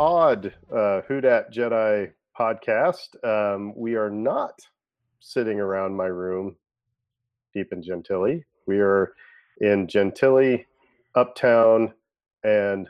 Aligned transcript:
odd 0.00 0.54
uh, 0.74 1.02
Who 1.02 1.20
Dat 1.20 1.52
Jedi 1.52 2.10
podcast. 2.38 3.22
Um, 3.22 3.74
we 3.76 3.96
are 3.96 4.08
not 4.08 4.58
sitting 5.20 5.60
around 5.60 5.94
my 5.94 6.06
room 6.06 6.56
deep 7.52 7.70
in 7.70 7.82
Gentilly. 7.82 8.42
We 8.66 8.78
are 8.78 9.12
in 9.60 9.86
Gentilly, 9.86 10.64
Uptown, 11.16 11.92
and 12.44 12.88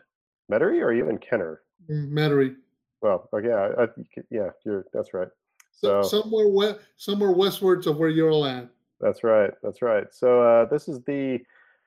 Metairie, 0.53 0.81
or 0.81 0.93
even 0.93 1.19
Kenner. 1.19 1.63
Metairie. 1.91 2.55
Well, 3.03 3.29
okay, 3.33 3.53
I, 3.55 3.83
I, 3.83 3.87
yeah, 4.31 4.51
you're, 4.65 4.87
that's 4.93 5.13
right. 5.13 5.29
So 5.73 6.03
somewhere 6.03 6.47
we, 6.47 6.75
somewhere 6.97 7.33
westwards 7.33 7.89
of 7.89 7.97
where 7.97 8.11
you're 8.11 8.47
at. 8.47 8.69
That's 9.01 9.25
right. 9.25 9.51
That's 9.65 9.83
right. 9.83 10.07
So 10.13 10.43
uh, 10.43 10.67
this 10.67 10.87
is 10.87 11.01
the 11.03 11.41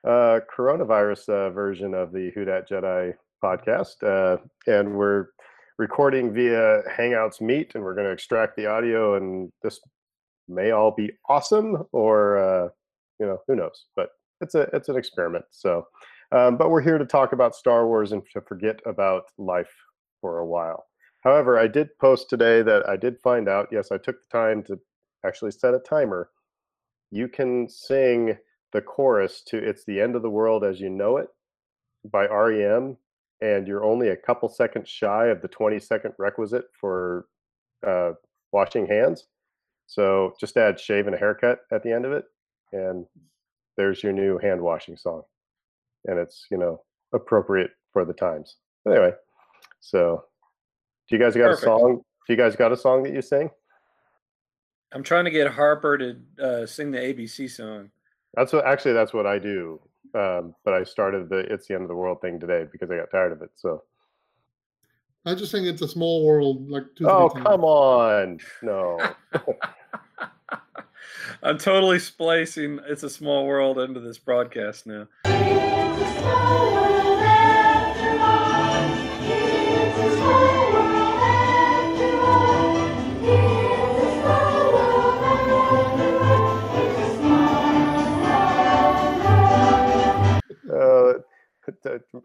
uh, 0.06 0.40
coronavirus 0.54 1.30
uh, 1.30 1.50
version 1.50 1.94
of 1.94 2.12
the 2.12 2.30
Who 2.34 2.44
Dat 2.44 2.68
Jedi 2.68 3.14
podcast, 3.44 4.02
uh, 4.02 4.38
and 4.66 4.94
we're 4.96 5.26
recording 5.76 6.32
via 6.32 6.80
Hangouts 6.90 7.42
Meet, 7.42 7.74
and 7.74 7.84
we're 7.84 7.94
going 7.94 8.06
to 8.06 8.12
extract 8.12 8.56
the 8.56 8.64
audio, 8.64 9.16
and 9.16 9.52
this 9.62 9.80
may 10.48 10.70
all 10.70 10.90
be 10.90 11.12
awesome, 11.28 11.84
or 11.92 12.38
uh, 12.38 12.68
you 13.20 13.26
know, 13.26 13.38
who 13.46 13.54
knows? 13.54 13.84
But 13.96 14.08
it's 14.40 14.54
a 14.54 14.62
it's 14.72 14.88
an 14.88 14.96
experiment. 14.96 15.44
So, 15.50 15.86
um, 16.32 16.56
but 16.56 16.70
we're 16.70 16.80
here 16.80 16.96
to 16.96 17.04
talk 17.04 17.34
about 17.34 17.54
Star 17.54 17.86
Wars 17.86 18.12
and 18.12 18.22
to 18.32 18.40
forget 18.40 18.80
about 18.86 19.24
life 19.36 19.74
for 20.22 20.38
a 20.38 20.46
while. 20.46 20.86
However, 21.20 21.58
I 21.58 21.66
did 21.66 21.90
post 21.98 22.30
today 22.30 22.62
that 22.62 22.88
I 22.88 22.96
did 22.96 23.20
find 23.22 23.46
out. 23.46 23.68
Yes, 23.70 23.92
I 23.92 23.98
took 23.98 24.16
the 24.22 24.38
time 24.38 24.62
to 24.64 24.80
actually 25.26 25.50
set 25.50 25.74
a 25.74 25.80
timer. 25.80 26.30
You 27.10 27.28
can 27.28 27.68
sing 27.68 28.38
the 28.72 28.80
chorus 28.80 29.42
to 29.48 29.58
"It's 29.58 29.84
the 29.84 30.00
End 30.00 30.16
of 30.16 30.22
the 30.22 30.30
World 30.30 30.64
as 30.64 30.80
You 30.80 30.88
Know 30.88 31.18
It" 31.18 31.28
by 32.10 32.26
REM, 32.26 32.96
and 33.44 33.68
you're 33.68 33.84
only 33.84 34.08
a 34.08 34.16
couple 34.16 34.48
seconds 34.48 34.88
shy 34.88 35.26
of 35.26 35.42
the 35.42 35.48
20 35.48 35.78
second 35.78 36.14
requisite 36.18 36.64
for 36.80 37.26
uh, 37.86 38.12
washing 38.52 38.86
hands. 38.86 39.26
So 39.86 40.32
just 40.40 40.56
add 40.56 40.80
shave 40.80 41.06
and 41.06 41.14
a 41.14 41.18
haircut 41.18 41.58
at 41.70 41.82
the 41.82 41.92
end 41.92 42.06
of 42.06 42.12
it, 42.12 42.24
and 42.72 43.04
there's 43.76 44.02
your 44.02 44.14
new 44.14 44.38
hand 44.38 44.62
washing 44.62 44.96
song, 44.96 45.22
and 46.06 46.18
it's 46.18 46.46
you 46.50 46.56
know 46.56 46.80
appropriate 47.12 47.72
for 47.92 48.06
the 48.06 48.14
times. 48.14 48.56
Anyway, 48.88 49.12
so 49.80 50.24
do 51.06 51.16
you 51.16 51.22
guys 51.22 51.34
got 51.34 51.48
Perfect. 51.48 51.62
a 51.62 51.66
song? 51.66 52.00
Do 52.26 52.32
you 52.32 52.38
guys 52.38 52.56
got 52.56 52.72
a 52.72 52.76
song 52.78 53.02
that 53.02 53.12
you 53.12 53.20
sing? 53.20 53.50
I'm 54.92 55.02
trying 55.02 55.26
to 55.26 55.30
get 55.30 55.48
Harper 55.48 55.98
to 55.98 56.16
uh, 56.42 56.66
sing 56.66 56.90
the 56.90 56.98
ABC 56.98 57.50
song. 57.50 57.90
That's 58.32 58.54
what 58.54 58.64
actually 58.64 58.94
that's 58.94 59.12
what 59.12 59.26
I 59.26 59.38
do. 59.38 59.82
Um, 60.14 60.54
but 60.64 60.74
I 60.74 60.84
started 60.84 61.28
the 61.28 61.38
"It's 61.38 61.66
the 61.66 61.74
End 61.74 61.82
of 61.82 61.88
the 61.88 61.94
World" 61.94 62.20
thing 62.20 62.38
today 62.38 62.66
because 62.70 62.90
I 62.90 62.96
got 62.96 63.10
tired 63.10 63.32
of 63.32 63.42
it. 63.42 63.50
So 63.56 63.82
I 65.26 65.34
just 65.34 65.50
think 65.50 65.66
it's 65.66 65.82
a 65.82 65.88
small 65.88 66.24
world. 66.24 66.70
Like 66.70 66.84
oh 67.02 67.28
come 67.30 67.64
on, 67.64 68.38
no. 68.62 68.98
I'm 71.42 71.58
totally 71.58 71.98
splicing 71.98 72.80
"It's 72.86 73.02
a 73.02 73.10
Small 73.10 73.46
World" 73.46 73.78
into 73.78 74.00
this 74.00 74.18
broadcast 74.18 74.86
now. 74.86 75.08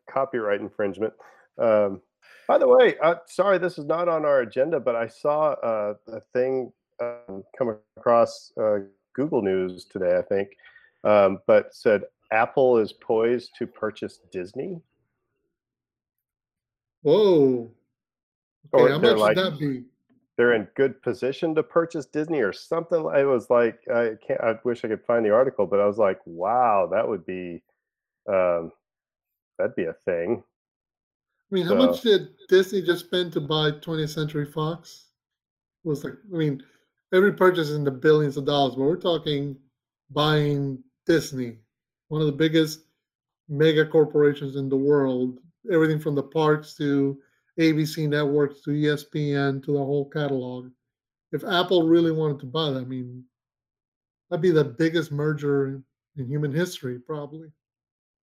Copyright 0.10 0.62
infringement. 0.62 1.14
Um, 1.58 2.02
by 2.48 2.58
the 2.58 2.68
way, 2.68 2.96
uh, 3.02 3.16
sorry, 3.28 3.58
this 3.58 3.78
is 3.78 3.86
not 3.86 4.08
on 4.08 4.26
our 4.26 4.42
agenda, 4.42 4.80
but 4.80 4.96
I 4.96 5.08
saw 5.08 5.52
uh, 5.52 5.94
a 6.08 6.22
thing 6.34 6.72
um, 7.00 7.44
come 7.58 7.78
across 7.98 8.52
uh, 8.60 8.80
Google 9.14 9.42
News 9.42 9.86
today, 9.86 10.18
I 10.18 10.22
think, 10.22 10.50
um, 11.04 11.40
but 11.48 11.74
said 11.74 12.04
Apple 12.32 12.78
is 12.78 12.94
poised 12.94 13.52
to 13.60 13.68
purchase 13.68 14.20
Disney. 14.32 14.82
Whoa. 17.02 17.72
Okay, 18.74 18.84
or 18.84 18.90
how 18.90 19.00
much 19.00 19.18
like, 19.18 19.36
would 19.36 19.54
that 19.54 19.60
be? 19.60 19.84
They're 20.38 20.54
in 20.54 20.68
good 20.76 21.02
position 21.02 21.54
to 21.56 21.64
purchase 21.64 22.06
Disney 22.06 22.40
or 22.40 22.54
something. 22.54 23.00
It 23.00 23.26
was 23.26 23.50
like 23.50 23.80
I 23.94 24.14
can't. 24.26 24.40
I 24.42 24.56
wish 24.64 24.86
I 24.86 24.88
could 24.88 25.04
find 25.06 25.26
the 25.26 25.34
article, 25.34 25.66
but 25.66 25.80
I 25.80 25.86
was 25.86 25.98
like, 25.98 26.20
"Wow, 26.26 26.88
that 26.92 27.08
would 27.08 27.26
be 27.26 27.62
um, 28.28 28.72
that'd 29.60 29.76
be 29.76 29.86
a 29.86 29.94
thing. 29.94 30.42
I 31.52 31.56
mean, 31.56 31.66
how 31.66 31.72
so, 31.72 31.76
much 31.76 32.02
did 32.02 32.30
Disney 32.48 32.82
just 32.82 33.06
spend 33.06 33.34
to 33.34 33.42
buy 33.42 33.72
20th 33.72 34.10
Century 34.10 34.46
Fox? 34.46 35.08
It 35.84 35.88
was 35.88 36.04
like, 36.04 36.14
I 36.34 36.38
mean, 36.38 36.64
every 37.14 37.34
purchase 37.34 37.70
is 37.70 37.76
in 37.76 37.84
the 37.84 37.92
billions 37.92 38.38
of 38.38 38.46
dollars, 38.46 38.76
but 38.76 38.84
we're 38.84 38.98
talking 38.98 39.58
buying 40.12 40.82
Disney, 41.06 41.58
one 42.08 42.22
of 42.22 42.28
the 42.28 42.34
biggest 42.34 42.82
mega 43.50 43.86
corporations 43.86 44.56
in 44.56 44.70
the 44.70 44.78
world. 44.78 45.40
Everything 45.72 46.00
from 46.00 46.16
the 46.16 46.24
parks 46.24 46.74
to 46.76 47.20
ABC 47.60 48.08
networks 48.08 48.62
to 48.62 48.72
ESPN 48.72 49.64
to 49.66 49.74
the 49.74 49.78
whole 49.78 50.10
catalog. 50.10 50.70
If 51.32 51.44
Apple 51.44 51.88
really 51.88 52.12
wanted 52.12 52.40
to 52.40 52.46
buy 52.46 52.72
that, 52.72 52.82
I 52.82 52.86
mean, 52.86 53.24
that'd 54.30 54.42
be 54.42 54.52
the 54.52 54.64
biggest 54.64 55.12
merger 55.12 55.82
in 56.18 56.28
human 56.28 56.54
history, 56.54 56.98
probably 57.00 57.52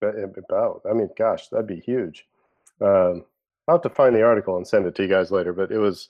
about. 0.02 0.82
I 0.90 0.94
mean, 0.94 1.10
gosh, 1.18 1.48
that'd 1.50 1.68
be 1.68 1.80
huge. 1.80 2.26
Um, 2.82 3.26
I'll 3.68 3.76
have 3.76 3.82
to 3.84 3.90
find 3.90 4.16
the 4.16 4.24
article 4.24 4.58
and 4.58 4.68
send 4.68 4.86
it 4.86 4.96
to 4.96 5.04
you 5.04 5.10
guys 5.10 5.32
later. 5.32 5.54
But 5.54 5.72
it 5.72 5.80
was, 5.80 6.10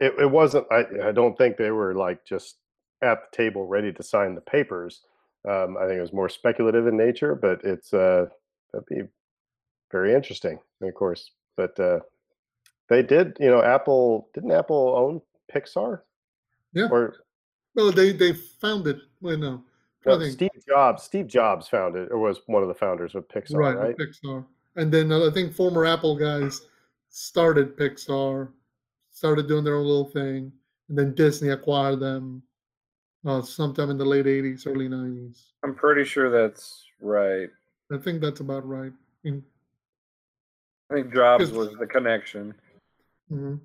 it, 0.00 0.14
it 0.18 0.30
wasn't. 0.30 0.66
I, 0.70 1.08
I 1.08 1.12
don't 1.12 1.36
think 1.36 1.56
they 1.56 1.70
were 1.70 1.94
like 1.94 2.24
just 2.24 2.56
at 3.02 3.30
the 3.30 3.36
table 3.36 3.66
ready 3.66 3.92
to 3.92 4.02
sign 4.02 4.34
the 4.34 4.40
papers. 4.40 5.02
Um, 5.48 5.76
I 5.76 5.86
think 5.86 5.98
it 5.98 6.02
was 6.02 6.12
more 6.12 6.28
speculative 6.28 6.86
in 6.86 6.96
nature, 6.96 7.34
but 7.34 7.60
it's 7.62 7.94
uh, 7.94 8.26
that'd 8.72 8.86
be 8.86 9.02
very 9.92 10.14
interesting. 10.14 10.58
Of 10.82 10.94
course, 10.94 11.30
but 11.56 11.78
uh, 11.78 12.00
they 12.88 13.02
did. 13.02 13.36
You 13.38 13.50
know, 13.50 13.62
Apple 13.62 14.28
didn't 14.34 14.50
Apple 14.50 14.94
own 14.96 15.20
Pixar? 15.54 16.00
Yeah. 16.72 16.88
Or 16.90 17.14
well, 17.74 17.92
they 17.92 18.12
they 18.12 18.32
founded. 18.32 18.96
It. 18.96 19.02
Well, 19.20 19.36
no, 19.38 19.64
no, 20.06 20.20
Steve 20.20 20.50
Jobs. 20.66 21.02
Steve 21.02 21.26
Jobs 21.26 21.68
founded 21.68 22.10
or 22.10 22.18
was 22.18 22.40
one 22.46 22.62
of 22.62 22.68
the 22.68 22.74
founders 22.74 23.14
of 23.14 23.26
Pixar, 23.28 23.56
right? 23.56 23.76
right? 23.76 23.96
Pixar, 23.96 24.44
and 24.76 24.92
then 24.92 25.10
uh, 25.10 25.26
I 25.26 25.30
think 25.32 25.52
former 25.52 25.84
Apple 25.84 26.16
guys 26.16 26.62
started 27.08 27.76
Pixar, 27.76 28.48
started 29.10 29.48
doing 29.48 29.64
their 29.64 29.76
own 29.76 29.86
little 29.86 30.10
thing, 30.10 30.52
and 30.88 30.98
then 30.98 31.14
Disney 31.14 31.50
acquired 31.50 32.00
them 32.00 32.42
uh, 33.26 33.42
sometime 33.42 33.90
in 33.90 33.98
the 33.98 34.04
late 34.04 34.26
'80s, 34.26 34.66
early 34.66 34.88
'90s. 34.88 35.42
I'm 35.64 35.74
pretty 35.74 36.04
sure 36.04 36.30
that's 36.30 36.84
right. 37.00 37.48
I 37.92 37.98
think 37.98 38.20
that's 38.20 38.40
about 38.40 38.66
right. 38.66 38.92
I, 39.24 39.28
mean, 39.28 39.42
I 40.90 40.94
think 40.94 41.12
Jobs 41.12 41.50
was 41.50 41.72
the 41.78 41.86
connection. 41.86 42.54
Mm-hmm. 43.32 43.56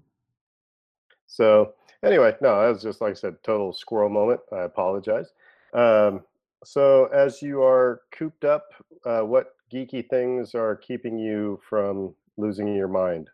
So 1.27 1.73
anyway, 2.03 2.35
no, 2.41 2.61
that 2.61 2.73
was 2.73 2.81
just 2.81 3.01
like 3.01 3.11
I 3.11 3.13
said, 3.13 3.35
total 3.43 3.73
squirrel 3.73 4.09
moment. 4.09 4.41
I 4.51 4.63
apologize. 4.63 5.27
Um, 5.73 6.23
so, 6.63 7.05
as 7.07 7.41
you 7.41 7.63
are 7.63 8.01
cooped 8.11 8.45
up, 8.45 8.65
uh, 9.05 9.21
what 9.21 9.55
geeky 9.73 10.07
things 10.09 10.53
are 10.53 10.75
keeping 10.75 11.17
you 11.17 11.59
from 11.67 12.13
losing 12.37 12.75
your 12.75 12.87
mind? 12.87 13.29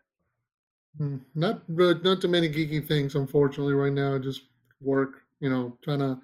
Hmm, 0.96 1.18
not 1.34 1.68
not 1.68 2.20
too 2.20 2.28
many 2.28 2.48
geeky 2.48 2.86
things, 2.86 3.14
unfortunately, 3.14 3.74
right 3.74 3.92
now. 3.92 4.18
Just 4.18 4.42
work, 4.80 5.22
you 5.40 5.50
know, 5.50 5.76
trying 5.82 6.00
to, 6.00 6.18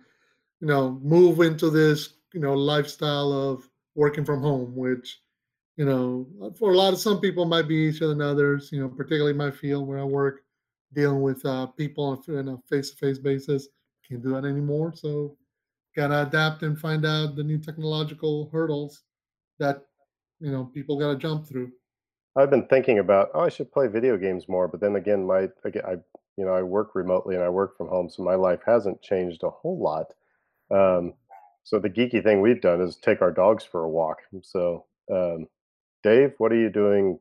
you 0.60 0.66
know, 0.66 0.98
move 1.02 1.40
into 1.40 1.70
this, 1.70 2.14
you 2.32 2.40
know, 2.40 2.54
lifestyle 2.54 3.32
of 3.32 3.68
working 3.94 4.24
from 4.24 4.40
home, 4.40 4.74
which, 4.74 5.20
you 5.76 5.84
know, 5.84 6.26
for 6.58 6.72
a 6.72 6.76
lot 6.76 6.92
of 6.92 6.98
some 6.98 7.20
people 7.20 7.44
might 7.44 7.68
be 7.68 7.74
easier 7.74 8.08
than 8.08 8.22
others. 8.22 8.70
You 8.72 8.80
know, 8.80 8.88
particularly 8.88 9.34
my 9.34 9.50
field 9.50 9.86
where 9.86 9.98
I 9.98 10.04
work, 10.04 10.42
dealing 10.94 11.22
with 11.22 11.44
uh, 11.44 11.66
people 11.66 12.22
on 12.28 12.48
a 12.48 12.58
face-to-face 12.68 13.18
basis. 13.18 13.68
Can't 14.08 14.22
do 14.22 14.30
that 14.30 14.44
anymore. 14.44 14.92
So 14.94 15.36
got 15.94 16.08
to 16.08 16.22
adapt 16.22 16.62
and 16.62 16.78
find 16.78 17.04
out 17.06 17.36
the 17.36 17.44
new 17.44 17.58
technological 17.58 18.48
hurdles 18.52 19.02
that 19.58 19.82
you 20.40 20.50
know 20.50 20.64
people 20.74 20.98
got 20.98 21.12
to 21.12 21.18
jump 21.18 21.46
through. 21.46 21.70
I've 22.36 22.50
been 22.50 22.66
thinking 22.66 22.98
about 22.98 23.30
oh 23.34 23.40
I 23.40 23.48
should 23.48 23.72
play 23.72 23.86
video 23.86 24.16
games 24.16 24.48
more, 24.48 24.68
but 24.68 24.80
then 24.80 24.96
again 24.96 25.26
my 25.26 25.48
again 25.64 25.82
I 25.86 25.92
you 26.36 26.44
know 26.44 26.52
I 26.52 26.62
work 26.62 26.94
remotely 26.94 27.34
and 27.34 27.44
I 27.44 27.48
work 27.48 27.76
from 27.76 27.88
home, 27.88 28.10
so 28.10 28.22
my 28.22 28.34
life 28.34 28.60
hasn't 28.66 29.02
changed 29.02 29.42
a 29.42 29.50
whole 29.50 29.78
lot. 29.78 30.12
Um, 30.70 31.14
so 31.62 31.78
the 31.78 31.90
geeky 31.90 32.22
thing 32.22 32.40
we've 32.40 32.60
done 32.60 32.80
is 32.80 32.96
take 32.96 33.22
our 33.22 33.30
dogs 33.30 33.64
for 33.64 33.84
a 33.84 33.88
walk. 33.88 34.18
So 34.42 34.84
um, 35.10 35.46
Dave, 36.02 36.34
what 36.38 36.52
are 36.52 36.58
you 36.58 36.70
doing? 36.70 37.18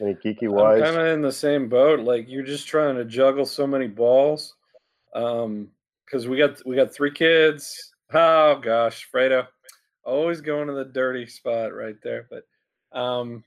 Any 0.00 0.14
geeky 0.14 0.48
wise? 0.48 0.82
I'm 0.82 0.94
kind 0.94 1.06
of 1.06 1.14
in 1.14 1.22
the 1.22 1.32
same 1.32 1.68
boat. 1.68 2.00
Like 2.00 2.28
you're 2.28 2.44
just 2.44 2.68
trying 2.68 2.96
to 2.96 3.04
juggle 3.04 3.46
so 3.46 3.66
many 3.66 3.86
balls. 3.86 4.54
Um, 5.14 5.70
because 6.04 6.26
we 6.26 6.36
got 6.36 6.64
we 6.66 6.76
got 6.76 6.92
three 6.92 7.12
kids 7.12 7.92
Oh 8.12 8.56
gosh, 8.58 9.08
Fredo, 9.12 9.46
always 10.04 10.40
going 10.40 10.66
to 10.68 10.74
the 10.74 10.84
dirty 10.84 11.26
spot 11.26 11.74
right 11.74 11.96
there. 12.02 12.26
But 12.30 12.44
um, 12.98 13.44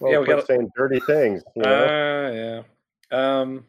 Well, 0.00 0.12
Yeah, 0.12 0.18
we 0.20 0.26
gotta- 0.26 0.46
saying 0.46 0.70
dirty 0.76 1.00
things. 1.00 1.42
You 1.56 1.62
know? 1.62 1.84
Uh, 1.84 2.30
yeah. 2.32 2.62
Um, 3.40 3.66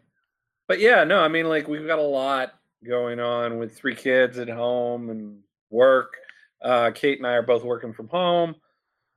but 0.67 0.79
yeah, 0.79 1.03
no, 1.03 1.19
I 1.19 1.27
mean, 1.27 1.47
like 1.49 1.67
we've 1.67 1.85
got 1.87 1.99
a 1.99 2.03
lot 2.03 2.53
going 2.85 3.19
on 3.19 3.57
with 3.59 3.75
three 3.75 3.95
kids 3.95 4.37
at 4.39 4.49
home 4.49 5.09
and 5.09 5.39
work. 5.69 6.15
Uh, 6.61 6.91
Kate 6.91 7.17
and 7.17 7.27
I 7.27 7.33
are 7.33 7.41
both 7.41 7.63
working 7.63 7.93
from 7.93 8.07
home. 8.07 8.55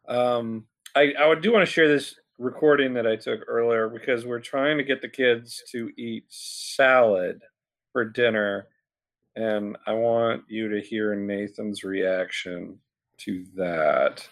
Um, 0.08 0.66
I, 0.96 1.12
I 1.18 1.26
would 1.28 1.42
do 1.42 1.52
want 1.52 1.64
to 1.66 1.72
share 1.72 1.86
this 1.88 2.16
recording 2.38 2.94
that 2.94 3.06
I 3.06 3.16
took 3.16 3.42
earlier 3.46 3.88
because 3.88 4.26
we're 4.26 4.40
trying 4.40 4.78
to 4.78 4.84
get 4.84 5.00
the 5.00 5.08
kids 5.08 5.62
to 5.70 5.90
eat 5.96 6.24
salad 6.28 7.40
for 7.92 8.04
dinner. 8.04 8.66
And 9.36 9.76
I 9.86 9.92
want 9.92 10.44
you 10.48 10.68
to 10.70 10.80
hear 10.80 11.14
Nathan's 11.14 11.84
reaction 11.84 12.78
to 13.18 13.44
that. 13.56 14.26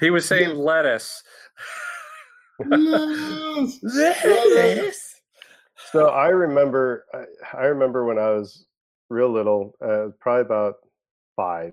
He 0.00 0.10
was 0.10 0.26
saying 0.26 0.56
lettuce. 0.56 1.22
Yes. 2.70 3.78
Lettuce. 3.82 5.14
So 5.90 6.08
I 6.08 6.28
remember, 6.28 7.04
I, 7.14 7.24
I 7.56 7.64
remember 7.64 8.04
when 8.04 8.18
I 8.18 8.30
was 8.30 8.66
real 9.08 9.30
little, 9.32 9.74
uh, 9.82 10.08
probably 10.20 10.42
about 10.42 10.74
five, 11.34 11.72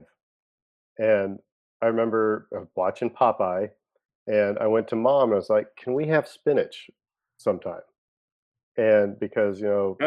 and 0.98 1.40
I 1.82 1.88
remember 1.88 2.48
uh, 2.56 2.62
watching 2.76 3.10
Popeye, 3.10 3.70
and 4.28 4.58
I 4.60 4.68
went 4.68 4.88
to 4.90 4.96
mom 4.96 5.26
and 5.26 5.34
I 5.34 5.36
was 5.38 5.50
like, 5.50 5.68
"Can 5.76 5.94
we 5.94 6.08
have 6.08 6.28
spinach 6.28 6.90
sometime?" 7.38 7.82
And 8.78 9.18
because 9.20 9.60
you 9.60 9.68
know 9.68 9.98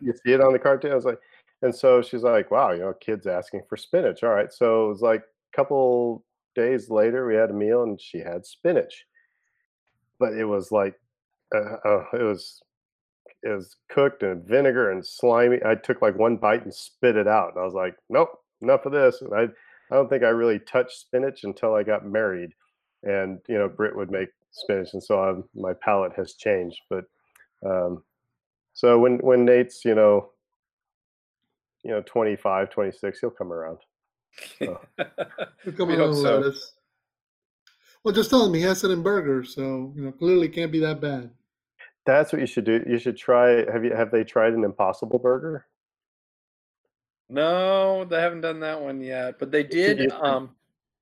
you 0.00 0.12
see 0.24 0.32
it 0.32 0.40
on 0.40 0.52
the 0.52 0.58
cartoon, 0.58 0.92
I 0.92 0.96
was 0.96 1.04
like, 1.04 1.20
and 1.62 1.74
so 1.74 2.02
she's 2.02 2.22
like, 2.22 2.50
"Wow, 2.50 2.72
you 2.72 2.80
know, 2.80 2.94
kids 3.00 3.26
asking 3.26 3.62
for 3.68 3.76
spinach. 3.76 4.22
All 4.22 4.30
right." 4.30 4.52
So 4.52 4.86
it 4.86 4.88
was 4.88 5.02
like 5.02 5.20
a 5.20 5.56
couple 5.56 6.24
days 6.54 6.90
later, 6.90 7.26
we 7.26 7.36
had 7.36 7.50
a 7.50 7.54
meal 7.54 7.82
and 7.82 8.00
she 8.00 8.18
had 8.18 8.44
spinach, 8.44 9.06
but 10.18 10.32
it 10.34 10.44
was 10.44 10.72
like, 10.72 10.94
uh, 11.54 11.76
uh, 11.84 12.04
it 12.14 12.22
was 12.22 12.62
it 13.42 13.48
was 13.48 13.76
cooked 13.90 14.22
in 14.22 14.42
vinegar 14.46 14.90
and 14.90 15.04
slimy. 15.04 15.58
I 15.64 15.74
took 15.74 16.00
like 16.00 16.16
one 16.16 16.36
bite 16.36 16.62
and 16.64 16.74
spit 16.74 17.16
it 17.16 17.26
out. 17.26 17.50
And 17.50 17.60
I 17.60 17.64
was 17.64 17.74
like, 17.74 17.96
nope, 18.08 18.30
enough 18.60 18.86
of 18.86 18.92
this. 18.92 19.20
And 19.20 19.34
I, 19.34 19.42
I 19.90 19.96
don't 19.96 20.08
think 20.08 20.22
I 20.22 20.28
really 20.28 20.60
touched 20.60 21.00
spinach 21.00 21.44
until 21.44 21.74
I 21.74 21.82
got 21.82 22.06
married. 22.06 22.50
And, 23.02 23.40
you 23.48 23.58
know, 23.58 23.68
Brit 23.68 23.96
would 23.96 24.12
make 24.12 24.28
spinach. 24.52 24.90
And 24.92 25.02
so 25.02 25.20
I'm, 25.20 25.44
my 25.54 25.72
palate 25.72 26.12
has 26.16 26.34
changed. 26.34 26.80
But 26.88 27.04
um, 27.64 28.02
so 28.72 28.98
when, 28.98 29.18
when 29.18 29.44
Nate's, 29.44 29.84
you 29.84 29.94
know, 29.94 30.30
you 31.84 31.90
know, 31.90 32.02
25, 32.06 32.70
26, 32.70 33.20
he'll 33.20 33.30
come 33.30 33.52
around. 33.52 33.78
He'll 34.58 34.78
come 35.76 35.88
We 35.88 35.94
along 35.94 36.14
hope 36.14 36.22
so. 36.22 36.38
lettuce. 36.38 36.72
Well, 38.02 38.14
just 38.14 38.30
tell 38.30 38.46
him 38.46 38.54
he 38.54 38.62
has 38.62 38.82
it 38.82 38.90
in 38.90 39.02
burgers, 39.02 39.54
so 39.54 39.92
you 39.94 40.02
know 40.04 40.12
clearly 40.12 40.48
can't 40.48 40.72
be 40.72 40.80
that 40.80 41.00
bad. 41.00 41.30
That's 42.06 42.32
what 42.32 42.40
you 42.40 42.46
should 42.46 42.64
do. 42.64 42.82
You 42.88 42.98
should 42.98 43.16
try. 43.16 43.70
Have 43.70 43.84
you, 43.84 43.94
have 43.94 44.10
they 44.10 44.24
tried 44.24 44.54
an 44.54 44.64
impossible 44.64 45.18
burger? 45.18 45.66
no, 47.28 48.04
they 48.04 48.20
haven't 48.20 48.40
done 48.42 48.60
that 48.60 48.80
one 48.80 49.00
yet, 49.00 49.38
but 49.38 49.50
they 49.50 49.62
did. 49.62 50.10
Um, 50.12 50.50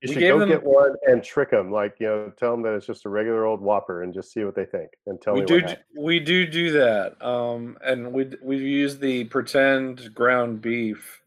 You 0.03 0.13
should 0.15 0.23
go 0.23 0.39
them- 0.39 0.49
get 0.49 0.63
one 0.63 0.95
and 1.07 1.23
trick 1.23 1.51
them. 1.51 1.71
Like, 1.71 1.97
you 2.01 2.07
know, 2.07 2.33
tell 2.37 2.53
them 2.53 2.63
that 2.63 2.75
it's 2.75 2.87
just 2.87 3.05
a 3.05 3.09
regular 3.11 3.45
old 3.45 3.61
Whopper 3.61 4.03
and 4.03 4.15
just 4.15 4.33
see 4.33 4.45
what 4.45 4.55
they 4.55 4.65
think 4.65 4.91
and 5.07 5.21
tell 5.21 5.35
we 5.35 5.41
me 5.41 5.47
do 5.47 5.63
what 5.63 5.83
we 5.99 6.19
do 6.21 6.47
do 6.47 6.73
that 6.73 7.21
um 7.23 7.77
and 7.85 8.11
we 8.13 8.31
we 8.43 8.57
use 8.57 8.99
the 8.99 9.25
pretend 9.25 10.15
ground 10.15 10.63
beef 10.63 11.21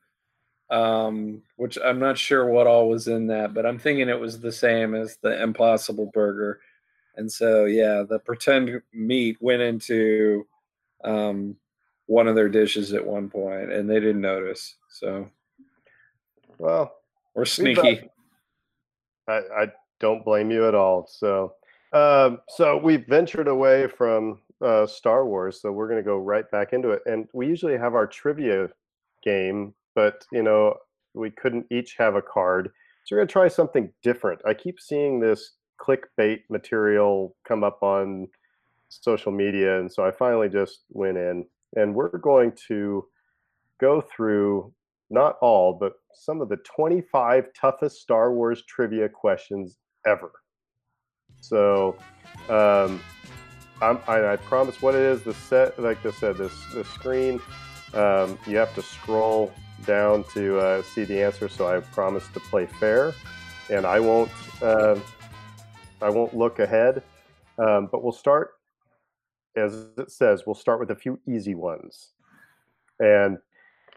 um 0.69 1.41
which 1.57 1.77
i'm 1.85 1.99
not 1.99 2.17
sure 2.17 2.45
what 2.47 2.65
all 2.65 2.89
was 2.89 3.07
in 3.07 3.27
that 3.27 3.53
but 3.53 3.65
i'm 3.65 3.77
thinking 3.77 4.09
it 4.09 4.19
was 4.19 4.39
the 4.39 4.51
same 4.51 4.95
as 4.95 5.17
the 5.21 5.41
impossible 5.43 6.09
burger 6.13 6.59
and 7.15 7.31
so 7.31 7.65
yeah 7.65 8.01
the 8.07 8.17
pretend 8.19 8.81
meat 8.93 9.37
went 9.39 9.61
into 9.61 10.47
um 11.03 11.55
one 12.07 12.27
of 12.27 12.35
their 12.35 12.49
dishes 12.49 12.93
at 12.93 13.05
one 13.05 13.29
point 13.29 13.71
and 13.71 13.87
they 13.89 13.99
didn't 13.99 14.21
notice 14.21 14.75
so 14.89 15.29
Well, 16.57 16.95
we're 17.35 17.41
We've, 17.41 17.47
sneaky 17.49 18.09
I, 19.27 19.41
I 19.55 19.67
don't 19.99 20.25
blame 20.25 20.51
you 20.51 20.67
at 20.67 20.75
all. 20.75 21.07
So, 21.09 21.53
um, 21.93 22.39
so 22.49 22.77
we've 22.77 23.05
ventured 23.07 23.47
away 23.47 23.87
from 23.87 24.39
uh, 24.61 24.85
Star 24.85 25.25
Wars, 25.25 25.61
so 25.61 25.71
we're 25.71 25.87
going 25.87 25.99
to 25.99 26.05
go 26.05 26.17
right 26.17 26.49
back 26.51 26.73
into 26.73 26.89
it. 26.89 27.01
And 27.05 27.27
we 27.33 27.47
usually 27.47 27.77
have 27.77 27.95
our 27.95 28.07
trivia 28.07 28.69
game, 29.23 29.73
but 29.95 30.25
you 30.31 30.43
know, 30.43 30.75
we 31.13 31.29
couldn't 31.29 31.65
each 31.69 31.95
have 31.97 32.15
a 32.15 32.21
card, 32.21 32.71
so 33.05 33.15
we're 33.15 33.19
going 33.19 33.27
to 33.27 33.31
try 33.31 33.47
something 33.47 33.91
different. 34.01 34.41
I 34.45 34.53
keep 34.53 34.79
seeing 34.79 35.19
this 35.19 35.51
clickbait 35.79 36.41
material 36.49 37.35
come 37.47 37.63
up 37.63 37.83
on 37.83 38.27
social 38.89 39.31
media, 39.31 39.79
and 39.79 39.91
so 39.91 40.05
I 40.05 40.11
finally 40.11 40.49
just 40.49 40.85
went 40.89 41.17
in, 41.17 41.45
and 41.75 41.93
we're 41.93 42.17
going 42.17 42.53
to 42.67 43.05
go 43.79 44.01
through 44.01 44.73
not 45.09 45.37
all, 45.41 45.73
but 45.73 45.93
some 46.13 46.41
of 46.41 46.49
the 46.49 46.57
25 46.57 47.45
toughest 47.59 48.01
Star 48.01 48.33
Wars 48.33 48.63
trivia 48.67 49.09
questions 49.09 49.77
ever. 50.05 50.31
So, 51.41 51.95
um, 52.49 53.01
I'm, 53.81 53.99
I, 54.07 54.33
I 54.33 54.35
promise 54.37 54.81
what 54.81 54.95
it 54.95 55.01
is. 55.01 55.23
The 55.23 55.33
set, 55.33 55.77
like 55.77 56.05
I 56.05 56.11
said, 56.11 56.37
this 56.37 56.53
the 56.73 56.85
screen. 56.85 57.41
Um, 57.93 58.39
you 58.47 58.57
have 58.57 58.73
to 58.75 58.81
scroll 58.81 59.53
down 59.85 60.23
to 60.33 60.57
uh, 60.57 60.81
see 60.83 61.03
the 61.03 61.21
answer. 61.21 61.49
So 61.49 61.67
I 61.67 61.79
promise 61.81 62.27
to 62.33 62.39
play 62.39 62.65
fair, 62.65 63.13
and 63.69 63.85
I 63.85 63.99
won't. 63.99 64.31
Uh, 64.61 64.97
I 66.01 66.09
won't 66.09 66.35
look 66.35 66.59
ahead. 66.59 67.03
Um, 67.57 67.87
but 67.91 68.03
we'll 68.03 68.13
start, 68.13 68.51
as 69.55 69.85
it 69.97 70.11
says, 70.11 70.43
we'll 70.45 70.55
start 70.55 70.79
with 70.79 70.91
a 70.91 70.95
few 70.95 71.19
easy 71.27 71.53
ones, 71.53 72.13
and 72.99 73.37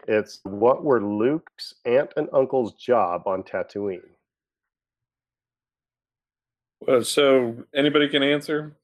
it's 0.07 0.39
what 0.43 0.83
were 0.83 1.03
Luke's 1.03 1.73
aunt 1.85 2.11
and 2.17 2.29
uncle's 2.33 2.73
job 2.73 3.23
on 3.27 3.43
Tatooine? 3.43 4.01
Uh, 6.87 7.01
so 7.01 7.55
anybody 7.73 8.07
can 8.07 8.23
answer 8.23 8.75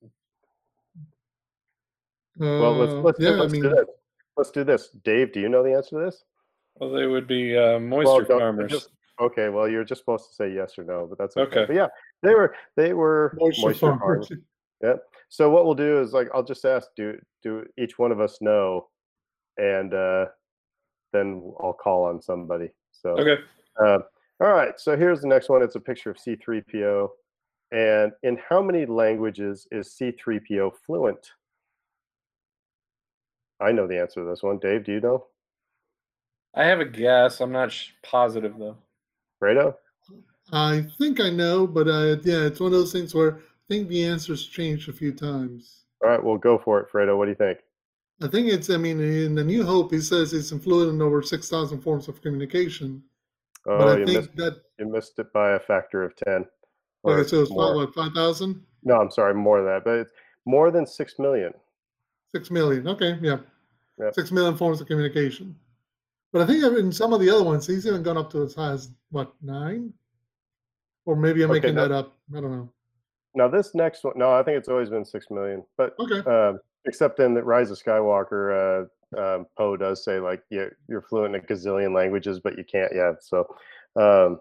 Well, 2.37 2.73
let's 2.75 2.93
Uh, 2.93 3.01
let's, 3.01 3.19
do, 3.19 3.25
yeah, 3.25 3.31
let's 3.31 3.53
mean, 3.53 3.61
do 3.61 3.69
this. 3.69 3.85
Let's 4.35 4.51
do 4.51 4.63
this. 4.63 4.89
Dave, 5.03 5.31
do 5.31 5.39
you 5.39 5.47
know 5.49 5.63
the 5.63 5.73
answer 5.73 5.99
to 5.99 6.05
this? 6.05 6.23
well 6.79 6.89
they 6.89 7.05
would 7.05 7.27
be 7.27 7.55
uh, 7.55 7.79
moisture 7.79 8.25
Well, 8.27 8.39
farmers 8.39 8.71
just- 8.71 8.89
okay, 9.21 9.49
well, 9.49 9.69
you're 9.69 9.83
just 9.83 10.01
supposed 10.01 10.27
to 10.29 10.33
say 10.35 10.51
yes 10.51 10.77
or 10.79 10.83
no, 10.83 11.05
but 11.07 11.19
that's 11.19 11.37
okay. 11.37 11.59
Okay. 11.59 11.65
But 11.67 11.75
yeah, 11.75 11.87
they 12.23 12.33
were 12.33 12.55
they 12.75 12.93
were 12.93 13.37
moisture, 13.39 13.67
moisture 13.67 13.79
farmers. 13.79 14.27
farmers. 14.27 14.43
Yep. 14.81 15.03
So 15.29 15.49
what 15.51 15.65
we'll 15.65 15.75
do 15.75 16.01
is 16.01 16.13
like 16.13 16.29
I'll 16.33 16.43
just 16.43 16.65
ask 16.65 16.89
do 16.97 17.19
do 17.43 17.63
each 17.77 17.99
one 17.99 18.11
of 18.11 18.19
us 18.19 18.39
know, 18.41 18.89
and 19.57 19.93
uh, 19.93 20.25
then 21.13 21.53
I'll 21.61 21.73
call 21.73 22.03
on 22.03 22.21
somebody. 22.21 22.69
So 22.91 23.11
okay 23.11 23.41
Uh, 23.79 23.99
all 24.39 24.51
right, 24.51 24.77
so 24.79 24.97
here's 24.97 25.21
the 25.21 25.27
next 25.27 25.47
one. 25.47 25.63
It's 25.63 25.75
a 25.75 25.79
picture 25.79 26.09
of 26.09 26.17
C3PO. 26.17 27.09
And 27.71 28.11
in 28.23 28.37
how 28.49 28.61
many 28.61 28.85
languages 28.85 29.67
is 29.71 29.95
C3PO 29.99 30.71
fluent? 30.85 31.31
I 33.61 33.71
know 33.71 33.87
the 33.87 33.99
answer 33.99 34.21
to 34.21 34.29
this 34.29 34.43
one. 34.43 34.59
Dave, 34.59 34.83
do 34.83 34.91
you 34.91 34.99
know? 34.99 35.25
i 36.55 36.63
have 36.63 36.79
a 36.79 36.85
guess 36.85 37.41
i'm 37.41 37.51
not 37.51 37.71
sh- 37.71 37.89
positive 38.03 38.53
though 38.59 38.77
Fredo? 39.41 39.75
I 40.51 40.85
think 40.97 41.19
I 41.19 41.29
know, 41.29 41.65
but 41.65 41.87
uh, 41.87 42.17
yeah, 42.23 42.45
it's 42.45 42.59
one 42.59 42.73
of 42.73 42.79
those 42.79 42.91
things 42.91 43.15
where 43.15 43.37
I 43.37 43.67
think 43.67 43.87
the 43.87 44.05
answer's 44.05 44.45
changed 44.45 44.87
a 44.87 44.93
few 44.93 45.11
times. 45.11 45.85
All 46.03 46.09
right, 46.09 46.23
well, 46.23 46.37
go 46.37 46.57
for 46.57 46.79
it, 46.79 46.87
Fredo. 46.91 47.17
What 47.17 47.25
do 47.25 47.31
you 47.31 47.35
think? 47.35 47.59
I 48.21 48.27
think 48.27 48.47
it's, 48.47 48.69
I 48.69 48.77
mean, 48.77 48.99
in 49.01 49.35
the 49.35 49.43
New 49.43 49.65
Hope, 49.65 49.91
he 49.91 49.99
says 49.99 50.33
it's 50.33 50.51
fluent 50.63 50.93
in 50.93 51.01
over 51.01 51.21
6,000 51.21 51.81
forms 51.81 52.07
of 52.07 52.21
communication. 52.21 53.03
Oh, 53.67 53.77
but 53.77 53.87
I 53.87 53.99
you, 53.99 54.05
think 54.05 54.17
missed, 54.19 54.35
that, 54.37 54.61
you 54.79 54.91
missed 54.91 55.19
it 55.19 55.31
by 55.33 55.51
a 55.51 55.59
factor 55.59 56.03
of 56.03 56.15
10. 56.17 56.45
Okay, 57.05 57.27
so 57.27 57.41
it's 57.41 57.51
more. 57.51 57.71
about 57.71 57.75
what, 57.75 57.93
5,000? 57.93 58.63
No, 58.83 58.95
I'm 58.95 59.11
sorry, 59.11 59.33
more 59.33 59.57
than 59.57 59.67
that. 59.67 59.83
But 59.83 59.99
it's 59.99 60.11
more 60.45 60.71
than 60.71 60.85
6 60.85 61.13
million. 61.19 61.53
6 62.35 62.51
million. 62.51 62.87
Okay, 62.87 63.17
yeah. 63.21 63.37
Yep. 63.99 64.13
6 64.13 64.31
million 64.31 64.57
forms 64.57 64.79
of 64.81 64.87
communication. 64.87 65.55
But 66.31 66.41
I 66.41 66.45
think 66.47 66.63
in 66.63 66.91
some 66.91 67.13
of 67.13 67.19
the 67.19 67.29
other 67.29 67.43
ones, 67.43 67.67
he's 67.67 67.85
even 67.85 68.03
gone 68.03 68.17
up 68.17 68.31
to 68.31 68.43
as 68.43 68.55
high 68.55 68.71
as, 68.71 68.89
what, 69.11 69.33
nine? 69.41 69.93
Or 71.05 71.15
maybe 71.15 71.43
I'm 71.43 71.51
Okay, 71.51 71.59
making 71.59 71.75
no. 71.75 71.87
that 71.87 71.93
up. 71.93 72.17
I 72.35 72.41
don't 72.41 72.51
know. 72.51 72.69
Now, 73.35 73.47
this 73.47 73.75
next 73.75 74.03
one, 74.03 74.13
no, 74.15 74.31
I 74.31 74.43
think 74.43 74.57
it's 74.57 74.69
always 74.69 74.89
been 74.89 75.05
6 75.05 75.25
million. 75.29 75.63
But 75.77 75.95
Okay. 75.99 76.19
um, 76.29 76.59
except 76.85 77.19
in 77.19 77.33
the 77.33 77.43
Rise 77.43 77.71
of 77.71 77.81
Skywalker, 77.81 78.87
uh, 79.13 79.19
um, 79.19 79.45
Poe 79.57 79.77
does 79.77 80.03
say 80.03 80.19
like 80.19 80.43
you, 80.49 80.69
you're 80.87 81.01
fluent 81.01 81.35
in 81.35 81.41
a 81.41 81.45
gazillion 81.45 81.95
languages, 81.95 82.39
but 82.39 82.57
you 82.57 82.63
can't 82.63 82.91
yet. 82.93 83.23
So, 83.23 83.39
um, 83.95 84.39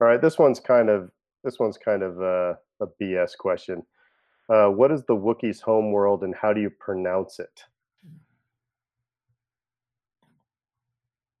all 0.00 0.08
right, 0.08 0.20
this 0.20 0.38
one's 0.38 0.60
kind 0.60 0.88
of 0.88 1.10
this 1.44 1.58
one's 1.58 1.78
kind 1.78 2.02
of 2.02 2.20
uh, 2.20 2.54
a 2.80 2.86
BS 3.00 3.36
question. 3.38 3.84
Uh, 4.48 4.68
what 4.68 4.90
is 4.90 5.04
the 5.04 5.14
Wookiee's 5.14 5.60
home 5.60 5.92
world, 5.92 6.24
and 6.24 6.34
how 6.34 6.52
do 6.52 6.60
you 6.60 6.70
pronounce 6.70 7.38
it? 7.38 7.64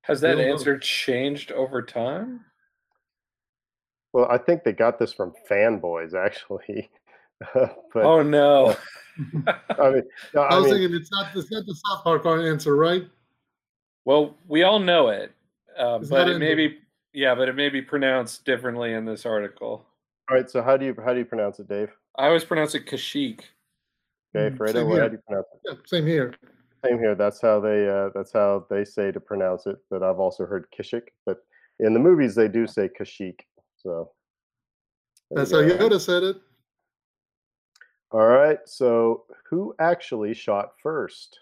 Has 0.02 0.20
that 0.22 0.38
answer 0.38 0.78
changed 0.78 1.52
over 1.52 1.82
time? 1.82 2.44
Well, 4.12 4.26
I 4.30 4.38
think 4.38 4.64
they 4.64 4.72
got 4.72 4.98
this 4.98 5.12
from 5.12 5.34
fanboys, 5.50 6.14
actually. 6.14 6.90
but 7.54 8.04
oh 8.04 8.22
no! 8.22 8.76
I 9.78 9.90
mean, 9.90 10.02
no, 10.34 10.42
I 10.42 10.54
I 10.54 10.56
was 10.58 10.64
mean, 10.66 10.74
thinking 10.80 10.96
it's 10.96 11.10
not 11.12 11.28
it's 11.36 11.50
not 11.50 11.66
the 11.66 11.74
South 11.74 12.04
Park 12.04 12.26
answer, 12.26 12.76
right? 12.76 13.04
well, 14.04 14.34
we 14.48 14.62
all 14.62 14.78
know 14.78 15.08
it, 15.08 15.32
uh, 15.78 15.98
but 15.98 16.28
it 16.28 16.34
in 16.34 16.40
may 16.40 16.54
be 16.54 16.78
yeah, 17.12 17.34
but 17.34 17.48
it 17.48 17.54
may 17.54 17.68
be 17.68 17.82
pronounced 17.82 18.44
differently 18.44 18.92
in 18.94 19.04
this 19.04 19.24
article. 19.26 19.86
all 20.30 20.36
right. 20.36 20.50
So 20.50 20.62
how 20.62 20.76
do 20.76 20.86
you 20.86 20.96
how 21.04 21.12
do 21.12 21.18
you 21.18 21.24
pronounce 21.24 21.58
it, 21.60 21.68
Dave? 21.68 21.90
I 22.18 22.26
always 22.26 22.44
pronounce 22.44 22.74
it 22.74 22.86
Kashyyyk. 22.86 23.40
Okay, 24.36 24.54
Mm, 24.54 24.58
Fredo, 24.58 24.72
same 24.72 24.86
what, 24.88 24.94
here. 24.94 25.02
how 25.02 25.08
do 25.08 25.14
you 25.14 25.22
pronounce 25.26 25.46
it? 25.54 25.60
Yeah, 25.64 25.74
same 25.86 26.06
here. 26.06 26.34
Same 26.84 26.98
here. 26.98 27.14
That's 27.14 27.40
how 27.40 27.60
they 27.60 27.88
uh, 27.88 28.10
that's 28.14 28.32
how 28.32 28.66
they 28.70 28.84
say 28.84 29.10
to 29.12 29.20
pronounce 29.20 29.66
it. 29.66 29.76
But 29.90 30.02
I've 30.02 30.18
also 30.20 30.44
heard 30.46 30.66
Kishik. 30.76 31.08
But 31.24 31.38
in 31.80 31.92
the 31.94 32.00
movies, 32.00 32.34
they 32.34 32.48
do 32.48 32.66
say 32.66 32.88
Kashik. 32.88 33.40
So 33.76 34.10
there 35.30 35.38
That's 35.44 35.50
you 35.52 35.62
how 35.62 35.76
go. 35.78 35.88
Yoda 35.88 36.00
said 36.00 36.22
it. 36.24 36.36
All 38.10 38.26
right. 38.26 38.58
So 38.66 39.24
who 39.48 39.74
actually 39.78 40.34
shot 40.34 40.72
first? 40.82 41.40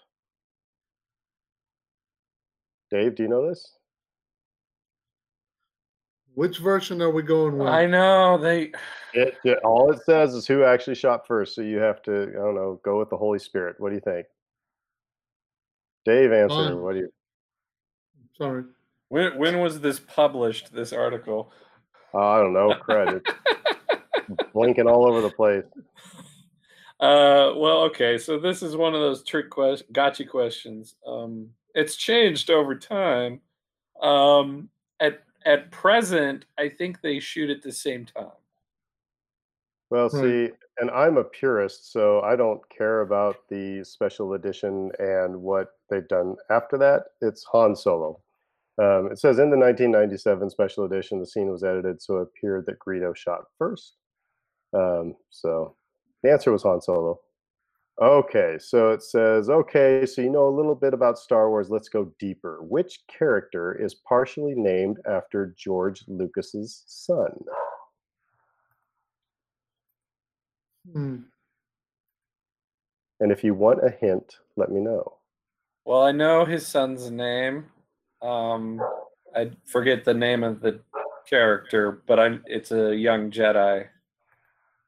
Dave, 2.91 3.15
do 3.15 3.23
you 3.23 3.29
know 3.29 3.47
this? 3.47 3.73
Which 6.35 6.59
version 6.59 7.01
are 7.01 7.09
we 7.09 7.23
going 7.23 7.57
with? 7.57 7.67
I 7.67 7.85
know 7.85 8.37
they. 8.37 8.71
It, 9.13 9.35
it- 9.45 9.59
all 9.63 9.91
it 9.91 10.03
says 10.03 10.35
is 10.35 10.45
who 10.45 10.63
actually 10.63 10.93
shot 10.95 11.25
first. 11.25 11.55
So 11.55 11.61
you 11.61 11.77
have 11.77 12.03
to, 12.03 12.23
I 12.29 12.33
don't 12.33 12.53
know, 12.55 12.79
go 12.83 12.99
with 12.99 13.09
the 13.09 13.17
Holy 13.17 13.39
Spirit. 13.39 13.77
What 13.79 13.89
do 13.89 13.95
you 13.95 14.01
think? 14.01 14.27
Dave, 16.05 16.31
answer. 16.31 16.73
Um, 16.73 16.81
what 16.81 16.93
do 16.93 16.99
you? 16.99 17.13
Sorry. 18.37 18.65
When 19.09 19.37
when 19.39 19.59
was 19.59 19.79
this 19.79 19.99
published? 19.99 20.71
This 20.73 20.93
article. 20.93 21.51
Oh, 22.13 22.19
I 22.19 22.37
don't 22.39 22.53
know. 22.53 22.75
Credit. 22.75 23.23
Blinking 24.53 24.87
all 24.87 25.07
over 25.07 25.21
the 25.21 25.31
place. 25.31 25.63
Uh, 26.99 27.53
well, 27.55 27.83
okay. 27.83 28.17
So 28.17 28.39
this 28.39 28.63
is 28.63 28.75
one 28.75 28.95
of 28.95 29.01
those 29.01 29.23
trick 29.23 29.49
quest, 29.49 29.83
gotcha 29.91 30.25
questions. 30.25 30.95
Um, 31.05 31.49
it's 31.75 31.95
changed 31.95 32.49
over 32.49 32.75
time. 32.75 33.41
Um, 34.01 34.69
at 34.99 35.23
at 35.45 35.71
present, 35.71 36.45
I 36.57 36.69
think 36.69 37.01
they 37.01 37.19
shoot 37.19 37.49
at 37.49 37.61
the 37.61 37.71
same 37.71 38.05
time. 38.05 38.31
Well, 39.89 40.09
Right. 40.09 40.21
see, 40.49 40.49
and 40.79 40.91
I'm 40.91 41.17
a 41.17 41.23
purist, 41.23 41.91
so 41.91 42.21
I 42.21 42.35
don't 42.35 42.67
care 42.69 43.01
about 43.01 43.47
the 43.49 43.83
special 43.83 44.33
edition 44.33 44.91
and 44.99 45.41
what 45.41 45.69
they've 45.89 46.07
done 46.07 46.35
after 46.49 46.77
that. 46.79 47.05
It's 47.21 47.43
Han 47.45 47.75
Solo. 47.75 48.21
Um, 48.79 49.11
it 49.11 49.17
says 49.19 49.39
in 49.39 49.49
the 49.49 49.57
1997 49.57 50.49
special 50.49 50.83
edition, 50.85 51.19
the 51.19 51.25
scene 51.25 51.49
was 51.49 51.63
edited 51.63 52.01
so 52.01 52.17
it 52.17 52.23
appeared 52.23 52.65
that 52.67 52.79
Greedo 52.79 53.15
shot 53.15 53.45
first. 53.57 53.95
Um, 54.73 55.15
so 55.29 55.75
the 56.27 56.33
answer 56.33 56.51
was 56.51 56.63
Han 56.63 56.81
Solo. 56.81 57.19
Okay, 57.99 58.57
so 58.59 58.91
it 58.91 59.01
says, 59.01 59.49
okay, 59.49 60.05
so 60.05 60.21
you 60.21 60.29
know 60.29 60.47
a 60.47 60.55
little 60.55 60.75
bit 60.75 60.93
about 60.93 61.17
Star 61.17 61.49
Wars. 61.49 61.69
Let's 61.69 61.89
go 61.89 62.13
deeper. 62.19 62.61
Which 62.61 62.99
character 63.07 63.73
is 63.73 63.95
partially 63.95 64.53
named 64.53 64.99
after 65.09 65.55
George 65.57 66.03
Lucas's 66.07 66.83
son? 66.85 67.31
Hmm. 70.91 71.15
And 73.19 73.31
if 73.31 73.43
you 73.43 73.55
want 73.55 73.83
a 73.83 73.89
hint, 73.89 74.37
let 74.57 74.69
me 74.69 74.79
know. 74.79 75.13
Well, 75.85 76.03
I 76.03 76.11
know 76.11 76.45
his 76.45 76.67
son's 76.67 77.09
name. 77.09 77.65
Um, 78.21 78.79
I 79.35 79.51
forget 79.65 80.05
the 80.05 80.13
name 80.13 80.43
of 80.43 80.61
the 80.61 80.81
character, 81.27 82.03
but 82.05 82.19
I 82.19 82.37
it's 82.45 82.71
a 82.71 82.95
young 82.95 83.31
Jedi. 83.31 83.87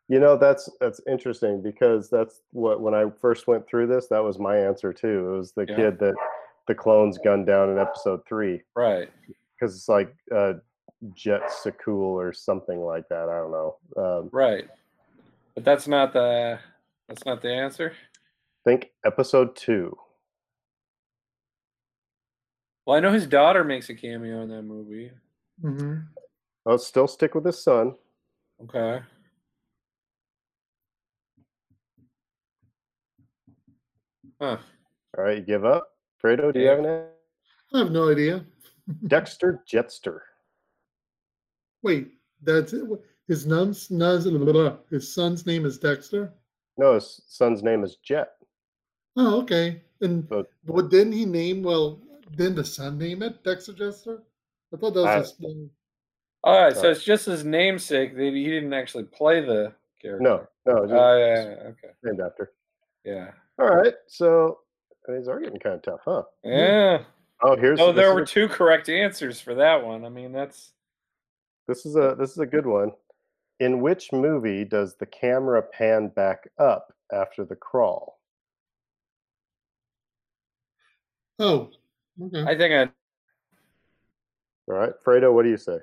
You 0.09 0.19
know, 0.19 0.35
that's 0.37 0.67
that's 0.81 0.99
interesting 1.07 1.61
because 1.61 2.09
that's 2.09 2.41
what 2.51 2.81
when 2.81 2.93
I 2.95 3.05
first 3.21 3.45
went 3.47 3.67
through 3.67 3.87
this, 3.87 4.07
that 4.07 4.23
was 4.23 4.39
my 4.39 4.57
answer 4.57 4.91
too. 4.91 5.33
It 5.33 5.37
was 5.37 5.51
the 5.53 5.65
Yeah. 5.69 5.75
kid 5.75 5.99
that 5.99 6.15
the 6.67 6.73
clones 6.75 7.17
gunned 7.23 7.45
down 7.45 7.69
in 7.69 7.77
episode 7.79 8.21
three 8.27 8.61
Right. 8.75 9.09
because 9.59 9.75
it's 9.75 9.87
like 9.87 10.15
uh, 10.35 10.53
Jet 11.13 11.41
Sakul 11.63 11.95
or 11.97 12.33
something 12.33 12.79
like 12.81 13.07
that. 13.09 13.29
I 13.29 13.37
don't 13.37 13.51
know. 13.51 13.77
Um, 13.97 14.29
Right. 14.33 14.67
But 15.55 15.63
that's 15.63 15.87
not 15.87 16.11
the 16.13 16.59
that's 17.07 17.25
not 17.25 17.41
the 17.41 17.53
answer. 17.53 17.93
think 18.65 18.91
episode 19.05 19.55
two. 19.55 19.95
Well, 22.85 22.97
I 22.97 22.99
know 22.99 23.11
his 23.11 23.27
daughter 23.27 23.63
makes 23.63 23.89
a 23.89 23.95
cameo 23.95 24.41
in 24.41 24.49
that 24.49 24.63
movie. 24.63 25.11
Mm-hmm. 25.63 25.99
I'll 26.65 26.77
still 26.79 27.07
stick 27.07 27.35
with 27.35 27.45
his 27.45 27.63
son. 27.63 27.95
Okay. 28.63 29.01
Huh. 34.39 34.57
All 35.17 35.23
right, 35.23 35.37
you 35.37 35.43
give 35.43 35.65
up. 35.65 35.89
Fredo, 36.23 36.53
do 36.53 36.59
you 36.59 36.67
have 36.67 36.79
an 36.79 36.85
answer? 36.85 37.09
I 37.73 37.77
have 37.79 37.91
no 37.91 38.09
idea. 38.09 38.45
Dexter 39.07 39.63
Jetster. 39.71 40.19
Wait, 41.83 42.09
that's 42.41 42.73
it. 42.73 42.83
His 43.27 43.43
son's 43.43 43.87
blah, 43.87 44.19
blah, 44.19 44.51
blah. 44.53 44.77
his 44.89 45.13
son's 45.13 45.45
name 45.45 45.65
is 45.65 45.77
Dexter. 45.77 46.33
No, 46.77 46.95
his 46.95 47.21
son's 47.27 47.61
name 47.63 47.83
is 47.83 47.97
Jet. 47.97 48.29
Oh, 49.15 49.41
okay. 49.41 49.81
And 50.01 50.27
But- 50.27 50.49
what 50.65 50.89
didn't 50.89 51.13
he 51.13 51.25
name? 51.25 51.61
Well, 51.63 52.01
didn't 52.35 52.55
the 52.55 52.63
son 52.65 52.97
name 52.97 53.21
it 53.21 53.43
Dexter 53.43 53.73
Jester? 53.73 54.23
I 54.73 54.77
thought 54.77 54.93
that 54.93 55.01
was 55.01 55.07
I- 55.09 55.19
his 55.19 55.39
name. 55.39 55.69
All 56.43 56.59
right, 56.63 56.75
so 56.75 56.87
Uh, 56.87 56.91
it's 56.91 57.03
just 57.03 57.25
his 57.25 57.43
namesake. 57.43 58.15
That 58.15 58.21
he 58.33 58.45
didn't 58.45 58.73
actually 58.73 59.03
play 59.05 59.41
the 59.41 59.73
character. 60.01 60.23
No, 60.23 60.47
no, 60.65 60.77
Oh 60.79 60.85
just 60.85 60.93
yeah, 60.93 61.17
yeah, 61.17 61.43
yeah, 61.43 61.67
okay. 61.69 61.89
named 62.03 62.21
after. 62.21 62.53
Yeah. 63.03 63.31
All 63.59 63.67
right, 63.75 63.93
so 64.07 64.59
these 65.07 65.27
are 65.27 65.39
getting 65.39 65.59
kind 65.59 65.75
of 65.75 65.81
tough, 65.81 65.99
huh? 66.05 66.23
Yeah. 66.43 67.03
Oh, 67.41 67.55
here's 67.55 67.79
Oh, 67.79 67.91
there 67.91 68.13
were 68.13 68.21
a- 68.21 68.25
two 68.27 68.47
correct 68.47 68.89
answers 68.89 69.39
for 69.41 69.55
that 69.55 69.83
one. 69.85 70.05
I 70.05 70.09
mean, 70.09 70.31
that's 70.31 70.71
This 71.67 71.85
is 71.85 71.95
a 71.95 72.15
this 72.17 72.31
is 72.31 72.39
a 72.39 72.45
good 72.45 72.65
one. 72.65 72.91
In 73.59 73.81
which 73.81 74.11
movie 74.13 74.63
does 74.63 74.95
the 74.95 75.05
camera 75.05 75.61
pan 75.61 76.07
back 76.09 76.49
up 76.57 76.93
after 77.11 77.43
the 77.43 77.55
crawl? 77.55 78.19
Oh, 81.39 81.69
okay. 82.21 82.43
I 82.43 82.57
think 82.57 82.73
I 82.73 82.81
All 84.71 84.77
right, 84.79 84.93
Fredo, 85.05 85.33
what 85.33 85.43
do 85.43 85.49
you 85.49 85.57
say? 85.57 85.79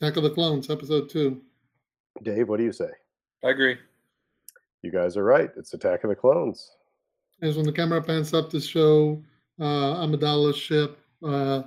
Attack 0.00 0.16
of 0.16 0.22
the 0.22 0.30
Clones, 0.30 0.68
episode 0.70 1.08
two. 1.10 1.42
Dave, 2.22 2.48
what 2.48 2.58
do 2.58 2.64
you 2.64 2.72
say? 2.72 2.90
I 3.44 3.50
agree. 3.50 3.78
You 4.82 4.90
guys 4.90 5.16
are 5.16 5.24
right. 5.24 5.50
It's 5.56 5.72
Attack 5.74 6.04
of 6.04 6.10
the 6.10 6.16
Clones. 6.16 6.72
As 7.40 7.56
when 7.56 7.66
the 7.66 7.72
camera 7.72 8.02
pans 8.02 8.34
up 8.34 8.50
to 8.50 8.60
show 8.60 9.22
uh, 9.60 10.04
Amidala's 10.04 10.56
ship 10.56 10.98
uh, 11.24 11.62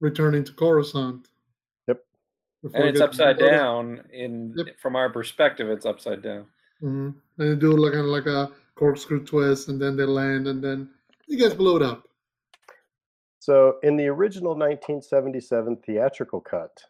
returning 0.00 0.44
to 0.44 0.52
Coruscant. 0.52 1.28
Yep. 1.88 2.00
Before 2.62 2.80
And 2.80 2.88
it's 2.90 3.00
upside 3.00 3.38
down 3.38 4.02
in 4.12 4.54
Yep. 4.56 4.78
from 4.80 4.94
our 4.96 5.10
perspective 5.10 5.68
it's 5.68 5.86
upside 5.86 6.22
down. 6.22 6.46
Mhm. 6.82 7.14
And 7.38 7.50
they 7.50 7.56
do 7.56 7.72
like 7.72 7.92
kind 7.92 8.04
of 8.04 8.10
like 8.10 8.26
a 8.26 8.52
corkscrew 8.76 9.24
twist, 9.24 9.68
and 9.68 9.80
then 9.80 9.96
they 9.96 10.04
land, 10.04 10.46
and 10.48 10.62
then 10.62 10.90
it 11.28 11.36
gets 11.36 11.54
blown 11.54 11.82
up. 11.82 12.08
So, 13.38 13.78
in 13.82 13.96
the 13.96 14.06
original 14.08 14.54
1977 14.56 15.76
theatrical 15.78 16.40
cut 16.40 16.82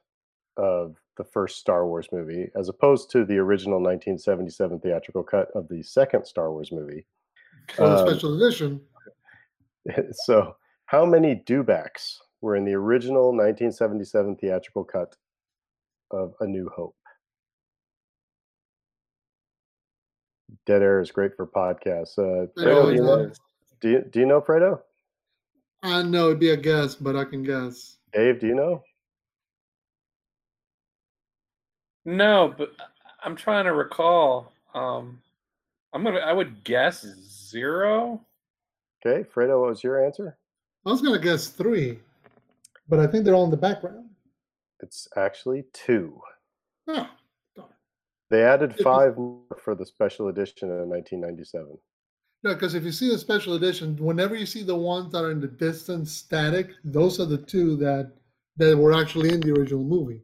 of 0.56 0.96
the 1.16 1.24
first 1.24 1.58
Star 1.58 1.86
Wars 1.86 2.08
movie, 2.12 2.50
as 2.56 2.68
opposed 2.68 3.10
to 3.10 3.24
the 3.24 3.38
original 3.38 3.80
1977 3.80 4.80
theatrical 4.80 5.22
cut 5.22 5.48
of 5.54 5.68
the 5.68 5.82
second 5.82 6.24
Star 6.26 6.52
Wars 6.52 6.72
movie, 6.72 7.06
Um, 7.78 8.06
special 8.06 8.40
edition, 8.42 8.80
so 10.12 10.56
how 10.86 11.04
many 11.04 11.42
dewbacks 11.46 12.16
were 12.40 12.56
in 12.56 12.64
the 12.64 12.74
original 12.74 13.26
1977 13.28 14.36
theatrical 14.36 14.84
cut 14.84 15.16
of 16.10 16.34
A 16.40 16.46
New 16.46 16.70
Hope? 16.74 16.96
Dead 20.66 20.82
air 20.82 21.00
is 21.00 21.10
great 21.10 21.36
for 21.36 21.46
podcasts. 21.46 22.18
Uh, 22.18 22.46
Fredo, 22.58 22.86
do, 22.86 22.94
you 22.94 23.02
know, 23.02 23.30
do, 23.80 23.90
you, 23.90 24.04
do 24.10 24.20
you 24.20 24.26
know 24.26 24.40
Fredo? 24.40 24.80
I 25.82 26.02
know 26.02 26.28
it'd 26.28 26.40
be 26.40 26.50
a 26.50 26.56
guess, 26.56 26.94
but 26.94 27.16
I 27.16 27.24
can 27.24 27.42
guess. 27.42 27.98
Dave, 28.12 28.40
do 28.40 28.46
you 28.46 28.54
know? 28.54 28.82
No, 32.04 32.54
but 32.56 32.72
I'm 33.22 33.36
trying 33.36 33.64
to 33.64 33.72
recall. 33.72 34.52
Um 34.74 35.20
I'm 35.92 36.02
gonna 36.04 36.18
I 36.20 36.32
would 36.32 36.64
guess 36.64 37.02
zero. 37.02 38.20
Okay, 39.04 39.28
Fredo, 39.28 39.60
what 39.60 39.70
was 39.70 39.84
your 39.84 40.04
answer? 40.04 40.36
I 40.86 40.90
was 40.90 41.00
gonna 41.02 41.18
guess 41.18 41.48
three, 41.48 41.98
but 42.88 42.98
I 42.98 43.06
think 43.06 43.24
they're 43.24 43.34
all 43.34 43.44
in 43.44 43.50
the 43.50 43.56
background. 43.56 44.10
It's 44.80 45.08
actually 45.16 45.64
two. 45.72 46.20
Oh, 46.88 47.08
They 48.30 48.42
added 48.42 48.76
five 48.82 49.16
more 49.16 49.56
for 49.62 49.74
the 49.74 49.86
special 49.86 50.28
edition 50.28 50.68
in 50.68 50.88
1997. 50.88 51.78
yeah, 52.42 52.52
because 52.54 52.74
if 52.74 52.82
you 52.84 52.92
see 52.92 53.08
the 53.10 53.16
special 53.18 53.54
edition, 53.54 53.96
whenever 53.96 54.34
you 54.34 54.44
see 54.44 54.62
the 54.62 54.74
ones 54.76 55.12
that 55.12 55.24
are 55.24 55.30
in 55.30 55.40
the 55.40 55.46
distance 55.48 56.12
static, 56.12 56.70
those 56.84 57.20
are 57.20 57.24
the 57.26 57.38
two 57.38 57.76
that 57.76 58.12
that 58.56 58.76
were 58.76 58.92
actually 58.92 59.32
in 59.32 59.40
the 59.40 59.52
original 59.52 59.84
movie. 59.84 60.22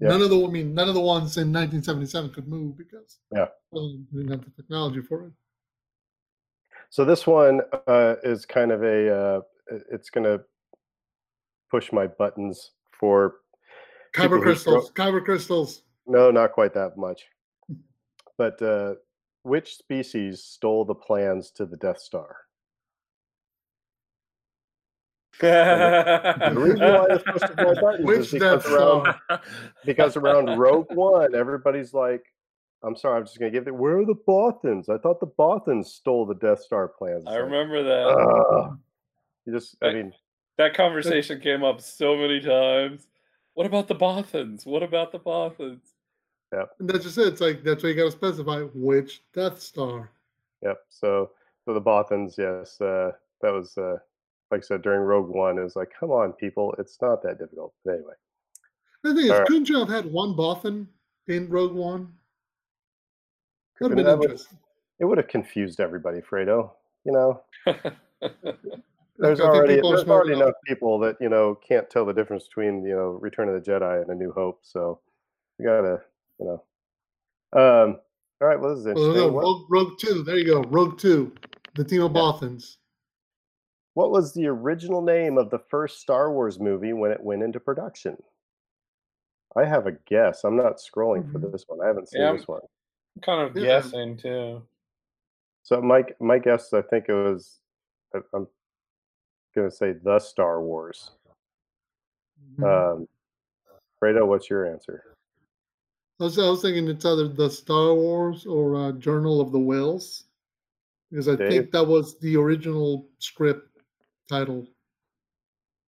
Yeah. 0.00 0.08
None 0.10 0.22
of 0.22 0.30
the 0.30 0.46
I 0.46 0.48
mean 0.48 0.74
none 0.74 0.88
of 0.88 0.94
the 0.94 1.00
ones 1.00 1.36
in 1.36 1.52
1977 1.52 2.30
could 2.30 2.48
move 2.48 2.76
because 2.76 3.18
Yeah. 3.34 3.46
well, 3.70 3.98
we 4.12 4.22
didn't 4.22 4.30
have 4.30 4.44
the 4.44 4.62
technology 4.62 5.02
for 5.02 5.26
it. 5.26 5.32
So 6.90 7.04
this 7.04 7.26
one 7.26 7.60
uh, 7.86 8.16
is 8.22 8.46
kind 8.46 8.72
of 8.72 8.82
a. 8.82 9.14
Uh, 9.14 9.40
it's 9.90 10.08
going 10.08 10.24
to 10.24 10.42
push 11.70 11.92
my 11.92 12.06
buttons 12.06 12.72
for. 12.98 13.36
Kyber 14.14 14.40
crystals. 14.40 14.90
Kyber 14.92 15.22
crystals. 15.22 15.82
No, 16.06 16.30
not 16.30 16.52
quite 16.52 16.74
that 16.74 16.96
much. 16.96 17.26
But 18.38 18.62
uh, 18.62 18.94
which 19.42 19.74
species 19.74 20.44
stole 20.44 20.84
the 20.84 20.94
plans 20.94 21.50
to 21.56 21.66
the 21.66 21.76
Death 21.76 21.98
Star? 21.98 22.36
The 25.40 26.52
reason 26.54 26.80
why 26.80 27.06
this 27.08 27.22
pushes 27.22 27.56
my 27.56 27.74
buttons 27.74 28.04
Which 28.04 28.18
is 28.18 28.30
because 28.32 28.66
around, 28.66 29.14
Star? 29.24 29.42
because 29.84 30.16
around 30.16 30.58
Rogue 30.58 30.86
One, 30.90 31.34
everybody's 31.34 31.94
like, 31.94 32.24
"I'm 32.82 32.96
sorry, 32.96 33.18
I'm 33.18 33.24
just 33.24 33.38
going 33.38 33.52
to 33.52 33.58
give 33.58 33.68
it. 33.68 33.74
Where 33.74 33.98
are 33.98 34.06
the 34.06 34.14
Bothans? 34.14 34.88
I 34.88 34.98
thought 34.98 35.20
the 35.20 35.26
Bothans 35.26 35.86
stole 35.86 36.26
the 36.26 36.34
Death 36.34 36.62
Star 36.62 36.88
plans." 36.88 37.24
I 37.26 37.32
like, 37.32 37.42
remember 37.42 37.82
that. 37.84 38.06
"Ugh." 38.06 38.78
you 39.46 39.52
just, 39.52 39.76
I 39.82 39.86
Right. 39.86 39.96
mean, 39.96 40.12
that 40.56 40.74
conversation 40.74 41.40
came 41.40 41.64
up 41.64 41.80
so 41.80 42.16
many 42.16 42.40
times. 42.40 43.06
What 43.54 43.66
about 43.66 43.88
the 43.88 43.94
Bothans? 43.94 44.66
What 44.66 44.82
about 44.82 45.12
the 45.12 45.18
Bothans? 45.18 45.80
And 46.52 46.88
that's 46.88 47.04
just 47.04 47.18
it. 47.18 47.28
It's 47.28 47.40
like 47.40 47.62
that's 47.62 47.82
why 47.82 47.90
you 47.90 47.94
got 47.94 48.04
to 48.04 48.10
specify 48.10 48.62
which 48.74 49.22
Death 49.34 49.60
Star. 49.60 50.10
Yep. 50.62 50.78
So, 50.88 51.30
so 51.64 51.74
the 51.74 51.80
Bothans, 51.80 52.38
yes, 52.38 52.80
uh, 52.80 53.12
that 53.42 53.52
was 53.52 53.76
uh, 53.76 53.98
like 54.50 54.62
I 54.62 54.64
said 54.66 54.82
during 54.82 55.00
Rogue 55.00 55.28
One. 55.28 55.58
It 55.58 55.62
was 55.62 55.76
like, 55.76 55.90
come 55.98 56.10
on, 56.10 56.32
people, 56.32 56.74
it's 56.78 56.98
not 57.02 57.22
that 57.22 57.38
difficult. 57.38 57.74
But 57.84 57.94
anyway, 57.94 58.14
The 59.04 59.14
thing 59.14 59.24
is, 59.24 59.30
Alright. 59.30 59.46
couldn't 59.46 59.68
you 59.68 59.78
have 59.78 59.88
had 59.88 60.06
one 60.10 60.34
Bothan 60.34 60.86
in 61.26 61.48
Rogue 61.48 61.74
One? 61.74 62.12
Could 63.78 63.90
have 63.90 63.96
been 63.96 64.06
would- 64.06 64.22
interesting. 64.24 64.58
it 64.98 65.04
would 65.04 65.18
have 65.18 65.28
confused 65.28 65.80
everybody, 65.80 66.20
Fredo. 66.20 66.70
You 67.04 67.12
know, 67.12 67.42
there's 69.18 69.40
already 69.40 69.76
people 69.76 69.90
there's 69.90 70.04
already 70.08 70.32
enough. 70.34 70.54
people 70.66 70.98
that 70.98 71.16
you 71.20 71.28
know 71.28 71.54
can't 71.66 71.88
tell 71.88 72.04
the 72.04 72.12
difference 72.12 72.44
between 72.48 72.84
you 72.84 72.94
know 72.94 73.18
Return 73.22 73.48
of 73.48 73.54
the 73.62 73.70
Jedi 73.70 74.02
and 74.02 74.10
A 74.10 74.14
New 74.14 74.32
Hope. 74.32 74.60
So 74.62 75.00
you 75.58 75.64
gotta, 75.66 76.00
you 76.40 76.46
know. 76.46 76.62
Um. 77.58 77.98
All 78.40 78.46
right. 78.48 78.60
Well, 78.60 78.70
this 78.70 78.80
is 78.80 78.86
Well, 78.86 78.96
interesting. 79.04 79.32
no, 79.32 79.38
Rogue, 79.38 79.66
Rogue 79.70 79.98
Two. 79.98 80.22
There 80.22 80.36
you 80.36 80.44
go. 80.44 80.62
Rogue 80.68 80.98
Two. 80.98 81.32
The 81.76 81.84
team 81.84 82.02
of 82.02 82.12
Yeah. 82.12 82.20
Bothans. 82.20 82.76
What 83.98 84.12
was 84.12 84.32
the 84.32 84.46
original 84.46 85.02
name 85.02 85.38
of 85.38 85.50
the 85.50 85.58
first 85.58 86.00
Star 86.00 86.32
Wars 86.32 86.60
movie 86.60 86.92
when 86.92 87.10
it 87.10 87.20
went 87.20 87.42
into 87.42 87.58
production? 87.58 88.16
I 89.56 89.64
have 89.64 89.88
a 89.88 89.92
guess. 90.06 90.44
I'm 90.44 90.54
not 90.56 90.76
scrolling 90.76 91.28
for 91.32 91.40
Mhm. 91.40 91.50
this 91.50 91.64
one. 91.66 91.80
I 91.82 91.88
haven't 91.88 92.08
seen 92.08 92.20
Yeah, 92.20 92.32
this 92.34 92.46
one. 92.46 92.60
I'm 93.16 93.22
kind 93.22 93.40
of 93.50 93.56
Yeah. 93.56 93.80
guessing 93.80 94.16
too. 94.16 94.62
So 95.64 95.82
my 95.82 96.04
my 96.20 96.38
guess, 96.38 96.72
I 96.72 96.80
think 96.82 97.08
it 97.08 97.12
was. 97.12 97.58
I- 98.14 98.22
I'm 98.32 98.46
gonna 99.56 99.68
say 99.72 99.94
the 99.94 100.20
Star 100.20 100.62
Wars. 100.62 101.10
Mhm. 102.54 102.62
Um, 102.64 103.08
Fredo, 104.00 104.28
what's 104.28 104.48
your 104.48 104.64
answer? 104.64 105.16
I 106.20 106.24
was, 106.24 106.38
I 106.38 106.48
was 106.48 106.62
thinking 106.62 106.86
it's 106.86 107.04
either 107.04 107.26
the 107.26 107.50
Star 107.50 107.94
Wars 107.94 108.46
or 108.46 108.76
uh, 108.76 108.92
Journal 108.92 109.40
of 109.40 109.50
the 109.50 109.58
Whales, 109.58 110.28
because 111.10 111.28
I 111.28 111.34
Dave? 111.34 111.50
think 111.50 111.70
that 111.72 111.84
was 111.86 112.16
the 112.20 112.36
original 112.36 113.08
script 113.18 113.67
title. 114.28 114.66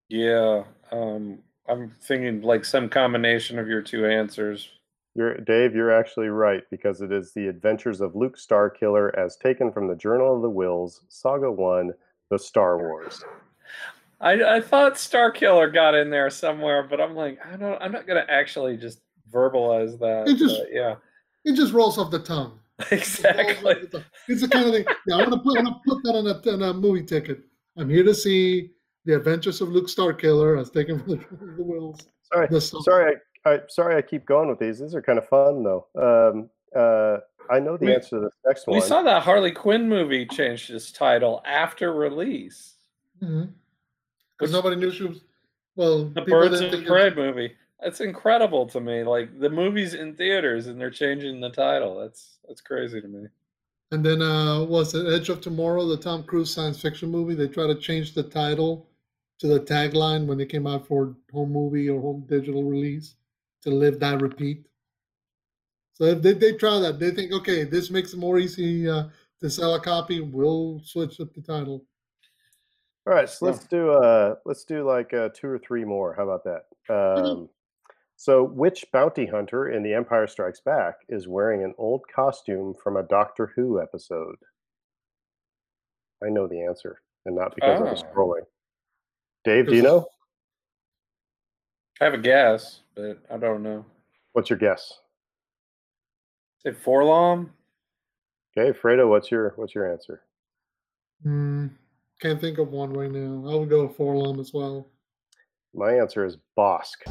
Yeah, 0.09 0.63
um, 0.91 1.39
I'm 1.67 1.91
thinking 2.01 2.41
like 2.41 2.63
some 2.65 2.89
combination 2.89 3.59
of 3.59 3.67
your 3.67 3.81
two 3.81 4.05
answers. 4.05 4.69
You're 5.15 5.37
Dave. 5.39 5.75
You're 5.75 5.91
actually 5.97 6.27
right 6.27 6.63
because 6.71 7.01
it 7.01 7.11
is 7.11 7.33
the 7.33 7.47
Adventures 7.47 8.01
of 8.01 8.15
Luke 8.15 8.37
Starkiller, 8.37 9.13
as 9.17 9.35
taken 9.37 9.71
from 9.71 9.87
the 9.87 9.95
Journal 9.95 10.35
of 10.35 10.41
the 10.43 10.49
Whills, 10.49 11.01
Saga 11.09 11.51
One, 11.51 11.91
The 12.29 12.37
Star 12.39 12.77
Wars. 12.77 13.23
I, 14.21 14.57
I 14.57 14.61
thought 14.61 14.93
Starkiller 14.93 15.73
got 15.73 15.93
in 15.95 16.09
there 16.09 16.29
somewhere, 16.29 16.83
but 16.83 17.01
I'm 17.01 17.15
like, 17.15 17.39
I 17.45 17.57
don't. 17.57 17.81
I'm 17.81 17.91
not 17.91 18.07
gonna 18.07 18.25
actually 18.29 18.77
just 18.77 19.01
verbalize 19.31 19.99
that. 19.99 20.27
It 20.29 20.37
just- 20.37 20.57
but 20.59 20.67
yeah, 20.71 20.95
It 21.43 21.55
just 21.55 21.73
rolls 21.73 21.97
off 21.97 22.11
the 22.11 22.19
tongue. 22.19 22.59
It 22.79 22.83
off 22.85 22.91
exactly. 22.91 23.73
the 23.73 23.87
tongue. 23.87 24.03
It's 24.27 24.41
the 24.41 24.47
kind 24.47 24.67
of 24.67 24.73
thing. 24.73 24.85
Yeah, 25.07 25.15
I'm 25.17 25.29
gonna 25.29 25.41
put, 25.41 25.57
I'm 25.57 25.65
gonna 25.65 25.81
put 25.85 26.03
that 26.03 26.13
on 26.15 26.27
a, 26.27 26.53
on 26.53 26.61
a 26.69 26.73
movie 26.79 27.03
ticket. 27.03 27.39
I'm 27.77 27.89
here 27.89 28.03
to 28.03 28.13
see 28.13 28.71
the 29.05 29.15
Adventures 29.15 29.61
of 29.61 29.69
Luke 29.69 29.87
Starkiller, 29.87 30.59
as 30.59 30.69
taken 30.69 30.99
from 30.99 31.09
the 31.11 31.15
Journal 31.37 31.49
of 31.51 31.57
the 31.57 31.63
Whales. 31.63 31.99
Sorry, 32.33 32.47
The 32.49 32.59
sorry, 32.61 33.15
I, 33.45 33.49
I 33.53 33.59
sorry 33.69 33.95
I 33.95 34.01
keep 34.01 34.25
going 34.25 34.49
with 34.49 34.59
these. 34.59 34.79
These 34.79 34.95
are 34.95 35.01
kind 35.01 35.17
of 35.17 35.27
fun 35.27 35.63
though. 35.63 35.87
Um, 35.95 36.49
uh, 36.75 37.17
I 37.49 37.59
know 37.59 37.77
the 37.77 37.85
We- 37.85 37.95
answer 37.95 38.17
to 38.17 38.19
this 38.25 38.33
next 38.45 38.67
one. 38.67 38.75
We 38.77 38.81
saw 38.81 39.01
that 39.03 39.23
Harley 39.23 39.51
Quinn 39.51 39.87
movie 39.87 40.25
changed 40.25 40.69
its 40.69 40.91
title 40.91 41.41
after 41.45 41.93
release. 41.93 42.73
Because 43.19 43.47
Which- 44.39 44.51
nobody 44.51 44.75
knew 44.75 44.91
she 44.91 45.05
was. 45.05 45.21
Well, 45.75 46.05
The 46.05 46.21
Birds 46.23 46.59
of 46.59 46.85
Prey 46.85 47.13
movie. 47.13 47.53
That's 47.81 48.01
incredible 48.01 48.65
to 48.69 48.79
me. 48.81 49.03
Like 49.03 49.39
the 49.39 49.49
movie's 49.49 49.93
in 49.93 50.15
theaters 50.15 50.65
and 50.65 50.81
they're 50.81 50.89
changing 50.89 51.39
the 51.39 51.51
title. 51.51 51.99
That's 51.99 52.39
that's 52.47 52.61
crazy 52.61 52.99
to 52.99 53.07
me. 53.07 53.27
And 53.91 54.05
then 54.05 54.21
uh 54.21 54.63
was 54.63 54.93
it 54.93 55.07
Edge 55.07 55.29
of 55.29 55.41
Tomorrow, 55.41 55.85
the 55.87 55.97
Tom 55.97 56.23
Cruise 56.23 56.53
science 56.53 56.81
fiction 56.81 57.09
movie? 57.09 57.35
They 57.35 57.47
tried 57.47 57.67
to 57.67 57.75
change 57.75 58.13
the 58.13 58.23
title 58.23 58.87
to 59.39 59.47
the 59.47 59.59
tagline 59.59 60.25
when 60.25 60.37
they 60.37 60.45
came 60.45 60.67
out 60.67 60.87
for 60.87 61.15
home 61.31 61.53
movie 61.53 61.89
or 61.89 62.01
home 62.01 62.25
digital 62.27 62.63
release 62.63 63.15
to 63.61 63.69
live, 63.69 63.99
die, 63.99 64.13
repeat. 64.13 64.65
So 65.93 66.03
if 66.05 66.21
they, 66.21 66.33
they 66.33 66.53
try 66.53 66.79
that, 66.79 66.99
they 66.99 67.11
think, 67.11 67.31
okay, 67.31 67.63
this 67.63 67.89
makes 67.89 68.13
it 68.13 68.17
more 68.19 68.37
easy 68.39 68.87
uh, 68.89 69.05
to 69.39 69.49
sell 69.49 69.75
a 69.75 69.79
copy. 69.79 70.21
We'll 70.21 70.81
switch 70.83 71.19
up 71.19 71.33
the 71.33 71.41
title. 71.41 71.85
All 73.07 73.13
right, 73.13 73.29
so 73.29 73.45
Yeah. 73.45 73.51
let's 73.51 73.65
do 73.67 73.91
uh 73.91 74.35
let's 74.45 74.65
do 74.65 74.83
like 74.85 75.13
uh, 75.13 75.29
two 75.33 75.47
or 75.47 75.57
three 75.59 75.85
more. 75.85 76.13
How 76.13 76.27
about 76.29 76.43
that? 76.43 76.93
Um, 76.93 77.49
so, 78.19 78.43
which 78.43 78.83
bounty 78.91 79.27
hunter 79.27 79.69
in 79.69 79.83
The 79.83 79.93
Empire 79.93 80.25
Strikes 80.27 80.59
Back 80.59 80.95
is 81.07 81.27
wearing 81.27 81.63
an 81.63 81.75
old 81.77 82.01
costume 82.13 82.73
from 82.73 82.97
a 82.97 83.03
Doctor 83.03 83.53
Who 83.55 83.79
episode? 83.79 84.37
I 86.23 86.29
know 86.29 86.47
the 86.47 86.63
answer, 86.63 86.99
and 87.25 87.35
not 87.35 87.53
because 87.53 87.79
I'm 87.79 87.87
Oh. 87.87 87.93
scrolling. 87.93 88.45
Dave, 89.43 89.67
do 89.67 89.75
you 89.75 89.83
know? 89.83 90.07
I 92.01 92.05
have 92.05 92.15
a 92.15 92.17
guess, 92.17 92.81
but 92.95 93.19
I 93.29 93.37
don't 93.37 93.61
know. 93.61 93.85
What's 94.33 94.49
your 94.49 94.59
guess? 94.59 94.99
Say 96.63 96.71
4-LOM? 96.71 97.53
Okay, 98.57 98.77
Fredo, 98.77 99.07
what's 99.07 99.29
your 99.29 99.51
what's 99.57 99.75
your 99.75 99.91
answer? 99.91 100.23
Hmm, 101.21 101.67
can't 102.19 102.41
think 102.41 102.57
of 102.57 102.71
one 102.71 102.91
right 102.93 103.11
now. 103.11 103.47
I 103.47 103.55
would 103.55 103.69
go 103.69 103.85
with 103.85 103.95
4-LOM 103.95 104.39
as 104.39 104.53
well. 104.53 104.87
My 105.75 105.93
answer 105.93 106.25
is 106.25 106.37
Bossk. 106.57 107.03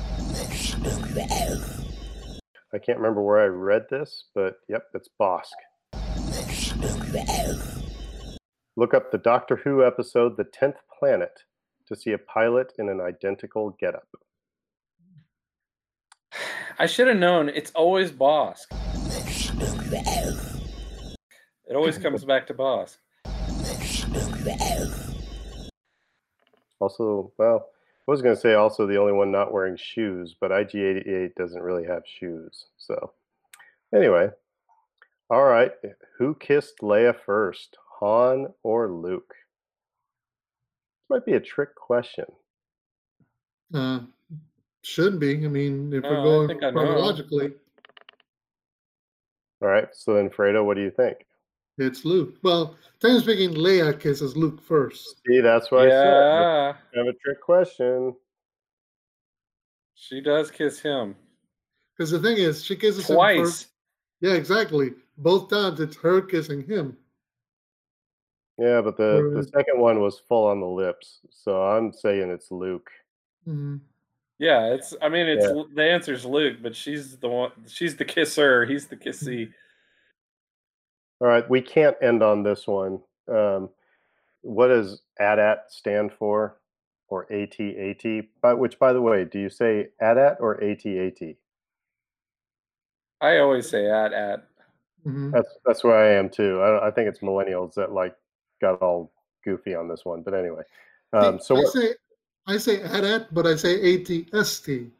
I 1.19 2.79
can't 2.79 2.99
remember 2.99 3.23
where 3.23 3.41
I 3.41 3.47
read 3.47 3.87
this, 3.91 4.25
but 4.35 4.57
yep, 4.69 4.85
it's 4.95 5.09
Bossk. 5.21 5.53
Look 8.77 8.93
up 8.93 9.11
the 9.11 9.19
Doctor 9.19 9.57
Who 9.57 9.85
episode 9.85 10.37
The 10.37 10.45
Tenth 10.45 10.77
Planet 10.99 11.33
to 11.89 11.97
see 11.97 12.13
a 12.13 12.19
pilot 12.19 12.73
in 12.79 12.89
an 12.91 13.01
identical 13.01 13.77
getup. 13.81 14.09
I 16.79 16.85
should 16.87 17.07
have 17.09 17.17
known. 17.17 17.49
It's 17.49 17.71
always 17.71 18.13
Bossk. 18.13 18.67
It 21.69 21.75
always 21.75 21.97
comes 21.97 22.25
back 22.25 22.47
to 22.49 22.55
Bossk. 22.55 22.99
Also, 26.79 27.33
well, 27.39 27.71
I 28.09 28.11
was 28.13 28.23
going 28.23 28.35
to 28.37 28.41
say 28.41 28.55
also 28.55 28.87
the 28.87 28.99
only 28.99 29.13
one 29.13 29.33
not 29.33 29.53
wearing 29.53 29.77
shoes, 29.77 30.35
but 30.41 30.53
IG88 30.53 31.35
doesn't 31.35 31.63
really 31.63 31.85
have 31.87 32.03
shoes. 32.07 32.67
So, 32.77 33.13
anyway, 33.95 34.29
all 35.29 35.45
right. 35.45 35.73
Who 36.19 36.35
kissed 36.37 36.79
Leia 36.83 37.15
first, 37.27 37.77
Han 37.99 38.47
or 38.63 38.93
Luke? 38.93 39.35
This 41.09 41.11
might 41.11 41.27
be 41.27 41.33
a 41.35 41.41
trick 41.41 41.75
question. 41.75 42.27
Uh, 43.75 44.01
shouldn't 44.83 45.19
be. 45.21 45.45
I 45.45 45.49
mean, 45.49 45.93
if 45.93 46.05
Oh, 46.05 46.09
we're 46.11 46.23
going 46.23 46.49
think 46.49 46.63
I 46.63 46.71
know. 46.71 46.81
chronologically, 46.81 47.55
All 49.61 49.69
right. 49.69 49.89
So 49.93 50.15
then, 50.15 50.31
Fredo, 50.31 50.65
what 50.65 50.77
do 50.77 50.83
you 50.83 50.93
think? 50.93 51.27
It's 51.79 52.05
Luke. 52.05 52.37
Well, 52.43 52.77
technically 53.01 53.35
speaking, 53.35 53.55
Leia 53.57 53.99
kisses 53.99 54.37
Luke 54.37 54.63
first. 54.63 55.21
See, 55.27 55.41
that's 55.41 55.71
what 55.71 55.87
I 55.87 55.91
said. 55.91 56.07
I 56.15 56.99
have 56.99 57.07
a 57.07 57.13
trick 57.25 57.41
question. 57.41 58.15
she 59.95 60.21
does 60.21 60.51
kiss 60.51 60.79
him 60.81 61.15
Because 61.97 62.11
the 62.11 62.19
thing 62.21 62.37
is, 62.37 62.65
she 62.65 62.77
kisses 62.77 63.09
him 63.09 63.17
twice. 63.17 63.39
first. 63.39 63.67
Yeah, 64.21 64.33
exactly. 64.35 64.91
Both 65.19 65.51
times 65.51 65.81
it's 65.81 65.97
her 65.97 66.21
kissing 66.21 66.63
him. 66.67 66.97
Yeah, 68.59 68.81
but 68.81 68.97
the, 68.97 69.33
the 69.35 69.43
second 69.45 69.79
one 69.81 70.01
was 70.01 70.19
full 70.19 70.47
on 70.47 70.61
the 70.61 70.67
lips. 70.67 71.21
So 71.31 71.63
I'm 71.63 71.93
saying 71.93 72.31
it's 72.31 72.51
Luke. 72.51 72.91
Mhm. 73.47 73.81
Yeah, 74.39 74.73
it's. 74.75 74.95
I 75.01 75.09
mean, 75.09 75.27
it's 75.27 75.45
Yeah. 75.47 75.63
the 75.75 75.83
answer's 75.85 76.25
Luke, 76.27 76.59
but 76.63 76.75
she's 76.77 77.17
the 77.19 77.29
one. 77.29 77.53
She's 77.67 77.97
the 77.97 78.05
kisser. 78.05 78.65
He's 78.67 78.87
the 78.87 78.97
kissy. 78.97 79.53
All 81.21 81.29
right, 81.29 81.49
we 81.49 81.63
can't 81.63 81.97
end 82.03 82.23
on 82.23 82.43
this 82.43 82.67
one. 82.67 83.01
Um, 83.29 83.71
what 84.43 84.69
does 84.69 85.03
AT-AT 85.19 85.65
stand 85.69 86.13
for, 86.13 86.59
or 87.09 87.31
AT-AT? 87.33 88.05
But 88.43 88.59
which, 88.59 88.79
by 88.79 88.93
the 88.93 89.01
way, 89.01 89.25
do 89.25 89.39
you 89.39 89.49
say 89.49 89.89
AT-AT 90.01 90.37
or 90.41 90.63
AT-AT? 90.63 91.37
I 93.21 93.39
always 93.39 93.69
say 93.69 93.91
at 93.91 94.13
at. 94.13 94.47
Mhm. 95.07 95.33
That's 95.33 95.49
that's 95.65 95.85
where 95.85 95.97
I 95.97 96.19
am 96.19 96.29
too. 96.29 96.61
I, 96.61 96.89
I 96.89 96.91
think 96.91 97.09
it's 97.09 97.21
millennials 97.21 97.75
that 97.75 97.93
like 97.93 98.15
got 98.61 98.83
all 98.83 99.13
goofy 99.45 99.75
on 99.75 99.89
this 99.89 100.05
one. 100.05 100.23
But 100.23 100.35
anyway, 100.35 100.63
um, 101.13 101.41
so 101.41 101.57
I 101.57 101.61
what, 101.61 101.73
say 101.73 101.95
I 102.47 102.57
say 102.59 102.83
AT-AT, 102.83 103.33
but 103.33 103.47
I 103.47 103.57
say 103.57 103.99
ATST. 103.99 104.91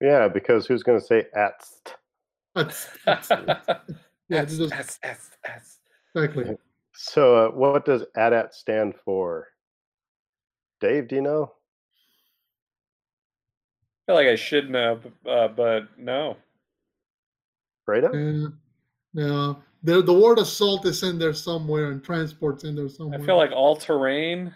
yeah, 0.00 0.28
because 0.28 0.66
who's 0.66 0.82
going 0.82 1.00
to 1.00 1.06
say 1.06 1.26
ATST? 1.34 1.94
That's, 4.30 4.56
that's 4.58 4.70
Yeah, 4.72 4.78
S, 4.78 4.96
just- 4.96 5.00
S, 5.02 5.20
S, 5.20 5.30
S. 5.44 5.78
exactly. 6.14 6.56
So 6.94 7.36
uh, 7.36 7.50
what 7.50 7.84
does 7.84 8.04
AT-AT 8.16 8.54
stand 8.54 8.94
for? 9.04 9.48
Dave, 10.80 11.08
do 11.08 11.16
you 11.16 11.22
know? 11.22 11.52
I 14.08 14.12
feel 14.12 14.14
like 14.16 14.26
I 14.26 14.34
should 14.36 14.70
know, 14.70 14.96
b- 14.96 15.10
uh, 15.30 15.48
but 15.48 15.98
no. 15.98 16.36
Fredo? 17.88 18.12
Yeah. 19.12 19.24
Yeah. 19.24 19.54
The 19.82 20.02
the 20.02 20.12
word 20.12 20.38
assault 20.38 20.84
is 20.84 21.02
in 21.02 21.18
there 21.18 21.32
somewhere 21.32 21.90
and 21.90 22.02
transport's 22.04 22.64
in 22.64 22.74
there 22.76 22.88
somewhere. 22.88 23.18
I 23.20 23.24
feel 23.24 23.36
like 23.36 23.52
all 23.52 23.76
terrain. 23.76 24.52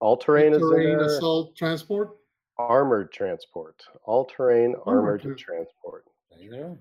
All 0.00 0.16
terrain 0.16 0.52
is 0.52 0.60
in 0.62 0.68
terrain 0.68 0.98
there. 0.98 1.06
assault 1.06 1.54
transport. 1.56 2.10
Armored 2.58 3.12
transport. 3.12 3.80
All 4.04 4.24
terrain 4.24 4.74
Armored 4.84 5.20
armored 5.22 5.38
transport. 5.38 6.04
There 6.30 6.40
you 6.40 6.50
go. 6.50 6.78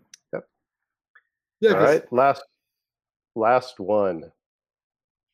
Yeah, 1.59 1.71
All 1.71 1.75
'cause 1.77 1.87
right, 1.87 2.13
last 2.13 2.43
last 3.35 3.79
one. 3.79 4.31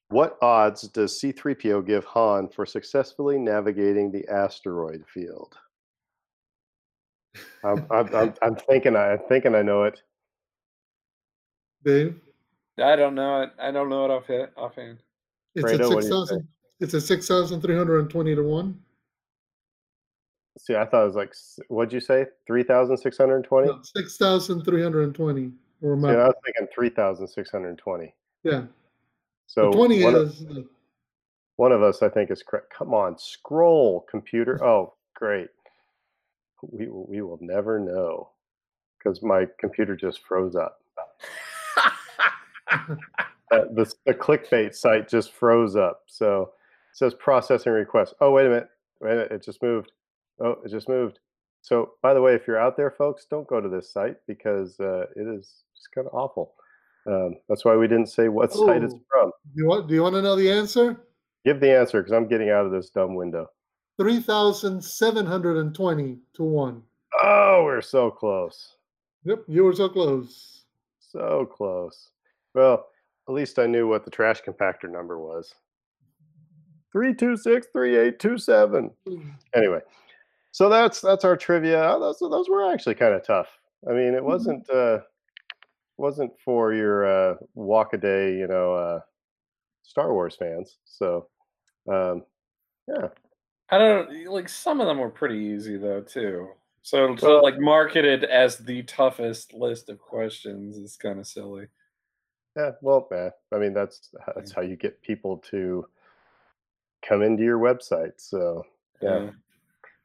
What 0.09 0.37
odds 0.41 0.83
does 0.89 1.19
C3PO 1.19 1.85
give 1.87 2.05
Han 2.05 2.47
for 2.49 2.65
successfully 2.65 3.39
navigating 3.39 4.11
the 4.11 4.27
asteroid 4.27 5.03
field? 5.07 5.55
I'm, 7.63 7.87
I'm, 7.89 8.15
I'm, 8.15 8.33
I'm 8.43 8.55
thinking 8.55 8.95
I, 8.95 9.13
I'm 9.13 9.19
thinking 9.27 9.55
I 9.55 9.63
know 9.63 9.83
it. 9.83 10.03
Dave, 11.83 12.19
I 12.77 12.95
don't 12.95 13.15
know 13.15 13.41
it. 13.41 13.51
I 13.57 13.71
don't 13.71 13.89
know 13.89 14.05
it 14.05 14.11
off 14.11 14.27
hit 14.27 14.51
offhand. 14.55 14.99
it's 15.55 15.65
Fredo, 15.65 15.89
at 15.89 15.89
what 15.89 15.89
six 15.89 15.89
do 15.89 15.95
you 15.95 16.01
say? 16.01 16.09
thousand. 16.09 16.47
It's 16.79 16.93
at 16.93 17.01
six 17.03 17.27
thousand 17.27 17.61
three 17.61 17.75
hundred 17.75 17.99
and 17.99 18.09
twenty 18.09 18.35
to 18.35 18.43
one. 18.43 18.79
See, 20.59 20.75
I 20.75 20.85
thought 20.85 21.01
it 21.01 21.05
was 21.07 21.15
like, 21.15 21.33
what'd 21.69 21.91
you 21.91 21.99
say? 21.99 22.27
3,620? 22.45 23.67
No, 23.67 23.79
six 23.81 24.17
thousand 24.17 24.63
three 24.63 24.83
hundred 24.83 25.05
and 25.05 25.15
twenty. 25.15 25.51
Or 25.83 25.95
See, 25.97 26.01
my, 26.01 26.13
I 26.13 26.27
was 26.27 26.35
thinking 26.45 26.67
3,620. 26.73 28.15
yeah, 28.43 28.63
So 29.47 29.69
the 29.69 29.75
twenty 29.77 30.03
one, 30.03 30.15
of, 30.15 30.21
is 30.29 30.39
the- 30.45 30.65
one 31.57 31.71
of 31.73 31.83
us, 31.83 32.01
I 32.01 32.09
think, 32.09 32.31
is 32.31 32.41
correct. 32.41 32.73
Come 32.75 32.93
on, 32.93 33.17
scroll, 33.19 34.05
computer. 34.09 34.59
Oh, 34.63 34.93
great. 35.13 35.49
We, 36.71 36.87
will- 36.87 37.05
we 37.07 37.21
will 37.21 37.37
never 37.41 37.79
know 37.79 38.29
because 38.97 39.21
my 39.21 39.45
computer 39.59 39.95
just 39.97 40.25
froze 40.25 40.55
up. 40.55 40.79
uh, 42.71 42.95
the, 43.51 43.91
the 44.05 44.13
clickbait 44.13 44.73
site 44.73 45.09
just 45.09 45.33
froze 45.33 45.75
up. 45.75 46.03
So 46.07 46.53
it 46.91 46.97
says 46.97 47.13
processing 47.15 47.73
request. 47.73 48.13
Oh, 48.21 48.31
wait 48.31 48.45
a 48.45 48.49
minute. 48.49 48.69
Wait 49.01 49.11
a 49.11 49.15
minute. 49.15 49.31
It 49.33 49.43
just 49.43 49.61
moved. 49.61 49.91
Oh, 50.39 50.55
it 50.63 50.69
just 50.69 50.87
moved. 50.87 51.19
So, 51.63 51.93
by 52.01 52.13
the 52.13 52.21
way, 52.21 52.35
if 52.35 52.45
you're 52.45 52.59
out 52.59 52.75
there, 52.75 52.91
folks, 52.91 53.25
don't 53.25 53.47
go 53.47 53.61
to 53.61 53.69
this 53.69 53.89
site 53.89 54.17
because 54.27 54.77
uh, 54.81 55.05
it 55.15 55.25
is 55.25 55.63
just 55.73 55.89
kind 55.95 56.05
of 56.05 56.13
awful. 56.13 56.53
Um, 57.07 57.35
that's 57.47 57.63
why 57.63 57.75
we 57.77 57.87
didn't 57.87 58.07
say 58.07 58.27
what 58.27 58.51
site 58.51 58.83
it's 58.83 58.93
Oh. 58.93 59.01
from. 59.09 59.31
Do 59.55 59.61
you 59.61 59.65
want? 59.67 59.87
Do 59.87 59.93
you 59.93 60.03
want 60.03 60.13
to 60.15 60.21
know 60.21 60.35
the 60.35 60.51
answer? 60.51 60.97
Give 61.45 61.59
the 61.61 61.71
answer 61.73 62.01
because 62.01 62.11
I'm 62.13 62.27
getting 62.27 62.49
out 62.49 62.65
of 62.65 62.71
this 62.73 62.89
dumb 62.89 63.15
window. 63.15 63.49
Three 63.97 64.19
thousand 64.19 64.83
seven 64.83 65.25
hundred 65.25 65.55
and 65.57 65.73
twenty 65.73 66.19
to 66.33 66.43
one. 66.43 66.83
Oh, 67.23 67.61
we're 67.63 67.81
so 67.81 68.11
close. 68.11 68.75
Yep, 69.23 69.43
you 69.47 69.63
were 69.63 69.73
so 69.73 69.87
close. 69.87 70.65
So 70.99 71.45
close. 71.45 72.09
Well, 72.53 72.87
at 73.29 73.33
least 73.33 73.57
I 73.57 73.67
knew 73.67 73.87
what 73.87 74.03
the 74.03 74.11
trash 74.11 74.41
compactor 74.45 74.89
number 74.91 75.17
was. 75.17 75.53
326 76.91 77.67
3827. 77.73 78.91
Anyway, 79.55 79.79
so 80.53 80.69
that's 80.69 81.01
that's 81.01 81.25
our 81.25 81.35
trivia. 81.35 81.81
Oh, 81.83 81.99
Those 81.99 82.19
those 82.19 82.47
were 82.47 82.71
actually 82.71 82.95
kind 82.95 83.13
of 83.15 83.25
tough. 83.25 83.47
I 83.89 83.91
mean, 83.93 84.13
it 84.13 84.23
wasn't 84.23 84.69
uh 84.69 84.99
wasn't 85.97 86.31
for 86.45 86.73
your 86.73 87.05
uh 87.05 87.35
walk 87.55 87.93
a 87.93 87.97
day, 87.97 88.37
you 88.37 88.47
know, 88.47 88.73
uh 88.75 88.99
Star 89.81 90.13
Wars 90.13 90.35
fans. 90.37 90.77
So 90.85 91.27
um 91.91 92.23
yeah. 92.87 93.09
I 93.69 93.77
don't 93.79 94.27
like 94.27 94.47
some 94.47 94.79
of 94.79 94.87
them 94.87 94.99
were 94.99 95.09
pretty 95.09 95.39
easy 95.39 95.77
though 95.77 96.01
too. 96.01 96.49
So 96.83 97.15
to 97.15 97.25
Well- 97.25 97.43
like 97.43 97.59
marketed 97.59 98.23
as 98.23 98.57
the 98.57 98.83
toughest 98.83 99.53
list 99.53 99.89
of 99.89 99.97
questions 99.99 100.77
is 100.77 100.95
kind 100.95 101.19
of 101.19 101.25
silly. 101.27 101.67
Yeah, 102.55 102.73
well, 102.81 103.07
eh, 103.11 103.31
I 103.51 103.57
mean 103.57 103.73
that's 103.73 104.09
that's 104.35 104.51
how 104.51 104.61
you 104.61 104.75
get 104.75 105.01
people 105.01 105.37
to 105.49 105.87
come 107.01 107.23
into 107.23 107.41
your 107.43 107.57
website. 107.57 108.13
So 108.17 108.63
Yeah. 109.01 109.31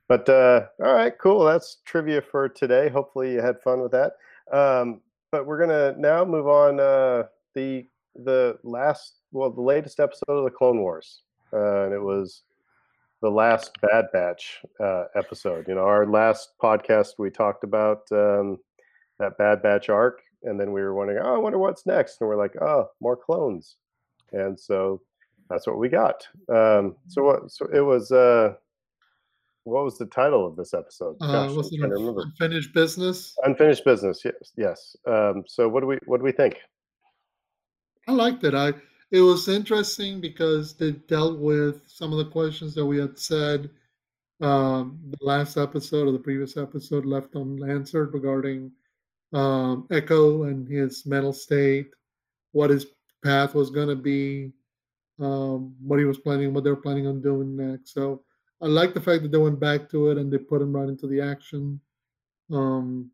But 0.08 0.26
uh, 0.28 0.66
all 0.82 0.94
right, 0.94 1.12
cool. 1.18 1.44
That's 1.44 1.78
trivia 1.84 2.22
for 2.22 2.48
today. 2.48 2.88
Hopefully 2.88 3.32
you 3.32 3.42
had 3.42 3.60
fun 3.60 3.82
with 3.82 3.92
that. 3.92 4.12
Um, 4.50 5.02
but 5.30 5.46
we're 5.46 5.60
gonna 5.60 5.94
now 5.98 6.24
move 6.24 6.48
on. 6.48 6.80
Uh, 6.80 7.24
the 7.54 7.86
the 8.14 8.58
last, 8.64 9.16
well, 9.32 9.50
the 9.50 9.60
latest 9.60 10.00
episode 10.00 10.32
of 10.32 10.44
the 10.44 10.50
Clone 10.50 10.80
Wars, 10.80 11.22
uh, 11.52 11.84
and 11.84 11.92
it 11.92 12.00
was 12.00 12.42
the 13.20 13.28
last 13.28 13.78
Bad 13.82 14.06
Batch 14.12 14.60
uh, 14.80 15.04
episode. 15.14 15.68
You 15.68 15.74
know, 15.74 15.84
our 15.84 16.06
last 16.06 16.52
podcast 16.62 17.14
we 17.18 17.30
talked 17.30 17.62
about 17.62 18.10
um, 18.10 18.58
that 19.18 19.36
Bad 19.36 19.62
Batch 19.62 19.90
arc, 19.90 20.22
and 20.44 20.58
then 20.58 20.72
we 20.72 20.80
were 20.80 20.94
wondering, 20.94 21.22
oh, 21.22 21.34
I 21.34 21.38
wonder 21.38 21.58
what's 21.58 21.84
next, 21.84 22.20
and 22.20 22.28
we're 22.28 22.36
like, 22.36 22.54
oh, 22.62 22.88
more 23.02 23.16
clones, 23.16 23.76
and 24.32 24.58
so 24.58 25.02
that's 25.50 25.66
what 25.66 25.78
we 25.78 25.90
got. 25.90 26.26
Um, 26.48 26.96
so 27.08 27.22
what? 27.24 27.50
So 27.50 27.66
it 27.74 27.80
was. 27.82 28.10
Uh, 28.10 28.54
what 29.68 29.84
was 29.84 29.98
the 29.98 30.06
title 30.06 30.46
of 30.46 30.56
this 30.56 30.74
episode? 30.74 31.16
Uh, 31.20 31.52
was 31.54 31.72
it 31.72 31.78
trying 31.78 31.90
to 31.90 31.96
remember. 31.96 32.22
unfinished 32.22 32.72
business? 32.74 33.36
Unfinished 33.44 33.84
business. 33.84 34.22
Yes, 34.24 34.52
yes. 34.56 34.96
Um, 35.06 35.44
so 35.46 35.68
what 35.68 35.80
do 35.80 35.86
we 35.86 35.98
what 36.06 36.18
do 36.18 36.24
we 36.24 36.32
think? 36.32 36.56
I 38.06 38.12
liked 38.12 38.44
it. 38.44 38.54
I 38.54 38.72
it 39.10 39.20
was 39.20 39.48
interesting 39.48 40.20
because 40.20 40.74
they 40.74 40.92
dealt 40.92 41.38
with 41.38 41.82
some 41.86 42.12
of 42.12 42.18
the 42.18 42.30
questions 42.30 42.74
that 42.74 42.84
we 42.84 42.98
had 42.98 43.18
said 43.18 43.70
um, 44.40 44.98
the 45.08 45.24
last 45.24 45.56
episode 45.56 46.08
or 46.08 46.12
the 46.12 46.18
previous 46.18 46.56
episode 46.56 47.04
left 47.04 47.34
unanswered 47.34 48.14
regarding 48.14 48.70
um, 49.32 49.86
Echo 49.90 50.44
and 50.44 50.68
his 50.68 51.04
mental 51.06 51.32
state, 51.32 51.90
what 52.52 52.70
his 52.70 52.86
path 53.24 53.54
was 53.54 53.70
going 53.70 53.88
to 53.88 53.96
be, 53.96 54.52
um, 55.20 55.74
what 55.80 55.98
he 55.98 56.04
was 56.04 56.18
planning, 56.18 56.54
what 56.54 56.64
they 56.64 56.70
were 56.70 56.76
planning 56.76 57.06
on 57.06 57.20
doing 57.20 57.56
next. 57.56 57.92
So 57.92 58.22
I 58.60 58.66
like 58.66 58.94
the 58.94 59.00
fact 59.00 59.22
that 59.22 59.32
they 59.32 59.38
went 59.38 59.60
back 59.60 59.88
to 59.90 60.10
it 60.10 60.18
and 60.18 60.32
they 60.32 60.38
put 60.38 60.62
him 60.62 60.74
right 60.74 60.88
into 60.88 61.06
the 61.06 61.20
action. 61.20 61.80
Um, 62.52 63.10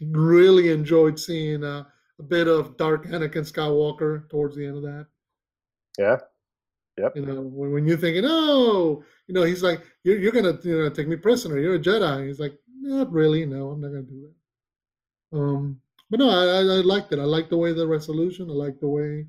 really 0.00 0.70
enjoyed 0.70 1.18
seeing 1.18 1.62
uh, 1.64 1.84
a 2.18 2.22
bit 2.22 2.48
of 2.48 2.76
dark 2.76 3.06
Anakin 3.06 3.50
Skywalker 3.50 4.28
towards 4.30 4.56
the 4.56 4.66
end 4.66 4.76
of 4.76 4.82
that. 4.84 5.06
Yeah. 5.98 6.18
Yep. 6.98 7.16
You 7.16 7.26
know, 7.26 7.40
when, 7.42 7.72
when 7.72 7.86
you're 7.86 7.96
thinking, 7.96 8.24
oh, 8.26 9.02
you 9.26 9.34
know, 9.34 9.42
he's 9.42 9.62
like, 9.62 9.82
you're, 10.04 10.18
you're 10.18 10.32
gonna, 10.32 10.58
you 10.62 10.78
know, 10.78 10.88
take 10.90 11.08
me 11.08 11.16
prisoner. 11.16 11.58
You're 11.58 11.76
a 11.76 11.78
Jedi. 11.78 12.26
He's 12.26 12.40
like, 12.40 12.58
not 12.80 13.12
really. 13.12 13.44
No, 13.44 13.70
I'm 13.70 13.80
not 13.80 13.88
gonna 13.88 14.02
do 14.02 14.28
that. 15.30 15.38
Um, 15.38 15.80
but 16.10 16.20
no, 16.20 16.28
I, 16.28 16.44
I, 16.44 16.58
I 16.58 16.80
liked 16.82 17.12
it. 17.12 17.18
I 17.18 17.24
liked 17.24 17.50
the 17.50 17.56
way 17.56 17.72
the 17.72 17.86
resolution. 17.86 18.50
I 18.50 18.52
liked 18.52 18.80
the 18.80 18.88
way 18.88 19.26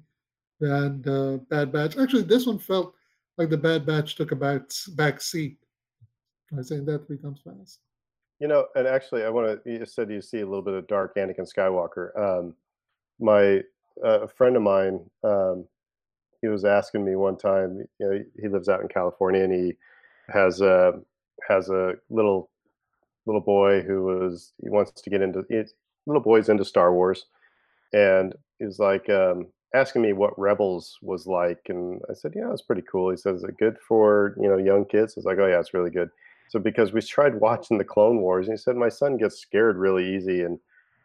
that 0.60 1.02
uh, 1.08 1.44
Bad 1.50 1.72
Batch. 1.72 1.98
Actually, 1.98 2.24
this 2.24 2.46
one 2.46 2.60
felt 2.60 2.96
like 3.38 3.50
the 3.50 3.58
Bad 3.58 3.86
Batch 3.86 4.16
took 4.16 4.32
a 4.32 4.36
back 4.36 4.62
back 4.96 5.22
seat. 5.22 5.58
I 6.58 6.62
saying 6.62 6.86
that 6.86 7.08
times 7.22 7.42
fast. 7.44 7.80
You 8.40 8.48
know, 8.48 8.66
and 8.76 8.88
actually, 8.88 9.24
I 9.24 9.30
want 9.30 9.64
to. 9.64 9.72
You 9.72 9.86
said 9.86 10.10
you 10.10 10.22
see 10.22 10.40
a 10.40 10.46
little 10.46 10.64
bit 10.64 10.74
of 10.74 10.88
dark 10.88 11.16
Anakin 11.16 11.48
Skywalker. 11.48 12.18
Um, 12.20 12.56
my 13.20 13.62
uh, 14.04 14.22
a 14.22 14.28
friend 14.28 14.56
of 14.56 14.64
mine, 14.64 15.00
um, 15.24 15.66
he 16.42 16.48
was 16.48 16.66
asking 16.66 17.06
me 17.06 17.16
one 17.16 17.38
time. 17.38 17.86
You 18.00 18.10
know, 18.10 18.24
he 18.42 18.48
lives 18.48 18.68
out 18.68 18.82
in 18.82 18.88
California, 18.88 19.44
and 19.44 19.54
he 19.54 19.74
has 20.30 20.62
a 20.62 21.00
has 21.48 21.70
a 21.70 21.94
little 22.10 22.50
little 23.26 23.42
boy 23.42 23.82
who 23.82 24.04
was 24.04 24.54
he 24.62 24.70
wants 24.70 24.92
to 24.92 25.10
get 25.10 25.22
into 25.22 25.46
he, 25.50 25.62
little 26.06 26.22
boy's 26.22 26.50
into 26.50 26.66
Star 26.66 26.94
Wars, 26.94 27.26
and 27.94 28.34
he's 28.60 28.80
like 28.80 29.08
um, 29.10 29.48
asking 29.74 30.02
me 30.02 30.14
what 30.14 30.38
Rebels 30.38 30.98
was 31.02 31.28
like, 31.28 31.62
and 31.70 32.02
I 32.10 32.14
said, 32.14 32.34
yeah, 32.36 32.52
it's 32.52 32.62
pretty 32.62 32.84
cool. 32.84 33.10
He 33.12 33.18
says, 33.18 33.38
is 33.38 33.44
it 33.44 33.58
good 33.58 33.78
for 33.88 34.36
you 34.42 34.48
know 34.50 34.58
young 34.58 34.86
kids? 34.86 35.14
I 35.14 35.20
was 35.20 35.26
like, 35.26 35.38
oh 35.40 35.48
yeah, 35.48 35.60
it's 35.60 35.74
really 35.74 35.90
good. 35.92 36.10
So 36.50 36.60
because 36.60 36.92
we 36.92 37.02
tried 37.02 37.40
watching 37.40 37.78
the 37.78 37.86
Clone 37.86 38.20
Wars, 38.22 38.48
and 38.48 38.58
he 38.58 38.62
said 38.62 38.76
my 38.76 38.90
son 38.90 39.18
gets 39.18 39.40
scared 39.40 39.78
really 39.78 40.16
easy, 40.16 40.44
and 40.44 40.60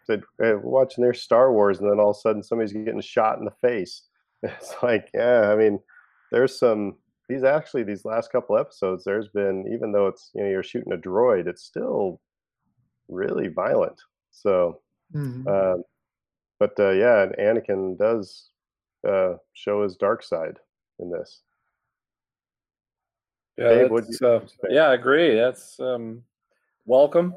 said 0.05 0.23
hey, 0.41 0.55
watching 0.55 1.03
their 1.03 1.15
Star 1.15 1.53
Wars, 1.53 1.79
and 1.81 1.91
then 1.91 2.01
all 2.01 2.11
of 2.11 2.17
a 2.17 2.21
sudden 2.21 2.43
somebody's 2.43 2.73
getting 2.73 3.01
shot 3.01 3.39
in 3.39 3.45
the 3.45 3.51
face. 3.51 4.03
It's 4.43 4.75
like, 4.83 5.09
yeah, 5.15 5.51
I 5.51 5.57
mean, 5.57 5.81
there's 6.31 6.57
some 6.59 6.97
these 7.29 7.43
actually 7.43 7.83
these 7.85 8.05
last 8.05 8.31
couple 8.31 8.57
episodes. 8.59 9.03
There's 9.05 9.29
been 9.29 9.67
even 9.73 9.93
though 9.93 10.07
it's 10.09 10.31
you 10.35 10.43
know 10.43 10.49
you're 10.51 10.63
shooting 10.63 10.93
a 10.93 10.97
droid, 10.97 11.47
it's 11.49 11.63
still 11.63 12.21
really 13.09 13.49
violent. 13.49 14.01
So, 14.31 14.81
Mhm. 15.15 15.47
uh, 15.49 15.83
but 16.59 16.79
uh, 16.79 16.91
yeah, 16.91 17.27
Anakin 17.39 17.99
does 17.99 18.51
uh, 19.07 19.35
show 19.55 19.83
his 19.83 19.97
dark 19.97 20.23
side 20.23 20.59
in 20.99 21.11
this. 21.11 21.43
Yeah, 23.57 23.89
Dave, 23.89 23.91
you 23.91 24.27
uh, 24.27 24.41
yeah, 24.69 24.89
I 24.89 24.95
agree. 24.95 25.35
That's 25.35 25.81
um, 25.81 26.23
welcome. 26.85 27.35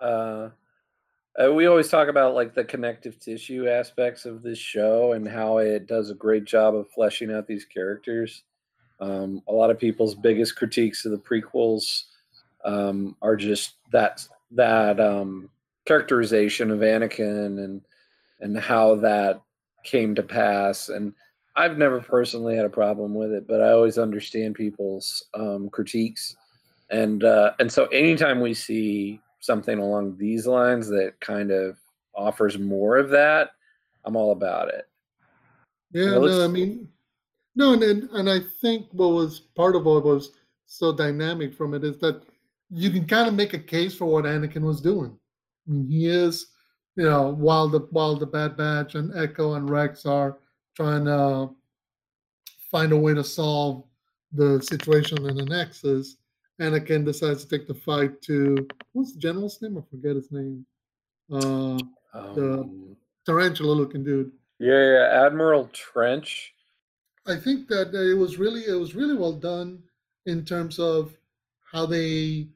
Uh, 0.00 0.48
uh, 1.38 1.52
we 1.52 1.66
always 1.66 1.88
talk 1.88 2.08
about 2.08 2.34
like 2.34 2.54
the 2.54 2.64
connective 2.64 3.18
tissue 3.20 3.68
aspects 3.68 4.24
of 4.24 4.42
this 4.42 4.58
show 4.58 5.12
and 5.12 5.28
how 5.28 5.58
it 5.58 5.86
does 5.86 6.10
a 6.10 6.14
great 6.14 6.44
job 6.44 6.74
of 6.74 6.90
fleshing 6.90 7.32
out 7.32 7.46
these 7.46 7.64
characters. 7.64 8.44
Um, 9.00 9.42
a 9.46 9.52
lot 9.52 9.70
of 9.70 9.78
people's 9.78 10.14
biggest 10.14 10.56
critiques 10.56 11.04
of 11.04 11.12
the 11.12 11.18
prequels 11.18 12.04
um, 12.64 13.14
are 13.22 13.36
just 13.36 13.74
that 13.92 14.26
that 14.52 14.98
um, 14.98 15.50
characterization 15.84 16.70
of 16.70 16.80
Anakin 16.80 17.62
and 17.62 17.82
and 18.40 18.58
how 18.58 18.96
that 18.96 19.40
came 19.88 20.14
to 20.14 20.22
pass. 20.22 20.88
And 20.88 21.12
I've 21.56 21.78
never 21.78 22.00
personally 22.00 22.56
had 22.56 22.64
a 22.64 22.70
problem 22.70 23.14
with 23.14 23.32
it, 23.32 23.48
but 23.48 23.60
I 23.60 23.72
always 23.72 23.98
understand 23.98 24.54
people's 24.54 25.26
um, 25.34 25.68
critiques. 25.70 26.36
And 26.90 27.24
uh, 27.24 27.52
and 27.58 27.70
so 27.70 27.86
anytime 27.86 28.40
we 28.40 28.54
see 28.54 29.20
something 29.40 29.78
along 29.78 30.16
these 30.16 30.46
lines 30.46 30.88
that 30.88 31.20
kind 31.20 31.50
of 31.50 31.78
offers 32.14 32.58
more 32.58 32.96
of 32.96 33.10
that, 33.10 33.50
I'm 34.04 34.16
all 34.16 34.32
about 34.32 34.68
it. 34.68 34.88
Yeah, 35.92 36.18
no, 36.18 36.44
I 36.44 36.48
mean, 36.48 36.88
no, 37.56 37.72
and, 37.72 37.82
and 37.82 38.10
and 38.10 38.30
I 38.30 38.40
think 38.60 38.86
what 38.92 39.08
was 39.08 39.40
part 39.40 39.76
of 39.76 39.84
what 39.84 40.04
was 40.04 40.32
so 40.66 40.94
dynamic 40.94 41.54
from 41.54 41.74
it 41.74 41.84
is 41.84 41.98
that 41.98 42.22
you 42.70 42.90
can 42.90 43.06
kind 43.06 43.28
of 43.28 43.34
make 43.34 43.54
a 43.54 43.58
case 43.58 43.94
for 43.94 44.04
what 44.06 44.24
Anakin 44.24 44.62
was 44.62 44.80
doing. 44.80 45.18
I 45.66 45.70
mean, 45.70 45.86
he 45.88 46.06
is, 46.06 46.46
you 46.98 47.04
know, 47.04 47.28
while 47.28 47.68
the 47.68 47.78
while 47.92 48.16
the 48.16 48.26
Bad 48.26 48.56
Batch 48.56 48.96
and 48.96 49.16
Echo 49.16 49.54
and 49.54 49.70
Rex 49.70 50.04
are 50.04 50.38
trying 50.74 51.04
to 51.04 51.50
find 52.72 52.90
a 52.90 52.96
way 52.96 53.14
to 53.14 53.22
solve 53.22 53.84
the 54.32 54.60
situation 54.62 55.24
in 55.24 55.38
Anaxes, 55.40 56.16
Anakin 56.60 57.04
decides 57.04 57.44
to 57.44 57.48
take 57.48 57.68
the 57.68 57.74
fight 57.74 58.20
to 58.22 58.66
what's 58.94 59.12
the 59.12 59.20
general's 59.20 59.62
name? 59.62 59.78
I 59.78 59.82
forget 59.88 60.16
his 60.16 60.32
name. 60.32 60.66
Uh, 61.32 61.78
Um, 62.14 62.96
tarantula 63.24 63.72
looking 63.74 64.02
dude. 64.02 64.32
yeah, 64.58 64.92
yeah, 64.94 65.24
Admiral 65.26 65.68
Trench. 65.72 66.52
I 67.26 67.36
think 67.36 67.68
that 67.68 67.94
it 67.94 68.14
was 68.14 68.38
really 68.38 68.62
it 68.66 68.74
was 68.74 68.96
really 68.96 69.16
well 69.16 69.34
done 69.34 69.84
in 70.26 70.44
terms 70.44 70.80
of 70.80 71.16
how 71.70 71.86
they 71.86 72.48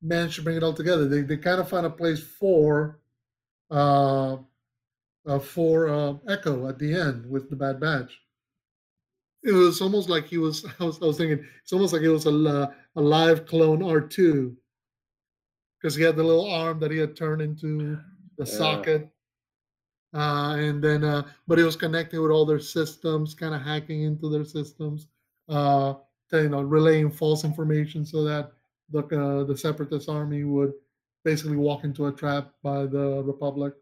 managed 0.00 0.36
to 0.36 0.42
bring 0.42 0.56
it 0.56 0.62
all 0.62 0.72
together. 0.72 1.06
They 1.06 1.20
they 1.20 1.36
kind 1.36 1.60
of 1.60 1.68
found 1.68 1.84
a 1.84 1.90
place 1.90 2.22
for 2.22 2.99
uh, 3.70 4.36
uh 5.26 5.38
for 5.38 5.88
uh, 5.88 6.14
Echo 6.28 6.68
at 6.68 6.78
the 6.78 6.94
end 6.94 7.28
with 7.28 7.50
the 7.50 7.56
Bad 7.56 7.80
Batch. 7.80 8.18
It 9.42 9.52
was 9.52 9.80
almost 9.80 10.08
like 10.08 10.26
he 10.26 10.38
was. 10.38 10.66
I 10.80 10.84
was, 10.84 11.00
I 11.02 11.06
was 11.06 11.16
thinking 11.16 11.44
it's 11.62 11.72
almost 11.72 11.92
like 11.92 12.02
it 12.02 12.08
was 12.08 12.26
a 12.26 12.74
a 12.96 13.00
live 13.00 13.46
clone 13.46 13.82
R 13.82 14.00
two 14.00 14.56
because 15.78 15.94
he 15.94 16.02
had 16.02 16.16
the 16.16 16.24
little 16.24 16.50
arm 16.50 16.78
that 16.80 16.90
he 16.90 16.98
had 16.98 17.16
turned 17.16 17.40
into 17.40 17.98
the 18.36 18.44
socket 18.44 19.10
uh, 20.12 20.56
and 20.58 20.82
then 20.82 21.04
uh, 21.04 21.22
but 21.46 21.58
it 21.58 21.64
was 21.64 21.76
connecting 21.76 22.20
with 22.20 22.32
all 22.32 22.44
their 22.44 22.58
systems, 22.58 23.34
kind 23.34 23.54
of 23.54 23.62
hacking 23.62 24.02
into 24.02 24.28
their 24.28 24.44
systems, 24.44 25.06
uh, 25.48 25.94
to, 26.30 26.42
you 26.42 26.48
know, 26.48 26.62
relaying 26.62 27.10
false 27.10 27.44
information 27.44 28.04
so 28.04 28.24
that 28.24 28.52
the 28.90 29.00
uh, 29.04 29.44
the 29.44 29.56
separatist 29.56 30.08
army 30.08 30.42
would 30.42 30.72
basically 31.24 31.56
walk 31.56 31.84
into 31.84 32.06
a 32.06 32.12
trap 32.12 32.52
by 32.62 32.86
the 32.86 33.22
Republic. 33.24 33.74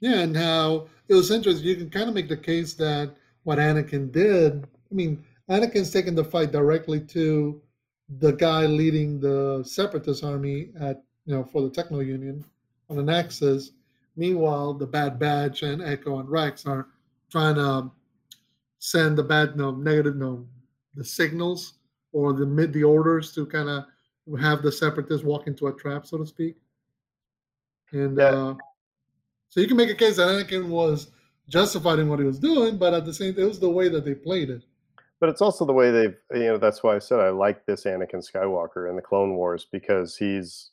Yeah, 0.00 0.20
and 0.20 0.36
how 0.36 0.88
it 1.08 1.14
was 1.14 1.30
interesting. 1.30 1.66
You 1.66 1.76
can 1.76 1.90
kind 1.90 2.08
of 2.08 2.14
make 2.14 2.28
the 2.28 2.36
case 2.36 2.74
that 2.74 3.14
what 3.44 3.58
Anakin 3.58 4.12
did. 4.12 4.64
I 4.90 4.94
mean, 4.94 5.24
Anakin's 5.48 5.90
taking 5.90 6.14
the 6.14 6.24
fight 6.24 6.52
directly 6.52 7.00
to 7.00 7.60
the 8.18 8.32
guy 8.32 8.66
leading 8.66 9.20
the 9.20 9.62
separatist 9.66 10.24
army 10.24 10.70
at 10.78 11.02
you 11.24 11.34
know 11.34 11.44
for 11.44 11.62
the 11.62 11.70
Techno 11.70 12.00
Union 12.00 12.44
on 12.90 12.98
Anaxes. 12.98 13.72
Meanwhile, 14.16 14.74
the 14.74 14.86
Bad 14.86 15.18
Batch 15.18 15.62
and 15.62 15.82
Echo 15.82 16.20
and 16.20 16.28
Rex 16.28 16.66
are 16.66 16.88
trying 17.30 17.56
to 17.56 17.90
send 18.78 19.16
the 19.16 19.22
bad, 19.22 19.56
no, 19.56 19.72
negative, 19.72 20.16
no, 20.16 20.46
the 20.94 21.04
signals 21.04 21.74
or 22.12 22.32
the 22.32 22.46
mid 22.46 22.72
the 22.72 22.84
orders 22.84 23.32
to 23.34 23.46
kind 23.46 23.68
of 23.68 23.84
have 24.40 24.62
the 24.62 24.72
separatists 24.72 25.24
walk 25.24 25.46
into 25.46 25.66
a 25.66 25.72
trap, 25.72 26.06
so 26.06 26.18
to 26.18 26.26
speak. 26.26 26.56
And 27.92 28.18
Yeah. 28.18 28.30
uh, 28.30 28.54
so 29.50 29.60
you 29.60 29.68
can 29.68 29.76
make 29.76 29.90
a 29.90 29.94
case 29.94 30.16
that 30.16 30.28
Anakin 30.28 30.68
was 30.68 31.12
justified 31.48 31.98
in 31.98 32.08
what 32.08 32.18
he 32.18 32.24
was 32.24 32.38
doing, 32.38 32.78
but 32.78 32.94
at 32.94 33.04
the 33.04 33.12
same 33.12 33.34
time, 33.34 33.44
it 33.44 33.48
was 33.48 33.60
the 33.60 33.70
way 33.70 33.88
that 33.88 34.04
they 34.04 34.14
played 34.14 34.50
it. 34.50 34.62
But 35.20 35.28
it's 35.28 35.42
also 35.42 35.64
the 35.64 35.72
way 35.72 35.90
they've, 35.90 36.16
you 36.32 36.46
know, 36.46 36.58
that's 36.58 36.82
why 36.82 36.96
I 36.96 36.98
said 36.98 37.20
I 37.20 37.30
like 37.30 37.64
this 37.66 37.84
Anakin 37.84 38.24
Skywalker 38.28 38.90
in 38.90 38.96
the 38.96 39.02
Clone 39.02 39.34
Wars 39.36 39.66
because 39.70 40.16
he's 40.16 40.70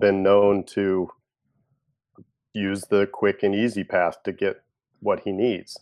been 0.00 0.22
known 0.22 0.64
to 0.64 1.10
use 2.52 2.82
the 2.90 3.08
quick 3.12 3.42
and 3.42 3.54
easy 3.54 3.84
path 3.84 4.22
to 4.24 4.32
get 4.32 4.62
what 5.00 5.20
he 5.20 5.32
needs, 5.32 5.78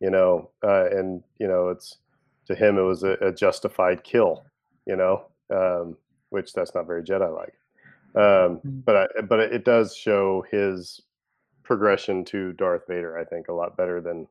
you 0.00 0.10
know, 0.10 0.50
uh, 0.62 0.86
and 0.90 1.22
you 1.38 1.46
know, 1.48 1.68
it's 1.68 1.98
to 2.46 2.54
him 2.54 2.76
it 2.76 2.82
was 2.82 3.02
a, 3.02 3.12
a 3.20 3.32
justified 3.32 4.04
kill, 4.04 4.44
you 4.86 4.96
know, 4.96 5.26
um, 5.50 5.96
which 6.30 6.52
that's 6.52 6.74
not 6.74 6.86
very 6.86 7.02
Jedi-like. 7.02 7.54
Um, 8.14 8.58
Mm. 8.60 8.84
but 8.84 8.96
I, 8.96 9.20
but 9.22 9.38
it 9.40 9.64
does 9.64 9.94
show 9.96 10.44
his 10.50 11.00
progression 11.62 12.24
to 12.26 12.52
Darth 12.54 12.86
Vader, 12.88 13.16
I 13.16 13.24
think, 13.24 13.48
a 13.48 13.52
lot 13.52 13.76
better 13.76 14.00
than 14.00 14.26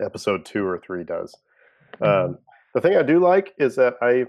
Episode 0.00 0.44
two 0.44 0.66
or 0.66 0.78
three 0.78 1.04
does. 1.04 1.34
Mhm. 2.00 2.06
Um, 2.06 2.38
the 2.74 2.80
thing 2.82 2.96
I 2.96 3.02
do 3.02 3.18
like 3.18 3.54
is 3.56 3.74
that 3.76 3.96
I 4.02 4.26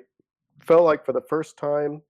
felt 0.61 0.83
like 0.85 1.03
for 1.03 1.11
the 1.13 1.21
first 1.21 1.57
time, 1.57 2.01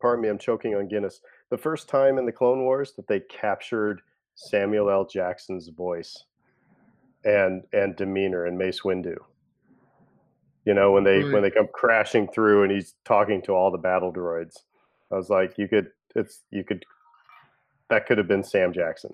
pardon 0.00 0.22
me, 0.22 0.28
I'm 0.28 0.36
choking 0.38 0.74
on 0.74 0.88
Guinness. 0.88 1.22
The 1.48 1.56
first 1.56 1.88
time 1.88 2.18
in 2.18 2.26
the 2.26 2.32
Clone 2.32 2.64
Wars 2.64 2.92
that 2.96 3.06
they 3.06 3.20
captured 3.20 4.02
Samuel 4.34 4.90
L. 4.90 5.06
Jackson's 5.06 5.68
voice 5.68 6.24
and 7.24 7.62
and 7.72 7.94
demeanor 7.96 8.46
in 8.46 8.58
Mace 8.58 8.80
Windu. 8.82 9.16
You 10.64 10.74
know, 10.74 10.92
when 10.92 11.04
they 11.04 11.24
when 11.24 11.42
they 11.42 11.50
come 11.50 11.68
crashing 11.72 12.28
through 12.28 12.62
and 12.62 12.72
he's 12.72 12.94
talking 13.04 13.42
to 13.42 13.52
all 13.52 13.70
the 13.70 13.78
battle 13.78 14.12
droids, 14.12 14.58
I 15.10 15.16
was 15.16 15.28
like, 15.28 15.58
you 15.58 15.66
could 15.66 15.88
it's 16.14 16.42
you 16.50 16.62
could 16.64 16.84
that 17.90 18.06
could 18.06 18.18
have 18.18 18.28
been 18.28 18.44
Sam 18.44 18.72
Jackson. 18.72 19.12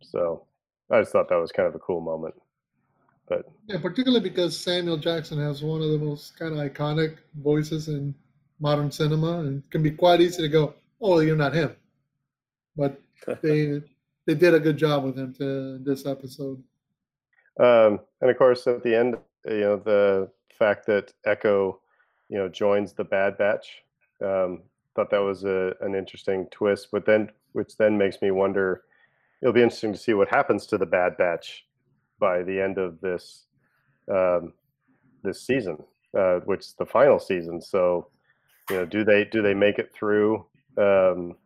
So 0.00 0.44
I 0.90 1.00
just 1.00 1.12
thought 1.12 1.28
that 1.28 1.36
was 1.36 1.52
kind 1.52 1.68
of 1.68 1.74
a 1.74 1.78
cool 1.78 2.00
moment. 2.00 2.34
But 3.28 3.46
Yeah, 3.66 3.80
particularly 3.80 4.26
because 4.26 4.58
Samuel 4.58 4.96
Jackson 4.96 5.38
has 5.38 5.62
one 5.62 5.82
of 5.82 5.90
the 5.90 5.98
most 5.98 6.38
kind 6.38 6.52
of 6.52 6.58
iconic 6.58 7.18
voices 7.42 7.88
in 7.88 8.14
modern 8.60 8.90
cinema, 8.90 9.40
and 9.40 9.62
it 9.62 9.70
can 9.70 9.82
be 9.82 9.90
quite 9.90 10.20
easy 10.20 10.42
to 10.42 10.48
go, 10.48 10.74
"Oh, 11.00 11.20
you're 11.20 11.36
not 11.36 11.54
him," 11.54 11.76
but 12.76 13.00
they 13.42 13.82
they 14.26 14.34
did 14.34 14.54
a 14.54 14.60
good 14.60 14.76
job 14.76 15.04
with 15.04 15.18
him 15.18 15.34
to 15.34 15.78
this 15.78 16.06
episode. 16.06 16.62
Um, 17.60 18.00
and 18.20 18.30
of 18.30 18.36
course, 18.36 18.66
at 18.66 18.82
the 18.82 18.94
end, 18.94 19.16
you 19.46 19.60
know, 19.60 19.76
the 19.76 20.30
fact 20.58 20.86
that 20.86 21.12
Echo, 21.24 21.80
you 22.28 22.38
know, 22.38 22.48
joins 22.48 22.92
the 22.92 23.04
Bad 23.04 23.36
Batch, 23.38 23.82
um, 24.22 24.62
thought 24.94 25.10
that 25.10 25.22
was 25.22 25.44
a, 25.44 25.74
an 25.80 25.94
interesting 25.94 26.46
twist. 26.50 26.88
But 26.92 27.06
then, 27.06 27.30
which 27.52 27.76
then 27.76 27.98
makes 27.98 28.20
me 28.22 28.30
wonder, 28.30 28.82
it'll 29.42 29.52
be 29.52 29.62
interesting 29.62 29.92
to 29.92 29.98
see 29.98 30.14
what 30.14 30.28
happens 30.28 30.66
to 30.66 30.78
the 30.78 30.86
Bad 30.86 31.16
Batch 31.16 31.66
by 32.18 32.42
the 32.42 32.60
end 32.60 32.78
of 32.78 33.00
this 33.00 33.44
um, 34.10 34.52
this 35.22 35.46
season, 35.46 35.78
uh, 36.16 36.40
which 36.40 36.60
is 36.60 36.74
the 36.78 36.86
final 36.86 37.18
season. 37.18 37.60
So, 37.60 38.08
you 38.70 38.76
know, 38.76 38.86
do 38.86 39.04
they 39.04 39.24
do 39.24 39.42
they 39.42 39.54
make 39.54 39.78
it 39.78 39.92
through? 39.92 40.46
Um, 40.76 41.36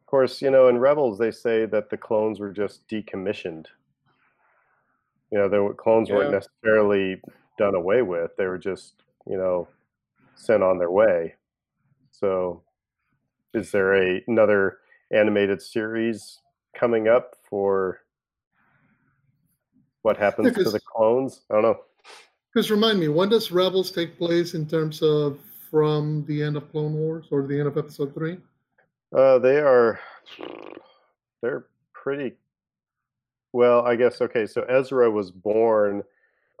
of 0.00 0.06
course, 0.06 0.40
you 0.40 0.50
know, 0.50 0.68
in 0.68 0.78
Rebels 0.78 1.18
they 1.18 1.30
say 1.30 1.66
that 1.66 1.90
the 1.90 1.96
clones 1.96 2.40
were 2.40 2.52
just 2.52 2.88
decommissioned 2.88 3.66
you 5.30 5.38
know, 5.38 5.48
the 5.48 5.74
clones 5.74 6.10
weren't 6.10 6.32
necessarily 6.32 7.20
done 7.58 7.74
away 7.74 8.02
with. 8.02 8.30
They 8.36 8.46
were 8.46 8.58
just, 8.58 8.94
you 9.26 9.36
know, 9.36 9.68
sent 10.34 10.62
on 10.62 10.78
their 10.78 10.90
way. 10.90 11.34
So, 12.10 12.62
is 13.54 13.70
there 13.70 13.94
a 13.94 14.22
another 14.26 14.78
animated 15.12 15.60
series 15.60 16.40
coming 16.74 17.08
up 17.08 17.36
for 17.48 18.00
what 20.02 20.16
happens 20.16 20.54
to 20.54 20.64
the 20.64 20.80
clones? 20.80 21.42
I 21.50 21.54
don't 21.54 21.62
know. 21.62 21.80
Just 22.56 22.70
remind 22.70 22.98
me, 22.98 23.08
when 23.08 23.28
does 23.28 23.52
Rebels 23.52 23.90
take 23.90 24.16
place 24.16 24.54
in 24.54 24.66
terms 24.66 25.02
of 25.02 25.38
from 25.70 26.24
the 26.26 26.42
end 26.42 26.56
of 26.56 26.70
Clone 26.70 26.94
Wars 26.94 27.26
or 27.30 27.46
the 27.46 27.58
end 27.58 27.68
of 27.68 27.76
Episode 27.76 28.14
Three? 28.14 28.38
Uh, 29.14 29.38
they 29.38 29.58
are. 29.58 30.00
They're 31.42 31.66
pretty. 31.92 32.34
Well, 33.52 33.86
I 33.86 33.96
guess 33.96 34.20
okay. 34.20 34.46
So 34.46 34.62
Ezra 34.62 35.10
was 35.10 35.30
born 35.30 36.02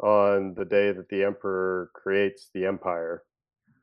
on 0.00 0.54
the 0.54 0.64
day 0.64 0.92
that 0.92 1.08
the 1.08 1.24
Emperor 1.24 1.90
creates 1.92 2.50
the 2.54 2.64
Empire, 2.66 3.24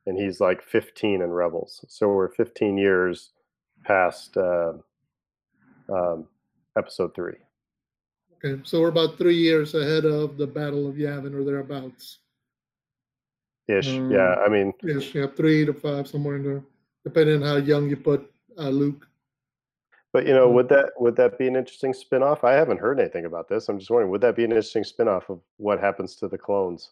and 0.05 0.17
he's 0.17 0.39
like 0.39 0.63
15 0.63 1.21
in 1.21 1.29
Rebels. 1.29 1.83
So 1.87 2.09
we're 2.09 2.29
15 2.33 2.77
years 2.77 3.31
past 3.83 4.37
uh, 4.37 4.73
um, 5.89 6.27
Episode 6.77 7.13
Three. 7.13 7.37
Okay, 8.43 8.61
so 8.63 8.81
we're 8.81 8.89
about 8.89 9.17
three 9.17 9.37
years 9.37 9.75
ahead 9.75 10.05
of 10.05 10.37
the 10.37 10.47
Battle 10.47 10.87
of 10.87 10.95
Yavin 10.95 11.33
or 11.33 11.43
thereabouts. 11.43 12.19
Ish. 13.67 13.89
Um, 13.89 14.11
yeah. 14.11 14.35
I 14.35 14.49
mean, 14.49 14.73
Yes, 14.83 15.13
yeah, 15.15 15.27
three 15.27 15.65
to 15.65 15.73
five, 15.73 16.07
somewhere 16.07 16.35
in 16.35 16.43
there, 16.43 16.63
depending 17.03 17.41
on 17.41 17.47
how 17.47 17.55
young 17.57 17.89
you 17.89 17.97
put 17.97 18.31
uh, 18.57 18.69
Luke. 18.69 19.07
But 20.15 20.25
you 20.25 20.34
know, 20.34 20.47
Mm. 20.47 20.54
would 20.54 20.69
that 20.69 20.93
would 20.97 21.17
that 21.17 21.38
be 21.38 21.45
an 21.45 21.58
interesting 21.58 21.93
spin-off? 21.93 22.45
I 22.45 22.54
haven't 22.54 22.78
heard 22.80 23.01
anything 23.01 23.25
about 23.25 23.49
this. 23.49 23.67
I'm 23.67 23.78
just 23.78 23.91
wondering, 23.91 24.10
would 24.12 24.21
that 24.21 24.38
be 24.38 24.45
an 24.45 24.51
interesting 24.51 24.86
spin-off 24.86 25.30
of 25.30 25.41
what 25.58 25.78
happens 25.78 26.15
to 26.15 26.30
the 26.30 26.38
clones? 26.38 26.91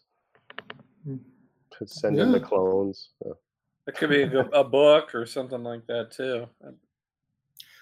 Mm. 1.08 1.20
To 1.78 1.86
send 1.86 2.18
in 2.18 2.32
the 2.32 2.40
clones. 2.40 3.12
Uh, 3.24 3.30
It 3.86 3.94
could 3.96 4.10
be 4.10 4.24
a, 4.24 4.40
a 4.48 4.62
book 4.62 5.14
or 5.14 5.24
something 5.24 5.62
like 5.62 5.86
that 5.86 6.10
too. 6.10 6.46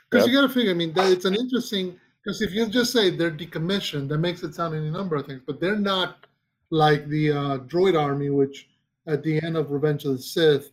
Because 0.09 0.27
Yeah. 0.29 0.33
you 0.33 0.41
got 0.41 0.47
to 0.47 0.55
figure, 0.55 0.71
I 0.71 0.75
mean, 0.75 0.93
that 0.93 1.11
it's 1.11 1.25
an 1.25 1.35
interesting. 1.35 1.99
Because 2.23 2.41
if 2.41 2.53
you 2.55 2.65
just 2.67 2.93
say 2.93 3.11
they're 3.11 3.33
decommissioned, 3.33 4.09
that 4.11 4.19
makes 4.19 4.45
it 4.45 4.55
sound 4.55 4.77
any 4.77 4.91
number 4.91 5.17
of 5.17 5.27
things. 5.27 5.43
But 5.45 5.59
they're 5.59 5.75
not 5.75 6.25
like 6.71 7.09
the 7.09 7.33
uh, 7.33 7.59
droid 7.73 8.01
army, 8.01 8.31
which 8.31 8.69
at 9.09 9.25
the 9.25 9.43
end 9.43 9.57
of 9.57 9.73
Revenge 9.73 10.05
of 10.05 10.13
the 10.13 10.23
Sith, 10.23 10.71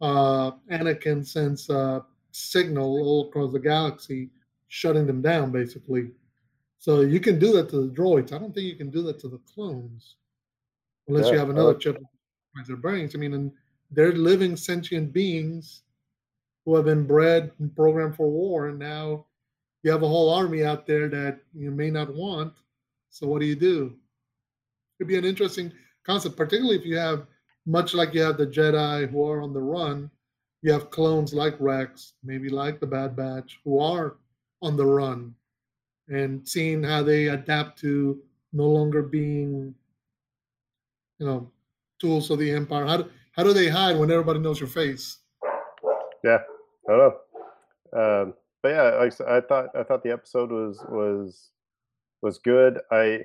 uh, 0.00 0.52
Anakin 0.70 1.26
sends 1.26 1.68
a 1.68 2.02
signal 2.36 3.00
all 3.02 3.28
across 3.28 3.52
the 3.52 3.58
galaxy, 3.58 4.30
shutting 4.68 5.06
them 5.06 5.22
down, 5.22 5.50
basically. 5.50 6.10
So 6.78 7.00
you 7.00 7.20
can 7.20 7.38
do 7.38 7.52
that 7.52 7.70
to 7.70 7.86
the 7.86 7.94
droids. 7.94 8.32
I 8.32 8.38
don't 8.38 8.54
think 8.54 8.66
you 8.66 8.76
can 8.76 8.90
do 8.90 9.02
that 9.02 9.18
to 9.20 9.28
the 9.28 9.40
clones, 9.52 10.16
unless 11.08 11.30
you 11.30 11.38
have 11.38 11.50
another 11.50 11.68
like- 11.72 11.80
chip 11.80 11.96
inside 11.96 12.68
their 12.68 12.76
brains. 12.76 13.14
I 13.14 13.18
mean, 13.18 13.34
and 13.34 13.52
they're 13.90 14.12
living 14.12 14.56
sentient 14.56 15.12
beings 15.12 15.82
who 16.64 16.74
have 16.74 16.84
been 16.84 17.06
bred 17.06 17.52
and 17.58 17.74
programmed 17.74 18.16
for 18.16 18.28
war, 18.28 18.68
and 18.68 18.78
now 18.78 19.26
you 19.82 19.90
have 19.90 20.02
a 20.02 20.08
whole 20.08 20.30
army 20.30 20.64
out 20.64 20.86
there 20.86 21.08
that 21.08 21.40
you 21.54 21.70
may 21.70 21.90
not 21.90 22.12
want. 22.12 22.52
So 23.10 23.26
what 23.26 23.40
do 23.40 23.46
you 23.46 23.56
do? 23.56 23.96
it 24.96 24.98
could 24.98 25.08
be 25.08 25.18
an 25.18 25.24
interesting 25.24 25.72
concept, 26.04 26.36
particularly 26.36 26.76
if 26.76 26.84
you 26.84 26.96
have 26.96 27.26
much 27.66 27.94
like 27.94 28.14
you 28.14 28.22
have 28.22 28.38
the 28.38 28.46
Jedi 28.46 29.10
who 29.10 29.28
are 29.28 29.42
on 29.42 29.52
the 29.52 29.60
run. 29.60 30.10
You 30.62 30.72
have 30.72 30.90
clones 30.90 31.32
like 31.34 31.54
Rex, 31.60 32.14
maybe 32.24 32.48
like 32.48 32.80
the 32.80 32.86
Bad 32.86 33.14
Batch, 33.14 33.60
who 33.64 33.78
are 33.78 34.16
on 34.62 34.76
the 34.76 34.86
run, 34.86 35.34
and 36.08 36.46
seeing 36.48 36.82
how 36.82 37.02
they 37.02 37.28
adapt 37.28 37.78
to 37.80 38.20
no 38.52 38.66
longer 38.66 39.02
being, 39.02 39.74
you 41.18 41.26
know, 41.26 41.50
tools 42.00 42.30
of 42.30 42.38
the 42.38 42.50
Empire. 42.50 42.86
How 42.86 42.96
do, 42.98 43.10
how 43.32 43.42
do 43.42 43.52
they 43.52 43.68
hide 43.68 43.98
when 43.98 44.10
everybody 44.10 44.38
knows 44.38 44.58
your 44.58 44.68
face? 44.68 45.18
yeah, 46.26 46.38
I 46.88 46.92
don't 46.92 46.98
know. 46.98 48.22
Um, 48.22 48.34
but 48.62 48.68
yeah, 48.70 48.82
like 48.98 49.20
I 49.20 49.40
thought 49.40 49.66
I 49.78 49.82
thought 49.84 50.02
the 50.02 50.12
episode 50.12 50.50
was 50.50 50.84
was 50.88 51.50
was 52.22 52.38
good. 52.38 52.80
I 52.90 53.20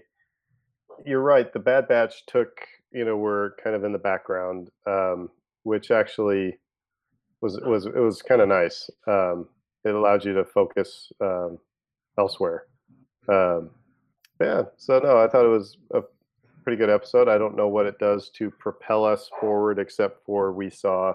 you're 1.06 1.22
right. 1.22 1.52
The 1.52 1.60
Bad 1.60 1.88
Batch 1.88 2.26
took 2.28 2.50
you 2.92 3.06
know 3.06 3.18
were 3.18 3.56
kind 3.64 3.76
of 3.76 3.84
in 3.84 3.92
the 3.92 3.98
background, 3.98 4.70
um, 4.86 5.30
which 5.64 5.90
actually 5.90 6.60
was 7.42 7.60
was 7.62 7.86
it 7.86 7.96
was 7.96 8.22
kind 8.22 8.42
of 8.42 8.48
nice. 8.48 8.90
Um, 9.08 9.48
it 9.84 9.96
allowed 9.96 10.24
you 10.24 10.34
to 10.34 10.46
focus 10.46 11.12
um, 11.22 11.58
elsewhere. 12.18 12.68
Um, 13.28 13.72
yeah, 14.40 14.64
so 14.78 15.00
no, 15.00 15.18
I 15.18 15.28
thought 15.28 15.46
it 15.46 15.50
was 15.50 15.78
a 15.94 16.02
pretty 16.64 16.78
good 16.78 16.90
episode. 16.90 17.28
I 17.28 17.38
don't 17.38 17.56
know 17.56 17.68
what 17.68 17.86
it 17.86 18.00
does 18.00 18.30
to 18.38 18.52
propel 18.52 19.06
us 19.06 19.30
forward, 19.40 19.80
except 19.80 20.26
for 20.26 20.52
we 20.52 20.70
saw, 20.70 21.14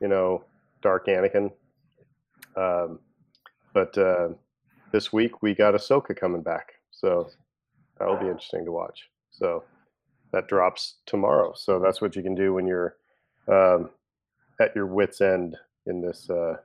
you 0.00 0.08
know, 0.08 0.44
Dark 0.82 1.06
Anakin. 1.06 1.50
Um, 2.56 2.98
but 3.72 3.96
uh, 3.96 4.28
this 4.92 5.12
week 5.12 5.42
we 5.42 5.54
got 5.54 5.74
Ahsoka 5.74 6.16
coming 6.16 6.42
back, 6.42 6.72
so 6.90 7.28
that'll 7.98 8.16
be 8.16 8.26
interesting 8.26 8.64
to 8.64 8.72
watch. 8.72 9.08
So 9.30 9.64
that 10.32 10.48
drops 10.48 10.96
tomorrow. 11.06 11.52
So 11.54 11.78
that's 11.78 12.00
what 12.00 12.16
you 12.16 12.22
can 12.22 12.34
do 12.34 12.54
when 12.54 12.66
you're 12.66 12.96
um, 13.48 13.90
at 14.60 14.74
your 14.74 14.86
wits' 14.86 15.20
end 15.20 15.56
in 15.86 16.00
this 16.00 16.28
uh, 16.30 16.56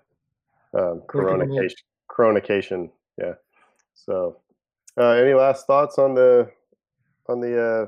um, 0.73 1.01
from 1.11 1.25
home. 1.25 1.47
coronation. 1.47 1.77
Coronation, 2.07 2.91
yeah. 3.17 3.33
So, 3.93 4.37
uh, 4.97 5.09
any 5.11 5.33
last 5.33 5.67
thoughts 5.67 5.97
on 5.97 6.13
the 6.13 6.51
on 7.27 7.39
the 7.39 7.61
uh, 7.61 7.87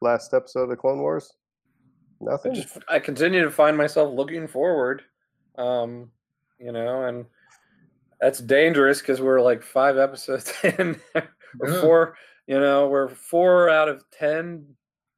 last 0.00 0.34
episode 0.34 0.64
of 0.64 0.68
the 0.68 0.76
Clone 0.76 0.98
Wars? 0.98 1.32
I 2.22 2.24
Nothing. 2.30 2.54
just 2.54 2.78
I 2.88 2.98
continue 2.98 3.42
to 3.42 3.50
find 3.50 3.76
myself 3.76 4.12
looking 4.14 4.46
forward, 4.46 5.02
um, 5.56 6.10
you 6.58 6.72
know, 6.72 7.04
and 7.04 7.24
that's 8.20 8.40
dangerous 8.40 9.00
because 9.00 9.20
we're 9.20 9.40
like 9.40 9.62
five 9.62 9.96
episodes 9.96 10.52
in, 10.64 11.00
or 11.14 11.68
Yeah. 11.68 11.80
four, 11.80 12.16
you 12.46 12.60
know, 12.60 12.88
we're 12.88 13.08
four 13.08 13.70
out 13.70 13.88
of 13.88 14.04
ten 14.10 14.66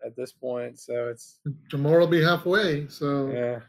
at 0.05 0.17
this 0.17 0.33
point, 0.33 0.79
so 0.79 1.09
it's 1.09 1.41
Tomorrow 1.71 2.01
will 2.01 2.07
be 2.07 2.23
halfway. 2.23 2.89
So 2.89 3.31
yeah. 3.33 3.61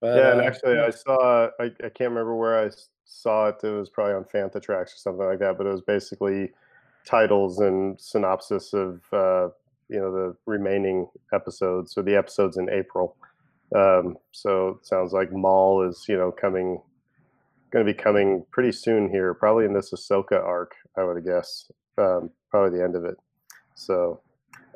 But, 0.00 0.16
yeah, 0.16 0.32
and 0.32 0.40
uh, 0.40 0.44
actually, 0.44 0.78
I 0.78 0.90
saw. 0.90 1.48
I, 1.58 1.64
I 1.64 1.88
can't 1.88 2.10
remember 2.10 2.36
where 2.36 2.66
I 2.66 2.70
saw 3.04 3.48
it. 3.48 3.56
It 3.62 3.70
was 3.70 3.88
probably 3.88 4.14
on 4.14 4.24
Fantha 4.24 4.62
Tracks 4.62 4.94
or 4.94 4.98
something 4.98 5.26
like 5.26 5.38
that. 5.38 5.56
But 5.56 5.66
it 5.66 5.70
was 5.70 5.80
basically 5.80 6.50
titles 7.06 7.60
and 7.60 7.98
synopsis 8.00 8.74
of 8.74 9.02
uh, 9.12 9.48
you 9.88 9.98
know 9.98 10.12
the 10.12 10.36
remaining 10.44 11.08
episodes 11.32 11.96
or 11.96 12.02
the 12.02 12.16
episodes 12.16 12.56
in 12.56 12.68
April. 12.70 13.16
Um, 13.74 14.16
so 14.32 14.78
it 14.80 14.86
sounds 14.86 15.12
like 15.12 15.32
Maul 15.32 15.82
is 15.88 16.04
you 16.08 16.16
know 16.16 16.30
coming, 16.30 16.80
going 17.70 17.86
to 17.86 17.92
be 17.92 17.98
coming 17.98 18.44
pretty 18.50 18.72
soon 18.72 19.08
here, 19.08 19.32
probably 19.34 19.64
in 19.64 19.72
this 19.72 19.92
Ahsoka 19.92 20.44
arc. 20.44 20.74
I 20.96 21.04
would 21.04 21.24
guess 21.24 21.70
um, 21.98 22.30
probably 22.50 22.78
the 22.78 22.84
end 22.84 22.96
of 22.96 23.04
it. 23.04 23.16
So, 23.74 24.20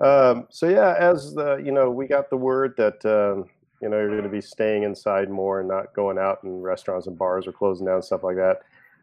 um, 0.00 0.46
so 0.50 0.68
yeah, 0.68 0.94
as 0.98 1.34
the 1.34 1.56
you 1.64 1.72
know, 1.72 1.90
we 1.90 2.06
got 2.06 2.30
the 2.30 2.36
word 2.36 2.74
that 2.76 3.04
um, 3.04 3.48
you 3.82 3.88
know 3.88 3.98
you're 3.98 4.10
going 4.10 4.22
to 4.22 4.28
be 4.28 4.40
staying 4.40 4.82
inside 4.82 5.30
more 5.30 5.60
and 5.60 5.68
not 5.68 5.94
going 5.94 6.18
out 6.18 6.42
and 6.42 6.62
restaurants 6.62 7.06
and 7.06 7.18
bars 7.18 7.46
are 7.46 7.52
closing 7.52 7.86
down 7.86 7.96
and 7.96 8.04
stuff 8.04 8.24
like 8.24 8.36
that. 8.36 8.60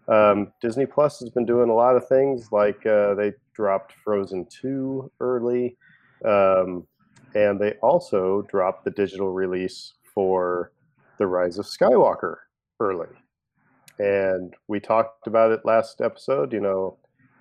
Um, 0.08 0.54
Disney 0.62 0.86
Plus 0.86 1.20
has 1.20 1.30
been 1.30 1.46
doing 1.46 1.70
a 1.70 1.74
lot 1.74 1.96
of 1.96 2.08
things, 2.08 2.52
like 2.52 2.86
uh, 2.86 3.14
they 3.16 3.34
dropped 3.54 3.94
Frozen 4.04 4.48
two 4.50 5.12
early, 5.20 5.76
um, 6.26 6.88
and 7.36 7.60
they 7.60 7.74
also 7.82 8.44
dropped 8.44 8.86
the 8.86 8.92
digital 8.92 9.32
release 9.32 9.94
for 10.16 10.72
The 11.18 11.28
Rise 11.28 11.58
of 11.58 11.66
Skywalker 11.66 12.38
early. 12.80 13.10
And 14.00 14.54
we 14.68 14.80
talked 14.80 15.28
about 15.28 15.52
it 15.52 15.66
last 15.66 16.02
episode. 16.02 16.54
You 16.54 16.62
know, 16.62 16.98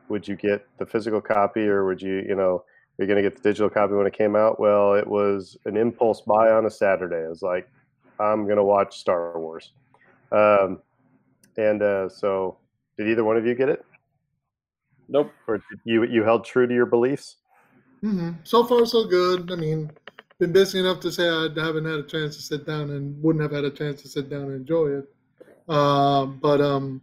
would 0.08 0.26
you 0.26 0.36
get 0.36 0.66
the 0.78 0.86
physical 0.86 1.20
copy 1.20 1.68
or 1.68 1.86
would 1.86 2.02
you, 2.02 2.24
you 2.28 2.34
know, 2.34 2.64
you're 2.98 3.06
going 3.06 3.22
to 3.22 3.28
get 3.28 3.36
the 3.40 3.48
digital 3.48 3.70
copy 3.70 3.94
when 3.94 4.06
it 4.06 4.16
came 4.16 4.36
out? 4.36 4.58
Well, 4.58 4.94
it 4.94 5.06
was 5.06 5.56
an 5.64 5.76
impulse 5.76 6.22
buy 6.22 6.50
on 6.50 6.66
a 6.66 6.70
Saturday. 6.70 7.24
It 7.24 7.28
was 7.28 7.42
like, 7.42 7.68
I'm 8.18 8.44
going 8.44 8.56
to 8.56 8.64
watch 8.64 8.98
Star 8.98 9.38
Wars. 9.38 9.72
Um, 10.32 10.80
and 11.56 11.82
uh, 11.82 12.08
so, 12.08 12.58
did 12.98 13.08
either 13.08 13.24
one 13.24 13.36
of 13.36 13.46
you 13.46 13.54
get 13.54 13.68
it? 13.68 13.84
nope. 15.08 15.32
Or 15.46 15.58
did 15.58 15.80
you 15.84 16.04
you 16.04 16.24
held 16.24 16.44
true 16.44 16.66
to 16.66 16.74
your 16.74 16.86
beliefs? 16.86 17.36
hmm 18.02 18.32
so 18.44 18.64
far 18.64 18.84
so 18.86 19.04
good. 19.06 19.50
I 19.52 19.56
mean, 19.56 19.90
been 20.38 20.52
busy 20.52 20.80
enough 20.80 21.00
to 21.00 21.12
say 21.12 21.28
I 21.28 21.48
haven't 21.56 21.84
had 21.84 22.00
a 22.00 22.02
chance 22.02 22.36
to 22.36 22.42
sit 22.42 22.66
down 22.66 22.90
and 22.90 23.20
wouldn't 23.22 23.42
have 23.42 23.52
had 23.52 23.64
a 23.64 23.70
chance 23.70 24.02
to 24.02 24.08
sit 24.08 24.28
down 24.28 24.42
and 24.42 24.54
enjoy 24.54 24.98
it. 24.98 25.08
Uh, 25.68 26.26
but 26.26 26.60
um, 26.60 27.02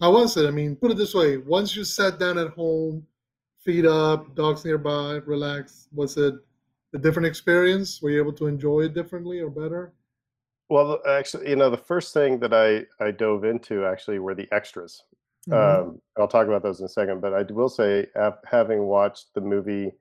how 0.00 0.12
was 0.12 0.36
it? 0.36 0.46
I 0.46 0.50
mean, 0.50 0.76
put 0.76 0.90
it 0.90 0.96
this 0.96 1.14
way: 1.14 1.36
once 1.36 1.76
you 1.76 1.84
sat 1.84 2.18
down 2.18 2.38
at 2.38 2.48
home, 2.48 3.06
feet 3.64 3.86
up, 3.86 4.34
dogs 4.34 4.64
nearby, 4.64 5.14
relax, 5.26 5.88
was 5.92 6.16
it 6.16 6.34
a 6.94 6.98
different 6.98 7.26
experience? 7.26 8.00
Were 8.02 8.10
you 8.10 8.20
able 8.20 8.32
to 8.34 8.46
enjoy 8.46 8.82
it 8.82 8.94
differently 8.94 9.40
or 9.40 9.50
better? 9.50 9.92
Well, 10.68 11.00
actually, 11.08 11.50
you 11.50 11.56
know, 11.56 11.70
the 11.70 11.76
first 11.76 12.14
thing 12.14 12.38
that 12.40 12.54
I 12.54 12.86
I 13.04 13.10
dove 13.10 13.44
into 13.44 13.84
actually 13.84 14.18
were 14.18 14.34
the 14.34 14.48
extras. 14.52 15.02
Mhm. 15.48 15.54
Um, 15.54 16.00
I'll 16.18 16.28
talk 16.28 16.46
about 16.46 16.62
those 16.62 16.80
in 16.80 16.86
a 16.86 16.88
second, 16.88 17.20
but 17.20 17.34
I 17.34 17.42
will 17.42 17.68
say, 17.68 18.06
having 18.46 18.84
watched 18.84 19.34
the 19.34 19.40
movie, 19.40 19.92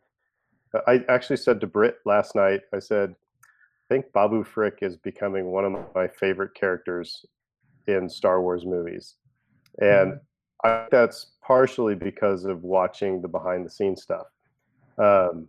uh, 0.73 0.81
I 0.87 1.03
actually 1.09 1.37
said 1.37 1.59
to 1.61 1.67
Britt 1.67 1.97
last 2.05 2.35
night, 2.35 2.61
I 2.73 2.79
said, 2.79 3.15
I 3.43 3.93
think 3.93 4.11
Babu 4.13 4.43
Frick 4.43 4.79
is 4.81 4.95
becoming 4.95 5.47
one 5.51 5.65
of 5.65 5.93
my 5.93 6.07
favorite 6.07 6.53
characters 6.53 7.25
in 7.87 8.09
Star 8.09 8.41
Wars 8.41 8.65
movies. 8.65 9.15
And 9.79 10.19
I 10.63 10.77
think 10.79 10.91
that's 10.91 11.32
partially 11.45 11.95
because 11.95 12.45
of 12.45 12.63
watching 12.63 13.21
the 13.21 13.27
behind 13.27 13.65
the 13.65 13.69
scenes 13.69 14.01
stuff. 14.01 14.27
Um, 14.97 15.47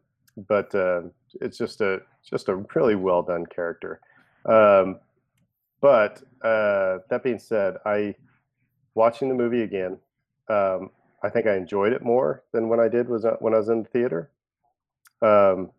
but 0.48 0.74
uh, 0.74 1.02
it's 1.40 1.56
just 1.56 1.80
a 1.80 2.00
just 2.28 2.48
a 2.48 2.56
really 2.74 2.96
well 2.96 3.22
done 3.22 3.46
character. 3.46 4.00
Um, 4.46 4.98
but 5.80 6.22
uh, 6.42 6.98
that 7.10 7.22
being 7.22 7.38
said, 7.38 7.76
I 7.86 8.14
watching 8.94 9.28
the 9.28 9.34
movie 9.34 9.62
again. 9.62 9.98
Um, 10.48 10.90
I 11.22 11.30
think 11.30 11.46
I 11.46 11.56
enjoyed 11.56 11.92
it 11.92 12.02
more 12.02 12.44
than 12.52 12.68
when 12.68 12.80
I 12.80 12.88
did 12.88 13.08
was 13.08 13.24
uh, 13.24 13.36
when 13.40 13.54
I 13.54 13.58
was 13.58 13.68
in 13.68 13.82
the 13.82 13.88
theater. 13.88 14.30
Um, 15.22 15.70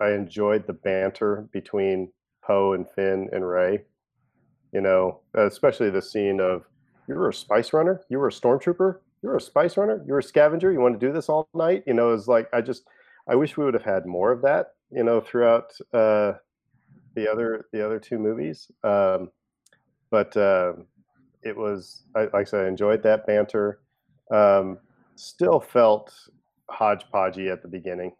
I 0.00 0.12
enjoyed 0.12 0.66
the 0.66 0.72
banter 0.72 1.48
between 1.52 2.10
Poe 2.42 2.72
and 2.72 2.88
Finn 2.88 3.28
and 3.32 3.46
Rey. 3.46 3.84
You 4.72 4.80
know, 4.80 5.20
especially 5.34 5.90
the 5.90 6.00
scene 6.00 6.40
of 6.40 6.64
you 7.08 7.14
were 7.14 7.28
a 7.28 7.34
spice 7.34 7.72
runner, 7.72 8.02
you 8.08 8.18
were 8.18 8.28
a 8.28 8.32
stormtrooper, 8.32 8.98
you 9.22 9.28
were 9.28 9.36
a 9.36 9.40
spice 9.40 9.76
runner, 9.76 10.02
you're 10.06 10.18
a 10.18 10.22
scavenger, 10.22 10.72
you 10.72 10.80
want 10.80 10.98
to 10.98 11.06
do 11.06 11.12
this 11.12 11.28
all 11.28 11.48
night. 11.54 11.84
You 11.86 11.94
know, 11.94 12.12
it's 12.12 12.28
like 12.28 12.48
I 12.52 12.60
just 12.60 12.84
I 13.28 13.34
wish 13.34 13.56
we 13.56 13.64
would 13.64 13.74
have 13.74 13.84
had 13.84 14.06
more 14.06 14.32
of 14.32 14.42
that. 14.42 14.68
You 14.90 15.04
know, 15.04 15.20
throughout 15.20 15.72
uh, 15.92 16.32
the 17.14 17.30
other 17.30 17.66
the 17.72 17.84
other 17.84 17.98
two 17.98 18.18
movies. 18.18 18.70
Um, 18.82 19.30
but 20.10 20.36
uh, 20.36 20.72
it 21.42 21.56
was 21.56 22.04
I, 22.16 22.22
like 22.24 22.34
I 22.34 22.44
said, 22.44 22.64
I 22.64 22.68
enjoyed 22.68 23.02
that 23.02 23.26
banter. 23.26 23.80
Um, 24.32 24.78
still 25.16 25.60
felt 25.60 26.12
hodgepodgey 26.70 27.52
at 27.52 27.62
the 27.62 27.68
beginning. 27.68 28.12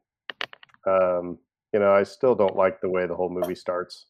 Um, 0.87 1.39
you 1.73 1.81
know, 1.81 1.93
I 1.93 2.03
still 2.03 2.35
don't 2.35 2.57
like 2.57 2.81
the 2.81 2.91
way 2.91 3.07
the 3.07 3.15
whole 3.15 3.31
movie 3.31 3.55
starts. 3.55 4.07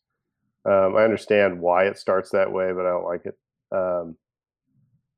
Um, 0.65 0.97
I 0.97 1.05
understand 1.05 1.61
why 1.61 1.87
it 1.87 1.99
starts 1.99 2.31
that 2.31 2.51
way, 2.51 2.73
but 2.73 2.87
I 2.87 2.91
don't 2.91 3.05
like 3.05 3.27
it. 3.27 3.39
Um, 3.73 4.17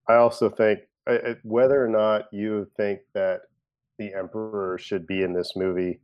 I 0.08 0.14
also 0.14 0.48
think 0.48 0.80
whether 1.42 1.84
or 1.84 1.88
not 1.88 2.32
you 2.32 2.66
think 2.76 3.00
that 3.14 3.42
the 3.98 4.14
Emperor 4.14 4.78
should 4.78 5.06
be 5.06 5.22
in 5.22 5.32
this 5.32 5.52
movie, 5.56 6.00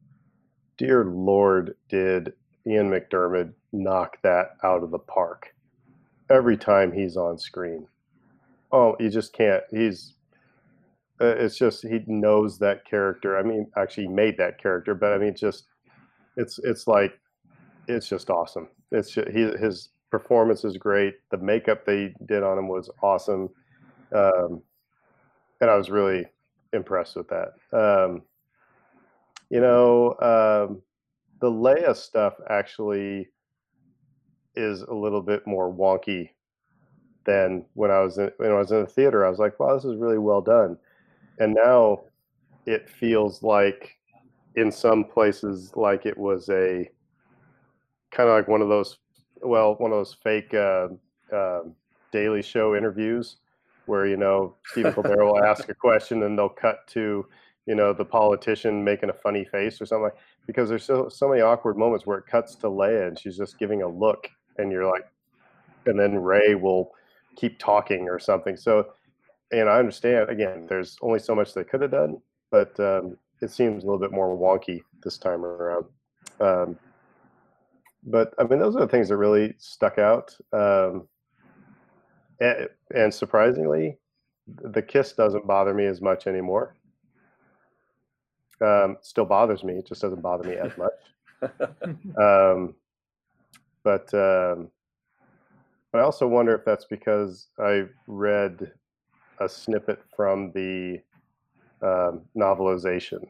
dear 0.77 1.05
Lord, 1.05 1.75
did 1.89 2.33
Ian 2.67 2.91
McDiarmid 2.91 3.53
knock 3.73 4.19
that 4.23 4.57
out 4.63 4.83
of 4.83 4.91
the 4.91 4.99
park 4.99 5.55
every 6.31 6.57
time 6.57 6.93
he's 6.93 7.17
on 7.17 7.39
screen. 7.39 7.87
Oh, 8.73 8.97
you 9.01 9.09
just 9.09 9.33
can't. 9.33 9.63
He's 9.71 10.15
uh, 11.21 11.27
it's 11.27 11.57
just 11.57 11.87
he 11.87 12.01
knows 12.07 12.59
that 12.59 12.85
character. 12.85 13.39
I 13.39 13.43
mean, 13.43 13.67
actually 13.77 14.09
made 14.09 14.37
that 14.39 14.61
character, 14.61 14.95
but 14.95 15.13
I 15.13 15.19
mean, 15.19 15.35
just 15.35 15.65
it's 16.37 16.59
it's 16.63 16.87
like 16.87 17.19
it's 17.89 18.09
just 18.09 18.31
awesome. 18.31 18.69
It's 18.93 19.11
just, 19.11 19.29
he 19.29 19.51
his 19.59 19.91
performance 20.11 20.65
is 20.65 20.77
great. 20.77 21.15
The 21.31 21.39
makeup 21.39 21.85
they 21.85 22.15
did 22.27 22.43
on 22.43 22.59
him 22.59 22.69
was 22.69 22.91
awesome, 23.03 23.49
um, 24.15 24.63
and 25.61 25.71
I 25.71 25.77
was 25.77 25.91
really 25.91 26.27
impressed 26.73 27.17
with 27.17 27.29
that. 27.29 27.55
Um, 27.73 28.23
you 29.51 29.61
know, 29.61 30.11
um, 30.21 30.83
the 31.41 31.51
Leia 31.51 31.97
stuff 31.97 32.35
actually 32.51 33.29
is 34.55 34.83
a 34.83 34.95
little 34.95 35.23
bit 35.23 35.47
more 35.47 35.73
wonky 35.73 36.31
than 37.25 37.65
when 37.75 37.91
I 37.91 38.01
was 38.01 38.19
in 38.19 38.31
when 38.39 38.51
I 38.51 38.55
was 38.55 38.73
in 38.73 38.81
the 38.81 38.87
theater. 38.87 39.25
I 39.25 39.31
was 39.31 39.39
like, 39.39 39.59
wow, 39.61 39.75
this 39.75 39.85
is 39.85 39.97
really 39.97 40.19
well 40.19 40.41
done. 40.41 40.77
And 41.39 41.55
now 41.55 42.01
it 42.67 42.89
feels 42.89 43.43
like 43.43 43.97
in 44.57 44.73
some 44.73 45.05
places 45.05 45.73
like 45.77 46.05
it 46.05 46.17
was 46.17 46.49
a 46.49 46.89
kind 48.11 48.29
of 48.29 48.35
like 48.37 48.49
one 48.49 48.63
of 48.63 48.69
those 48.69 48.99
well, 49.43 49.75
one 49.77 49.93
of 49.93 49.99
those 49.99 50.17
fake 50.23 50.53
uh, 50.53 50.89
uh, 51.33 51.61
Daily 52.13 52.43
Show 52.43 52.75
interviews 52.75 53.37
where 53.89 54.07
you 54.07 54.17
know 54.17 54.55
Stephen 54.67 54.93
Colbert 54.93 55.25
will 55.25 55.43
ask 55.43 55.69
a 55.69 55.75
question 55.75 56.23
and 56.23 56.39
they'll 56.39 56.49
cut 56.49 56.87
to 56.89 57.27
you 57.67 57.75
know 57.75 57.93
the 57.93 58.05
politician 58.05 58.83
making 58.83 59.11
a 59.11 59.13
funny 59.13 59.45
face 59.45 59.81
or 59.81 59.87
something 59.87 60.05
like 60.05 60.17
because 60.47 60.69
there's 60.69 60.85
so 60.85 61.09
so 61.09 61.29
many 61.29 61.43
awkward 61.43 61.77
moments 61.77 62.07
where 62.07 62.19
it 62.19 62.27
cuts 62.27 62.55
to 62.57 62.67
Leia 62.67 63.09
and 63.09 63.19
she's 63.19 63.37
just 63.37 63.59
giving 63.59 63.83
a 63.83 63.89
look 63.89 64.29
and 64.57 64.73
you're 64.73 64.91
like 64.91 65.07
and 65.87 65.99
then 65.99 66.17
Rey 66.17 66.55
will 66.55 66.93
keep 67.37 67.59
talking 67.59 68.09
or 68.09 68.19
something. 68.19 68.57
So 68.57 68.93
and 69.53 69.69
I 69.69 69.79
understand 69.79 70.31
again 70.31 70.67
there's 70.69 70.99
only 71.03 71.19
so 71.19 71.35
much 71.35 71.55
they 71.55 71.65
could 71.65 71.83
have 71.83 71.91
done 71.91 72.21
but 72.51 72.79
um, 72.81 73.17
it 73.43 73.51
seems 73.51 73.83
a 73.83 73.87
little 73.87 74.01
bit 74.01 74.13
more 74.13 74.37
wonky 74.37 74.81
this 75.05 75.19
time 75.19 75.45
around. 75.45 75.85
Um, 76.41 76.79
but 78.05 78.33
I 78.39 78.45
mean 78.45 78.59
those 78.59 78.77
are 78.77 78.81
the 78.81 78.89
things 78.89 79.09
that 79.09 79.17
really 79.17 79.55
stuck 79.59 79.99
out 79.99 80.35
um, 80.53 81.07
and, 82.41 82.69
and 82.95 83.13
surprisingly 83.13 83.97
the 84.47 84.83
kiss 84.83 85.13
doesn't 85.13 85.47
bother 85.47 85.75
me 85.75 85.85
as 85.87 86.01
much 86.01 86.27
anymore 86.27 86.75
um, 88.61 88.97
still 89.01 89.25
bothers 89.25 89.65
me. 89.65 89.75
It 89.75 89.87
just 89.87 90.03
doesn't 90.03 90.23
bother 90.23 90.49
me 90.49 90.57
as 90.57 90.73
much. 90.77 90.93
um, 92.19 92.75
but 93.85 94.13
um, 94.15 94.71
I 95.95 96.01
also 96.01 96.27
wonder 96.27 96.55
if 96.55 96.65
that's 96.65 96.85
because 96.85 97.49
I 97.59 97.85
read 98.07 98.73
a 99.41 99.49
snippet 99.49 100.03
from 100.15 100.53
the 100.53 101.01
um, 101.81 102.23
novelization, 102.37 103.29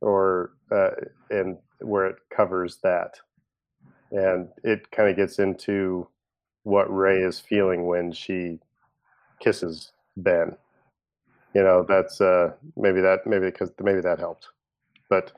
or 0.00 0.52
uh, 0.72 0.90
and 1.30 1.56
where 1.80 2.06
it 2.06 2.16
covers 2.34 2.78
that, 2.82 3.14
and 4.10 4.48
it 4.64 4.90
kind 4.90 5.08
of 5.08 5.16
gets 5.16 5.38
into 5.38 6.08
what 6.64 6.92
Rey 6.94 7.22
is 7.22 7.40
feeling 7.40 7.86
when 7.86 8.12
she 8.12 8.58
kisses 9.40 9.92
Ben. 10.16 10.56
You 11.54 11.62
know 11.62 11.86
that's 11.88 12.20
uh 12.20 12.52
maybe 12.76 13.00
that 13.00 13.26
maybe 13.26 13.46
because 13.46 13.70
maybe 13.80 14.00
that 14.00 14.18
helped. 14.18 14.48
But 15.08 15.32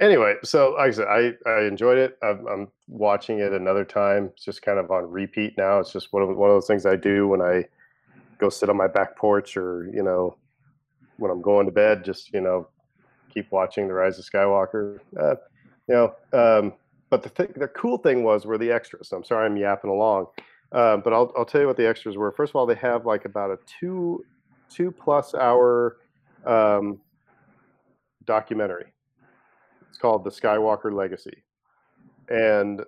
anyway 0.00 0.34
so 0.42 0.70
like 0.78 0.88
i 0.88 0.90
said 0.90 1.06
i 1.08 1.32
i 1.46 1.62
enjoyed 1.64 1.98
it. 1.98 2.18
I'm, 2.22 2.46
I'm, 2.46 2.68
watching 2.88 3.38
it 3.38 3.52
another 3.52 3.84
time. 3.84 4.30
It's 4.32 4.44
just 4.44 4.62
kind 4.62 4.78
of 4.78 4.90
on 4.90 5.08
repeat 5.08 5.56
now. 5.56 5.78
It's 5.78 5.92
just 5.92 6.12
one 6.12 6.22
of 6.22 6.36
one 6.36 6.50
of 6.50 6.56
those 6.56 6.66
things 6.66 6.86
i 6.86 6.96
do 6.96 7.28
when 7.28 7.40
i 7.40 7.64
go 8.38 8.48
sit 8.48 8.68
on 8.68 8.76
my 8.76 8.88
back 8.88 9.16
porch 9.16 9.56
or 9.56 9.88
you 9.92 10.02
know 10.02 10.36
when 11.18 11.30
i'm 11.30 11.42
going 11.42 11.66
to 11.66 11.72
bed 11.72 12.04
just 12.04 12.32
you 12.32 12.40
know 12.40 12.66
keep 13.32 13.52
watching 13.52 13.86
the 13.86 13.94
rise 13.94 14.18
of 14.18 14.24
skywalker. 14.24 14.98
Uh, 15.20 15.36
you 15.86 15.94
know 15.94 16.14
um, 16.32 16.72
but 17.10 17.22
the 17.22 17.28
th- 17.28 17.54
the 17.56 17.68
cool 17.68 17.98
thing 17.98 18.24
was 18.24 18.46
were 18.46 18.58
the 18.58 18.72
extras 18.72 19.12
i'm 19.12 19.22
sorry 19.22 19.46
i'm 19.46 19.56
yapping 19.56 19.90
along 19.90 20.26
um, 20.72 21.02
but 21.02 21.12
I'll, 21.12 21.32
I'll 21.36 21.44
tell 21.44 21.60
you 21.60 21.66
what 21.66 21.76
the 21.76 21.88
extras 21.88 22.16
were 22.16 22.32
first 22.32 22.50
of 22.50 22.56
all 22.56 22.66
they 22.66 22.74
have 22.76 23.06
like 23.06 23.24
about 23.24 23.50
a 23.50 23.58
two 23.80 24.24
two 24.70 24.90
plus 24.90 25.34
hour 25.34 25.96
um, 26.46 27.00
documentary. 28.24 28.86
It's 29.88 29.98
called 29.98 30.24
The 30.24 30.30
Skywalker 30.30 30.92
Legacy. 30.92 31.42
And 32.28 32.82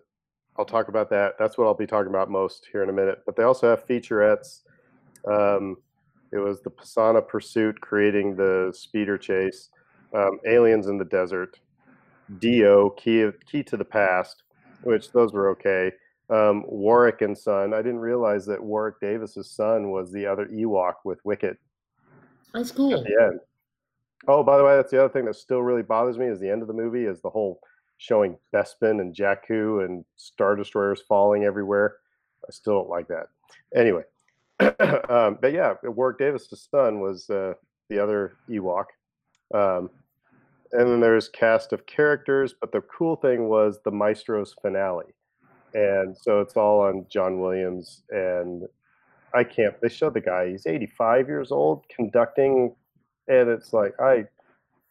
I'll 0.57 0.64
talk 0.64 0.89
about 0.89 1.11
that. 1.11 1.35
That's 1.39 1.59
what 1.59 1.66
I'll 1.66 1.74
be 1.74 1.87
talking 1.87 2.11
about 2.11 2.30
most 2.30 2.68
here 2.70 2.83
in 2.83 2.91
a 2.91 2.93
minute. 2.93 3.22
But 3.26 3.37
they 3.37 3.43
also 3.43 3.68
have 3.68 3.87
featurettes. 3.87 4.61
Um, 5.28 5.76
it 6.33 6.39
was 6.39 6.62
the 6.62 6.70
Pasaana 6.70 7.26
Pursuit 7.26 7.80
creating 7.80 8.37
the 8.37 8.72
speeder 8.74 9.18
chase, 9.18 9.70
um, 10.14 10.39
Aliens 10.47 10.87
in 10.87 10.97
the 10.97 11.05
Desert, 11.05 11.59
Dio, 12.39 12.91
Key, 12.91 13.28
Key 13.45 13.62
to 13.64 13.76
the 13.76 13.85
Past, 13.85 14.45
which 14.83 15.12
those 15.12 15.33
were 15.33 15.51
okay. 15.51 15.91
Um, 16.33 16.64
Warwick 16.66 17.20
and 17.20 17.37
Son. 17.37 17.74
I 17.74 17.83
didn't 17.83 18.01
realize 18.01 18.47
that 18.47 18.62
Warwick 18.62 19.01
Davis's 19.01 19.51
son 19.51 19.91
was 19.91 20.11
the 20.11 20.24
other 20.26 20.47
Ewok 20.47 20.95
with 21.05 21.18
Wicket 21.24 21.59
that's 22.53 22.70
cool. 22.70 22.95
End. 22.95 23.41
Oh, 24.28 24.43
by 24.43 24.57
the 24.57 24.64
way, 24.64 24.76
that's 24.76 24.91
the 24.91 25.03
other 25.03 25.12
thing 25.12 25.24
that 25.24 25.37
still 25.37 25.62
really 25.62 25.83
bothers 25.83 26.18
me 26.18 26.26
is 26.26 26.39
the 26.39 26.51
end 26.51 26.62
of 26.62 26.68
the 26.68 26.74
movie 26.74 27.07
is 27.07 27.20
the 27.20 27.30
whole 27.30 27.61
showing 27.99 28.37
Bespin 28.55 29.01
and 29.01 29.14
Jakku 29.14 29.85
and 29.85 30.05
Star 30.16 30.55
Destroyers 30.55 31.03
falling 31.09 31.45
everywhere. 31.45 31.97
I 32.47 32.53
still 32.53 32.74
don't 32.74 32.91
like 32.91 33.09
that. 33.09 33.28
Anyway, 33.74 34.03
um, 35.09 35.39
but 35.41 35.53
yeah, 35.53 35.74
Warwick 35.83 36.18
Davis' 36.18 36.68
son 36.70 37.01
was 37.01 37.28
uh, 37.30 37.55
the 37.89 37.99
other 37.99 38.37
Ewok. 38.49 38.87
Um, 39.55 39.91
and 40.72 40.89
then 40.89 41.01
there's 41.01 41.28
cast 41.28 41.72
of 41.72 41.85
characters, 41.87 42.55
but 42.59 42.72
the 42.72 42.80
cool 42.83 43.16
thing 43.16 43.49
was 43.49 43.80
the 43.85 43.91
Maestro's 43.91 44.55
finale. 44.62 45.14
And 45.75 46.16
so 46.16 46.41
it's 46.41 46.57
all 46.57 46.81
on 46.81 47.07
John 47.09 47.41
Williams 47.41 48.03
and 48.11 48.64
I 49.35 49.45
can't. 49.45 49.81
They 49.81 49.89
showed 49.89 50.14
the 50.14 50.20
guy. 50.20 50.51
He's 50.51 50.66
85 50.66 51.29
years 51.29 51.53
old 51.53 51.85
conducting, 51.89 52.75
and 53.29 53.49
it's 53.49 53.73
like 53.73 53.95
I, 54.01 54.25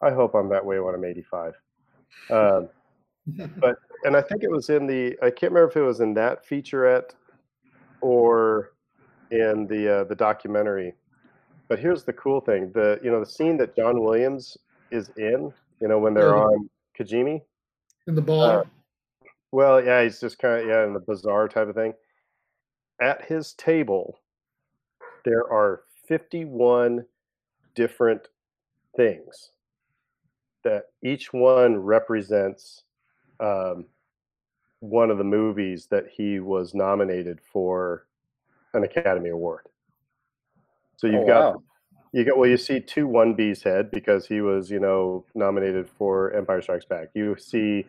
I 0.02 0.12
hope 0.12 0.34
I'm 0.34 0.50
that 0.50 0.66
way 0.66 0.80
when 0.80 0.96
I'm 0.96 1.06
85. 1.06 1.54
Um, 2.30 2.70
but 3.58 3.76
and 4.04 4.16
I 4.18 4.22
think 4.22 4.44
it 4.44 4.50
was 4.50 4.70
in 4.70 4.88
the. 4.88 5.16
I 5.22 5.30
can't 5.30 5.54
remember 5.54 5.70
if 5.70 5.78
it 5.78 5.82
was 5.82 6.00
in 6.00 6.14
that 6.16 6.48
featurette 6.48 7.12
or 8.02 8.74
in 9.30 9.68
the 9.68 10.00
uh, 10.00 10.04
the 10.06 10.16
documentary. 10.16 10.94
But 11.68 11.80
here's 11.80 12.04
the 12.04 12.14
cool 12.14 12.42
thing: 12.42 12.72
the 12.74 13.00
you 13.04 13.12
know 13.12 13.20
the 13.20 13.30
scene 13.30 13.58
that 13.58 13.76
John 13.76 14.02
Williams 14.02 14.58
is 14.90 15.12
in. 15.18 15.54
You 15.80 15.88
know 15.88 16.00
when 16.00 16.14
they're 16.14 16.36
yeah, 16.36 16.44
on 16.44 16.70
Kijimi 16.98 17.42
in 18.08 18.16
the 18.16 18.22
bar. 18.22 18.62
Uh, 18.62 18.64
well, 19.52 19.84
yeah, 19.84 20.04
he's 20.04 20.20
just 20.20 20.40
kind 20.40 20.62
of 20.62 20.68
yeah 20.68 20.86
in 20.86 20.94
the 20.94 21.00
bizarre 21.00 21.48
type 21.48 21.68
of 21.68 21.76
thing. 21.76 21.94
At 23.02 23.26
his 23.26 23.54
table 23.54 24.20
there 25.26 25.48
are 25.52 25.84
51 26.08 27.06
different 27.76 28.28
things 28.96 29.52
that 30.64 30.86
each 31.04 31.34
one 31.34 31.78
represents 31.78 32.84
um, 33.40 33.86
one 34.80 35.10
of 35.12 35.18
the 35.18 35.24
movies 35.24 35.88
that 35.92 36.06
he 36.10 36.40
was 36.40 36.74
nominated 36.74 37.40
for 37.42 38.08
an 38.74 38.84
Academy 38.84 39.30
Award. 39.30 39.68
So 40.98 41.08
you've 41.08 41.22
Oh, 41.22 41.26
got 41.26 41.48
wow. 41.54 41.64
you 42.14 42.26
got 42.26 42.38
well, 42.38 42.50
you 42.50 42.58
see 42.58 42.80
2-1B's 42.80 43.64
head 43.64 43.92
because 43.92 44.28
he 44.28 44.42
was 44.42 44.72
you 44.72 44.80
know 44.80 45.26
nominated 45.36 45.90
for 45.90 46.32
Empire 46.34 46.62
Strikes 46.62 46.86
Back. 46.86 47.10
You 47.16 47.36
see 47.38 47.86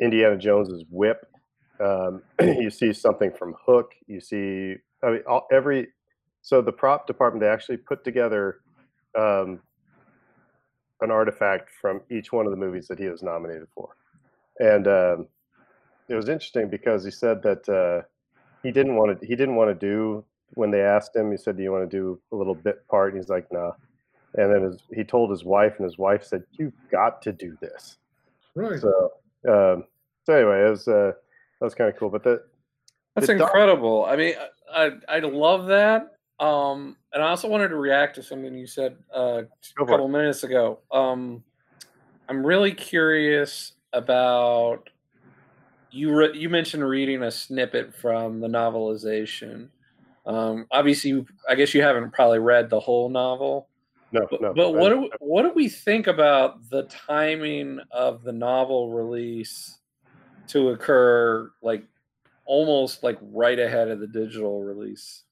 Indiana 0.00 0.36
Jones's 0.36 0.84
whip. 0.90 1.26
Um, 1.82 2.22
you 2.40 2.70
see 2.70 2.92
something 2.92 3.32
from 3.38 3.54
Hook. 3.64 3.92
You 4.06 4.20
see 4.20 4.76
I 5.02 5.10
mean 5.10 5.22
all, 5.28 5.46
every 5.52 5.88
so 6.42 6.62
the 6.62 6.72
prop 6.72 7.06
department 7.06 7.42
they 7.42 7.48
actually 7.48 7.78
put 7.78 8.04
together 8.04 8.60
um, 9.18 9.60
an 11.00 11.10
artifact 11.10 11.70
from 11.80 12.00
each 12.10 12.32
one 12.32 12.46
of 12.46 12.50
the 12.50 12.58
movies 12.58 12.88
that 12.88 12.98
he 12.98 13.08
was 13.08 13.22
nominated 13.22 13.66
for, 13.74 13.96
and 14.58 14.86
um, 14.88 15.26
it 16.08 16.14
was 16.14 16.28
interesting 16.28 16.68
because 16.68 17.04
he 17.04 17.10
said 17.10 17.42
that 17.42 17.68
uh, 17.68 18.02
he 18.62 18.70
didn't 18.70 18.96
want 18.96 19.20
to 19.20 19.26
he 19.26 19.36
didn't 19.36 19.56
want 19.56 19.70
to 19.70 19.86
do 19.86 20.24
when 20.54 20.70
they 20.70 20.80
asked 20.80 21.14
him 21.14 21.30
he 21.30 21.36
said 21.36 21.56
do 21.56 21.62
you 21.62 21.72
want 21.72 21.88
to 21.88 21.96
do 21.96 22.20
a 22.32 22.36
little 22.36 22.54
bit 22.54 22.86
part 22.88 23.12
and 23.12 23.22
he's 23.22 23.30
like 23.30 23.46
nah 23.52 23.70
and 24.34 24.52
then 24.52 24.62
his, 24.62 24.82
he 24.92 25.04
told 25.04 25.30
his 25.30 25.44
wife 25.44 25.74
and 25.78 25.84
his 25.84 25.98
wife 25.98 26.24
said 26.24 26.42
you've 26.58 26.74
got 26.90 27.22
to 27.22 27.32
do 27.32 27.56
this 27.60 27.96
Right. 28.54 28.80
so 28.80 29.12
um, 29.48 29.84
so 30.24 30.34
anyway 30.34 30.66
it 30.66 30.70
was 30.70 30.86
uh, 30.88 31.12
that 31.60 31.64
was 31.64 31.74
kind 31.74 31.90
of 31.90 31.98
cool 31.98 32.10
but 32.10 32.22
the 32.22 32.42
That's 33.14 33.26
The 33.26 33.34
doc- 33.34 33.48
incredible. 33.48 34.04
I 34.06 34.16
mean, 34.16 34.34
I 34.72 34.90
I 35.08 35.18
love 35.20 35.66
that. 35.66 36.12
Um, 36.38 36.96
and 37.12 37.22
I 37.22 37.28
also 37.28 37.48
wanted 37.48 37.68
to 37.68 37.76
react 37.76 38.14
to 38.14 38.22
something 38.22 38.54
you 38.54 38.66
said 38.66 38.96
uh, 39.14 39.42
a 39.78 39.84
couple 39.84 40.08
minutes 40.08 40.42
ago. 40.42 40.78
Um, 40.90 41.42
I'm 42.28 42.46
really 42.46 42.72
curious 42.72 43.72
about 43.92 44.88
you. 45.90 46.14
Re- 46.14 46.38
you 46.38 46.48
mentioned 46.48 46.88
reading 46.88 47.24
a 47.24 47.30
snippet 47.30 47.94
from 47.94 48.40
the 48.40 48.48
novelization. 48.48 49.68
Um, 50.24 50.66
obviously, 50.70 51.26
I 51.48 51.56
guess 51.56 51.74
you 51.74 51.82
haven't 51.82 52.12
probably 52.12 52.38
read 52.38 52.70
the 52.70 52.80
whole 52.80 53.08
novel. 53.10 53.68
no 54.12 54.26
But, 54.30 54.40
no 54.40 54.54
but 54.54 54.74
what 54.74 54.90
do 54.90 55.00
we, 55.00 55.10
what 55.18 55.42
do 55.42 55.52
we 55.54 55.68
think 55.68 56.06
about 56.06 56.70
the 56.70 56.84
timing 56.84 57.80
of 57.90 58.22
the 58.22 58.32
novel 58.32 58.92
release 58.92 59.79
to 60.50 60.70
occur 60.70 61.50
like 61.62 61.84
almost 62.44 63.02
like 63.02 63.18
right 63.20 63.58
ahead 63.58 63.88
of 63.88 64.00
the 64.00 64.06
digital 64.06 64.62
release? 64.62 65.24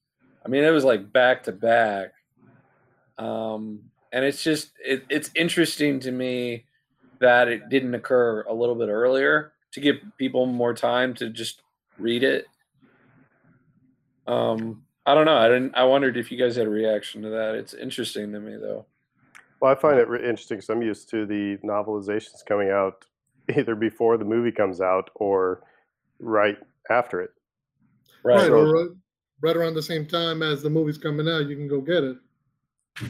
I 0.45 0.49
mean, 0.49 0.65
it 0.65 0.71
was 0.71 0.85
like 0.85 1.13
back 1.13 1.45
to 1.45 1.53
back, 1.53 2.13
um, 3.19 3.81
and 4.13 4.25
it's 4.25 4.43
just 4.43 4.71
it, 4.85 5.05
it's 5.09 5.31
interesting 5.35 6.01
to 6.01 6.13
me 6.13 6.65
that 7.21 7.49
it 7.49 7.69
didn't 7.69 7.95
occur 7.95 8.43
a 8.43 8.55
little 8.55 8.75
bit 8.75 8.89
earlier 8.89 9.53
to 9.73 9.81
give 9.81 9.97
people 10.17 10.47
more 10.47 10.73
time 10.75 11.15
to 11.15 11.29
just 11.29 11.63
read 11.99 12.23
it. 12.23 12.47
Um, 14.27 14.85
I 15.05 15.15
don't 15.15 15.25
know. 15.25 15.39
I 15.39 15.49
didn't. 15.49 15.75
I 15.75 15.85
wondered 15.85 16.17
if 16.17 16.31
you 16.31 16.39
guys 16.39 16.57
had 16.57 16.67
a 16.67 16.71
reaction 16.71 17.23
to 17.23 17.31
that. 17.31 17.55
It's 17.55 17.75
interesting 17.75 18.33
to 18.33 18.41
me, 18.41 18.57
though. 18.57 18.87
Well, 19.61 19.73
I 19.73 19.75
find 19.75 19.99
it 19.99 20.09
re- 20.09 20.21
interesting 20.21 20.59
because 20.59 20.71
I'm 20.71 20.83
used 20.83 21.11
to 21.11 21.27
the 21.27 21.57
novelizations 21.65 22.45
coming 22.47 22.71
out 22.71 23.05
either 23.57 23.75
before 23.75 24.17
the 24.17 24.25
movie 24.25 24.53
comes 24.53 24.81
out 24.81 25.11
or 25.15 25.63
right 26.19 26.59
after 26.91 27.21
it. 27.21 27.31
right. 28.25 28.37
Right. 28.37 28.51
Or 28.51 28.73
right, 28.73 28.91
right 29.43 29.57
around 29.57 29.75
the 29.75 29.83
same 29.83 30.07
time 30.07 30.43
as 30.43 30.63
the 30.63 30.71
movie's 30.71 30.99
coming 30.99 31.29
out, 31.29 31.47
you 31.47 31.57
can 31.57 31.69
go 31.69 31.81
get 31.81 32.05
it. 32.05 32.17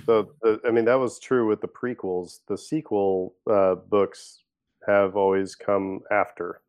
So, 0.05 0.33
the, 0.43 0.61
I 0.67 0.71
mean, 0.71 0.85
that 0.85 0.99
was 0.99 1.19
true 1.19 1.49
with 1.49 1.63
the 1.63 1.69
prequels. 1.69 2.41
The 2.47 2.59
sequel 2.59 3.35
uh, 3.51 3.77
books 3.77 4.43
have 4.87 5.17
always 5.17 5.55
come 5.55 6.01
after. 6.11 6.61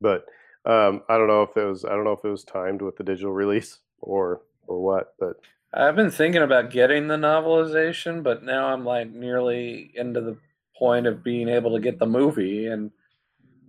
But 0.00 0.24
um, 0.64 1.02
I 1.08 1.16
don't 1.16 1.28
know 1.28 1.42
if 1.42 1.56
it 1.56 1.64
was 1.64 1.84
I 1.84 1.90
don't 1.90 2.04
know 2.04 2.12
if 2.12 2.24
it 2.24 2.28
was 2.28 2.44
timed 2.44 2.82
with 2.82 2.96
the 2.96 3.04
digital 3.04 3.32
release 3.32 3.78
or 4.00 4.42
or 4.66 4.82
what. 4.82 5.14
But 5.18 5.36
I've 5.72 5.96
been 5.96 6.10
thinking 6.10 6.42
about 6.42 6.70
getting 6.70 7.08
the 7.08 7.16
novelization, 7.16 8.22
but 8.22 8.42
now 8.42 8.68
I'm 8.68 8.84
like 8.84 9.10
nearly 9.10 9.92
into 9.94 10.20
the 10.20 10.36
point 10.78 11.06
of 11.06 11.22
being 11.22 11.48
able 11.48 11.72
to 11.74 11.80
get 11.80 11.98
the 11.98 12.06
movie, 12.06 12.66
and 12.66 12.90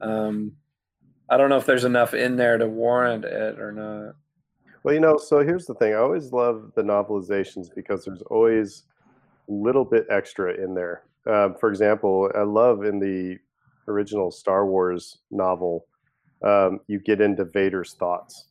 um, 0.01 0.51
I 1.29 1.37
don't 1.37 1.49
know 1.49 1.57
if 1.57 1.65
there's 1.65 1.85
enough 1.85 2.13
in 2.13 2.35
there 2.35 2.57
to 2.57 2.67
warrant 2.67 3.25
it 3.25 3.59
or 3.59 3.71
not. 3.71 4.15
Well, 4.83 4.93
you 4.93 5.01
know, 5.01 5.17
so 5.17 5.43
here's 5.43 5.65
the 5.65 5.73
thing. 5.73 5.93
I 5.93 5.97
always 5.97 6.31
love 6.31 6.71
the 6.75 6.83
novelizations 6.83 7.67
because 7.75 8.05
there's 8.05 8.21
always 8.23 8.83
a 9.49 9.51
little 9.51 9.83
bit 9.83 10.05
extra 10.09 10.53
in 10.53 10.73
there. 10.73 11.03
Um, 11.25 11.55
for 11.59 11.69
example, 11.69 12.31
I 12.35 12.43
love 12.43 12.83
in 12.83 12.99
the 12.99 13.37
original 13.87 14.31
Star 14.31 14.65
Wars 14.65 15.19
novel, 15.31 15.87
um, 16.43 16.79
you 16.87 16.99
get 16.99 17.21
into 17.21 17.45
Vader's 17.45 17.93
thoughts 17.93 18.49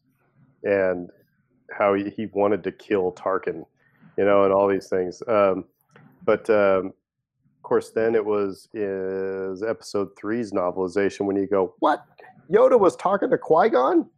and 0.64 1.10
how 1.70 1.94
he, 1.94 2.28
wanted 2.32 2.62
to 2.64 2.72
kill 2.72 3.12
Tarkin, 3.12 3.64
you 4.16 4.24
know, 4.24 4.44
and 4.44 4.52
all 4.52 4.68
these 4.68 4.88
things. 4.88 5.22
Um, 5.28 5.64
but 6.24 6.48
um, 6.50 6.92
course, 7.66 7.90
then 7.90 8.14
it 8.14 8.24
was 8.24 8.68
is 8.72 9.62
Episode 9.62 10.08
Three's 10.16 10.52
novelization 10.52 11.26
when 11.26 11.36
you 11.36 11.46
go, 11.46 11.74
"What? 11.80 12.04
Yoda 12.50 12.78
was 12.78 12.96
talking 12.96 13.28
to 13.30 13.38
Qui 13.38 13.68
Gon." 13.70 14.08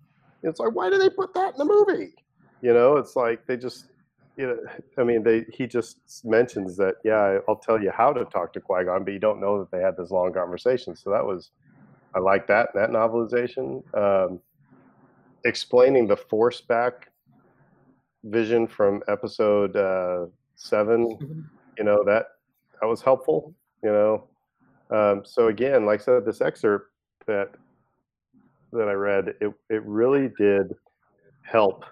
It's 0.42 0.61
like, 0.61 0.74
why 0.74 0.90
do 0.90 0.99
they 0.99 1.11
put 1.11 1.34
that 1.34 1.55
in 1.55 1.59
the 1.59 1.64
movie? 1.64 2.14
You 2.61 2.72
know, 2.72 2.96
it's 2.96 3.16
like 3.16 3.46
they 3.46 3.57
just, 3.57 3.86
you 4.36 4.46
know, 4.46 4.59
I 4.99 5.05
mean, 5.05 5.22
they 5.22 5.46
he 5.53 5.66
just 5.66 6.24
mentions 6.24 6.76
that, 6.76 6.96
yeah, 7.05 7.38
I'll 7.49 7.57
tell 7.57 7.82
you 7.82 7.90
how 7.90 8.12
to 8.12 8.24
talk 8.26 8.53
to 8.53 8.61
Qui 8.61 8.84
Gon, 8.84 9.05
but 9.05 9.12
you 9.12 9.18
don't 9.18 9.40
know 9.40 9.59
that 9.59 9.70
they 9.70 9.82
had 9.82 9.96
this 9.96 10.11
long 10.11 10.32
conversation. 10.32 10.94
So 10.94 11.11
that 11.11 11.24
was, 11.24 11.51
I 12.14 12.20
like 12.20 12.46
that 12.49 12.70
that 12.74 12.90
novelization. 12.90 13.82
Um, 13.96 14.40
explaining 15.44 16.07
the 16.07 16.16
Force 16.16 16.61
back 16.61 17.11
vision 18.24 18.66
from 18.66 19.03
Episode 19.09 19.76
uh, 19.76 20.26
seven 20.57 21.46
you 21.78 21.84
know 21.84 22.03
that 22.05 22.26
that 22.80 22.86
was 22.86 23.02
helpful 23.02 23.54
you 23.82 23.90
know? 23.90 24.24
Um, 24.90 25.22
so 25.24 25.48
again 25.48 25.84
like 25.84 26.00
i 26.00 26.04
said 26.04 26.24
this 26.24 26.40
excerpt 26.40 26.92
that 27.26 27.50
that 28.72 28.88
i 28.88 28.92
read 28.92 29.28
it, 29.40 29.52
it 29.68 29.82
really 29.84 30.30
did 30.38 30.74
help 31.42 31.84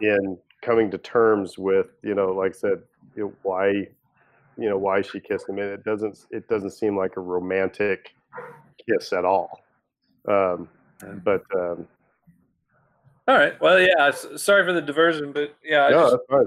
in 0.00 0.36
coming 0.60 0.90
to 0.90 0.98
terms 0.98 1.56
with 1.56 1.88
you 2.02 2.14
know 2.14 2.32
like 2.32 2.50
i 2.50 2.58
said 2.58 2.82
you 3.16 3.24
know, 3.24 3.32
why 3.42 3.86
you 4.60 4.68
know 4.68 4.78
why 4.78 5.02
she 5.02 5.18
kissed 5.20 5.48
him. 5.48 5.58
And 5.58 5.70
it 5.70 5.84
doesn't 5.84 6.26
it 6.30 6.48
doesn't 6.48 6.70
seem 6.70 6.96
like 6.96 7.16
a 7.16 7.20
romantic 7.20 8.14
kiss 8.86 9.12
at 9.12 9.24
all. 9.24 9.60
Um, 10.28 10.68
but 11.24 11.42
um, 11.56 11.86
All 13.28 13.36
right. 13.36 13.60
Well, 13.60 13.80
yeah. 13.80 14.10
Sorry 14.10 14.64
for 14.64 14.72
the 14.72 14.80
diversion, 14.80 15.32
but 15.32 15.54
yeah, 15.64 15.86
I, 15.86 15.90
no, 15.90 16.02
just, 16.02 16.12
that's 16.12 16.26
fine. 16.28 16.46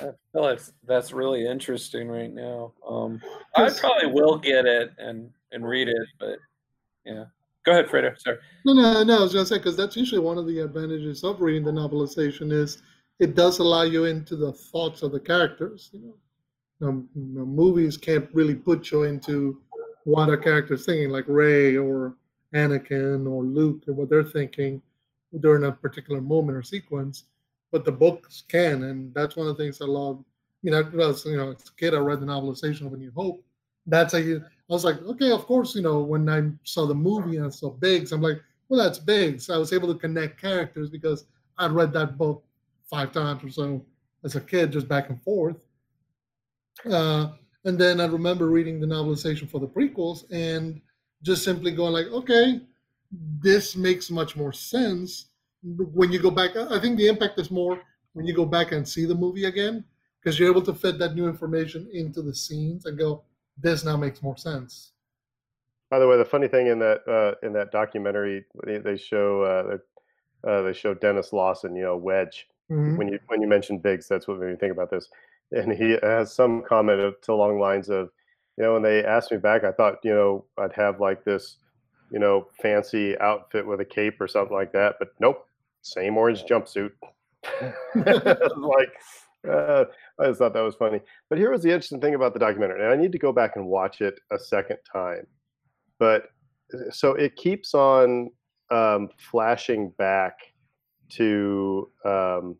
I 0.00 0.12
feel 0.32 0.42
like 0.42 0.60
that's 0.86 1.12
really 1.12 1.46
interesting 1.46 2.08
right 2.08 2.32
now. 2.32 2.72
Um, 2.88 3.20
I 3.56 3.70
probably 3.70 4.10
will 4.10 4.38
get 4.38 4.64
it 4.66 4.92
and 4.98 5.30
and 5.52 5.66
read 5.66 5.88
it, 5.88 6.06
but 6.18 6.38
yeah. 7.04 7.24
Go 7.64 7.72
ahead, 7.72 7.86
Fredo. 7.86 8.18
Sorry. 8.18 8.38
No, 8.64 8.72
no, 8.72 9.02
no. 9.04 9.18
I 9.18 9.22
was 9.22 9.32
gonna 9.32 9.46
say 9.46 9.58
because 9.58 9.76
that's 9.76 9.96
usually 9.96 10.20
one 10.20 10.38
of 10.38 10.46
the 10.46 10.60
advantages 10.60 11.22
of 11.22 11.40
reading 11.40 11.64
the 11.64 11.70
novelization 11.70 12.52
is 12.52 12.82
it 13.18 13.34
does 13.34 13.58
allow 13.58 13.82
you 13.82 14.04
into 14.04 14.36
the 14.36 14.52
thoughts 14.52 15.02
of 15.02 15.12
the 15.12 15.20
characters. 15.20 15.90
You 15.92 16.14
know, 16.80 16.88
um, 16.88 17.08
you 17.14 17.38
know, 17.38 17.44
movies 17.44 17.96
can't 17.96 18.28
really 18.32 18.54
put 18.54 18.90
you 18.90 19.04
into 19.04 19.60
what 20.04 20.30
a 20.30 20.36
character's 20.36 20.86
thinking, 20.86 21.10
like 21.10 21.26
Rey 21.28 21.76
or 21.76 22.16
Anakin 22.54 23.30
or 23.30 23.44
Luke, 23.44 23.84
and 23.86 23.96
what 23.96 24.08
they're 24.08 24.24
thinking 24.24 24.82
during 25.40 25.64
a 25.64 25.72
particular 25.72 26.20
moment 26.20 26.56
or 26.56 26.62
sequence. 26.62 27.24
But 27.70 27.84
the 27.84 27.92
books 27.92 28.42
can, 28.48 28.84
and 28.84 29.14
that's 29.14 29.36
one 29.36 29.46
of 29.46 29.56
the 29.56 29.62
things 29.64 29.80
I 29.80 29.86
love. 29.86 30.22
You 30.62 30.70
know, 30.70 30.80
as 30.80 31.24
you 31.24 31.36
know, 31.36 31.52
as 31.52 31.68
a 31.68 31.74
kid, 31.76 31.94
I 31.94 31.98
read 31.98 32.20
the 32.20 32.26
novelization 32.26 32.86
of 32.86 32.92
A 32.92 32.96
New 32.96 33.12
Hope. 33.16 33.44
That's 33.86 34.12
how. 34.12 34.18
I 34.18 34.40
was 34.68 34.84
like, 34.84 35.02
okay, 35.02 35.30
of 35.32 35.44
course, 35.46 35.74
you 35.74 35.82
know, 35.82 36.00
when 36.00 36.28
I 36.28 36.50
saw 36.64 36.86
the 36.86 36.94
movie 36.94 37.36
and 37.36 37.46
I 37.46 37.50
saw 37.50 37.70
Biggs, 37.70 38.12
I'm 38.12 38.22
like, 38.22 38.40
well, 38.68 38.82
that's 38.82 38.98
Biggs. 38.98 39.50
I 39.50 39.58
was 39.58 39.72
able 39.72 39.92
to 39.92 39.98
connect 39.98 40.40
characters 40.40 40.88
because 40.88 41.26
I'd 41.58 41.72
read 41.72 41.92
that 41.92 42.16
book 42.16 42.44
five 42.88 43.12
times 43.12 43.44
or 43.44 43.50
so 43.50 43.84
as 44.24 44.36
a 44.36 44.40
kid, 44.40 44.72
just 44.72 44.88
back 44.88 45.10
and 45.10 45.20
forth. 45.22 45.56
Uh, 46.90 47.32
and 47.64 47.78
then 47.78 48.00
I 48.00 48.06
remember 48.06 48.46
reading 48.46 48.80
the 48.80 48.86
novelization 48.86 49.48
for 49.48 49.60
the 49.60 49.68
prequels 49.68 50.24
and 50.30 50.80
just 51.22 51.44
simply 51.44 51.70
going 51.70 51.92
like, 51.92 52.06
okay, 52.06 52.60
this 53.12 53.76
makes 53.76 54.10
much 54.10 54.36
more 54.36 54.52
sense 54.52 55.26
when 55.62 56.12
you 56.12 56.18
go 56.18 56.30
back. 56.30 56.56
I 56.56 56.80
think 56.80 56.96
the 56.96 57.08
impact 57.08 57.38
is 57.38 57.50
more 57.50 57.80
when 58.14 58.26
you 58.26 58.34
go 58.34 58.46
back 58.46 58.72
and 58.72 58.88
see 58.88 59.04
the 59.04 59.14
movie 59.14 59.44
again 59.44 59.84
because 60.20 60.38
you're 60.38 60.50
able 60.50 60.62
to 60.62 60.74
fit 60.74 60.98
that 60.98 61.14
new 61.14 61.28
information 61.28 61.88
into 61.92 62.22
the 62.22 62.34
scenes 62.34 62.86
and 62.86 62.98
go, 62.98 63.22
this 63.56 63.84
now 63.84 63.96
makes 63.96 64.22
more 64.22 64.36
sense. 64.36 64.92
By 65.90 65.98
the 65.98 66.08
way, 66.08 66.16
the 66.16 66.24
funny 66.24 66.48
thing 66.48 66.68
in 66.68 66.78
that 66.78 67.06
uh, 67.06 67.46
in 67.46 67.52
that 67.52 67.70
documentary, 67.70 68.46
they, 68.64 68.78
they 68.78 68.96
show 68.96 69.42
uh, 69.42 70.48
uh, 70.48 70.62
they 70.62 70.72
show 70.72 70.94
Denis 70.94 71.32
Lawson, 71.32 71.76
you 71.76 71.82
know, 71.82 71.96
Wedge. 71.96 72.48
Mhm. 72.70 72.96
When 72.96 73.08
you 73.08 73.18
when 73.26 73.42
you 73.42 73.46
mentioned 73.46 73.82
Biggs, 73.82 74.08
that's 74.08 74.26
what 74.26 74.38
made 74.38 74.50
me 74.50 74.56
think 74.56 74.72
about 74.72 74.90
this. 74.90 75.08
And 75.50 75.70
he 75.70 75.98
has 76.02 76.32
some 76.32 76.62
comment 76.62 77.00
of, 77.00 77.20
to 77.22 77.32
along 77.32 77.60
lines 77.60 77.90
of, 77.90 78.08
you 78.56 78.64
know, 78.64 78.72
when 78.72 78.82
they 78.82 79.04
asked 79.04 79.30
me 79.30 79.36
back, 79.36 79.64
I 79.64 79.72
thought, 79.72 79.98
you 80.02 80.14
know, 80.14 80.46
I'd 80.56 80.72
have 80.72 80.98
like 80.98 81.24
this 81.24 81.58
you 82.12 82.18
know, 82.18 82.46
fancy 82.60 83.18
outfit 83.20 83.66
with 83.66 83.80
a 83.80 83.84
cape 83.84 84.20
or 84.20 84.28
something 84.28 84.54
like 84.54 84.70
that. 84.72 84.96
But 84.98 85.08
nope, 85.18 85.46
same 85.80 86.16
orange 86.18 86.44
jumpsuit. 86.44 86.90
like, 88.56 88.92
uh, 89.50 89.84
I 90.20 90.26
just 90.26 90.38
thought 90.38 90.52
that 90.52 90.60
was 90.60 90.74
funny. 90.74 91.00
But 91.30 91.38
here 91.38 91.50
was 91.50 91.62
the 91.62 91.70
interesting 91.70 92.00
thing 92.00 92.14
about 92.14 92.34
the 92.34 92.38
documentary, 92.38 92.82
and 92.82 92.92
I 92.92 92.96
need 92.96 93.12
to 93.12 93.18
go 93.18 93.32
back 93.32 93.56
and 93.56 93.66
watch 93.66 94.02
it 94.02 94.20
a 94.30 94.38
second 94.38 94.76
time. 94.90 95.26
But 95.98 96.26
so 96.90 97.14
it 97.14 97.34
keeps 97.36 97.74
on 97.74 98.30
um, 98.70 99.08
flashing 99.16 99.90
back 99.96 100.36
to 101.12 101.90
um, 102.04 102.56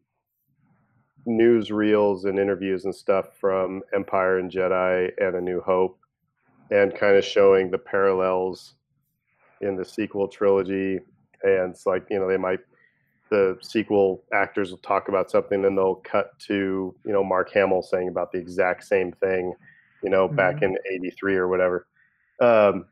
newsreels 1.28 2.24
and 2.24 2.38
interviews 2.38 2.86
and 2.86 2.94
stuff 2.94 3.36
from 3.38 3.82
Empire 3.94 4.38
and 4.38 4.50
Jedi 4.50 5.10
and 5.18 5.36
A 5.36 5.40
New 5.40 5.60
Hope, 5.60 5.98
and 6.70 6.94
kind 6.94 7.16
of 7.16 7.24
showing 7.24 7.70
the 7.70 7.78
parallels 7.78 8.74
in 9.62 9.76
the 9.76 9.84
sequel 9.84 10.28
trilogy. 10.28 11.00
And 11.42 11.72
it's 11.72 11.86
like 11.86 12.06
you 12.10 12.18
know 12.18 12.28
they 12.28 12.36
might 12.36 12.60
the 13.30 13.56
sequel 13.62 14.22
actors 14.34 14.70
will 14.70 14.78
talk 14.78 15.08
about 15.08 15.30
something, 15.30 15.62
then 15.62 15.74
they'll 15.74 15.96
cut 15.96 16.38
to 16.40 16.94
you 17.04 17.12
know 17.12 17.24
Mark 17.24 17.50
Hamill 17.52 17.82
saying 17.82 18.08
about 18.08 18.30
the 18.32 18.38
exact 18.38 18.84
same 18.84 19.12
thing, 19.12 19.54
you 20.02 20.10
know, 20.10 20.26
mm-hmm. 20.26 20.36
back 20.36 20.62
in 20.62 20.76
'83 20.90 21.36
or 21.36 21.48
whatever. 21.48 21.86
Um, 22.40 22.86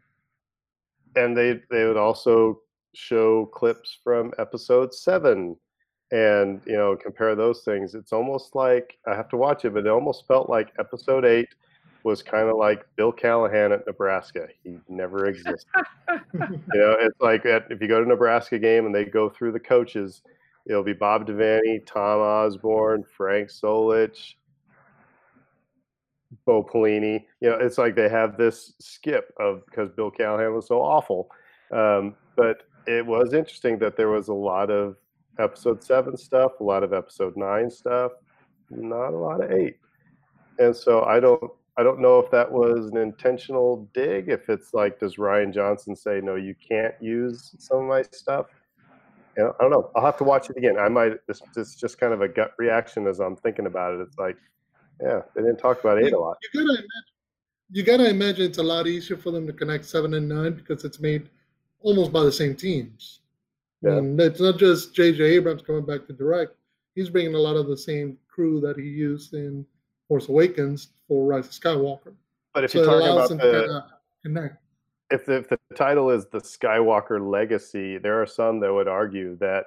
and 1.17 1.37
they 1.37 1.61
they 1.71 1.85
would 1.85 1.97
also 1.97 2.61
show 2.95 3.47
clips 3.47 3.99
from 4.03 4.33
episode 4.39 4.95
seven 4.95 5.57
and 6.13 6.61
you 6.67 6.77
know 6.77 6.97
compare 6.97 7.37
those 7.37 7.63
things 7.63 7.95
it's 7.95 8.13
almost 8.13 8.57
like 8.57 8.99
i 9.07 9.15
have 9.15 9.29
to 9.29 9.37
watch 9.37 9.65
it 9.65 9.73
but 9.73 9.87
it 9.87 9.91
almost 9.91 10.27
felt 10.27 10.51
like 10.51 10.73
episode 10.81 11.25
eight 11.25 11.49
was 12.05 12.23
kind 12.23 12.49
of 12.49 12.57
like 12.57 12.85
bill 12.97 13.13
callahan 13.13 13.73
at 13.73 13.87
nebraska. 13.87 14.49
He 14.63 14.79
never 14.89 15.27
existed. 15.27 15.67
You 16.33 16.81
know 16.81 16.97
it's 16.99 17.21
like 17.21 17.45
at, 17.47 17.67
if 17.71 17.81
you 17.81 17.89
go 17.89 18.03
to 18.03 18.09
nebraska 18.09 18.59
game 18.59 18.87
and 18.87 18.95
they 18.95 19.05
go 19.05 19.29
through 19.29 19.53
the 19.53 19.61
coaches 19.61 20.23
it'll 20.67 20.83
be 20.83 20.93
bob 20.93 21.27
devaney 21.27 21.85
tom 21.87 22.21
osborne 22.21 23.05
frank 23.17 23.49
solich 23.49 24.35
bo 26.47 26.63
pelini. 26.63 27.25
You 27.41 27.51
know 27.51 27.59
it's 27.61 27.79
like 27.79 27.95
they 27.97 28.09
have 28.09 28.37
this 28.37 28.75
skip 28.79 29.33
of 29.39 29.65
because 29.67 29.91
bill 29.91 30.11
callahan 30.11 30.55
was 30.55 30.69
so 30.69 30.81
awful. 30.81 31.31
Um, 31.73 32.17
but 32.37 32.63
it 32.87 33.05
was 33.05 33.35
interesting 33.35 33.79
that 33.79 33.97
there 33.97 34.09
was 34.09 34.29
a 34.29 34.35
lot 34.35 34.71
of 34.71 34.97
episode 35.39 35.83
seven 35.83 36.17
stuff, 36.17 36.61
a 36.61 36.65
lot 36.65 36.83
of 36.83 36.93
episode 36.93 37.37
nine 37.37 37.71
stuff, 37.71 38.13
not 38.71 39.11
a 39.11 39.17
lot 39.17 39.43
of 39.43 39.51
eight. 39.51 39.77
And 40.59 40.75
so 40.75 41.05
I 41.05 41.21
don't 41.21 41.51
I 41.81 41.83
don't 41.83 41.99
know 41.99 42.19
if 42.19 42.31
that 42.31 42.53
was 42.53 42.91
an 42.91 42.99
intentional 42.99 43.89
dig. 43.95 44.29
If 44.29 44.51
it's 44.51 44.75
like, 44.75 45.01
does 45.01 45.17
Rian 45.17 45.51
Johnson 45.55 45.97
say 45.97 46.21
no, 46.23 46.35
you 46.35 46.55
can't 46.55 46.95
use 47.01 47.55
some 47.59 47.79
of 47.79 47.85
my 47.85 48.03
stuff? 48.13 48.49
I 49.39 49.51
don't 49.59 49.71
know. 49.71 49.91
I'll 49.97 50.05
have 50.05 50.19
to 50.19 50.25
watch 50.25 50.51
it 50.51 50.59
again. 50.59 50.79
I 50.79 50.91
might. 50.91 51.27
This, 51.27 51.41
this 51.55 51.69
is 51.69 51.77
just 51.77 51.99
kind 51.99 52.13
of 52.13 52.21
a 52.21 52.29
gut 52.29 52.53
reaction 52.59 53.07
as 53.07 53.19
I'm 53.19 53.35
thinking 53.35 53.65
about 53.65 53.95
it. 53.95 54.01
It's 54.03 54.19
like, 54.19 54.37
yeah, 55.01 55.23
they 55.35 55.41
didn't 55.41 55.57
talk 55.57 55.81
about 55.81 56.03
eight 56.03 56.13
a 56.13 56.19
lot. 56.19 56.37
You 56.53 56.61
gotta 56.61 56.73
imagine. 56.75 56.89
You 57.71 57.83
gotta 57.83 58.11
imagine 58.11 58.45
it's 58.45 58.59
a 58.59 58.63
lot 58.63 58.87
easier 58.87 59.17
for 59.17 59.31
them 59.31 59.47
to 59.47 59.53
connect 59.55 59.87
seven 59.87 60.13
and 60.13 60.29
nine 60.29 60.53
because 60.53 60.85
it's 60.85 61.01
made 61.01 61.31
almost 61.81 62.13
by 62.13 62.25
the 62.25 62.33
same 62.33 62.55
teams. 62.55 63.21
Yeah. 63.81 63.93
And 63.93 64.21
it's 64.21 64.41
not 64.41 64.59
just 64.59 64.95
J.J. 64.95 65.25
Abrams 65.25 65.63
coming 65.63 65.87
back 65.87 66.07
to 66.09 66.13
direct. 66.13 66.57
He's 66.95 67.09
bringing 67.09 67.37
a 67.37 67.39
lot 67.39 67.57
of 67.57 67.69
the 67.69 67.79
same 67.79 68.19
crew 68.29 68.61
that 68.61 68.77
he 68.77 68.85
used 68.85 69.33
in 69.33 69.65
Force 70.11 70.29
Awakens 70.29 70.89
for 71.07 71.25
Rise 71.25 71.47
of 71.47 71.53
Skywalker. 71.53 72.15
But 72.53 72.65
if 72.65 72.73
so 72.73 72.79
you're 72.79 72.87
talking 72.87 73.13
about 73.13 73.29
the, 73.29 73.85
connect. 74.25 74.57
If 75.09 75.25
the, 75.25 75.37
if 75.37 75.49
the 75.49 75.59
title 75.77 76.11
is 76.11 76.27
the 76.33 76.41
Skywalker 76.41 77.31
Legacy, 77.31 77.97
there 77.97 78.21
are 78.21 78.27
some 78.27 78.59
that 78.59 78.75
would 78.75 78.89
argue 78.89 79.37
that, 79.37 79.67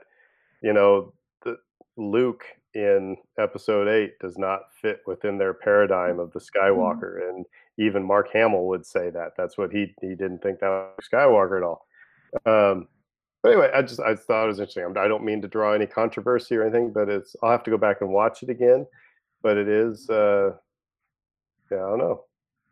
you 0.61 0.73
know, 0.73 1.13
the, 1.45 1.55
Luke 1.95 2.43
in 2.73 3.15
Episode 3.39 3.87
Eight 3.87 4.19
does 4.19 4.37
not 4.37 4.63
fit 4.81 4.99
within 5.07 5.37
their 5.37 5.53
paradigm 5.53 6.19
of 6.19 6.33
the 6.33 6.41
mm-hmm. 6.41 6.59
Skywalker, 6.59 7.21
mm-hmm. 7.21 7.37
and 7.37 7.45
even 7.77 8.03
Mark 8.03 8.27
Hamill 8.33 8.67
would 8.67 8.85
say 8.85 9.09
that. 9.11 9.37
That's 9.37 9.57
what 9.57 9.71
he 9.71 9.93
he 10.01 10.09
didn't 10.09 10.39
think 10.43 10.59
that 10.59 10.67
was 10.67 11.07
Skywalker 11.09 11.55
at 11.55 11.63
all. 11.63 11.87
Um, 12.45 12.89
but 13.41 13.53
anyway, 13.53 13.71
I 13.73 13.81
just 13.81 14.01
I 14.01 14.15
thought 14.15 14.45
it 14.45 14.47
was 14.47 14.59
interesting. 14.59 14.93
I 14.97 15.07
don't 15.07 15.23
mean 15.23 15.41
to 15.41 15.47
draw 15.47 15.71
any 15.71 15.85
controversy 15.85 16.57
or 16.57 16.63
anything, 16.63 16.91
but 16.91 17.07
it's 17.07 17.33
I'll 17.41 17.51
have 17.51 17.63
to 17.63 17.71
go 17.71 17.77
back 17.77 18.01
and 18.01 18.09
watch 18.09 18.43
it 18.43 18.49
again. 18.49 18.85
But 19.43 19.57
it 19.57 19.67
is, 19.67 20.09
uh, 20.09 20.53
yeah, 21.69 21.77
I 21.77 21.89
don't 21.89 21.99
know. 21.99 22.23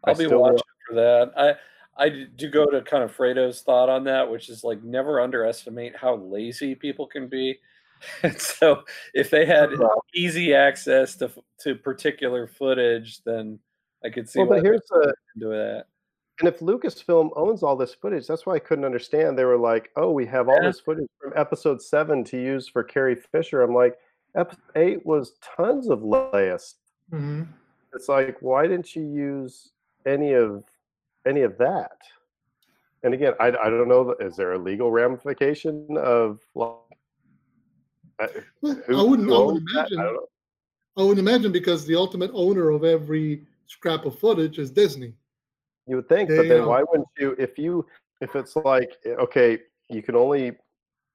I'll 0.06 0.16
I 0.16 0.18
be 0.18 0.28
watching 0.28 0.60
for 0.88 0.96
that. 0.96 1.32
I 1.38 1.56
I 2.04 2.10
do 2.36 2.50
go 2.50 2.66
to 2.66 2.82
kind 2.82 3.04
of 3.04 3.12
Fredo's 3.12 3.62
thought 3.62 3.90
on 3.90 4.06
that, 4.06 4.30
which 4.30 4.50
is 4.50 4.64
like 4.64 4.82
never 4.84 5.20
underestimate 5.20 5.96
how 5.96 6.16
lazy 6.16 6.74
people 6.76 7.06
can 7.08 7.28
be. 7.28 7.60
And 8.24 8.42
so 8.42 8.82
if 9.14 9.30
they 9.30 9.46
had 9.46 9.70
easy 10.16 10.56
access 10.56 11.16
to 11.18 11.30
to 11.60 11.76
particular 11.76 12.48
footage, 12.48 13.22
then 13.26 13.60
I 14.04 14.10
could 14.10 14.28
see. 14.28 14.40
Well, 14.40 14.50
but 14.50 14.64
here's 14.64 14.82
the 14.90 15.14
do 15.38 15.50
that. 15.50 15.86
And 16.40 16.48
if 16.48 16.62
Lucasfilm 16.62 17.30
owns 17.36 17.62
all 17.62 17.76
this 17.76 17.94
footage, 17.94 18.26
that's 18.26 18.48
why 18.48 18.56
I 18.56 18.60
couldn't 18.60 18.86
understand. 18.86 19.38
They 19.38 19.46
were 19.46 19.56
like, 19.56 19.92
"Oh, 19.96 20.10
we 20.12 20.26
have 20.26 20.50
all 20.50 20.56
yeah. 20.56 20.70
this 20.70 20.80
footage 20.80 21.10
from 21.22 21.34
Episode 21.36 21.80
Seven 21.80 22.24
to 22.24 22.42
use 22.42 22.68
for 22.68 22.84
Carrie 22.84 23.14
Fisher." 23.14 23.62
I'm 23.62 23.76
like, 23.76 24.00
Episode 24.36 24.62
Eight 24.76 25.06
was 25.06 25.34
tons 25.58 25.90
of 25.90 26.00
Leia. 26.00 26.60
Mm-hmm. 27.12 27.44
It's 27.94 28.08
like, 28.08 28.38
why 28.42 28.68
didn't 28.68 28.96
you 28.96 29.04
use 29.04 29.72
any 30.06 30.34
of 30.34 30.64
any 31.28 31.42
of 31.42 31.58
that? 31.58 31.98
And 33.04 33.14
again, 33.14 33.34
I, 33.40 33.48
I 33.48 33.70
don't 33.70 33.88
know. 33.88 34.16
Is 34.20 34.36
there 34.36 34.54
a 34.54 34.58
legal 34.58 34.92
ramification 34.92 35.98
of? 35.98 36.40
Uh, 36.56 38.28
well, 38.62 38.80
I 38.90 39.04
wouldn't. 39.04 39.32
I 39.32 39.38
would 39.38 39.64
imagine. 39.70 40.00
I, 40.00 40.16
I 40.98 41.04
would 41.04 41.20
imagine 41.20 41.52
because 41.52 41.86
the 41.86 41.96
ultimate 41.96 42.32
owner 42.34 42.70
of 42.70 42.84
every 42.84 43.44
scrap 43.66 44.06
of 44.06 44.20
footage 44.20 44.60
is 44.60 44.72
Disney. 44.72 45.14
You 45.88 45.96
would 45.98 46.08
think, 46.08 46.30
but 46.30 46.48
then 46.48 46.66
why 46.68 46.84
wouldn't 46.84 47.08
you? 47.18 47.36
If 47.40 47.58
you, 47.58 47.86
if 48.22 48.36
it's 48.36 48.56
like, 48.56 48.98
okay, 49.06 49.60
you 49.90 50.04
can 50.04 50.16
only, 50.16 50.52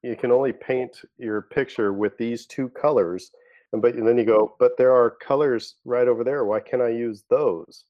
you 0.06 0.16
can 0.16 0.30
only 0.30 0.52
paint 0.52 1.02
your 1.18 1.42
picture 1.42 1.92
with 1.92 2.16
these 2.16 2.46
two 2.46 2.68
colors, 2.70 3.32
and 3.72 3.82
but 3.82 3.94
and 3.94 4.06
then 4.06 4.16
you 4.16 4.24
go, 4.24 4.54
but 4.58 4.76
there 4.76 4.92
are 4.92 5.10
colors 5.10 5.76
right 5.84 6.06
over 6.06 6.22
there. 6.22 6.44
Why 6.44 6.60
can't 6.60 6.82
I 6.82 6.90
use 6.90 7.24
those? 7.28 7.84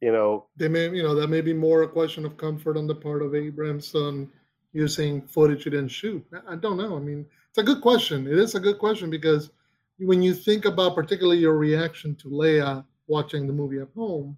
You 0.00 0.12
know, 0.12 0.46
they 0.56 0.68
may, 0.68 0.88
you 0.90 1.02
know, 1.02 1.14
that 1.14 1.28
may 1.28 1.42
be 1.42 1.52
more 1.52 1.82
a 1.82 1.88
question 1.88 2.24
of 2.24 2.36
comfort 2.36 2.76
on 2.76 2.86
the 2.86 2.94
part 2.94 3.22
of 3.22 3.32
Abramson 3.32 4.28
using 4.72 5.22
footage 5.22 5.64
he 5.64 5.70
didn't 5.70 5.88
shoot. 5.88 6.24
I 6.48 6.56
don't 6.56 6.78
know. 6.78 6.96
I 6.96 7.00
mean, 7.00 7.26
it's 7.50 7.58
a 7.58 7.62
good 7.62 7.82
question. 7.82 8.26
It 8.26 8.38
is 8.38 8.54
a 8.54 8.60
good 8.60 8.78
question 8.78 9.10
because 9.10 9.50
when 9.98 10.22
you 10.22 10.34
think 10.34 10.64
about 10.64 10.94
particularly 10.94 11.38
your 11.38 11.56
reaction 11.56 12.16
to 12.16 12.28
Leia 12.28 12.84
watching 13.06 13.46
the 13.46 13.52
movie 13.52 13.78
at 13.78 13.88
home, 13.94 14.36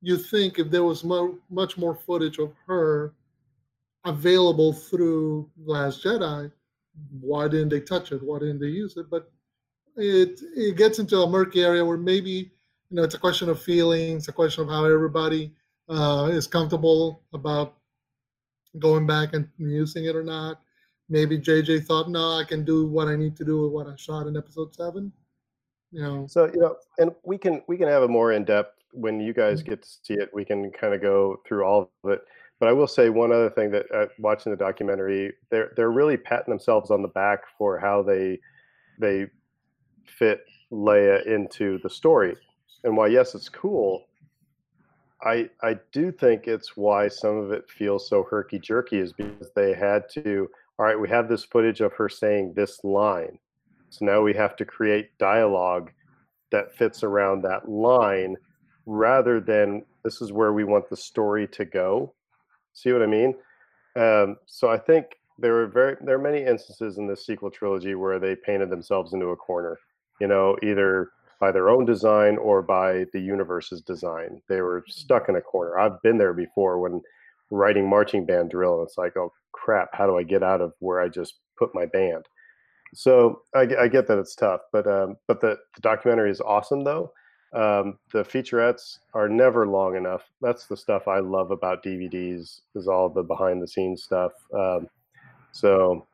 you 0.00 0.16
think 0.16 0.58
if 0.58 0.70
there 0.70 0.84
was 0.84 1.04
mo- 1.04 1.38
much 1.50 1.76
more 1.76 1.94
footage 1.94 2.38
of 2.38 2.52
her 2.66 3.12
available 4.04 4.72
through 4.72 5.50
Last 5.64 6.04
Jedi, 6.04 6.50
why 7.20 7.48
didn't 7.48 7.70
they 7.70 7.80
touch 7.80 8.12
it? 8.12 8.22
Why 8.22 8.38
didn't 8.38 8.60
they 8.60 8.66
use 8.66 8.96
it? 8.96 9.08
But 9.10 9.30
it 9.96 10.40
it 10.56 10.76
gets 10.76 10.98
into 10.98 11.20
a 11.20 11.28
murky 11.28 11.62
area 11.62 11.84
where 11.84 11.98
maybe 11.98 12.30
you 12.30 12.96
know 12.96 13.02
it's 13.02 13.14
a 13.14 13.18
question 13.18 13.48
of 13.48 13.62
feelings, 13.62 14.28
a 14.28 14.32
question 14.32 14.64
of 14.64 14.70
how 14.70 14.84
everybody 14.84 15.52
uh, 15.88 16.28
is 16.32 16.46
comfortable 16.46 17.22
about 17.32 17.74
going 18.78 19.06
back 19.06 19.34
and 19.34 19.48
using 19.58 20.06
it 20.06 20.16
or 20.16 20.24
not. 20.24 20.60
Maybe 21.08 21.38
JJ 21.38 21.84
thought, 21.84 22.08
no, 22.08 22.38
I 22.38 22.44
can 22.44 22.64
do 22.64 22.86
what 22.86 23.08
I 23.08 23.16
need 23.16 23.36
to 23.36 23.44
do 23.44 23.62
with 23.62 23.72
what 23.72 23.86
I 23.86 23.96
shot 23.96 24.26
in 24.26 24.36
episode 24.36 24.74
seven. 24.74 25.12
You 25.90 26.02
know. 26.02 26.26
So 26.26 26.46
you 26.46 26.60
know, 26.60 26.76
and 26.98 27.12
we 27.22 27.36
can 27.36 27.62
we 27.68 27.76
can 27.76 27.88
have 27.88 28.02
a 28.02 28.08
more 28.08 28.32
in 28.32 28.44
depth 28.44 28.82
when 28.92 29.20
you 29.20 29.32
guys 29.32 29.60
mm-hmm. 29.60 29.70
get 29.70 29.82
to 29.82 29.88
see 30.02 30.14
it, 30.14 30.30
we 30.32 30.44
can 30.44 30.70
kind 30.70 30.94
of 30.94 31.00
go 31.00 31.40
through 31.46 31.64
all 31.64 31.90
of 32.04 32.10
it. 32.10 32.20
But 32.62 32.68
I 32.68 32.74
will 32.74 32.86
say 32.86 33.08
one 33.08 33.32
other 33.32 33.50
thing 33.50 33.72
that 33.72 33.86
uh, 33.92 34.06
watching 34.20 34.52
the 34.52 34.56
documentary, 34.56 35.32
they're 35.50 35.72
they're 35.74 35.90
really 35.90 36.16
patting 36.16 36.52
themselves 36.52 36.92
on 36.92 37.02
the 37.02 37.08
back 37.08 37.40
for 37.58 37.76
how 37.76 38.04
they 38.04 38.38
they 39.00 39.26
fit 40.06 40.44
Leia 40.70 41.26
into 41.26 41.80
the 41.82 41.90
story. 41.90 42.36
And 42.84 42.96
while 42.96 43.10
yes, 43.10 43.34
it's 43.34 43.48
cool, 43.48 44.04
I 45.24 45.50
I 45.60 45.78
do 45.90 46.12
think 46.12 46.46
it's 46.46 46.76
why 46.76 47.08
some 47.08 47.36
of 47.36 47.50
it 47.50 47.68
feels 47.68 48.08
so 48.08 48.22
herky 48.22 48.60
jerky 48.60 49.00
is 49.00 49.12
because 49.12 49.50
they 49.56 49.74
had 49.74 50.08
to. 50.10 50.48
All 50.78 50.86
right, 50.86 51.00
we 51.00 51.08
have 51.08 51.28
this 51.28 51.42
footage 51.42 51.80
of 51.80 51.92
her 51.94 52.08
saying 52.08 52.52
this 52.54 52.84
line, 52.84 53.40
so 53.90 54.04
now 54.04 54.22
we 54.22 54.34
have 54.34 54.54
to 54.54 54.64
create 54.64 55.18
dialogue 55.18 55.90
that 56.52 56.76
fits 56.76 57.02
around 57.02 57.42
that 57.42 57.68
line 57.68 58.36
rather 58.86 59.40
than 59.40 59.84
this 60.04 60.22
is 60.22 60.30
where 60.30 60.52
we 60.52 60.62
want 60.62 60.88
the 60.88 60.96
story 60.96 61.48
to 61.48 61.64
go. 61.64 62.14
See 62.74 62.92
what 62.92 63.02
I 63.02 63.06
mean? 63.06 63.34
Um, 63.96 64.36
so 64.46 64.70
I 64.70 64.78
think 64.78 65.06
there 65.38 65.56
are 65.58 65.66
very 65.66 65.96
there 66.02 66.16
are 66.16 66.22
many 66.22 66.44
instances 66.44 66.98
in 66.98 67.06
the 67.06 67.16
sequel 67.16 67.50
trilogy 67.50 67.94
where 67.94 68.18
they 68.18 68.36
painted 68.36 68.70
themselves 68.70 69.12
into 69.12 69.26
a 69.26 69.36
corner. 69.36 69.78
You 70.20 70.28
know, 70.28 70.56
either 70.62 71.10
by 71.42 71.50
their 71.50 71.68
own 71.68 71.84
design 71.84 72.38
or 72.38 72.62
by 72.62 73.04
the 73.12 73.20
universe's 73.20 73.80
design. 73.80 74.40
They 74.48 74.60
were 74.60 74.84
stuck 74.86 75.28
in 75.28 75.34
a 75.34 75.40
corner. 75.40 75.76
I've 75.76 76.00
been 76.00 76.16
there 76.16 76.32
before 76.32 76.78
when 76.78 77.02
writing 77.50 77.88
marching 77.88 78.24
band 78.24 78.50
drill, 78.50 78.78
and 78.78 78.86
it's 78.86 78.96
like, 78.96 79.16
oh 79.16 79.32
crap, 79.50 79.88
how 79.92 80.06
do 80.06 80.16
I 80.16 80.22
get 80.22 80.44
out 80.44 80.60
of 80.60 80.72
where 80.78 81.00
I 81.00 81.08
just 81.08 81.40
put 81.58 81.74
my 81.74 81.84
band? 81.86 82.26
So 82.94 83.42
I, 83.56 83.66
I 83.80 83.88
get 83.88 84.06
that 84.06 84.20
it's 84.20 84.36
tough, 84.36 84.60
but 84.72 84.86
um, 84.86 85.16
but 85.26 85.40
the, 85.40 85.58
the 85.74 85.80
documentary 85.80 86.30
is 86.30 86.40
awesome 86.40 86.84
though. 86.84 87.12
Um, 87.54 87.98
the 88.12 88.22
featurettes 88.22 88.98
are 89.12 89.28
never 89.28 89.66
long 89.66 89.96
enough. 89.96 90.30
That's 90.40 90.66
the 90.66 90.76
stuff 90.76 91.06
I 91.06 91.18
love 91.18 91.50
about 91.50 91.84
DVDs 91.84 92.60
is 92.74 92.88
all 92.88 93.10
the 93.10 93.22
behind 93.22 93.60
the 93.60 93.68
scenes 93.68 94.02
stuff. 94.02 94.32
Um, 94.54 94.88
so 95.52 96.06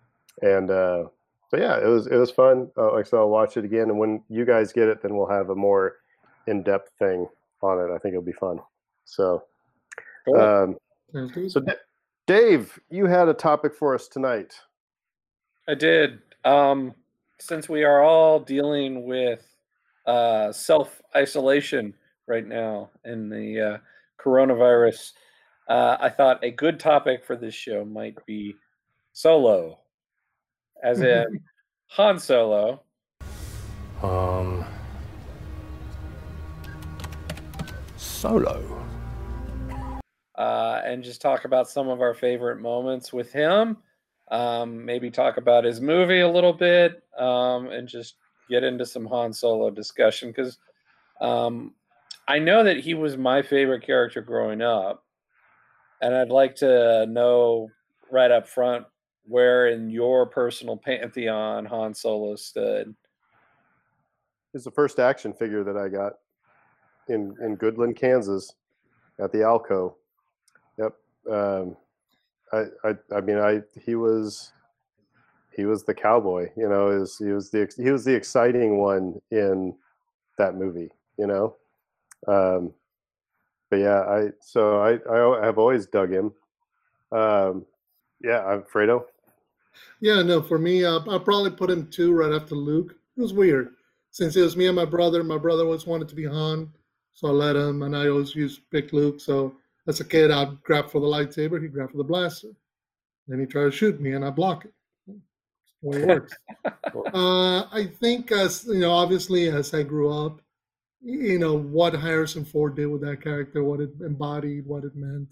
and 0.42 0.70
uh, 0.70 1.04
so 1.50 1.56
yeah, 1.56 1.78
it 1.78 1.86
was 1.86 2.06
it 2.06 2.16
was 2.16 2.30
fun. 2.30 2.70
Uh, 2.76 2.92
like 2.92 3.06
so, 3.06 3.18
I'll 3.18 3.30
watch 3.30 3.56
it 3.56 3.64
again, 3.64 3.90
and 3.90 3.98
when 3.98 4.22
you 4.28 4.44
guys 4.44 4.72
get 4.72 4.88
it, 4.88 5.02
then 5.02 5.16
we'll 5.16 5.28
have 5.28 5.50
a 5.50 5.54
more 5.54 5.96
in 6.46 6.62
depth 6.62 6.90
thing 6.98 7.28
on 7.62 7.78
it. 7.78 7.94
I 7.94 7.98
think 7.98 8.12
it'll 8.12 8.22
be 8.22 8.32
fun. 8.32 8.60
So, 9.04 9.44
um, 10.36 10.76
so 11.48 11.60
D- 11.60 11.72
Dave, 12.26 12.78
you 12.90 13.06
had 13.06 13.28
a 13.28 13.34
topic 13.34 13.74
for 13.74 13.94
us 13.94 14.08
tonight. 14.08 14.54
I 15.66 15.74
did. 15.74 16.20
Um, 16.44 16.94
since 17.38 17.68
we 17.68 17.84
are 17.84 18.02
all 18.02 18.40
dealing 18.40 19.06
with 19.06 19.44
uh, 20.08 20.52
self 20.52 21.00
isolation 21.14 21.94
right 22.26 22.46
now 22.46 22.90
in 23.04 23.28
the 23.28 23.60
uh, 23.60 23.78
coronavirus, 24.20 25.12
uh, 25.68 25.96
I 26.00 26.08
thought 26.08 26.42
a 26.42 26.50
good 26.50 26.80
topic 26.80 27.24
for 27.24 27.36
this 27.36 27.54
show 27.54 27.84
might 27.84 28.16
be 28.26 28.56
solo, 29.12 29.78
as 30.82 31.00
in 31.00 31.40
Han 31.88 32.18
Solo. 32.18 32.82
Um, 34.02 34.64
solo. 37.96 38.84
Uh, 40.36 40.80
and 40.84 41.02
just 41.02 41.20
talk 41.20 41.44
about 41.44 41.68
some 41.68 41.88
of 41.88 42.00
our 42.00 42.14
favorite 42.14 42.60
moments 42.60 43.12
with 43.12 43.32
him 43.32 43.76
um, 44.30 44.84
maybe 44.84 45.10
talk 45.10 45.36
about 45.36 45.64
his 45.64 45.80
movie 45.80 46.20
a 46.20 46.28
little 46.28 46.52
bit, 46.52 47.02
um, 47.18 47.68
and 47.68 47.88
just 47.88 48.16
get 48.48 48.64
into 48.64 48.86
some 48.86 49.06
Han 49.06 49.32
Solo 49.32 49.70
discussion 49.70 50.30
because 50.30 50.58
um, 51.20 51.74
I 52.26 52.38
know 52.38 52.62
that 52.64 52.78
he 52.78 52.94
was 52.94 53.16
my 53.16 53.42
favorite 53.42 53.82
character 53.82 54.20
growing 54.20 54.62
up, 54.62 55.04
and 56.02 56.14
I'd 56.14 56.30
like 56.30 56.54
to 56.56 57.06
know 57.06 57.68
right 58.10 58.30
up 58.30 58.48
front 58.48 58.86
where 59.26 59.68
in 59.68 59.90
your 59.90 60.26
personal 60.26 60.76
pantheon 60.76 61.66
Han 61.66 61.94
Solo 61.94 62.36
stood. 62.36 62.94
He's 64.52 64.64
the 64.64 64.70
first 64.70 64.98
action 64.98 65.32
figure 65.32 65.62
that 65.64 65.76
I 65.76 65.88
got 65.88 66.14
in 67.08 67.36
in 67.42 67.56
Goodland, 67.56 67.96
Kansas, 67.96 68.54
at 69.18 69.32
the 69.32 69.38
Alco. 69.38 69.94
Yep. 70.78 70.94
Um, 71.30 71.76
I, 72.52 72.64
I, 72.84 72.94
I 73.14 73.20
mean, 73.20 73.38
I 73.38 73.60
he 73.78 73.94
was 73.94 74.52
he 75.58 75.66
was 75.66 75.82
the 75.82 75.92
cowboy. 75.92 76.48
You 76.56 76.68
know, 76.68 76.88
is 76.88 77.18
he 77.18 77.32
was 77.32 77.50
the 77.50 77.70
he 77.76 77.90
was 77.90 78.04
the 78.04 78.14
exciting 78.14 78.78
one 78.78 79.20
in 79.32 79.74
that 80.38 80.54
movie. 80.54 80.90
You 81.18 81.26
know, 81.26 81.56
um, 82.28 82.72
but 83.68 83.80
yeah, 83.80 84.00
I 84.02 84.28
so 84.40 84.80
I 84.80 84.92
I 85.10 85.44
have 85.44 85.58
always 85.58 85.86
dug 85.86 86.12
him. 86.12 86.32
Um, 87.10 87.66
yeah, 88.22 88.44
I'm 88.44 88.62
Fredo. 88.62 89.04
Yeah, 90.00 90.22
no, 90.22 90.40
for 90.40 90.58
me, 90.58 90.84
uh, 90.84 91.00
I'll 91.08 91.20
probably 91.20 91.50
put 91.50 91.70
him 91.70 91.88
two 91.88 92.12
right 92.12 92.32
after 92.32 92.54
Luke. 92.54 92.94
It 93.16 93.20
was 93.20 93.32
weird 93.32 93.74
since 94.12 94.36
it 94.36 94.42
was 94.42 94.56
me 94.56 94.68
and 94.68 94.76
my 94.76 94.84
brother. 94.84 95.24
My 95.24 95.38
brother 95.38 95.64
always 95.64 95.86
wanted 95.86 96.08
to 96.08 96.14
be 96.14 96.24
Han, 96.24 96.72
so 97.14 97.28
I 97.28 97.30
let 97.32 97.56
him, 97.56 97.82
and 97.82 97.96
I 97.96 98.08
always 98.08 98.34
used 98.34 98.60
pick 98.70 98.92
Luke. 98.92 99.20
So 99.20 99.56
as 99.88 99.98
a 99.98 100.04
kid, 100.04 100.30
I'd 100.30 100.62
grab 100.62 100.88
for 100.88 101.00
the 101.00 101.06
lightsaber, 101.06 101.60
he'd 101.60 101.72
grab 101.72 101.90
for 101.90 101.98
the 101.98 102.04
blaster. 102.04 102.48
Then 103.26 103.40
he 103.40 103.46
tried 103.46 103.64
to 103.64 103.70
shoot 103.72 104.00
me, 104.00 104.12
and 104.12 104.24
I 104.24 104.30
block 104.30 104.64
it. 104.64 104.72
It 105.82 106.06
works. 106.06 106.34
uh, 106.64 107.64
I 107.72 107.90
think, 108.00 108.32
as 108.32 108.64
you 108.66 108.80
know, 108.80 108.92
obviously, 108.92 109.48
as 109.48 109.72
I 109.74 109.82
grew 109.82 110.10
up, 110.10 110.40
you 111.00 111.38
know 111.38 111.56
what 111.56 111.94
Harrison 111.94 112.44
Ford 112.44 112.76
did 112.76 112.86
with 112.86 113.02
that 113.02 113.22
character, 113.22 113.62
what 113.62 113.80
it 113.80 113.90
embodied, 114.00 114.66
what 114.66 114.84
it 114.84 114.96
meant, 114.96 115.28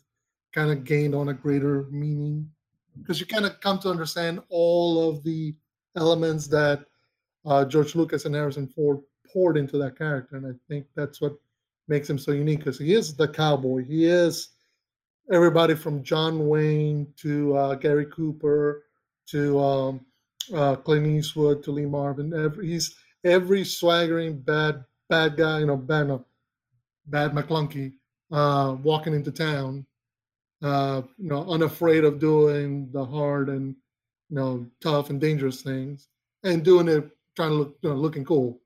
kind 0.55 0.71
of 0.71 0.85
gained 0.85 1.15
on 1.15 1.29
a 1.29 1.35
greater 1.35 1.87
meaning 1.91 2.49
because 2.99 3.21
you 3.21 3.27
kind 3.27 3.45
of 3.47 3.61
come 3.61 3.79
to 3.81 3.91
understand 3.91 4.41
all 4.49 5.09
of 5.09 5.23
the 5.23 5.55
elements 5.97 6.47
that 6.49 6.85
uh, 7.45 7.65
George 7.65 7.95
Lucas 7.95 8.25
and 8.25 8.35
Harrison 8.35 8.67
Ford 8.67 9.01
poured 9.33 9.57
into 9.57 9.79
that 9.79 9.99
character, 9.99 10.37
and 10.37 10.47
I 10.47 10.53
think 10.69 10.87
that's 10.95 11.21
what 11.21 11.35
makes 11.89 12.09
him 12.09 12.19
so 12.19 12.33
unique 12.33 12.61
because 12.61 12.79
he 12.79 12.95
is 12.95 13.15
the 13.15 13.29
cowboy. 13.29 13.85
He 13.85 14.07
is 14.07 14.51
everybody 15.31 15.75
from 15.75 16.03
John 16.03 16.49
Wayne 16.49 17.07
to 17.19 17.57
uh, 17.57 17.75
Gary 17.75 18.07
Cooper 18.07 18.85
to 19.27 19.61
um, 19.61 20.01
uh, 20.55 20.77
Clint 20.77 21.07
Eastwood 21.07 21.63
to 21.65 21.71
Lee 21.73 21.87
Marvin. 21.87 22.33
Every, 22.33 22.69
he's 22.69 22.97
every 23.25 23.65
swaggering 23.65 24.39
bad 24.41 24.85
bad 25.09 25.37
guy, 25.37 25.61
you 25.61 25.67
know, 25.67 25.77
bad 25.77 26.09
no, 26.09 26.25
bad 27.07 27.33
McClunky, 27.33 27.95
uh, 28.33 28.77
walking 28.83 29.15
into 29.15 29.31
town, 29.31 29.87
uh, 30.63 31.03
you 31.19 31.29
know, 31.29 31.49
unafraid 31.51 32.05
of 32.05 32.19
doing 32.19 32.91
the 32.93 33.05
hard 33.05 33.49
and 33.49 33.75
you 34.31 34.37
know 34.37 34.67
tough 34.81 35.11
and 35.11 35.21
dangerous 35.21 35.63
things, 35.63 36.09
and 36.43 36.65
doing 36.65 36.89
it 36.89 37.09
trying 37.37 37.51
to 37.51 37.57
look 37.57 37.77
you 37.83 37.91
know, 37.91 37.97
looking 37.97 38.25
cool 38.25 38.61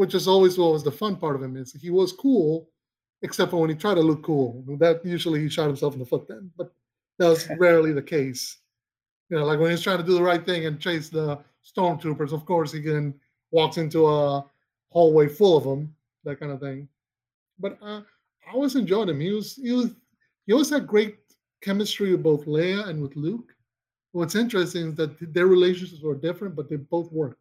which 0.00 0.14
is 0.14 0.26
always 0.26 0.56
what 0.56 0.72
was 0.72 0.82
the 0.82 0.90
fun 0.90 1.14
part 1.14 1.36
of 1.36 1.42
him 1.42 1.58
is 1.58 1.74
he 1.74 1.90
was 1.90 2.10
cool, 2.10 2.70
except 3.20 3.50
for 3.50 3.58
when 3.58 3.68
he 3.68 3.76
tried 3.76 3.96
to 3.96 4.00
look 4.00 4.22
cool. 4.22 4.64
That 4.78 5.04
usually 5.04 5.40
he 5.40 5.50
shot 5.50 5.66
himself 5.66 5.92
in 5.92 6.00
the 6.00 6.06
foot 6.06 6.26
then, 6.26 6.50
but 6.56 6.72
that 7.18 7.28
was 7.28 7.46
rarely 7.58 7.92
the 7.92 8.00
case. 8.00 8.56
You 9.30 9.38
know, 9.38 9.44
like 9.44 9.60
when 9.60 9.70
he's 9.70 9.82
trying 9.82 9.98
to 9.98 10.04
do 10.04 10.14
the 10.14 10.22
right 10.22 10.44
thing 10.44 10.66
and 10.66 10.80
chase 10.80 11.08
the 11.08 11.38
stormtroopers, 11.64 12.32
of 12.32 12.44
course 12.44 12.72
he 12.72 12.80
then 12.80 13.14
walks 13.52 13.76
into 13.78 14.06
a 14.06 14.44
hallway 14.90 15.28
full 15.28 15.56
of 15.56 15.64
them, 15.64 15.94
that 16.24 16.40
kind 16.40 16.52
of 16.52 16.60
thing. 16.60 16.88
But 17.58 17.78
uh, 17.80 18.02
I 18.46 18.52
always 18.52 18.74
enjoyed 18.74 19.08
him. 19.08 19.20
He 19.20 19.30
was 19.30 19.54
he 19.54 19.72
was 19.72 19.94
he 20.46 20.52
always 20.52 20.70
had 20.70 20.86
great 20.86 21.18
chemistry 21.62 22.10
with 22.10 22.22
both 22.22 22.46
Leia 22.46 22.88
and 22.88 23.00
with 23.00 23.14
Luke. 23.16 23.54
What's 24.12 24.34
interesting 24.34 24.88
is 24.88 24.94
that 24.96 25.32
their 25.32 25.46
relationships 25.46 26.02
were 26.02 26.16
different, 26.16 26.56
but 26.56 26.68
they 26.68 26.76
both 26.76 27.12
worked. 27.12 27.36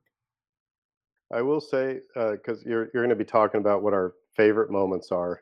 I 1.32 1.42
will 1.42 1.62
say, 1.62 2.02
because 2.14 2.60
uh, 2.60 2.70
you're 2.70 2.90
you're 2.94 3.04
going 3.04 3.10
to 3.10 3.16
be 3.16 3.26
talking 3.26 3.60
about 3.60 3.82
what 3.82 3.94
our 3.94 4.14
favorite 4.36 4.70
moments 4.70 5.12
are. 5.12 5.42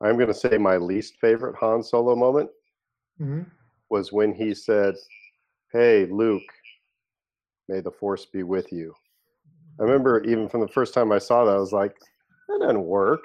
I'm 0.00 0.16
going 0.16 0.28
to 0.28 0.34
say 0.34 0.56
my 0.56 0.78
least 0.78 1.16
favorite 1.20 1.54
Han 1.56 1.82
Solo 1.82 2.16
moment 2.16 2.50
mm-hmm. 3.20 3.42
was 3.90 4.12
when 4.12 4.34
he 4.34 4.54
said, 4.54 4.96
"Hey, 5.72 6.06
Luke, 6.06 6.42
may 7.68 7.80
the 7.80 7.90
Force 7.90 8.26
be 8.26 8.42
with 8.42 8.72
you." 8.72 8.94
I 9.80 9.84
remember 9.84 10.22
even 10.24 10.48
from 10.48 10.60
the 10.60 10.68
first 10.68 10.94
time 10.94 11.12
I 11.12 11.18
saw 11.18 11.44
that, 11.44 11.56
I 11.56 11.58
was 11.58 11.72
like, 11.72 11.96
"That 12.48 12.60
doesn't 12.60 12.84
work." 12.84 13.24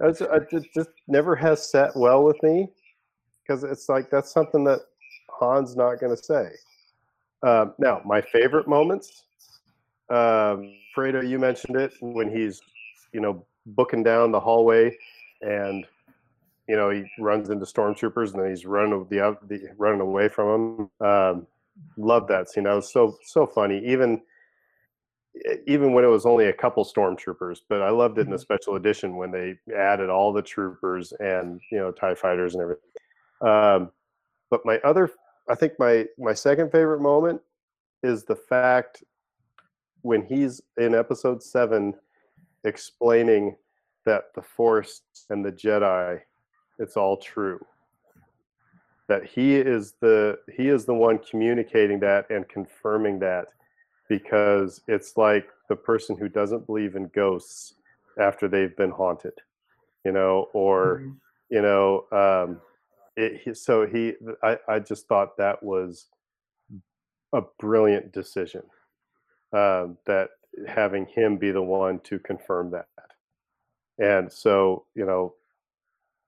It's, 0.00 0.20
it 0.20 0.66
just 0.74 0.90
never 1.06 1.36
has 1.36 1.70
set 1.70 1.94
well 1.94 2.24
with 2.24 2.42
me 2.42 2.68
because 3.42 3.62
it's 3.62 3.88
like 3.88 4.10
that's 4.10 4.32
something 4.32 4.64
that 4.64 4.80
Han's 5.40 5.76
not 5.76 6.00
going 6.00 6.16
to 6.16 6.22
say. 6.22 6.50
Um, 7.42 7.74
now, 7.78 8.00
my 8.04 8.20
favorite 8.20 8.66
moments 8.66 9.24
um, 10.12 10.74
Fredo, 10.94 11.26
you 11.26 11.38
mentioned 11.38 11.76
it 11.76 11.94
when 12.00 12.30
he's, 12.30 12.60
you 13.12 13.20
know, 13.20 13.46
booking 13.64 14.02
down 14.02 14.30
the 14.30 14.40
hallway, 14.40 14.96
and 15.40 15.86
you 16.68 16.76
know 16.76 16.90
he 16.90 17.04
runs 17.18 17.48
into 17.48 17.64
stormtroopers, 17.64 18.34
and 18.34 18.42
then 18.42 18.50
he's 18.50 18.66
running 18.66 19.06
the, 19.08 19.36
the 19.48 19.68
running 19.78 20.02
away 20.02 20.28
from 20.28 20.90
them. 21.00 21.08
Um, 21.08 21.46
love 21.96 22.28
that 22.28 22.48
scene. 22.50 22.64
That 22.64 22.74
was 22.74 22.92
so 22.92 23.16
so 23.24 23.46
funny. 23.46 23.82
Even 23.86 24.22
even 25.66 25.92
when 25.92 26.04
it 26.04 26.08
was 26.08 26.26
only 26.26 26.46
a 26.46 26.52
couple 26.52 26.84
stormtroopers, 26.84 27.60
but 27.68 27.80
I 27.80 27.90
loved 27.90 28.18
it 28.18 28.22
in 28.22 28.30
the 28.30 28.36
mm-hmm. 28.36 28.42
special 28.42 28.76
edition 28.76 29.16
when 29.16 29.30
they 29.30 29.54
added 29.74 30.10
all 30.10 30.32
the 30.32 30.42
troopers 30.42 31.12
and 31.20 31.60
you 31.70 31.78
know 31.78 31.90
Tie 31.90 32.14
fighters 32.14 32.54
and 32.54 32.62
everything. 32.62 32.82
Um, 33.40 33.90
but 34.50 34.60
my 34.64 34.78
other, 34.84 35.10
I 35.48 35.54
think 35.54 35.72
my 35.78 36.06
my 36.18 36.34
second 36.34 36.70
favorite 36.70 37.00
moment 37.00 37.40
is 38.02 38.24
the 38.24 38.36
fact 38.36 39.04
when 40.02 40.22
he's 40.22 40.60
in 40.76 40.94
episode 40.94 41.42
seven 41.42 41.94
explaining 42.64 43.56
that 44.04 44.34
the 44.34 44.42
force 44.42 45.02
and 45.30 45.44
the 45.44 45.52
jedi 45.52 46.20
it's 46.78 46.96
all 46.96 47.16
true 47.16 47.60
that 49.12 49.28
he 49.28 49.56
is 49.56 49.94
the 50.00 50.38
he 50.56 50.68
is 50.68 50.86
the 50.86 50.94
one 50.94 51.18
communicating 51.18 52.00
that 52.00 52.28
and 52.30 52.48
confirming 52.48 53.18
that 53.18 53.48
because 54.08 54.80
it's 54.88 55.16
like 55.16 55.48
the 55.68 55.76
person 55.76 56.16
who 56.16 56.28
doesn't 56.28 56.66
believe 56.66 56.96
in 56.96 57.10
ghosts 57.14 57.74
after 58.18 58.48
they've 58.48 58.76
been 58.76 58.90
haunted 58.90 59.34
you 60.06 60.12
know 60.12 60.48
or 60.54 61.00
mm-hmm. 61.00 61.10
you 61.50 61.60
know 61.60 62.04
um 62.12 62.60
it, 63.14 63.58
so 63.58 63.86
he 63.86 64.14
I, 64.42 64.56
I 64.66 64.78
just 64.78 65.06
thought 65.08 65.36
that 65.36 65.62
was 65.62 66.06
a 67.34 67.42
brilliant 67.58 68.12
decision 68.12 68.62
um, 69.52 69.98
that 70.06 70.30
having 70.66 71.04
him 71.06 71.36
be 71.36 71.50
the 71.50 71.62
one 71.62 71.98
to 72.00 72.18
confirm 72.18 72.70
that. 72.70 72.86
And 73.98 74.32
so, 74.32 74.86
you 74.94 75.04
know, 75.04 75.34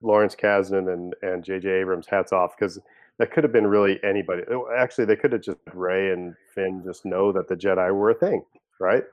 Lawrence 0.05 0.35
Kasdan 0.35 0.93
and 0.93 1.15
and 1.21 1.43
J.J. 1.43 1.67
Abrams, 1.69 2.07
hats 2.07 2.31
off 2.31 2.55
because 2.57 2.79
that 3.17 3.31
could 3.31 3.43
have 3.43 3.53
been 3.53 3.67
really 3.67 3.99
anybody. 4.03 4.43
Actually, 4.77 5.05
they 5.05 5.15
could 5.15 5.31
have 5.31 5.41
just 5.41 5.57
Rey 5.73 6.11
and 6.11 6.35
Finn 6.53 6.81
just 6.83 7.05
know 7.05 7.31
that 7.31 7.47
the 7.47 7.55
Jedi 7.55 7.93
were 7.93 8.11
a 8.11 8.15
thing, 8.15 8.43
right? 8.79 9.03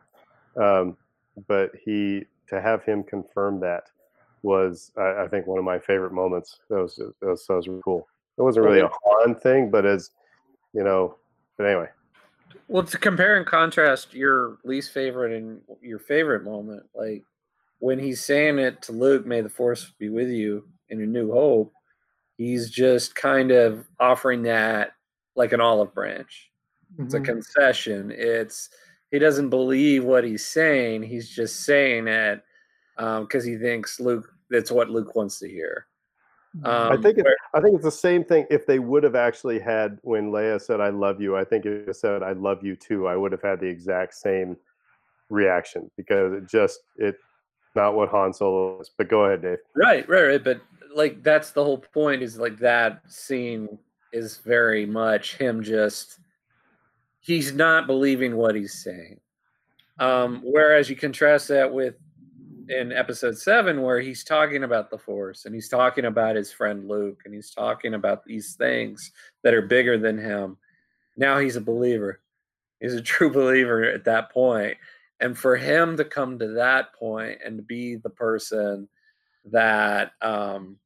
Um, 0.56 0.96
but 1.46 1.70
he 1.84 2.24
to 2.48 2.60
have 2.60 2.84
him 2.84 3.02
confirm 3.02 3.60
that 3.60 3.90
was, 4.42 4.90
I, 4.96 5.22
I, 5.22 5.28
think, 5.28 5.46
one 5.46 5.58
of 5.58 5.64
my 5.64 5.78
favorite 5.78 6.12
moments. 6.12 6.58
That 6.68 6.82
was 6.82 6.96
that 6.96 7.14
was, 7.22 7.46
that 7.46 7.54
was 7.54 7.68
cool. 7.84 8.08
It 8.36 8.42
wasn't 8.42 8.66
really 8.66 8.80
a 8.80 8.90
Han 9.04 9.34
thing, 9.36 9.70
but 9.70 9.86
as 9.86 10.10
you 10.72 10.82
know, 10.82 11.16
but 11.56 11.66
anyway. 11.66 11.88
Well, 12.68 12.82
to 12.82 12.98
compare 12.98 13.36
and 13.36 13.46
contrast 13.46 14.14
your 14.14 14.58
least 14.64 14.92
favorite 14.92 15.32
and 15.32 15.60
your 15.80 15.98
favorite 15.98 16.44
moment, 16.44 16.84
like 16.94 17.24
when 17.78 17.98
he's 17.98 18.24
saying 18.24 18.58
it 18.58 18.82
to 18.82 18.92
Luke, 18.92 19.26
"May 19.26 19.42
the 19.42 19.48
Force 19.48 19.92
be 19.98 20.08
with 20.08 20.28
you" 20.28 20.64
in 20.92 21.02
A 21.02 21.06
New 21.06 21.32
Hope 21.32 21.72
he's 22.42 22.70
just 22.70 23.14
kind 23.14 23.50
of 23.50 23.86
offering 24.00 24.42
that 24.42 24.92
like 25.36 25.52
an 25.52 25.60
olive 25.60 25.94
branch. 25.94 26.50
Mm-hmm. 26.92 27.04
It's 27.04 27.14
a 27.14 27.18
mm-hmm. 27.18 27.26
concession. 27.26 28.12
It's 28.14 28.70
he 29.10 29.18
doesn't 29.18 29.50
believe 29.50 30.04
what 30.04 30.24
he's 30.24 30.46
saying. 30.46 31.02
He's 31.02 31.28
just 31.28 31.60
saying 31.64 32.08
it 32.08 32.42
because 32.96 33.44
um, 33.44 33.48
he 33.48 33.56
thinks 33.56 34.00
Luke. 34.00 34.28
That's 34.50 34.70
what 34.70 34.90
Luke 34.90 35.14
wants 35.14 35.38
to 35.40 35.48
hear. 35.48 35.86
Um, 36.64 36.92
I 36.92 36.96
think 36.98 37.16
it, 37.16 37.26
I 37.54 37.60
think 37.60 37.76
it's 37.76 37.84
the 37.84 37.90
same 37.90 38.24
thing. 38.24 38.46
If 38.50 38.66
they 38.66 38.78
would 38.78 39.04
have 39.04 39.14
actually 39.14 39.58
had 39.58 39.98
when 40.02 40.30
Leia 40.30 40.60
said 40.60 40.80
"I 40.80 40.90
love 40.90 41.20
you," 41.20 41.36
I 41.36 41.44
think 41.44 41.64
it 41.64 41.96
said 41.96 42.22
"I 42.22 42.32
love 42.32 42.62
you 42.62 42.76
too." 42.76 43.06
I 43.06 43.16
would 43.16 43.32
have 43.32 43.40
had 43.42 43.60
the 43.60 43.66
exact 43.66 44.14
same 44.14 44.56
reaction 45.30 45.90
because 45.96 46.34
it 46.34 46.46
just 46.46 46.80
it 46.96 47.16
not 47.74 47.94
what 47.94 48.08
Han 48.10 48.32
Solo 48.32 48.80
is. 48.80 48.90
But 48.96 49.08
go 49.08 49.24
ahead, 49.24 49.42
Dave. 49.42 49.58
Right, 49.74 50.08
right, 50.08 50.22
right. 50.22 50.44
But 50.44 50.60
like 50.94 51.22
that's 51.22 51.50
the 51.52 51.64
whole 51.64 51.78
point 51.78 52.22
is 52.22 52.38
like 52.38 52.58
that 52.58 53.02
scene 53.10 53.78
is 54.12 54.38
very 54.38 54.86
much 54.86 55.36
him 55.36 55.62
just 55.62 56.18
he's 57.20 57.52
not 57.52 57.86
believing 57.86 58.36
what 58.36 58.54
he's 58.54 58.82
saying 58.82 59.18
um 59.98 60.40
whereas 60.44 60.90
you 60.90 60.96
contrast 60.96 61.48
that 61.48 61.72
with 61.72 61.94
in 62.68 62.92
episode 62.92 63.36
7 63.36 63.82
where 63.82 64.00
he's 64.00 64.24
talking 64.24 64.64
about 64.64 64.90
the 64.90 64.98
force 64.98 65.44
and 65.44 65.54
he's 65.54 65.68
talking 65.68 66.04
about 66.04 66.36
his 66.36 66.52
friend 66.52 66.88
Luke 66.88 67.22
and 67.24 67.34
he's 67.34 67.50
talking 67.50 67.94
about 67.94 68.24
these 68.24 68.54
things 68.54 69.12
that 69.42 69.54
are 69.54 69.62
bigger 69.62 69.98
than 69.98 70.16
him 70.16 70.56
now 71.16 71.38
he's 71.38 71.56
a 71.56 71.60
believer 71.60 72.20
he's 72.80 72.94
a 72.94 73.02
true 73.02 73.30
believer 73.32 73.82
at 73.82 74.04
that 74.04 74.30
point 74.30 74.76
and 75.22 75.38
for 75.38 75.56
him 75.56 75.96
to 75.96 76.04
come 76.04 76.38
to 76.38 76.48
that 76.48 76.92
point 76.92 77.38
and 77.44 77.56
to 77.56 77.62
be 77.62 77.96
the 77.96 78.10
person 78.10 78.88
that 79.46 80.12
um 80.20 80.76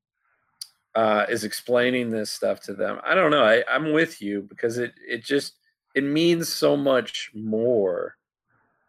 uh, 0.94 1.26
is 1.28 1.44
explaining 1.44 2.08
this 2.08 2.32
stuff 2.32 2.58
to 2.58 2.72
them. 2.72 2.98
I 3.04 3.14
don't 3.14 3.30
know. 3.30 3.44
I, 3.44 3.62
I'm 3.70 3.92
with 3.92 4.22
you 4.22 4.46
because 4.48 4.78
it 4.78 4.94
it 5.06 5.22
just 5.22 5.56
it 5.94 6.04
means 6.04 6.48
so 6.48 6.74
much 6.74 7.30
more 7.34 8.16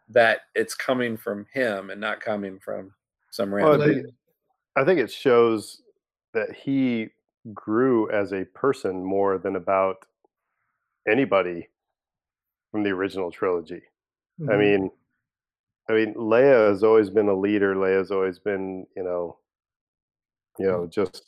that 0.10 0.42
it's 0.56 0.74
coming 0.74 1.18
from 1.18 1.46
him 1.54 1.90
and 1.90 2.00
not 2.00 2.22
coming 2.22 2.60
from 2.60 2.94
some 3.30 3.54
random. 3.54 3.80
Well, 3.80 3.90
I, 3.90 3.94
think, 3.94 4.08
I 4.78 4.84
think 4.86 5.00
it 5.02 5.12
shows 5.12 5.82
that 6.34 6.54
he 6.54 7.10
grew 7.54 8.10
as 8.10 8.32
a 8.32 8.46
person 8.46 9.04
more 9.04 9.38
than 9.38 9.58
about 9.58 10.06
anybody 11.10 11.68
from 12.72 12.84
the 12.84 12.92
original 12.92 13.32
trilogy. 13.32 13.82
Mm-hmm. 14.40 14.52
I 14.52 14.58
mean, 14.58 14.92
I 15.90 15.94
mean, 15.94 16.14
Leia 16.16 16.70
has 16.70 16.84
always 16.84 17.10
been 17.10 17.30
a 17.30 17.34
leader. 17.34 17.76
Leia's 17.76 18.12
always 18.12 18.40
been, 18.40 18.86
you 18.96 19.04
know, 19.04 19.38
you 20.60 20.68
know, 20.68 20.88
just 20.88 21.24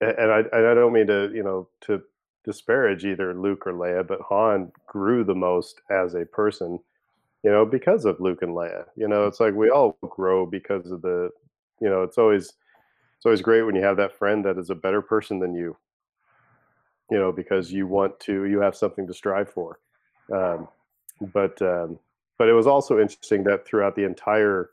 and 0.00 0.30
I, 0.30 0.38
and 0.52 0.66
I 0.66 0.74
don't 0.74 0.92
mean 0.92 1.06
to 1.08 1.30
you 1.34 1.42
know 1.42 1.68
to 1.82 2.02
disparage 2.44 3.04
either 3.04 3.34
Luke 3.34 3.66
or 3.66 3.72
Leia, 3.72 4.06
but 4.06 4.20
Han 4.22 4.72
grew 4.86 5.24
the 5.24 5.34
most 5.34 5.80
as 5.90 6.14
a 6.14 6.24
person, 6.24 6.78
you 7.42 7.50
know, 7.50 7.66
because 7.66 8.04
of 8.04 8.20
Luke 8.20 8.42
and 8.42 8.52
Leia. 8.52 8.84
You 8.96 9.08
know, 9.08 9.26
it's 9.26 9.40
like 9.40 9.54
we 9.54 9.70
all 9.70 9.98
grow 10.02 10.46
because 10.46 10.90
of 10.90 11.02
the, 11.02 11.30
you 11.80 11.88
know, 11.88 12.02
it's 12.02 12.18
always 12.18 12.54
it's 13.16 13.26
always 13.26 13.42
great 13.42 13.62
when 13.62 13.74
you 13.74 13.82
have 13.82 13.96
that 13.96 14.16
friend 14.16 14.44
that 14.44 14.58
is 14.58 14.70
a 14.70 14.74
better 14.74 15.02
person 15.02 15.38
than 15.40 15.54
you. 15.54 15.76
You 17.10 17.18
know, 17.18 17.32
because 17.32 17.72
you 17.72 17.86
want 17.86 18.20
to, 18.20 18.44
you 18.44 18.60
have 18.60 18.76
something 18.76 19.06
to 19.06 19.14
strive 19.14 19.50
for. 19.50 19.80
Um, 20.32 20.68
but 21.32 21.60
um, 21.62 21.98
but 22.38 22.48
it 22.48 22.52
was 22.52 22.66
also 22.66 23.00
interesting 23.00 23.44
that 23.44 23.66
throughout 23.66 23.96
the 23.96 24.04
entire 24.04 24.70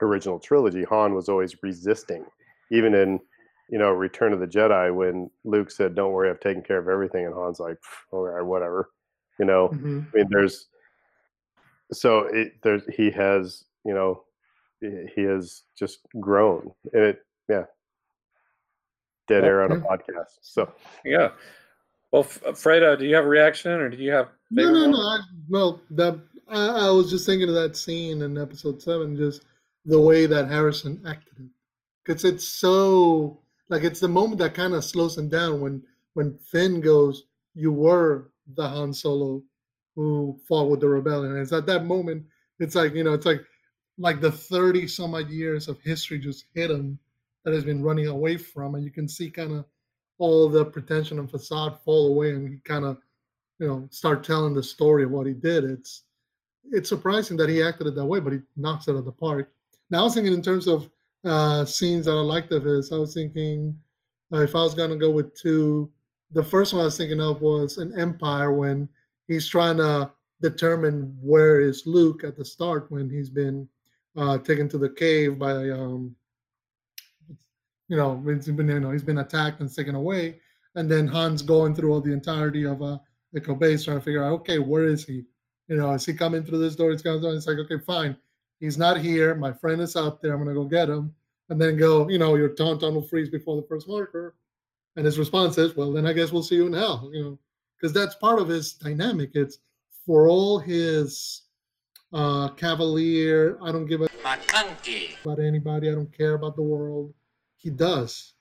original 0.00 0.38
trilogy, 0.38 0.84
Han 0.84 1.14
was 1.14 1.28
always 1.28 1.62
resisting, 1.62 2.24
even 2.70 2.94
in 2.94 3.20
you 3.68 3.78
know, 3.78 3.90
Return 3.90 4.34
of 4.34 4.40
the 4.40 4.46
Jedi 4.46 4.94
when 4.94 5.30
Luke 5.44 5.70
said, 5.70 5.94
"Don't 5.94 6.12
worry, 6.12 6.28
I've 6.28 6.40
taken 6.40 6.62
care 6.62 6.78
of 6.78 6.88
everything," 6.88 7.24
and 7.24 7.34
Han's 7.34 7.58
like, 7.58 7.78
"All 8.10 8.20
right, 8.20 8.42
whatever," 8.42 8.90
you 9.38 9.46
know. 9.46 9.68
Mm-hmm. 9.68 10.00
I 10.12 10.16
mean, 10.16 10.26
there's 10.28 10.68
so 11.92 12.20
it, 12.32 12.54
there's 12.62 12.82
he 12.94 13.10
has 13.10 13.64
you 13.84 13.94
know 13.94 14.24
he 14.80 15.22
has 15.22 15.62
just 15.78 16.00
grown 16.20 16.72
and 16.92 17.02
it 17.02 17.20
yeah. 17.48 17.64
Dead 19.28 19.44
air 19.44 19.62
on 19.62 19.72
a 19.72 19.76
podcast 19.76 20.38
so. 20.42 20.72
Yeah. 21.04 21.30
Well 22.10 22.24
fredo 22.24 22.98
do 22.98 23.06
you 23.06 23.14
have 23.14 23.24
a 23.24 23.28
reaction 23.28 23.72
or 23.72 23.88
do 23.88 23.96
you 23.96 24.10
have 24.10 24.28
no 24.50 24.70
no 24.70 24.90
no 24.90 24.98
I, 24.98 25.20
well 25.48 25.80
that 25.90 26.18
I, 26.52 26.86
I 26.86 26.90
was 26.90 27.10
just 27.10 27.26
thinking 27.26 27.48
of 27.48 27.54
that 27.54 27.76
scene 27.76 28.22
in 28.22 28.38
episode 28.38 28.82
seven 28.82 29.16
just 29.16 29.44
the 29.84 30.00
way 30.00 30.26
that 30.26 30.48
harrison 30.48 31.02
acted 31.06 31.32
it 31.38 31.50
because 32.04 32.24
it's 32.24 32.46
so 32.46 33.42
like 33.68 33.84
it's 33.84 34.00
the 34.00 34.08
moment 34.08 34.38
that 34.38 34.54
kind 34.54 34.74
of 34.74 34.84
slows 34.84 35.16
him 35.16 35.28
down 35.28 35.60
when 35.60 35.82
when 36.14 36.36
Finn 36.38 36.80
goes, 36.80 37.24
"You 37.54 37.72
were 37.72 38.30
the 38.54 38.68
Han 38.68 38.92
Solo 38.92 39.42
who 39.96 40.38
fought 40.46 40.68
with 40.70 40.80
the 40.80 40.88
rebellion." 40.88 41.32
And 41.32 41.40
it's 41.40 41.52
at 41.52 41.66
that 41.66 41.86
moment, 41.86 42.26
it's 42.58 42.74
like 42.74 42.94
you 42.94 43.02
know, 43.04 43.14
it's 43.14 43.26
like 43.26 43.44
like 43.98 44.20
the 44.20 44.32
thirty 44.32 44.86
some 44.86 45.14
odd 45.14 45.30
years 45.30 45.68
of 45.68 45.80
history 45.80 46.18
just 46.18 46.44
hit 46.54 46.70
him 46.70 46.98
that 47.44 47.54
has 47.54 47.64
been 47.64 47.82
running 47.82 48.08
away 48.08 48.36
from, 48.36 48.74
and 48.74 48.84
you 48.84 48.90
can 48.90 49.08
see 49.08 49.30
kind 49.30 49.52
of 49.52 49.64
all 50.18 50.48
the 50.48 50.64
pretension 50.66 51.18
and 51.18 51.30
facade 51.30 51.80
fall 51.84 52.08
away, 52.08 52.32
and 52.32 52.48
he 52.48 52.58
kind 52.64 52.84
of 52.84 52.98
you 53.58 53.66
know 53.66 53.88
start 53.90 54.24
telling 54.24 54.54
the 54.54 54.62
story 54.62 55.04
of 55.04 55.10
what 55.10 55.26
he 55.26 55.32
did. 55.32 55.64
It's 55.64 56.02
it's 56.70 56.88
surprising 56.88 57.36
that 57.38 57.48
he 57.48 57.62
acted 57.62 57.86
it 57.86 57.94
that 57.94 58.06
way, 58.06 58.20
but 58.20 58.32
he 58.32 58.40
knocks 58.56 58.88
it 58.88 58.92
out 58.92 58.98
of 58.98 59.04
the 59.04 59.12
park. 59.12 59.52
Now 59.90 60.00
I 60.00 60.04
was 60.04 60.14
thinking 60.14 60.32
in 60.32 60.42
terms 60.42 60.66
of 60.66 60.88
uh, 61.24 61.64
scenes 61.64 62.06
that 62.06 62.12
I 62.12 62.20
liked 62.20 62.52
of 62.52 62.64
his. 62.64 62.92
I 62.92 62.96
was 62.96 63.14
thinking 63.14 63.76
uh, 64.32 64.40
if 64.40 64.54
I 64.54 64.62
was 64.62 64.74
gonna 64.74 64.96
go 64.96 65.10
with 65.10 65.34
two, 65.34 65.90
the 66.32 66.42
first 66.42 66.72
one 66.72 66.82
I 66.82 66.86
was 66.86 66.96
thinking 66.96 67.20
of 67.20 67.40
was 67.40 67.78
an 67.78 67.98
Empire 67.98 68.52
when 68.52 68.88
he's 69.28 69.48
trying 69.48 69.76
to 69.78 70.10
determine 70.40 71.16
where 71.20 71.60
is 71.60 71.86
Luke 71.86 72.24
at 72.24 72.36
the 72.36 72.44
start 72.44 72.90
when 72.90 73.08
he's 73.08 73.30
been 73.30 73.68
uh, 74.16 74.38
taken 74.38 74.68
to 74.70 74.78
the 74.78 74.90
cave 74.90 75.38
by 75.38 75.70
um, 75.70 76.14
you 77.92 77.98
know, 77.98 78.22
he's 78.26 78.46
been 78.46 78.68
you 78.68 78.80
know 78.80 78.90
he's 78.90 79.02
been 79.02 79.18
attacked 79.18 79.60
and 79.60 79.72
taken 79.72 79.94
away, 79.94 80.40
and 80.76 80.90
then 80.90 81.06
Han's 81.06 81.42
going 81.42 81.74
through 81.74 81.92
all 81.92 82.00
the 82.00 82.12
entirety 82.12 82.64
of 82.64 82.80
uh, 82.80 82.96
Echo 83.36 83.54
Base 83.54 83.84
trying 83.84 83.98
to 83.98 84.02
figure 84.02 84.24
out 84.24 84.32
okay 84.32 84.58
where 84.58 84.86
is 84.86 85.04
he, 85.04 85.24
you 85.72 85.78
know, 85.78 85.90
is 85.92 86.04
he 86.04 86.12
coming 86.12 86.44
through 86.44 86.58
this 86.58 86.76
door? 86.76 86.90
He's 86.90 87.00
coming 87.00 87.22
through. 87.22 87.34
It's 87.34 87.46
like 87.46 87.56
okay 87.56 87.78
fine, 87.78 88.14
he's 88.60 88.76
not 88.76 89.00
here. 89.00 89.34
My 89.34 89.54
friend 89.54 89.80
is 89.80 89.96
out 89.96 90.20
there. 90.20 90.34
I'm 90.34 90.38
gonna 90.38 90.52
go 90.52 90.64
get 90.64 90.90
him. 90.90 91.14
And 91.48 91.58
then 91.58 91.78
go, 91.78 92.08
you 92.10 92.18
know, 92.18 92.34
your 92.34 92.50
tauntaun 92.50 92.92
will 92.92 93.08
freeze 93.08 93.30
before 93.30 93.56
the 93.56 93.66
first 93.66 93.88
marker. 93.88 94.34
And 94.96 95.06
his 95.06 95.18
response 95.18 95.56
is, 95.56 95.74
well, 95.74 95.90
then 95.90 96.06
I 96.06 96.12
guess 96.12 96.30
we'll 96.30 96.42
see 96.42 96.56
you 96.56 96.66
in 96.66 96.74
hell, 96.74 97.10
you 97.12 97.22
know, 97.22 97.38
because 97.74 97.94
that's 97.94 98.14
part 98.14 98.38
of 98.38 98.48
his 98.48 98.74
dynamic. 98.74 99.30
It's 99.32 99.58
for 100.04 100.28
all 100.28 100.58
his 100.58 101.42
uh, 102.12 102.48
cavalier, 102.50 103.56
I 103.62 103.72
don't 103.72 103.86
give 103.86 104.02
a 104.02 104.08
about 105.24 105.38
anybody, 105.38 105.88
I 105.88 105.92
don't 105.92 106.12
care 106.16 106.34
about 106.34 106.56
the 106.56 106.62
world. 106.62 107.14
He 107.56 107.70
does. 107.70 108.34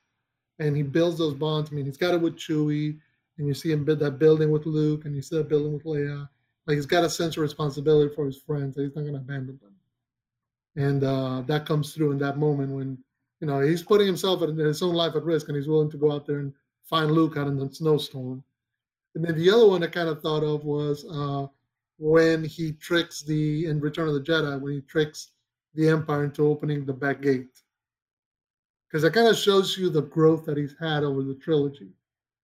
And 0.59 0.75
he 0.75 0.83
builds 0.83 1.17
those 1.17 1.33
bonds. 1.33 1.71
I 1.71 1.75
mean, 1.75 1.85
he's 1.85 1.97
got 1.97 2.13
it 2.13 2.21
with 2.21 2.35
Chewie, 2.35 2.97
and 3.37 3.47
you 3.47 3.53
see 3.53 3.71
him 3.71 3.85
build 3.85 3.99
that 3.99 4.19
building 4.19 4.51
with 4.51 4.65
Luke, 4.65 5.05
and 5.05 5.15
you 5.15 5.21
see 5.21 5.37
that 5.37 5.47
building 5.47 5.73
with 5.73 5.85
Leia. 5.85 6.27
Like 6.67 6.75
he's 6.75 6.85
got 6.85 7.03
a 7.03 7.09
sense 7.09 7.37
of 7.37 7.41
responsibility 7.41 8.13
for 8.13 8.25
his 8.25 8.37
friends. 8.37 8.75
He's 8.75 8.95
not 8.95 9.01
going 9.01 9.13
to 9.13 9.19
abandon 9.19 9.59
them 9.61 9.71
and 10.75 11.03
uh, 11.03 11.41
that 11.47 11.65
comes 11.65 11.93
through 11.93 12.11
in 12.11 12.17
that 12.19 12.37
moment 12.37 12.71
when 12.71 12.97
you 13.39 13.47
know 13.47 13.59
he's 13.59 13.83
putting 13.83 14.07
himself 14.07 14.41
and 14.41 14.57
his 14.57 14.81
own 14.81 14.93
life 14.93 15.15
at 15.15 15.23
risk, 15.23 15.47
and 15.47 15.57
he's 15.57 15.67
willing 15.67 15.91
to 15.91 15.97
go 15.97 16.11
out 16.11 16.25
there 16.25 16.39
and 16.39 16.53
find 16.83 17.11
Luke 17.11 17.37
out 17.37 17.47
in 17.47 17.57
the 17.57 17.69
snowstorm. 17.73 18.43
And 19.15 19.25
then 19.25 19.35
the 19.35 19.49
other 19.49 19.67
one 19.67 19.83
I 19.83 19.87
kind 19.87 20.07
of 20.07 20.21
thought 20.21 20.43
of 20.43 20.63
was 20.63 21.05
uh, 21.11 21.47
when 21.97 22.43
he 22.43 22.73
tricks 22.73 23.21
the 23.21 23.65
in 23.65 23.79
Return 23.79 24.07
of 24.07 24.13
the 24.13 24.21
Jedi 24.21 24.59
when 24.59 24.73
he 24.73 24.81
tricks 24.81 25.31
the 25.73 25.89
Empire 25.89 26.25
into 26.25 26.47
opening 26.47 26.85
the 26.85 26.93
back 26.93 27.21
gate, 27.21 27.59
because 28.87 29.03
that 29.03 29.13
kind 29.13 29.27
of 29.27 29.37
shows 29.37 29.77
you 29.77 29.89
the 29.89 30.03
growth 30.03 30.45
that 30.45 30.57
he's 30.57 30.75
had 30.79 31.03
over 31.03 31.23
the 31.23 31.35
trilogy. 31.35 31.89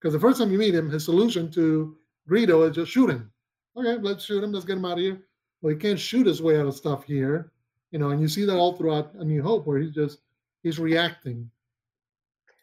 Because 0.00 0.12
the 0.12 0.20
first 0.20 0.38
time 0.38 0.52
you 0.52 0.58
meet 0.58 0.74
him, 0.74 0.90
his 0.90 1.04
solution 1.04 1.50
to 1.52 1.96
Greedo 2.28 2.68
is 2.68 2.74
just 2.74 2.90
shoot 2.90 3.10
him. 3.10 3.30
Okay, 3.76 4.00
let's 4.02 4.24
shoot 4.24 4.42
him. 4.42 4.52
Let's 4.52 4.64
get 4.64 4.78
him 4.78 4.84
out 4.84 4.92
of 4.92 4.98
here. 4.98 5.22
Well, 5.60 5.72
he 5.72 5.78
can't 5.78 5.98
shoot 5.98 6.26
his 6.26 6.42
way 6.42 6.58
out 6.58 6.66
of 6.66 6.74
stuff 6.74 7.04
here 7.04 7.52
you 7.90 7.98
know, 7.98 8.10
and 8.10 8.20
you 8.20 8.28
see 8.28 8.44
that 8.44 8.56
all 8.56 8.74
throughout 8.74 9.14
A 9.14 9.24
New 9.24 9.42
Hope, 9.42 9.66
where 9.66 9.78
he's 9.78 9.94
just 9.94 10.18
he's 10.62 10.78
reacting. 10.78 11.50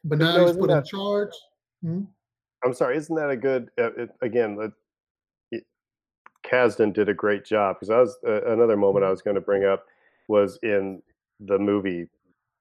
But 0.04 0.20
now 0.20 0.46
he's 0.46 0.58
put 0.58 0.68
that, 0.70 0.80
in 0.80 0.84
charge. 0.84 1.32
Hmm? 1.82 2.02
I'm 2.64 2.74
sorry, 2.74 2.98
isn't 2.98 3.16
that 3.16 3.30
a 3.30 3.38
good? 3.38 3.70
Uh, 3.80 3.94
it, 3.94 4.10
again, 4.22 4.72
it, 5.52 5.64
Kasdan 6.46 6.94
did 6.94 7.10
a 7.10 7.14
great 7.14 7.46
job 7.46 7.78
because 7.78 7.90
I 7.90 8.00
was 8.00 8.18
uh, 8.28 8.44
another 8.52 8.78
moment 8.78 9.06
I 9.06 9.10
was 9.10 9.22
going 9.22 9.36
to 9.36 9.42
bring 9.42 9.66
up 9.66 9.86
was 10.28 10.60
in 10.62 11.02
the 11.40 11.58
movie 11.58 12.08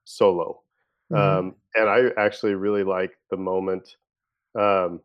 Solo, 0.04 0.62
Mhm. 1.10 1.18
um, 1.18 1.54
and 1.74 1.88
I 1.88 2.10
actually 2.16 2.54
really 2.54 2.84
like 2.84 3.18
the 3.30 3.36
moment. 3.36 3.96
Um, 4.54 5.00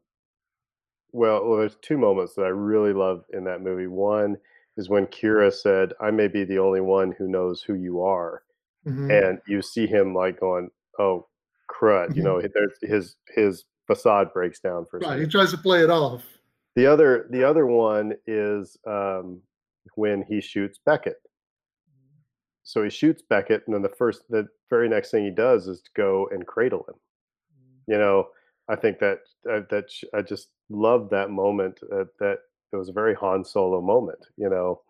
well, 1.11 1.45
well, 1.47 1.57
there's 1.59 1.75
two 1.81 1.97
moments 1.97 2.35
that 2.35 2.43
I 2.45 2.49
really 2.49 2.93
love 2.93 3.23
in 3.31 3.43
that 3.45 3.61
movie. 3.61 3.87
One 3.87 4.37
is 4.77 4.89
when 4.89 5.07
Qi'ra 5.07 5.51
said, 5.53 5.93
"I 5.99 6.11
may 6.11 6.27
be 6.27 6.43
the 6.43 6.59
only 6.59 6.81
one 6.81 7.11
who 7.11 7.27
knows 7.27 7.61
who 7.63 7.73
you 7.73 8.01
are," 8.03 8.43
Mhm. 8.85 9.09
and 9.11 9.41
you 9.47 9.61
see 9.61 9.87
him 9.87 10.13
like 10.13 10.39
going, 10.39 10.71
"Oh, 10.99 11.27
crud!" 11.69 12.15
You 12.15 12.21
Mhm. 12.21 12.25
know, 12.25 12.41
there's 12.53 12.77
his 12.81 13.15
his 13.29 13.65
facade 13.87 14.33
breaks 14.33 14.59
down 14.59 14.85
for 14.85 14.97
a 14.97 15.01
Right. 15.01 15.09
second. 15.09 15.25
He 15.25 15.27
tries 15.31 15.51
to 15.51 15.57
play 15.57 15.81
it 15.83 15.89
off. 15.89 16.39
The 16.75 16.85
other 16.85 17.27
the 17.31 17.43
other 17.43 17.65
one 17.65 18.13
is 18.27 18.77
um, 18.85 19.41
when 19.95 20.21
he 20.23 20.41
shoots 20.41 20.77
Beckett. 20.85 21.17
So 22.63 22.83
he 22.83 22.89
shoots 22.89 23.21
Beckett, 23.21 23.63
and 23.65 23.73
then 23.73 23.81
the 23.81 23.89
first 23.89 24.23
the 24.29 24.47
very 24.69 24.89
next 24.89 25.11
thing 25.11 25.23
he 25.23 25.31
does 25.31 25.67
is 25.67 25.81
to 25.81 25.89
go 25.95 26.27
and 26.27 26.45
cradle 26.45 26.83
him. 26.87 26.95
You 27.87 27.97
know, 27.97 28.29
I 28.67 28.75
think 28.75 28.99
that 28.99 29.19
that 29.45 29.85
sh- 29.89 30.03
I 30.13 30.21
just 30.21 30.49
love 30.69 31.09
that 31.09 31.29
moment. 31.29 31.79
Uh, 31.91 32.05
that 32.19 32.39
it 32.71 32.75
was 32.75 32.89
a 32.89 32.93
very 32.93 33.13
Han 33.15 33.43
Solo 33.45 33.81
moment. 33.81 34.19
You 34.37 34.49
know, 34.49 34.81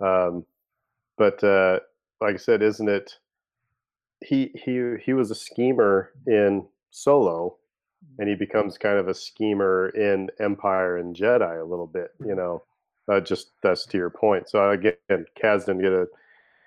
um, 0.00 0.44
but 1.18 1.42
uh, 1.44 1.80
like 2.20 2.34
I 2.34 2.38
said, 2.38 2.62
isn't 2.62 2.88
it? 2.88 3.18
He 4.24 4.52
he 4.54 4.94
he 5.04 5.12
was 5.12 5.30
a 5.30 5.34
schemer 5.34 6.10
in 6.26 6.66
Solo, 6.90 7.56
and 8.18 8.28
he 8.28 8.34
becomes 8.34 8.78
kind 8.78 8.98
of 8.98 9.08
a 9.08 9.14
schemer 9.14 9.88
in 9.90 10.30
Empire 10.40 10.96
and 10.98 11.14
Jedi 11.14 11.60
a 11.60 11.64
little 11.64 11.86
bit. 11.86 12.12
You 12.24 12.34
know, 12.34 12.62
uh, 13.08 13.20
just 13.20 13.50
that's 13.62 13.84
to 13.86 13.98
your 13.98 14.10
point. 14.10 14.48
So 14.48 14.70
again, 14.70 14.94
Kasdan 15.10 15.66
didn't 15.66 15.82
get 15.82 15.92
a 15.92 16.06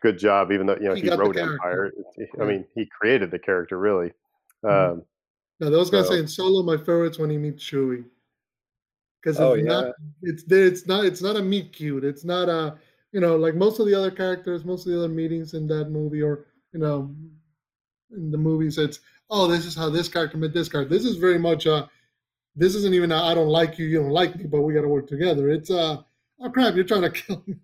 good 0.03 0.19
job, 0.19 0.51
even 0.51 0.67
though 0.67 0.75
you 0.75 0.89
know 0.89 0.93
He 0.93 1.01
he, 1.03 1.09
wrote. 1.09 1.35
Empire. 1.37 1.91
I 2.39 2.43
mean, 2.45 2.65
he 2.75 2.85
created 2.85 3.31
the 3.31 3.39
character 3.39 3.79
really. 3.79 4.11
Mhm. 4.63 4.91
Um, 4.91 5.03
Now, 5.59 5.67
I 5.67 5.69
was 5.71 5.89
gonna 5.89 6.03
So- 6.03 6.11
say 6.11 6.19
in 6.19 6.27
Solo, 6.27 6.61
my 6.61 6.77
favorite's 6.77 7.17
when 7.17 7.31
he 7.31 7.37
meets 7.39 7.63
Chewie, 7.63 8.05
because 9.21 9.39
Oh, 9.39 9.53
it's 9.53 9.65
not 9.65 9.93
it's. 10.21 10.43
It's 10.49 10.87
not 10.87 11.05
it's 11.05 11.21
not 11.21 11.35
a 11.35 11.41
meet 11.41 11.73
cute. 11.73 12.03
It's 12.03 12.23
not 12.23 12.49
a 12.49 12.77
you 13.11 13.19
know 13.19 13.35
like 13.35 13.55
most 13.55 13.79
of 13.79 13.85
the 13.85 13.95
other 13.95 14.11
characters, 14.11 14.65
most 14.65 14.85
of 14.85 14.91
the 14.91 14.99
other 14.99 15.09
meetings 15.09 15.53
in 15.53 15.67
that 15.67 15.89
movie, 15.89 16.21
or 16.21 16.45
you 16.73 16.79
know, 16.79 17.13
in 18.15 18.31
the 18.31 18.37
movies, 18.37 18.77
it's 18.77 18.99
oh 19.29 19.47
this 19.47 19.65
is 19.65 19.75
how 19.75 19.89
this 19.89 20.07
character 20.07 20.37
met 20.37 20.53
this 20.53 20.69
character. 20.69 20.93
This 20.93 21.05
is 21.05 21.17
very 21.17 21.39
much 21.39 21.65
a 21.65 21.89
this 22.55 22.75
isn't 22.75 22.93
even 22.93 23.11
I 23.11 23.31
I 23.31 23.33
don't 23.33 23.47
like 23.47 23.77
you, 23.77 23.85
you 23.85 23.99
don't 23.99 24.09
like 24.09 24.35
me, 24.35 24.45
but 24.45 24.61
we 24.61 24.73
got 24.73 24.81
to 24.81 24.87
work 24.87 25.07
together. 25.07 25.49
It's 25.49 25.69
uh 25.69 26.01
oh 26.41 26.49
crap, 26.49 26.75
you're 26.75 26.83
trying 26.83 27.03
to 27.03 27.09
kill 27.11 27.43
me, 27.45 27.55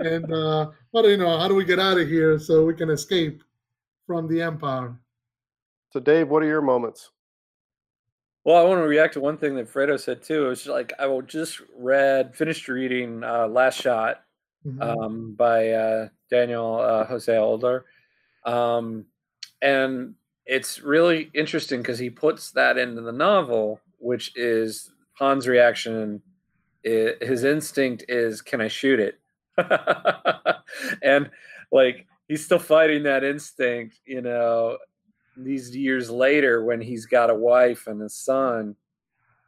and 0.00 0.32
uh, 0.32 0.70
what 0.90 1.02
do 1.02 1.10
you 1.10 1.16
know? 1.16 1.38
How 1.38 1.48
do 1.48 1.54
we 1.54 1.64
get 1.64 1.78
out 1.78 1.98
of 1.98 2.08
here 2.08 2.38
so 2.38 2.64
we 2.64 2.74
can 2.74 2.90
escape 2.90 3.42
from 4.06 4.28
the 4.28 4.42
Empire? 4.42 4.98
so 5.92 6.00
Dave, 6.00 6.28
what 6.28 6.42
are 6.42 6.46
your 6.46 6.62
moments? 6.62 7.10
Well, 8.46 8.56
I 8.56 8.62
want 8.62 8.78
to 8.78 8.86
react 8.86 9.14
to 9.14 9.20
one 9.20 9.38
thing 9.38 9.56
that 9.56 9.68
Fredo 9.68 9.98
said 9.98 10.22
too. 10.22 10.46
It 10.46 10.48
was 10.50 10.66
like 10.68 10.92
I 11.00 11.20
just 11.22 11.60
read, 11.76 12.32
finished 12.36 12.68
reading 12.68 13.24
uh, 13.24 13.48
Last 13.48 13.80
Shot 13.80 14.22
Mhm. 14.64 14.80
um, 14.82 15.32
by 15.34 15.70
uh, 15.70 16.08
Daniel 16.30 16.78
uh, 16.80 17.04
Jose 17.06 17.36
Older, 17.36 17.86
um, 18.44 19.06
and 19.62 20.14
it's 20.44 20.80
really 20.80 21.28
interesting 21.34 21.82
because 21.82 21.98
he 21.98 22.08
puts 22.08 22.52
that 22.52 22.78
into 22.78 23.00
the 23.02 23.12
novel, 23.12 23.80
which 23.98 24.32
is 24.36 24.92
Han's 25.14 25.48
reaction. 25.48 26.22
i 26.84 27.14
his 27.20 27.42
instinct 27.42 28.04
is, 28.08 28.42
"Can 28.42 28.60
I 28.60 28.68
shoot 28.68 29.00
it?" 29.00 29.18
and 31.02 31.30
like 31.72 32.06
he's 32.28 32.44
still 32.44 32.60
fighting 32.60 33.02
that 33.04 33.24
instinct, 33.24 33.98
you 34.04 34.20
know, 34.20 34.78
these 35.36 35.76
years 35.76 36.10
later 36.10 36.64
when 36.64 36.80
he's 36.80 37.06
got 37.06 37.30
a 37.30 37.34
wife 37.34 37.86
and 37.86 38.02
a 38.02 38.08
son. 38.08 38.76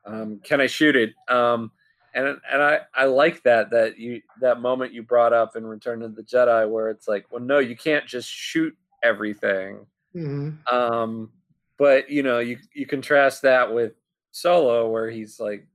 Um, 0.05 0.41
can 0.43 0.61
I 0.61 0.67
shoot 0.67 0.97
it? 0.97 1.15
Um, 1.29 1.73
and 2.15 2.39
and 2.51 2.63
I 2.63 2.81
I 2.95 3.05
like 3.05 3.43
that 3.43 3.71
that 3.71 3.99
you 3.99 4.23
that 4.41 4.61
moment 4.61 4.93
you 4.93 5.03
brought 5.03 5.33
up 5.33 5.57
in 5.57 5.67
Return 5.67 6.03
of 6.03 6.17
the 6.17 6.23
Jedi 6.23 6.69
where 6.69 6.91
it's 6.91 7.07
like, 7.07 7.27
well, 7.31 7.43
no, 7.43 7.59
you 7.59 7.77
can't 7.77 8.07
just 8.07 8.29
shoot 8.29 8.75
everything. 9.03 9.87
Mhm. 10.15 10.57
Um, 10.73 11.31
but 11.77 12.11
you 12.11 12.23
know, 12.23 12.39
you 12.39 12.59
you 12.75 12.87
contrast 12.87 13.43
that 13.43 13.73
with 13.73 13.93
Solo, 14.31 14.89
where 14.89 15.11
he's 15.11 15.39
like, 15.39 15.67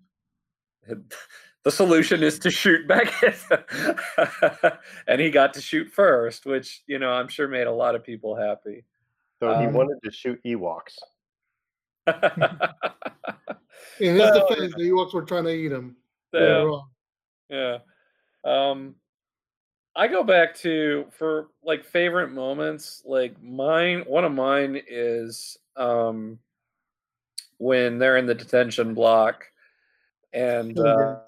the 1.64 1.72
solution 1.72 2.24
is 2.24 2.40
to 2.40 2.52
shoot 2.52 2.88
back 2.88 3.14
and 5.08 5.22
he 5.22 5.30
got 5.32 5.54
to 5.54 5.62
shoot 5.62 5.90
first, 5.90 6.46
which 6.46 6.84
you 6.88 7.00
know 7.00 7.12
I'm 7.12 7.28
sure 7.28 7.48
made 7.48 7.68
a 7.68 7.72
lot 7.72 7.96
of 7.96 8.04
people 8.04 8.36
happy. 8.36 8.84
So 9.44 9.60
he 9.60 9.66
Um, 9.66 9.74
wanted 9.74 9.98
to 10.06 10.10
shoot 10.12 10.40
Ewoks. 10.46 10.96
In 14.00 14.16
his 14.16 14.32
defense, 14.32 14.74
the 14.78 14.90
Ewoks 14.90 15.14
were 15.14 15.24
trying 15.24 15.44
to 15.44 15.54
eat 15.54 15.72
him. 15.72 15.98
yeah. 16.34 16.40
Later. 16.40 16.80
Yeah. 17.50 17.78
Um 18.46 18.96
I 19.96 20.08
go 20.08 20.24
back 20.24 20.56
to 20.60 21.06
for 21.12 21.50
like 21.62 21.84
favorite 21.84 22.30
moments, 22.32 23.04
like 23.06 23.36
mine 23.44 24.04
one 24.08 24.24
of 24.24 24.32
mine 24.32 24.82
is 24.88 25.58
um 25.76 26.40
when 27.58 28.00
they're 28.00 28.16
in 28.18 28.26
the 28.26 28.34
detention 28.36 28.94
block 28.94 29.46
and 30.32 30.80
Oh, 30.80 30.86
uh, 30.86 31.20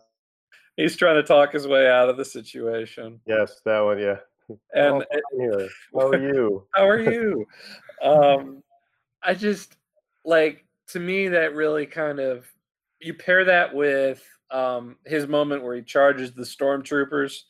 he's 0.77 0.95
trying 0.95 1.15
to 1.15 1.23
talk 1.23 1.51
his 1.51 1.67
way 1.67 1.87
out 1.89 2.07
of 2.09 2.15
the 2.17 2.25
situation. 2.25 3.19
Yes, 3.27 3.59
that 3.65 3.81
one. 3.81 3.99
Yeah. 3.99 4.17
And 4.73 4.95
oh, 4.95 5.03
it- 5.11 5.23
here. 5.37 5.69
How 5.93 6.07
are 6.07 6.17
you? 6.33 6.65
how 6.73 6.87
are 6.87 6.99
you? 6.99 7.45
Um 8.01 8.61
I 9.23 9.33
just 9.33 9.77
like 10.23 10.65
to 10.89 10.99
me 10.99 11.27
that 11.29 11.55
really 11.55 11.85
kind 11.85 12.19
of 12.19 12.45
you 12.99 13.13
pair 13.13 13.45
that 13.45 13.73
with 13.73 14.23
um 14.51 14.97
his 15.05 15.27
moment 15.27 15.63
where 15.63 15.75
he 15.75 15.81
charges 15.81 16.33
the 16.33 16.43
stormtroopers 16.43 17.41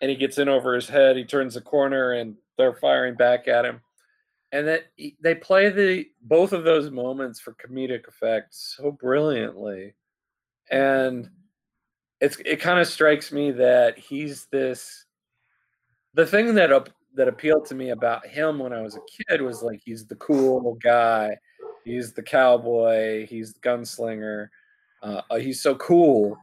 and 0.00 0.10
he 0.10 0.16
gets 0.16 0.38
in 0.38 0.48
over 0.48 0.74
his 0.74 0.88
head, 0.88 1.16
he 1.16 1.24
turns 1.24 1.54
the 1.54 1.60
corner 1.60 2.12
and 2.12 2.34
they're 2.56 2.74
firing 2.74 3.14
back 3.14 3.48
at 3.48 3.64
him. 3.64 3.80
And 4.52 4.66
that 4.66 4.86
they 5.20 5.34
play 5.34 5.70
the 5.70 6.06
both 6.22 6.52
of 6.52 6.64
those 6.64 6.90
moments 6.90 7.38
for 7.38 7.54
comedic 7.54 8.08
effect 8.08 8.54
so 8.54 8.90
brilliantly. 8.90 9.94
And 10.70 11.30
it's 12.20 12.38
it 12.44 12.56
kind 12.56 12.80
of 12.80 12.88
strikes 12.88 13.30
me 13.30 13.52
that 13.52 13.98
he's 13.98 14.46
this 14.46 15.04
the 16.14 16.26
thing 16.26 16.54
that 16.56 16.72
up 16.72 16.90
that 17.14 17.28
appealed 17.28 17.66
to 17.66 17.74
me 17.74 17.90
about 17.90 18.26
him 18.26 18.58
when 18.58 18.72
I 18.72 18.82
was 18.82 18.96
a 18.96 19.24
kid 19.28 19.42
was 19.42 19.62
like 19.62 19.80
he's 19.84 20.06
the 20.06 20.16
cool 20.16 20.78
guy, 20.82 21.36
he's 21.84 22.12
the 22.12 22.22
cowboy, 22.22 23.26
he's 23.26 23.52
the 23.52 23.60
gunslinger, 23.60 24.48
uh, 25.02 25.22
uh, 25.30 25.36
he's 25.36 25.60
so 25.60 25.74
cool, 25.76 26.38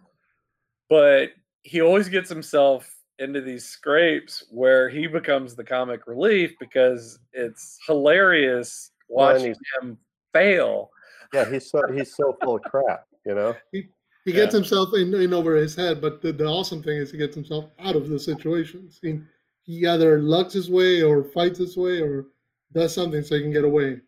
but 0.89 1.29
he 1.63 1.81
always 1.81 2.09
gets 2.09 2.29
himself 2.29 2.89
into 3.19 3.41
these 3.41 3.65
scrapes 3.65 4.45
where 4.51 4.89
he 4.89 5.07
becomes 5.07 5.55
the 5.55 5.63
comic 5.63 6.05
relief 6.07 6.53
because 6.59 7.19
it's 7.33 7.79
hilarious 7.85 8.91
watching 9.09 9.45
he's- 9.47 9.59
him 9.81 9.97
fail. 10.33 10.91
Yeah, 11.33 11.49
he's 11.49 11.69
so 11.69 11.81
he's 11.91 12.15
so 12.15 12.37
full 12.41 12.55
of 12.55 12.61
crap. 12.63 13.05
You 13.25 13.35
know. 13.35 13.55
He 13.71 13.89
he 14.23 14.33
gets 14.33 14.53
himself 14.53 14.89
in, 14.93 15.13
in 15.13 15.33
over 15.33 15.55
his 15.55 15.73
head, 15.73 16.01
but 16.01 16.21
the, 16.21 16.33
the 16.33 16.45
awesome 16.45 16.83
thing 16.83 16.97
is 16.97 17.11
he 17.11 17.17
gets 17.17 17.33
himself 17.33 17.65
out 17.79 17.95
of 17.95 18.09
the 18.09 18.19
situations. 18.19 18.99
He, 19.01 19.19
he 19.67 19.85
either 19.85 20.19
lucks 20.19 20.53
his 20.53 20.71
way 20.71 21.03
or 21.03 21.23
fights 21.23 21.59
his 21.59 21.75
way 21.77 22.01
or 22.01 22.27
does 22.73 22.95
something 22.95 23.21
so 23.21 23.35
he 23.35 23.41
can 23.41 23.51
get 23.51 23.65
away. 23.65 23.99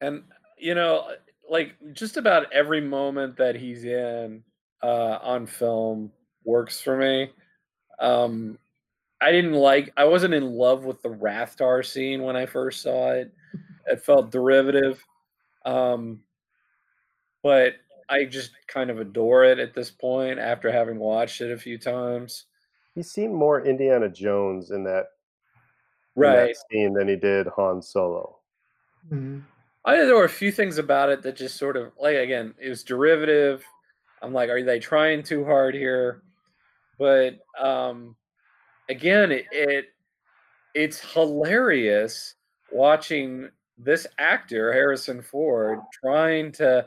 and 0.00 0.22
you 0.56 0.74
know 0.74 1.12
like 1.48 1.74
just 1.92 2.16
about 2.16 2.52
every 2.52 2.80
moment 2.80 3.36
that 3.36 3.54
he's 3.54 3.84
in 3.84 4.42
uh 4.82 5.18
on 5.22 5.46
film 5.46 6.10
works 6.44 6.80
for 6.80 6.96
me. 6.96 7.30
Um 8.00 8.58
i 9.20 9.30
didn't 9.30 9.54
like 9.54 9.92
i 9.96 10.04
wasn't 10.04 10.34
in 10.34 10.44
love 10.52 10.84
with 10.84 11.02
the 11.02 11.08
rathtar 11.08 11.84
scene 11.84 12.22
when 12.22 12.36
i 12.36 12.46
first 12.46 12.82
saw 12.82 13.10
it. 13.12 13.32
It 13.86 14.02
felt 14.02 14.30
derivative. 14.30 15.04
Um 15.64 16.20
but 17.42 17.74
i 18.08 18.24
just 18.24 18.52
kind 18.68 18.90
of 18.90 19.00
adore 19.00 19.44
it 19.44 19.58
at 19.58 19.74
this 19.74 19.90
point 19.90 20.38
after 20.38 20.72
having 20.72 20.98
watched 20.98 21.40
it 21.40 21.52
a 21.52 21.58
few 21.58 21.76
times 21.78 22.46
He 22.98 23.04
seemed 23.04 23.32
more 23.32 23.64
Indiana 23.64 24.08
Jones 24.08 24.72
in 24.72 24.82
that 24.82 25.06
in 26.16 26.22
that 26.22 26.56
scene 26.68 26.94
than 26.94 27.06
he 27.06 27.14
did 27.14 27.46
Han 27.46 27.80
Solo. 27.80 28.40
Mhm. 29.08 29.44
I 29.84 29.98
there 29.98 30.16
were 30.16 30.24
a 30.24 30.28
few 30.28 30.50
things 30.50 30.78
about 30.78 31.08
it 31.08 31.22
that 31.22 31.36
just 31.36 31.58
sort 31.58 31.76
of 31.76 31.92
like 31.96 32.16
again, 32.16 32.54
it 32.58 32.68
was 32.68 32.82
derivative. 32.82 33.64
I'm 34.20 34.32
like, 34.32 34.50
are 34.50 34.64
they 34.64 34.80
trying 34.80 35.22
too 35.22 35.44
hard 35.44 35.76
here? 35.76 36.24
But 36.98 37.38
um 37.56 38.16
again, 38.88 39.30
it, 39.30 39.46
it 39.52 39.84
it's 40.74 40.98
hilarious 40.98 42.34
watching 42.72 43.48
this 43.78 44.08
actor 44.18 44.72
Harrison 44.72 45.22
Ford 45.22 45.78
trying 45.92 46.50
to 46.54 46.84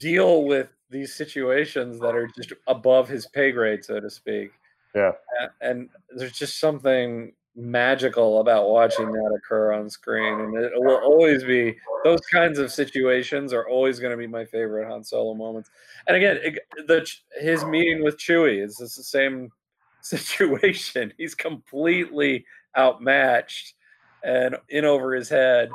deal 0.00 0.42
with 0.42 0.75
these 0.90 1.14
situations 1.14 1.98
that 2.00 2.14
are 2.14 2.28
just 2.28 2.52
above 2.66 3.08
his 3.08 3.26
pay 3.26 3.52
grade, 3.52 3.84
so 3.84 4.00
to 4.00 4.10
speak. 4.10 4.50
Yeah. 4.94 5.12
And 5.60 5.88
there's 6.10 6.32
just 6.32 6.58
something 6.58 7.32
magical 7.56 8.40
about 8.40 8.68
watching 8.68 9.10
that 9.10 9.38
occur 9.38 9.72
on 9.72 9.88
screen. 9.88 10.40
And 10.40 10.56
it 10.56 10.72
will 10.76 10.96
always 10.96 11.42
be 11.42 11.76
those 12.04 12.20
kinds 12.32 12.58
of 12.58 12.70
situations 12.70 13.52
are 13.52 13.68
always 13.68 13.98
going 13.98 14.10
to 14.10 14.16
be 14.16 14.26
my 14.26 14.44
favorite 14.44 14.88
Han 14.88 15.02
Solo 15.02 15.34
moments. 15.34 15.70
And 16.06 16.16
again, 16.16 16.38
it, 16.42 16.58
the 16.86 17.06
his 17.40 17.64
meeting 17.64 18.04
with 18.04 18.18
Chewie 18.18 18.62
is 18.62 18.76
the 18.76 18.88
same 18.88 19.50
situation. 20.02 21.12
He's 21.16 21.34
completely 21.34 22.44
outmatched 22.76 23.74
and 24.22 24.56
in 24.68 24.84
over 24.84 25.14
his 25.14 25.28
head, 25.28 25.70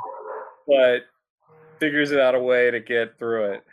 but 0.66 1.02
figures 1.80 2.12
out 2.12 2.34
a 2.34 2.40
way 2.40 2.70
to 2.70 2.80
get 2.80 3.18
through 3.18 3.52
it. 3.52 3.64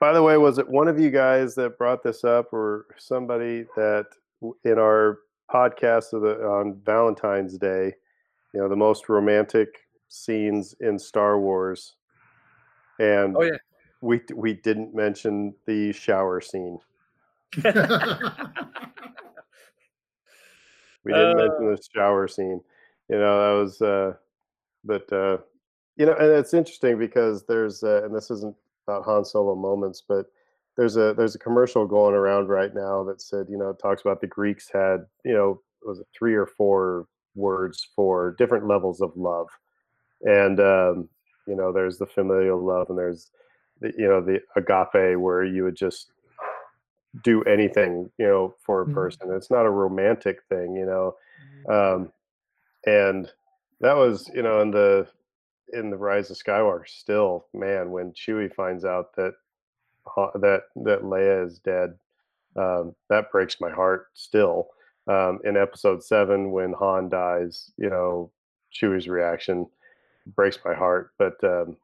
By 0.00 0.14
the 0.14 0.22
way, 0.22 0.38
was 0.38 0.58
it 0.58 0.66
one 0.66 0.88
of 0.88 0.98
you 0.98 1.10
guys 1.10 1.54
that 1.56 1.76
brought 1.76 2.02
this 2.02 2.24
up, 2.24 2.52
or 2.54 2.86
somebody 2.98 3.66
that 3.76 4.06
in 4.64 4.78
our 4.78 5.18
podcast 5.52 6.14
of 6.14 6.22
the, 6.22 6.42
on 6.42 6.80
Valentine's 6.84 7.58
Day, 7.58 7.92
you 8.54 8.60
know, 8.60 8.68
the 8.68 8.76
most 8.76 9.10
romantic 9.10 9.68
scenes 10.08 10.74
in 10.80 10.98
Star 10.98 11.38
Wars, 11.38 11.96
and 12.98 13.36
oh 13.36 13.42
yeah, 13.42 13.58
we 14.00 14.22
we 14.34 14.54
didn't 14.54 14.94
mention 14.94 15.54
the 15.66 15.92
shower 15.92 16.40
scene. 16.40 16.78
we 17.56 17.62
didn't 17.62 17.84
uh, 21.06 21.34
mention 21.34 21.66
the 21.66 21.78
shower 21.94 22.26
scene. 22.26 22.60
You 23.10 23.18
know, 23.18 23.56
that 23.56 23.60
was, 23.62 23.82
uh, 23.82 24.14
but 24.84 25.12
uh, 25.12 25.38
you 25.96 26.06
know, 26.06 26.14
and 26.14 26.30
it's 26.32 26.54
interesting 26.54 26.98
because 26.98 27.44
there's, 27.44 27.82
uh, 27.82 28.02
and 28.04 28.14
this 28.14 28.30
isn't 28.30 28.56
about 28.86 29.04
Han 29.04 29.24
Solo 29.24 29.54
moments, 29.54 30.02
but 30.06 30.26
there's 30.76 30.96
a 30.96 31.14
there's 31.14 31.34
a 31.34 31.38
commercial 31.38 31.86
going 31.86 32.14
around 32.14 32.48
right 32.48 32.74
now 32.74 33.04
that 33.04 33.20
said, 33.20 33.46
you 33.48 33.58
know, 33.58 33.70
it 33.70 33.78
talks 33.78 34.02
about 34.02 34.20
the 34.20 34.26
Greeks 34.26 34.68
had, 34.72 35.00
you 35.24 35.32
know, 35.32 35.60
was 35.82 36.00
it 36.00 36.06
three 36.16 36.34
or 36.34 36.46
four 36.46 37.06
words 37.34 37.88
for 37.94 38.34
different 38.38 38.66
levels 38.66 39.00
of 39.00 39.12
love, 39.16 39.48
and 40.22 40.60
um, 40.60 41.08
you 41.46 41.56
know, 41.56 41.72
there's 41.72 41.98
the 41.98 42.06
familial 42.06 42.64
love, 42.64 42.88
and 42.88 42.98
there's 42.98 43.30
the, 43.80 43.92
you 43.96 44.08
know 44.08 44.20
the 44.20 44.40
agape 44.56 45.18
where 45.18 45.44
you 45.44 45.64
would 45.64 45.76
just 45.76 46.12
do 47.24 47.42
anything, 47.42 48.10
you 48.18 48.26
know, 48.26 48.54
for 48.64 48.82
a 48.82 48.84
mm-hmm. 48.84 48.94
person. 48.94 49.26
Mm-hmm. 49.26 49.36
It's 49.36 49.50
not 49.50 49.66
a 49.66 49.70
romantic 49.70 50.42
thing, 50.48 50.76
you 50.76 50.86
know, 50.86 51.16
mm-hmm. 51.68 52.02
um, 52.02 52.12
and 52.86 53.30
that 53.80 53.96
was, 53.96 54.30
you 54.34 54.42
know, 54.42 54.60
in 54.60 54.70
the 54.70 55.08
in 55.72 55.90
the 55.90 55.96
Rise 55.96 56.30
of 56.30 56.36
Skywalker, 56.36 56.86
still, 56.86 57.46
man, 57.54 57.90
when 57.90 58.12
Chewie 58.12 58.52
finds 58.54 58.84
out 58.84 59.14
that 59.16 59.34
that 60.34 60.62
that 60.76 61.02
Leia 61.02 61.46
is 61.46 61.58
dead, 61.58 61.94
um, 62.56 62.94
that 63.08 63.30
breaks 63.30 63.60
my 63.60 63.70
heart. 63.70 64.08
Still, 64.14 64.68
um, 65.06 65.40
in 65.44 65.56
Episode 65.56 66.02
Seven, 66.02 66.50
when 66.50 66.72
Han 66.74 67.08
dies, 67.08 67.70
you 67.76 67.90
know, 67.90 68.30
Chewie's 68.72 69.08
reaction 69.08 69.66
breaks 70.34 70.58
my 70.64 70.74
heart. 70.74 71.12
But 71.18 71.42
um, 71.44 71.76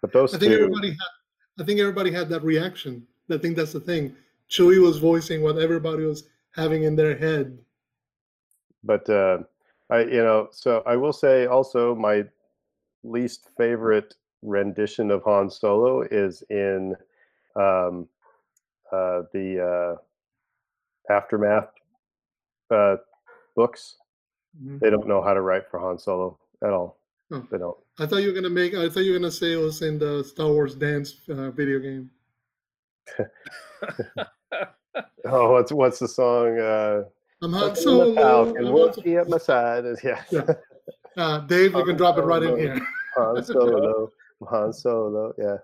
but 0.00 0.12
those 0.12 0.34
I 0.34 0.38
think 0.38 0.52
two, 0.52 0.58
everybody 0.58 0.90
had, 0.90 1.62
I 1.62 1.64
think 1.64 1.80
everybody 1.80 2.12
had 2.12 2.28
that 2.30 2.42
reaction. 2.42 3.06
I 3.30 3.38
think 3.38 3.56
that's 3.56 3.72
the 3.72 3.80
thing. 3.80 4.14
Chewie 4.50 4.82
was 4.82 4.98
voicing 4.98 5.42
what 5.42 5.58
everybody 5.58 6.04
was 6.04 6.24
having 6.52 6.84
in 6.84 6.96
their 6.96 7.16
head. 7.16 7.58
But 8.82 9.08
uh, 9.10 9.38
I, 9.90 10.00
you 10.00 10.22
know, 10.22 10.48
so 10.52 10.82
I 10.86 10.96
will 10.96 11.12
say 11.12 11.46
also 11.46 11.94
my 11.94 12.24
least 13.10 13.48
favorite 13.56 14.14
rendition 14.42 15.10
of 15.10 15.22
Han 15.24 15.50
Solo 15.50 16.02
is 16.02 16.42
in 16.50 16.94
um, 17.56 18.08
uh, 18.92 19.22
the 19.32 19.96
uh, 21.10 21.12
aftermath 21.12 21.70
uh, 22.70 22.96
books. 23.56 23.96
Mm-hmm. 24.56 24.78
They 24.78 24.90
don't 24.90 25.08
know 25.08 25.22
how 25.22 25.34
to 25.34 25.40
write 25.40 25.70
for 25.70 25.80
Han 25.80 25.98
Solo 25.98 26.38
at 26.62 26.70
all. 26.70 26.98
Oh. 27.30 27.46
They 27.50 27.58
don't. 27.58 27.76
I 27.98 28.06
thought 28.06 28.22
you 28.22 28.28
were 28.28 28.34
gonna 28.34 28.48
make. 28.48 28.74
I 28.74 28.88
thought 28.88 29.00
you 29.00 29.12
were 29.12 29.18
gonna 29.18 29.30
say 29.30 29.52
it 29.52 29.56
was 29.56 29.82
in 29.82 29.98
the 29.98 30.24
Star 30.24 30.48
Wars 30.48 30.74
dance 30.74 31.16
uh, 31.28 31.50
video 31.50 31.78
game. 31.78 32.10
oh, 35.26 35.52
what's 35.52 35.72
what's 35.72 35.98
the 35.98 36.08
song? 36.08 36.58
Uh, 36.58 37.02
I'm 37.42 37.52
Han 37.52 37.76
Solo. 37.76 38.54
And 38.54 38.72
we'll 38.72 38.92
be 39.02 39.16
at 39.16 39.28
my 39.28 39.38
side. 39.38 39.84
Yeah. 40.02 40.22
yeah. 40.30 40.42
Uh, 41.16 41.40
Dave, 41.40 41.74
you 41.74 41.84
can 41.84 41.96
drop 41.96 42.16
it 42.16 42.22
right 42.22 42.42
in 42.42 42.56
here. 42.56 42.80
Han 43.18 43.44
Solo. 43.44 44.12
Han 44.48 44.72
Solo. 44.72 45.32
Yeah. 45.38 45.58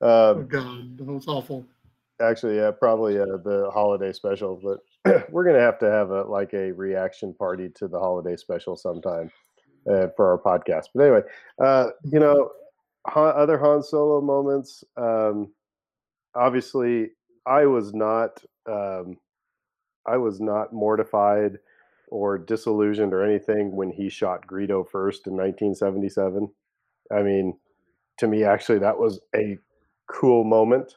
Um, 0.00 0.10
oh 0.10 0.46
God, 0.48 0.98
that 0.98 1.04
was 1.04 1.26
awful. 1.26 1.66
Actually, 2.20 2.56
yeah, 2.56 2.70
probably 2.70 3.18
uh, 3.18 3.36
the 3.44 3.70
holiday 3.72 4.12
special, 4.12 4.60
but 4.62 4.78
we're 5.30 5.44
gonna 5.44 5.60
have 5.60 5.78
to 5.80 5.90
have 5.90 6.10
a 6.10 6.22
like 6.22 6.54
a 6.54 6.72
reaction 6.72 7.34
party 7.34 7.68
to 7.74 7.88
the 7.88 7.98
holiday 7.98 8.36
special 8.36 8.76
sometime 8.76 9.30
uh, 9.90 10.06
for 10.16 10.30
our 10.30 10.38
podcast. 10.38 10.86
But 10.94 11.02
anyway, 11.02 11.22
uh, 11.62 11.88
you 12.04 12.20
know, 12.20 12.50
other 13.14 13.58
Han 13.58 13.82
Solo 13.82 14.20
moments. 14.20 14.84
Um, 14.96 15.52
obviously, 16.38 17.10
I 17.46 17.66
was 17.66 17.92
not. 17.92 18.42
Um, 18.66 19.18
I 20.06 20.16
was 20.16 20.40
not 20.40 20.72
mortified 20.72 21.58
or 22.10 22.38
disillusioned 22.38 23.12
or 23.12 23.22
anything 23.22 23.76
when 23.76 23.90
he 23.90 24.08
shot 24.08 24.46
Greedo 24.46 24.88
first 24.88 25.26
in 25.26 25.34
1977. 25.34 26.48
I 27.12 27.22
mean, 27.22 27.58
to 28.18 28.26
me, 28.26 28.44
actually, 28.44 28.78
that 28.78 28.98
was 28.98 29.20
a 29.34 29.58
cool 30.06 30.44
moment 30.44 30.94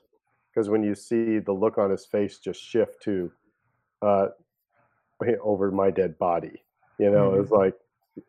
because 0.49 0.69
when 0.69 0.83
you 0.83 0.95
see 0.95 1.39
the 1.39 1.51
look 1.51 1.77
on 1.77 1.91
his 1.91 2.05
face 2.05 2.39
just 2.39 2.61
shift 2.63 3.01
to 3.03 3.31
uh, 4.01 4.27
over 5.43 5.71
my 5.71 5.91
dead 5.91 6.17
body, 6.17 6.63
you 6.97 7.11
know, 7.11 7.31
mm-hmm. 7.31 7.41
it's 7.41 7.51
like 7.51 7.75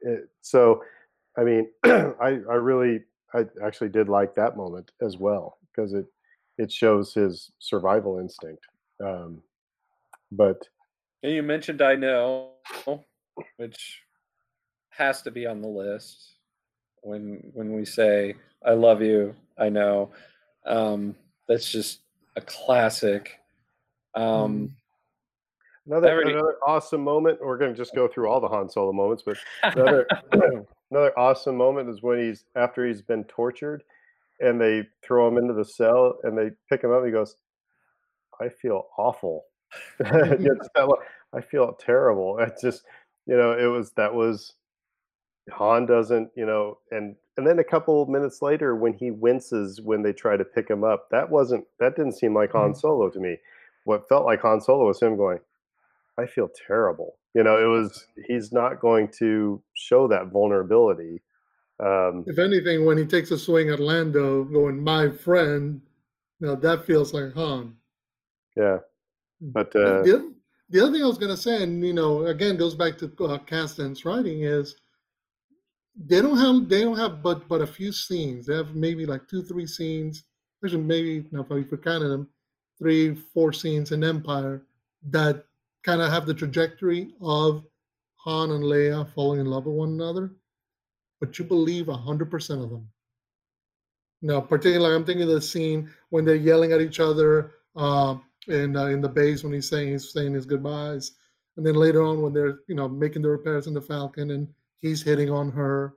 it, 0.00 0.28
so. 0.40 0.82
I 1.34 1.44
mean, 1.44 1.70
I 1.84 2.40
I 2.50 2.56
really 2.56 3.04
I 3.34 3.46
actually 3.64 3.88
did 3.88 4.08
like 4.08 4.34
that 4.34 4.56
moment 4.56 4.92
as 5.00 5.16
well 5.16 5.56
because 5.70 5.94
it 5.94 6.04
it 6.58 6.70
shows 6.70 7.14
his 7.14 7.50
survival 7.58 8.18
instinct. 8.18 8.64
Um, 9.04 9.42
but 10.30 10.68
and 11.22 11.32
you 11.32 11.42
mentioned 11.42 11.82
I 11.82 11.94
know, 11.94 12.50
which 13.56 14.02
has 14.90 15.22
to 15.22 15.30
be 15.30 15.46
on 15.46 15.62
the 15.62 15.68
list 15.68 16.34
when 17.02 17.50
when 17.54 17.72
we 17.74 17.84
say 17.84 18.34
I 18.64 18.72
love 18.72 19.02
you. 19.02 19.34
I 19.58 19.68
know 19.68 20.10
um, 20.66 21.14
that's 21.48 21.70
just 21.70 22.00
a 22.36 22.40
classic. 22.40 23.38
Um, 24.14 24.74
another 25.86 26.08
every, 26.08 26.32
another 26.32 26.56
awesome 26.66 27.02
moment. 27.02 27.38
We're 27.40 27.58
going 27.58 27.72
to 27.72 27.76
just 27.76 27.94
go 27.94 28.08
through 28.08 28.28
all 28.28 28.40
the 28.40 28.48
Han 28.48 28.68
Solo 28.68 28.92
moments, 28.92 29.22
but 29.24 29.36
another 29.62 30.06
another 30.90 31.18
awesome 31.18 31.56
moment 31.56 31.88
is 31.88 32.02
when 32.02 32.18
he's 32.18 32.44
after 32.56 32.86
he's 32.86 33.02
been 33.02 33.24
tortured 33.24 33.82
and 34.42 34.60
they 34.60 34.86
throw 35.02 35.28
him 35.28 35.38
into 35.38 35.54
the 35.54 35.64
cell 35.64 36.18
and 36.24 36.36
they 36.36 36.50
pick 36.68 36.82
him 36.82 36.92
up. 36.92 37.04
he 37.04 37.12
goes, 37.12 37.36
"I 38.40 38.48
feel 38.48 38.88
awful. 38.98 39.44
I 40.04 41.40
feel 41.40 41.72
terrible." 41.74 42.38
It's 42.40 42.62
just 42.62 42.84
you 43.26 43.36
know 43.36 43.52
it 43.52 43.66
was 43.66 43.92
that 43.92 44.14
was 44.14 44.54
Han 45.50 45.86
doesn't 45.86 46.30
you 46.36 46.46
know 46.46 46.78
and 46.90 47.16
and 47.36 47.46
then 47.46 47.58
a 47.58 47.64
couple 47.64 48.04
minutes 48.06 48.42
later 48.42 48.76
when 48.76 48.92
he 48.92 49.10
winces 49.10 49.80
when 49.80 50.02
they 50.02 50.12
try 50.12 50.36
to 50.36 50.44
pick 50.44 50.68
him 50.68 50.84
up 50.84 51.08
that 51.10 51.30
wasn't 51.30 51.64
that 51.78 51.96
didn't 51.96 52.18
seem 52.18 52.34
like 52.34 52.52
Han 52.52 52.70
mm-hmm. 52.70 52.78
Solo 52.78 53.08
to 53.10 53.20
me. 53.20 53.38
What 53.84 54.08
felt 54.08 54.26
like 54.26 54.42
Han 54.42 54.60
Solo 54.60 54.86
was 54.86 55.00
him 55.00 55.16
going, 55.16 55.38
"I 56.18 56.26
feel 56.26 56.50
terrible." 56.66 57.16
You 57.34 57.42
know, 57.42 57.56
it 57.56 57.66
was 57.66 58.06
he's 58.26 58.52
not 58.52 58.80
going 58.80 59.08
to 59.18 59.62
show 59.74 60.06
that 60.08 60.26
vulnerability 60.26 61.22
um, 61.82 62.24
if 62.28 62.38
anything, 62.38 62.84
when 62.84 62.96
he 62.96 63.04
takes 63.04 63.32
a 63.32 63.38
swing 63.38 63.70
at 63.70 63.80
Lando, 63.80 64.44
going 64.44 64.82
"my 64.82 65.10
friend," 65.10 65.80
now 66.40 66.54
that 66.54 66.86
feels 66.86 67.12
like 67.12 67.34
Han. 67.34 67.76
Yeah, 68.56 68.78
but 69.40 69.74
uh, 69.74 70.02
the, 70.02 70.32
the, 70.70 70.80
other 70.80 70.92
thing 70.92 71.02
I 71.02 71.06
was 71.06 71.18
going 71.18 71.34
to 71.34 71.42
say, 71.42 71.62
and 71.62 71.84
you 71.84 71.92
know, 71.92 72.26
again 72.26 72.56
goes 72.56 72.76
back 72.76 72.98
to 72.98 73.06
uh, 73.06 73.38
Kasdan's 73.38 74.04
writing 74.04 74.42
is 74.42 74.76
they 75.96 76.22
don't 76.22 76.38
have 76.38 76.68
they 76.68 76.82
don't 76.82 76.98
have 76.98 77.20
but 77.20 77.48
but 77.48 77.62
a 77.62 77.66
few 77.66 77.90
scenes. 77.90 78.46
They 78.46 78.54
have 78.54 78.76
maybe 78.76 79.04
like 79.04 79.26
two 79.26 79.42
three 79.42 79.66
scenes. 79.66 80.22
Actually, 80.64 80.84
maybe 80.84 81.26
now 81.32 81.40
if 81.40 81.50
we're 81.50 81.78
them, 81.82 82.28
three 82.78 83.16
four 83.34 83.52
scenes 83.52 83.90
in 83.90 84.04
Empire 84.04 84.62
that 85.10 85.46
kind 85.82 86.00
of 86.00 86.12
have 86.12 86.26
the 86.26 86.34
trajectory 86.34 87.12
of 87.20 87.64
Han 88.18 88.52
and 88.52 88.62
Leia 88.62 89.12
falling 89.14 89.40
in 89.40 89.46
love 89.46 89.66
with 89.66 89.74
one 89.74 89.88
another 89.88 90.30
but 91.22 91.38
you 91.38 91.44
believe 91.44 91.86
100% 91.86 92.64
of 92.64 92.70
them. 92.70 92.88
Now, 94.22 94.40
particularly 94.40 94.96
I'm 94.96 95.04
thinking 95.04 95.22
of 95.22 95.28
the 95.28 95.40
scene 95.40 95.88
when 96.10 96.24
they're 96.24 96.34
yelling 96.34 96.72
at 96.72 96.80
each 96.80 96.98
other 96.98 97.52
uh, 97.76 98.16
in 98.48 98.76
uh, 98.76 98.86
in 98.86 99.00
the 99.00 99.08
base 99.08 99.44
when 99.44 99.52
he's 99.52 99.68
saying 99.68 99.92
he's 99.92 100.12
saying 100.12 100.34
his 100.34 100.46
goodbyes, 100.46 101.12
and 101.56 101.64
then 101.64 101.76
later 101.76 102.02
on 102.02 102.22
when 102.22 102.32
they're 102.32 102.58
you 102.66 102.74
know 102.74 102.88
making 102.88 103.22
the 103.22 103.28
repairs 103.28 103.68
in 103.68 103.74
the 103.74 103.80
Falcon 103.80 104.32
and 104.32 104.48
he's 104.80 105.00
hitting 105.00 105.30
on 105.30 105.52
her, 105.52 105.94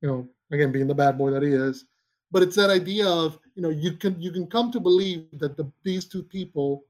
you 0.00 0.08
know, 0.08 0.28
again 0.50 0.72
being 0.72 0.88
the 0.88 0.94
bad 0.94 1.16
boy 1.16 1.30
that 1.30 1.44
he 1.44 1.50
is. 1.50 1.84
But 2.32 2.42
it's 2.42 2.56
that 2.56 2.70
idea 2.70 3.06
of 3.06 3.38
you 3.54 3.62
know 3.62 3.70
you 3.70 3.92
can 3.92 4.20
you 4.20 4.32
can 4.32 4.48
come 4.48 4.72
to 4.72 4.80
believe 4.80 5.26
that 5.34 5.56
the 5.56 5.70
these 5.84 6.06
two 6.06 6.24
people 6.24 6.84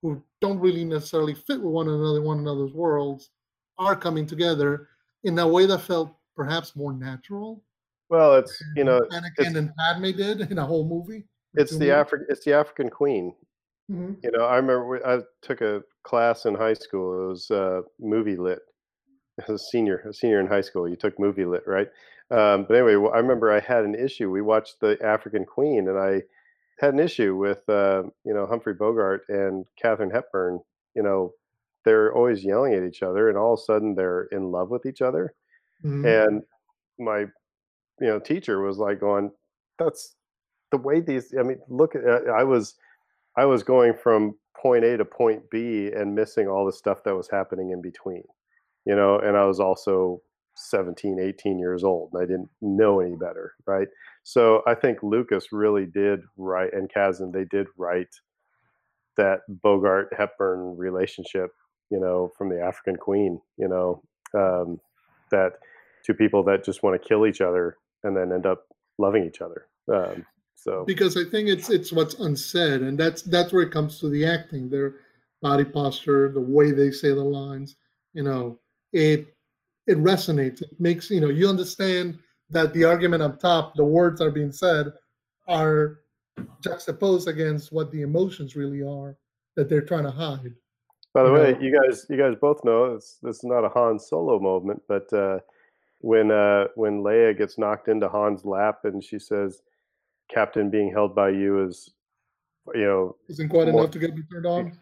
who 0.00 0.22
don't 0.40 0.58
really 0.58 0.86
necessarily 0.86 1.34
fit 1.34 1.60
with 1.60 1.72
one 1.72 1.88
another, 1.88 2.22
one 2.22 2.38
another's 2.38 2.72
worlds, 2.72 3.28
are 3.76 3.94
coming 3.94 4.26
together 4.26 4.88
in 5.24 5.38
a 5.38 5.46
way 5.46 5.66
that 5.66 5.82
felt 5.82 6.16
perhaps 6.34 6.76
more 6.76 6.92
natural. 6.92 7.62
Well, 8.10 8.36
it's 8.36 8.62
you 8.76 8.84
know, 8.84 9.00
Anakin 9.10 9.56
and 9.56 9.70
Padme 9.76 10.16
did 10.16 10.40
in 10.40 10.58
a 10.58 10.66
whole 10.66 10.86
movie. 10.86 11.24
It's 11.54 11.76
the 11.76 11.90
African, 11.90 12.26
it's 12.28 12.44
the 12.44 12.52
African 12.52 12.90
Queen. 12.90 13.34
Mm-hmm. 13.90 14.14
You 14.22 14.30
know, 14.32 14.44
I 14.44 14.56
remember 14.56 15.06
I 15.06 15.20
took 15.42 15.60
a 15.60 15.82
class 16.02 16.46
in 16.46 16.54
high 16.54 16.74
school. 16.74 17.24
It 17.24 17.28
was 17.28 17.50
uh, 17.50 17.82
movie 17.98 18.36
lit. 18.36 18.60
As 19.48 19.48
a 19.48 19.58
senior, 19.58 19.98
a 20.08 20.12
senior 20.12 20.38
in 20.38 20.46
high 20.46 20.60
school, 20.60 20.88
you 20.88 20.96
took 20.96 21.18
movie 21.18 21.44
lit, 21.44 21.64
right? 21.66 21.88
Um, 22.30 22.66
but 22.68 22.76
anyway, 22.76 23.10
I 23.12 23.18
remember 23.18 23.52
I 23.52 23.60
had 23.60 23.84
an 23.84 23.94
issue. 23.94 24.30
We 24.30 24.42
watched 24.42 24.80
the 24.80 24.96
African 25.04 25.44
Queen, 25.44 25.88
and 25.88 25.98
I 25.98 26.22
had 26.78 26.94
an 26.94 27.00
issue 27.00 27.36
with 27.36 27.68
uh, 27.68 28.04
you 28.24 28.32
know 28.34 28.46
Humphrey 28.46 28.74
Bogart 28.74 29.24
and 29.28 29.66
Katharine 29.80 30.10
Hepburn. 30.10 30.60
You 30.94 31.02
know, 31.02 31.32
they're 31.84 32.14
always 32.14 32.44
yelling 32.44 32.74
at 32.74 32.84
each 32.84 33.02
other, 33.02 33.28
and 33.28 33.36
all 33.36 33.54
of 33.54 33.60
a 33.60 33.62
sudden 33.62 33.94
they're 33.94 34.24
in 34.32 34.50
love 34.50 34.70
with 34.70 34.86
each 34.86 35.02
other. 35.02 35.34
Mm-hmm. 35.84 36.06
And 36.06 36.42
my 36.98 37.20
you 38.00 38.08
know 38.08 38.18
teacher 38.18 38.60
was 38.60 38.78
like 38.78 39.00
going, 39.00 39.30
"That's 39.78 40.14
the 40.70 40.78
way 40.78 41.00
these." 41.00 41.34
I 41.38 41.42
mean, 41.42 41.58
look 41.68 41.94
uh, 41.96 42.30
I 42.30 42.44
was 42.44 42.74
I 43.36 43.44
was 43.44 43.62
going 43.62 43.94
from 43.94 44.36
point 44.60 44.84
A 44.84 44.96
to 44.96 45.04
point 45.04 45.42
B 45.50 45.90
and 45.94 46.14
missing 46.14 46.48
all 46.48 46.64
the 46.64 46.72
stuff 46.72 47.04
that 47.04 47.14
was 47.14 47.28
happening 47.30 47.70
in 47.70 47.82
between. 47.82 48.24
You 48.86 48.94
know, 48.96 49.18
and 49.18 49.36
I 49.36 49.44
was 49.46 49.60
also 49.60 50.20
17, 50.56 51.18
18 51.18 51.58
years 51.58 51.84
old 51.84 52.10
and 52.12 52.22
I 52.22 52.26
didn't 52.26 52.50
know 52.60 53.00
any 53.00 53.16
better, 53.16 53.54
right? 53.66 53.88
So 54.22 54.62
I 54.66 54.74
think 54.74 55.02
Lucas 55.02 55.52
really 55.52 55.86
did 55.86 56.20
write, 56.36 56.72
and 56.72 56.90
Kasdan, 56.90 57.32
they 57.32 57.44
did 57.44 57.66
write 57.76 58.14
that 59.16 59.40
Bogart 59.48 60.12
Hepburn 60.16 60.76
relationship, 60.76 61.50
you 61.90 62.00
know, 62.00 62.30
from 62.36 62.48
the 62.48 62.60
African 62.60 62.96
Queen, 62.96 63.40
you 63.56 63.68
know, 63.68 64.02
um, 64.34 64.80
that 65.30 65.54
two 66.04 66.14
people 66.14 66.42
that 66.44 66.64
just 66.64 66.82
want 66.82 67.00
to 67.00 67.08
kill 67.08 67.26
each 67.26 67.40
other 67.40 67.78
and 68.02 68.16
then 68.16 68.32
end 68.32 68.46
up 68.46 68.66
loving 68.98 69.24
each 69.24 69.40
other. 69.40 69.66
Um, 69.92 70.24
so 70.54 70.84
because 70.86 71.16
I 71.16 71.24
think 71.24 71.48
it's 71.48 71.68
it's 71.70 71.92
what's 71.92 72.14
unsaid, 72.14 72.82
and 72.82 72.98
that's 72.98 73.22
that's 73.22 73.52
where 73.52 73.62
it 73.62 73.72
comes 73.72 73.98
to 74.00 74.08
the 74.08 74.24
acting, 74.24 74.70
their 74.70 74.96
body 75.42 75.64
posture, 75.64 76.30
the 76.32 76.40
way 76.40 76.70
they 76.70 76.90
say 76.90 77.08
the 77.08 77.22
lines. 77.22 77.76
You 78.12 78.22
know, 78.22 78.58
it 78.92 79.34
it 79.86 79.98
resonates. 79.98 80.62
It 80.62 80.70
makes 80.78 81.10
you 81.10 81.20
know 81.20 81.28
you 81.28 81.48
understand 81.48 82.18
that 82.50 82.72
the 82.72 82.84
argument 82.84 83.22
up 83.22 83.40
top, 83.40 83.74
the 83.74 83.84
words 83.84 84.20
are 84.20 84.30
being 84.30 84.52
said, 84.52 84.92
are 85.48 86.00
juxtaposed 86.62 87.28
against 87.28 87.72
what 87.72 87.90
the 87.90 88.02
emotions 88.02 88.56
really 88.56 88.82
are 88.82 89.16
that 89.56 89.68
they're 89.68 89.82
trying 89.82 90.04
to 90.04 90.10
hide. 90.10 90.54
By 91.12 91.22
the 91.22 91.28
you 91.28 91.34
way, 91.34 91.52
know? 91.52 91.60
you 91.60 91.80
guys 91.80 92.06
you 92.08 92.16
guys 92.16 92.34
both 92.40 92.64
know 92.64 92.94
this 92.94 93.18
this 93.22 93.36
is 93.36 93.44
not 93.44 93.64
a 93.64 93.68
Han 93.68 93.98
Solo 93.98 94.40
moment, 94.40 94.82
but 94.88 95.12
uh, 95.12 95.38
when 96.04 96.30
uh, 96.30 96.66
when 96.74 97.02
Leia 97.02 97.36
gets 97.36 97.56
knocked 97.56 97.88
into 97.88 98.10
Han's 98.10 98.44
lap 98.44 98.80
and 98.84 99.02
she 99.02 99.18
says, 99.18 99.62
"Captain, 100.30 100.68
being 100.68 100.92
held 100.92 101.14
by 101.14 101.30
you 101.30 101.66
is, 101.66 101.94
you 102.74 102.84
know, 102.84 103.16
isn't 103.30 103.48
quite 103.48 103.68
more, 103.68 103.80
enough 103.80 103.92
to 103.92 103.98
get 103.98 104.14
me 104.14 104.22
turned 104.30 104.44
on." 104.44 104.78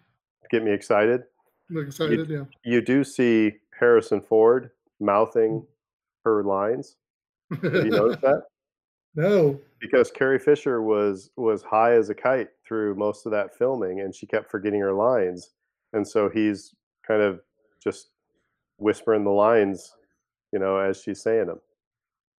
Get 0.51 0.65
me 0.65 0.73
excited. 0.73 1.23
I'm 1.71 1.79
excited, 1.79 2.29
you, 2.29 2.39
yeah. 2.39 2.45
You 2.65 2.81
do 2.81 3.05
see 3.05 3.53
Harrison 3.79 4.21
Ford 4.21 4.71
mouthing 4.99 5.65
her 6.25 6.43
lines. 6.43 6.97
Have 7.51 7.73
you 7.73 7.91
noticed 7.91 8.21
that? 8.23 8.43
No. 9.15 9.61
Because 9.79 10.11
Carrie 10.11 10.39
Fisher 10.39 10.81
was 10.81 11.29
was 11.37 11.63
high 11.63 11.93
as 11.93 12.09
a 12.09 12.15
kite 12.15 12.49
through 12.67 12.95
most 12.95 13.27
of 13.27 13.33
that 13.33 13.55
filming, 13.55 14.01
and 14.01 14.15
she 14.15 14.25
kept 14.25 14.51
forgetting 14.51 14.81
her 14.81 14.95
lines, 14.95 15.51
and 15.93 16.09
so 16.09 16.31
he's 16.31 16.75
kind 17.07 17.21
of 17.21 17.43
just 17.79 18.09
whispering 18.79 19.23
the 19.23 19.31
lines, 19.31 19.93
you 20.53 20.59
know, 20.59 20.79
as 20.79 21.03
she's 21.03 21.23
saying 21.23 21.47
them. 21.47 21.61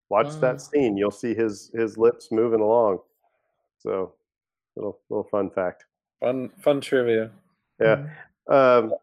Watch 0.10 0.28
wow. 0.28 0.40
that 0.40 0.62
scene; 0.62 0.98
you'll 0.98 1.12
see 1.12 1.34
his 1.34 1.72
his 1.74 1.98
lips 1.98 2.30
moving 2.32 2.60
along. 2.60 3.00
So, 3.80 4.14
little 4.76 5.00
little 5.10 5.24
fun 5.24 5.50
fact. 5.50 5.86
Fun 6.20 6.50
fun 6.60 6.82
trivia. 6.82 7.32
Yeah. 7.82 8.06
Mm-hmm. 8.50 8.54
Um, 8.54 8.94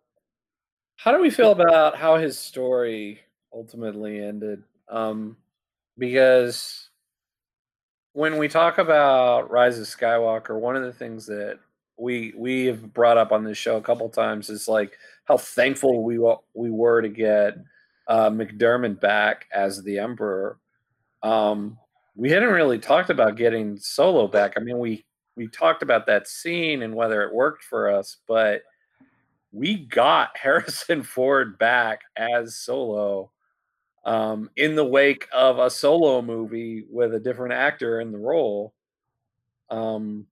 how 0.97 1.13
do 1.13 1.21
we 1.21 1.31
feel 1.31 1.53
about 1.53 1.97
how 1.97 2.17
his 2.17 2.39
story 2.39 3.21
ultimately 3.53 4.23
ended? 4.23 4.63
Um, 4.89 5.37
because 5.99 6.91
when 8.13 8.39
we 8.39 8.49
talk 8.49 8.79
about 8.79 9.51
Rise 9.51 9.79
of 9.79 9.87
Skywalker, 9.87 10.59
one 10.59 10.77
of 10.77 10.83
the 10.83 10.93
things 10.93 11.27
that 11.27 11.59
we 11.97 12.33
we 12.37 12.67
have 12.67 12.93
brought 12.93 13.19
up 13.19 13.33
on 13.33 13.45
this 13.45 13.59
show 13.59 13.77
a 13.77 13.83
couple 13.83 14.09
times 14.09 14.51
is 14.51 14.69
like 14.69 14.99
how 15.25 15.37
thankful 15.37 16.03
we 16.03 16.19
we 16.55 16.71
were 16.71 17.03
to 17.03 17.09
get 17.09 17.57
uh, 18.09 18.31
McDiarmid 18.31 19.01
back 19.01 19.47
as 19.53 19.83
the 19.83 19.99
Emperor. 19.99 20.59
Um, 21.23 21.79
we 22.17 22.31
hadn't 22.31 22.51
really 22.51 22.79
talked 22.79 23.11
about 23.11 23.37
getting 23.37 23.77
Solo 23.77 24.27
back. 24.27 24.55
I 24.57 24.61
mean, 24.61 24.79
we 24.79 25.05
we 25.37 25.49
talked 25.49 25.83
about 25.83 26.07
that 26.07 26.29
scene 26.29 26.83
and 26.83 26.95
whether 26.95 27.23
it 27.23 27.33
worked 27.33 27.65
for 27.65 27.91
us, 27.91 28.19
but 28.27 28.63
we 29.53 29.87
got 29.87 30.37
Harrison 30.41 31.03
Ford 31.03 31.59
back 31.59 32.03
as 32.17 32.57
Solo 32.57 33.31
um, 34.05 34.51
in 34.57 34.75
the 34.75 34.85
wake 34.85 35.29
of 35.33 35.59
a 35.59 35.71
solo 35.71 36.23
movie 36.23 36.85
with 36.91 37.15
a 37.15 37.21
different 37.21 37.55
actor 37.55 38.01
in 38.01 38.13
the 38.13 38.19
role. 38.19 38.75
Um, 39.69 40.27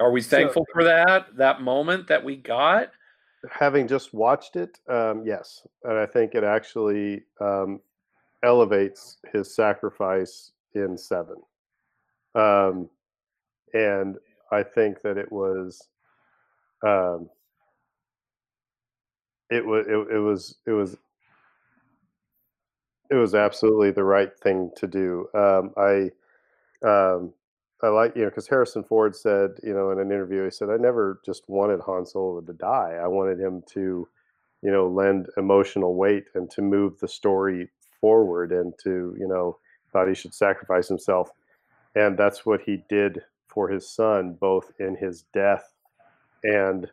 are 0.00 0.12
we 0.12 0.22
thankful 0.22 0.64
so, 0.68 0.72
for 0.72 0.84
that 0.84 1.36
that 1.36 1.60
moment 1.60 2.06
that 2.08 2.24
we 2.24 2.36
got? 2.36 2.90
Having 3.50 3.88
just 3.88 4.12
watched 4.14 4.56
it, 4.56 4.78
um, 4.88 5.22
yes, 5.24 5.66
and 5.84 5.98
I 5.98 6.06
think 6.06 6.34
it 6.34 6.44
actually 6.44 7.22
um, 7.40 7.80
elevates 8.42 9.18
his 9.32 9.54
sacrifice 9.54 10.52
in 10.74 10.98
Seven, 10.98 11.36
um, 12.34 12.90
and 13.74 14.16
I 14.52 14.62
think 14.62 15.02
that 15.02 15.16
it 15.18 15.30
was. 15.30 15.88
Um, 16.86 17.28
it 19.50 19.64
was 19.64 19.86
it, 19.86 20.14
it 20.14 20.18
was 20.18 20.56
it 20.66 20.72
was 20.72 20.96
it 23.10 23.14
was 23.14 23.34
absolutely 23.34 23.90
the 23.90 24.04
right 24.04 24.38
thing 24.40 24.70
to 24.76 24.86
do. 24.86 25.28
Um, 25.34 25.72
I 25.76 26.10
um, 26.86 27.32
I 27.82 27.88
like 27.88 28.16
you 28.16 28.22
know 28.22 28.28
because 28.28 28.48
Harrison 28.48 28.82
Ford 28.82 29.14
said 29.14 29.52
you 29.62 29.72
know 29.72 29.90
in 29.90 30.00
an 30.00 30.10
interview 30.10 30.44
he 30.44 30.50
said 30.50 30.70
I 30.70 30.76
never 30.76 31.20
just 31.24 31.48
wanted 31.48 31.80
Han 31.80 32.06
Solo 32.06 32.40
to 32.40 32.52
die. 32.52 32.98
I 33.00 33.06
wanted 33.06 33.38
him 33.38 33.62
to 33.74 34.08
you 34.62 34.70
know 34.70 34.88
lend 34.88 35.28
emotional 35.36 35.94
weight 35.94 36.24
and 36.34 36.50
to 36.50 36.62
move 36.62 36.98
the 36.98 37.08
story 37.08 37.68
forward 38.00 38.52
and 38.52 38.74
to 38.82 39.16
you 39.18 39.28
know 39.28 39.58
thought 39.92 40.08
he 40.08 40.14
should 40.14 40.34
sacrifice 40.34 40.88
himself 40.88 41.30
and 41.94 42.18
that's 42.18 42.44
what 42.44 42.60
he 42.60 42.84
did 42.88 43.22
for 43.46 43.68
his 43.68 43.88
son 43.88 44.36
both 44.38 44.70
in 44.78 44.96
his 44.96 45.22
death 45.32 45.72
and 46.44 46.90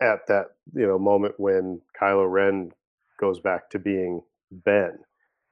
at 0.00 0.26
that 0.26 0.52
you 0.74 0.86
know 0.86 0.98
moment 0.98 1.34
when 1.38 1.80
Kylo 1.98 2.30
Ren 2.30 2.72
goes 3.18 3.38
back 3.40 3.70
to 3.70 3.78
being 3.78 4.20
Ben. 4.50 4.98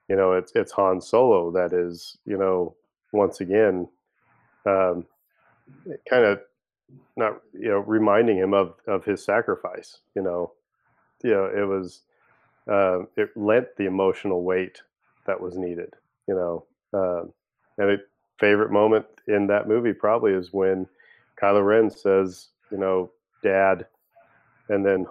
You 0.08 0.16
know, 0.16 0.32
it's 0.32 0.52
it's 0.54 0.72
Han 0.72 1.00
Solo 1.00 1.52
that 1.52 1.72
is, 1.72 2.18
you 2.26 2.36
know, 2.36 2.74
once 3.12 3.40
again, 3.40 3.88
um, 4.66 5.06
kind 6.08 6.24
of 6.24 6.40
not, 7.16 7.40
you 7.52 7.68
know, 7.68 7.78
reminding 7.78 8.36
him 8.36 8.54
of 8.54 8.74
of 8.86 9.04
his 9.04 9.24
sacrifice. 9.24 9.98
You 10.14 10.22
know, 10.22 10.52
you 11.22 11.30
know, 11.30 11.46
it 11.46 11.66
was 11.66 12.02
uh, 12.68 13.00
it 13.16 13.30
lent 13.36 13.66
the 13.76 13.86
emotional 13.86 14.42
weight 14.44 14.82
that 15.26 15.40
was 15.40 15.56
needed. 15.56 15.94
You 16.26 16.34
know, 16.34 16.64
um, 16.92 17.32
and 17.78 17.90
a 17.90 17.96
favorite 18.38 18.72
moment 18.72 19.06
in 19.28 19.46
that 19.48 19.68
movie 19.68 19.92
probably 19.92 20.32
is 20.32 20.52
when 20.52 20.86
Kylo 21.40 21.64
Ren 21.64 21.90
says, 21.90 22.48
you 22.70 22.78
know, 22.78 23.10
Dad, 23.42 23.86
and 24.68 24.84
then 24.84 25.06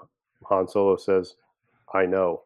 Han 0.46 0.68
Solo 0.68 0.98
says, 0.98 1.36
I 1.94 2.06
know. 2.06 2.44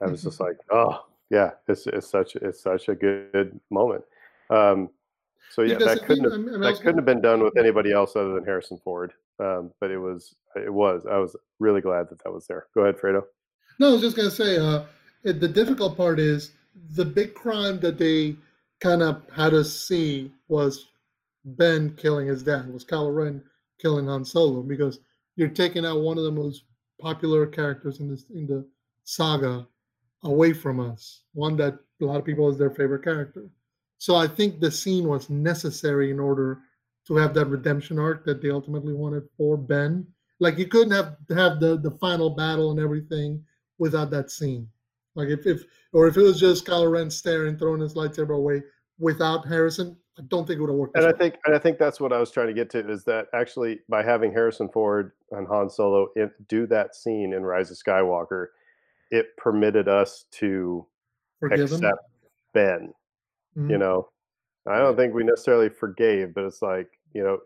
I 0.00 0.06
was 0.06 0.22
just 0.22 0.40
like, 0.40 0.56
oh 0.70 1.04
yeah, 1.30 1.52
it's 1.68 1.86
it's 1.86 2.08
such 2.08 2.36
it's 2.36 2.60
such 2.60 2.88
a 2.88 2.94
good 2.94 3.58
moment. 3.70 4.04
Um, 4.50 4.90
so 5.50 5.62
yeah, 5.62 5.74
because 5.74 5.98
that 5.98 6.06
couldn't 6.06 6.30
have, 6.30 6.60
that 6.60 6.76
couldn't 6.76 6.96
have 6.96 7.04
been 7.04 7.20
done 7.20 7.42
with 7.42 7.56
anybody 7.56 7.92
else 7.92 8.14
other 8.16 8.34
than 8.34 8.44
Harrison 8.44 8.78
Ford. 8.84 9.12
Um, 9.38 9.72
but 9.80 9.90
it 9.90 9.98
was 9.98 10.34
it 10.56 10.72
was. 10.72 11.06
I 11.10 11.18
was 11.18 11.34
really 11.58 11.80
glad 11.80 12.08
that 12.10 12.22
that 12.22 12.32
was 12.32 12.46
there. 12.46 12.66
Go 12.74 12.82
ahead, 12.82 12.98
Fredo. 12.98 13.22
No, 13.78 13.88
I 13.88 13.92
was 13.92 14.02
just 14.02 14.16
gonna 14.16 14.30
say 14.30 14.58
uh, 14.58 14.84
it, 15.24 15.40
the 15.40 15.48
difficult 15.48 15.96
part 15.96 16.20
is 16.20 16.52
the 16.94 17.04
big 17.04 17.34
crime 17.34 17.80
that 17.80 17.98
they 17.98 18.36
kind 18.80 19.02
of 19.02 19.22
had 19.34 19.54
us 19.54 19.72
see 19.74 20.32
was 20.48 20.88
Ben 21.44 21.94
killing 21.96 22.26
his 22.26 22.42
dad, 22.42 22.72
was 22.72 22.84
Kylo 22.84 23.14
Ren 23.14 23.42
killing 23.80 24.06
Han 24.06 24.24
Solo, 24.24 24.62
because 24.62 25.00
you're 25.36 25.48
taking 25.48 25.86
out 25.86 26.00
one 26.00 26.18
of 26.18 26.24
the 26.24 26.30
most 26.30 26.64
popular 27.00 27.46
characters 27.46 28.00
in 28.00 28.08
this 28.08 28.26
in 28.34 28.46
the 28.46 28.66
saga 29.04 29.66
away 30.24 30.52
from 30.52 30.80
us, 30.80 31.22
one 31.32 31.56
that 31.56 31.78
a 32.00 32.04
lot 32.04 32.18
of 32.18 32.24
people 32.24 32.48
is 32.50 32.58
their 32.58 32.70
favorite 32.70 33.02
character. 33.02 33.48
So 34.00 34.16
I 34.16 34.26
think 34.26 34.60
the 34.60 34.70
scene 34.70 35.06
was 35.06 35.28
necessary 35.28 36.10
in 36.10 36.18
order 36.18 36.60
to 37.06 37.16
have 37.16 37.34
that 37.34 37.48
redemption 37.48 37.98
arc 37.98 38.24
that 38.24 38.40
they 38.40 38.50
ultimately 38.50 38.94
wanted 38.94 39.28
for 39.36 39.58
Ben. 39.58 40.06
Like 40.38 40.56
you 40.56 40.66
couldn't 40.66 40.92
have 40.92 41.18
have 41.28 41.60
the 41.60 41.76
the 41.76 41.90
final 42.00 42.30
battle 42.30 42.70
and 42.70 42.80
everything 42.80 43.44
without 43.78 44.10
that 44.10 44.30
scene. 44.30 44.66
Like 45.14 45.28
if 45.28 45.46
if 45.46 45.64
or 45.92 46.08
if 46.08 46.16
it 46.16 46.22
was 46.22 46.40
just 46.40 46.66
Kylo 46.66 46.90
Ren 46.90 47.10
staring, 47.10 47.58
throwing 47.58 47.82
his 47.82 47.92
lightsaber 47.92 48.34
away 48.34 48.62
without 48.98 49.46
Harrison, 49.46 49.98
I 50.18 50.22
don't 50.28 50.46
think 50.46 50.58
it 50.58 50.62
would 50.62 50.70
have 50.70 50.78
worked. 50.78 50.96
And 50.96 51.04
I 51.04 51.12
think 51.12 51.34
and 51.44 51.54
I 51.54 51.58
think 51.58 51.78
that's 51.78 52.00
what 52.00 52.14
I 52.14 52.18
was 52.18 52.30
trying 52.30 52.46
to 52.46 52.54
get 52.54 52.70
to 52.70 52.90
is 52.90 53.04
that 53.04 53.26
actually 53.34 53.80
by 53.90 54.02
having 54.02 54.32
Harrison 54.32 54.70
Ford 54.70 55.12
and 55.30 55.46
Han 55.46 55.68
Solo 55.68 56.08
in, 56.16 56.30
do 56.48 56.66
that 56.68 56.94
scene 56.94 57.34
in 57.34 57.42
Rise 57.42 57.70
of 57.70 57.76
Skywalker, 57.76 58.46
it 59.10 59.36
permitted 59.36 59.88
us 59.88 60.24
to 60.32 60.86
Forgive 61.38 61.70
accept. 61.70 61.98
Ben. 62.54 62.94
Mhm. 63.56 63.70
You 63.70 63.78
know, 63.78 64.08
I 64.66 64.78
don't 64.78 64.96
think 64.96 65.14
we 65.14 65.24
necessarily 65.24 65.68
forgave, 65.68 66.34
but 66.34 66.44
it's 66.44 66.62
like 66.62 66.88
you 67.14 67.22
know, 67.22 67.40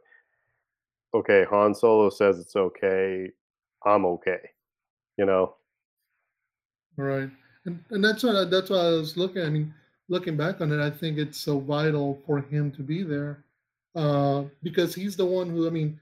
okay, 1.14 1.44
Han 1.51 1.74
Solo 1.74 2.10
says 2.10 2.39
it's 2.39 2.56
okay, 2.56 3.31
I'm 3.85 4.05
okay. 4.06 4.51
You 5.16 5.26
know, 5.26 5.56
Right. 6.97 7.31
And 7.66 7.82
and 7.90 8.05
that's 8.05 8.22
what 8.22 8.36
I, 8.36 8.44
that's 8.44 8.70
why 8.70 8.78
I 8.78 8.90
was 8.90 9.16
looking. 9.16 9.43
I 9.43 9.48
mean, 9.51 9.74
looking 10.09 10.36
back 10.36 10.60
on 10.60 10.72
it, 10.72 10.81
I 10.81 10.90
think 10.90 11.18
it's 11.18 11.40
so 11.40 11.59
vital 11.59 12.20
for 12.26 12.40
him 12.40 12.70
to 12.72 12.82
be 12.82 13.02
there, 13.02 13.44
uh, 13.94 14.44
because 14.62 14.94
he's 14.94 15.16
the 15.16 15.24
one 15.24 15.48
who. 15.51 15.66
I 15.66 15.70
mean, 15.70 15.98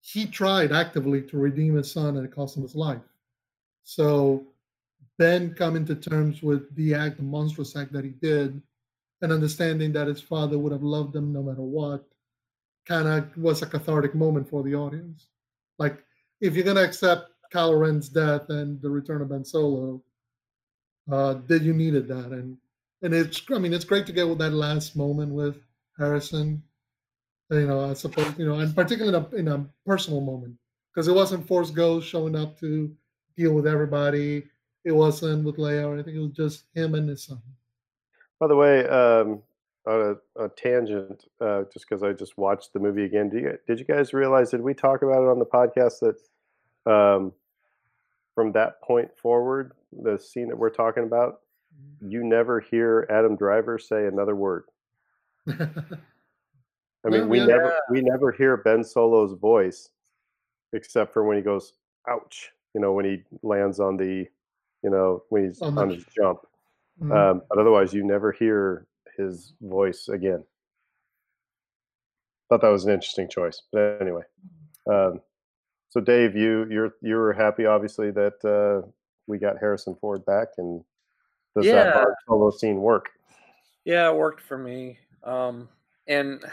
he 0.00 0.26
tried 0.26 0.72
actively 0.72 1.22
to 1.22 1.38
redeem 1.38 1.76
his 1.76 1.92
son, 1.92 2.16
and 2.16 2.26
it 2.26 2.34
cost 2.34 2.56
him 2.56 2.62
his 2.62 2.74
life. 2.74 3.02
So 3.84 4.44
Ben 5.18 5.54
coming 5.54 5.84
to 5.86 5.94
terms 5.94 6.42
with 6.42 6.74
the 6.74 6.94
act, 6.94 7.18
the 7.18 7.22
monstrous 7.22 7.76
act 7.76 7.92
that 7.92 8.04
he 8.04 8.10
did, 8.10 8.60
and 9.22 9.32
understanding 9.32 9.92
that 9.92 10.08
his 10.08 10.20
father 10.20 10.58
would 10.58 10.72
have 10.72 10.82
loved 10.82 11.14
him 11.16 11.32
no 11.32 11.42
matter 11.42 11.62
what, 11.62 12.04
kind 12.86 13.06
of 13.06 13.36
was 13.38 13.62
a 13.62 13.66
cathartic 13.66 14.14
moment 14.14 14.48
for 14.48 14.62
the 14.62 14.74
audience. 14.74 15.28
Like, 15.78 16.04
if 16.40 16.54
you're 16.54 16.64
gonna 16.64 16.82
accept 16.82 17.30
Kylo 17.52 17.78
Ren's 17.78 18.08
death 18.08 18.50
and 18.50 18.82
the 18.82 18.90
return 18.90 19.22
of 19.22 19.30
Ben 19.30 19.44
Solo, 19.44 20.02
uh, 21.10 21.34
that 21.46 21.62
you 21.62 21.72
needed 21.72 22.08
that, 22.08 22.32
and 22.32 22.56
and 23.02 23.14
it's 23.14 23.42
I 23.50 23.58
mean 23.58 23.72
it's 23.72 23.84
great 23.84 24.06
to 24.06 24.12
get 24.12 24.28
with 24.28 24.38
that 24.38 24.52
last 24.52 24.96
moment 24.96 25.32
with 25.32 25.56
Harrison. 25.96 26.62
You 27.50 27.66
know, 27.66 27.90
I 27.90 27.94
suppose 27.94 28.34
you 28.38 28.46
know, 28.46 28.58
and 28.60 28.74
particularly 28.74 29.16
in 29.16 29.24
a, 29.24 29.36
in 29.36 29.48
a 29.48 29.66
personal 29.86 30.20
moment 30.20 30.56
because 30.92 31.08
it 31.08 31.14
wasn't 31.14 31.46
Force 31.46 31.70
Ghost 31.70 32.08
showing 32.08 32.36
up 32.36 32.58
to 32.60 32.94
deal 33.36 33.52
with 33.52 33.66
everybody. 33.66 34.44
It 34.84 34.92
wasn't 34.92 35.44
with 35.44 35.56
Leia 35.56 35.86
or 35.86 35.94
anything. 35.94 36.16
It 36.16 36.20
was 36.20 36.32
just 36.32 36.64
him 36.74 36.94
and 36.94 37.08
his 37.08 37.24
son. 37.24 37.40
By 38.42 38.48
the 38.48 38.56
way, 38.56 38.84
um, 38.88 39.40
on 39.86 40.16
a, 40.36 40.46
a 40.46 40.48
tangent, 40.48 41.26
uh, 41.40 41.62
just 41.72 41.88
because 41.88 42.02
I 42.02 42.12
just 42.12 42.36
watched 42.36 42.72
the 42.72 42.80
movie 42.80 43.04
again, 43.04 43.28
do 43.28 43.38
you, 43.38 43.56
did 43.68 43.78
you 43.78 43.84
guys 43.84 44.12
realize? 44.12 44.50
Did 44.50 44.62
we 44.62 44.74
talk 44.74 45.02
about 45.02 45.22
it 45.22 45.28
on 45.28 45.38
the 45.38 45.46
podcast 45.46 46.00
that 46.00 46.92
um, 46.92 47.32
from 48.34 48.50
that 48.50 48.82
point 48.82 49.16
forward, 49.16 49.74
the 49.92 50.18
scene 50.18 50.48
that 50.48 50.58
we're 50.58 50.70
talking 50.70 51.04
about, 51.04 51.42
you 52.04 52.24
never 52.24 52.58
hear 52.58 53.06
Adam 53.10 53.36
Driver 53.36 53.78
say 53.78 54.08
another 54.08 54.34
word. 54.34 54.64
I 55.48 55.54
mean, 57.04 57.28
we 57.28 57.38
yeah. 57.38 57.46
never 57.46 57.74
we 57.92 58.00
never 58.00 58.32
hear 58.32 58.56
Ben 58.56 58.82
Solo's 58.82 59.38
voice, 59.38 59.90
except 60.72 61.12
for 61.12 61.22
when 61.22 61.36
he 61.36 61.44
goes 61.44 61.74
"ouch," 62.08 62.50
you 62.74 62.80
know, 62.80 62.92
when 62.92 63.04
he 63.04 63.22
lands 63.44 63.78
on 63.78 63.96
the, 63.96 64.26
you 64.82 64.90
know, 64.90 65.22
when 65.28 65.44
he's 65.44 65.62
On 65.62 65.76
the 65.76 65.80
on 65.82 65.90
his 65.90 66.04
jump. 66.06 66.40
Mhm. 67.00 67.12
Um, 67.14 67.42
but 67.48 67.58
otherwise, 67.58 67.92
you 67.92 68.04
never 68.04 68.32
hear 68.32 68.86
his 69.16 69.54
voice 69.60 70.08
again. 70.08 70.44
Thought 72.48 72.62
that 72.62 72.68
was 72.68 72.84
an 72.84 72.92
interesting 72.92 73.28
choice. 73.28 73.62
But 73.72 73.98
anyway, 74.00 74.22
um, 74.86 75.20
so 75.88 76.00
Dave, 76.00 76.36
you 76.36 76.66
you're 76.70 76.94
you 77.00 77.16
were 77.16 77.32
happy, 77.32 77.66
obviously, 77.66 78.10
that 78.10 78.44
uh, 78.44 78.86
we 79.26 79.38
got 79.38 79.58
Harrison 79.58 79.94
Ford 80.00 80.24
back, 80.26 80.48
and 80.58 80.84
does 81.56 81.66
that 81.66 81.86
Yeah. 81.86 81.92
Han 81.92 82.14
Solo 82.26 82.50
scene 82.50 82.80
work? 82.80 83.10
Yeah, 83.84 84.10
it 84.10 84.16
worked 84.16 84.40
for 84.40 84.58
me. 84.58 84.98
Um, 85.24 85.68
and 86.06 86.44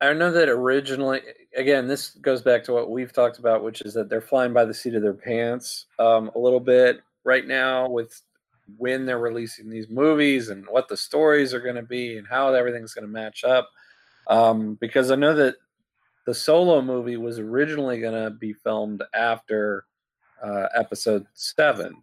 I 0.00 0.12
know 0.12 0.30
that 0.32 0.48
originally, 0.48 1.22
again, 1.56 1.86
this 1.86 2.10
goes 2.10 2.42
back 2.42 2.64
to 2.64 2.72
what 2.72 2.90
we've 2.90 3.12
talked 3.12 3.38
about, 3.38 3.62
which 3.62 3.80
is 3.82 3.94
that 3.94 4.08
they're 4.08 4.20
flying 4.20 4.52
by 4.52 4.64
the 4.64 4.74
seat 4.74 4.94
of 4.94 5.02
their 5.02 5.14
pants 5.14 5.86
um, 5.98 6.30
a 6.34 6.38
little 6.38 6.60
bit 6.60 7.00
right 7.24 7.46
now 7.46 7.88
with 7.88 8.20
when 8.76 9.06
they're 9.06 9.18
releasing 9.18 9.68
these 9.68 9.88
movies 9.88 10.48
and 10.48 10.66
what 10.68 10.88
the 10.88 10.96
stories 10.96 11.52
are 11.52 11.60
going 11.60 11.74
to 11.76 11.82
be 11.82 12.18
and 12.18 12.26
how 12.26 12.52
everything's 12.52 12.94
going 12.94 13.06
to 13.06 13.12
match 13.12 13.44
up. 13.44 13.68
Um, 14.28 14.74
because 14.80 15.10
I 15.10 15.16
know 15.16 15.34
that 15.34 15.56
the 16.26 16.34
solo 16.34 16.80
movie 16.80 17.16
was 17.16 17.38
originally 17.38 18.00
going 18.00 18.22
to 18.24 18.30
be 18.30 18.52
filmed 18.52 19.02
after 19.14 19.84
uh, 20.42 20.66
episode 20.74 21.26
seven. 21.34 22.02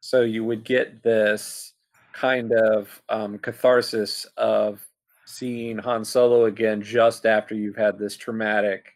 So 0.00 0.22
you 0.22 0.44
would 0.44 0.64
get 0.64 1.02
this 1.02 1.74
kind 2.12 2.52
of 2.52 3.02
um, 3.08 3.38
catharsis 3.38 4.26
of 4.36 4.86
seeing 5.26 5.78
Han 5.78 6.04
Solo 6.04 6.46
again 6.46 6.82
just 6.82 7.24
after 7.24 7.54
you've 7.54 7.76
had 7.76 7.98
this 7.98 8.16
traumatic 8.16 8.94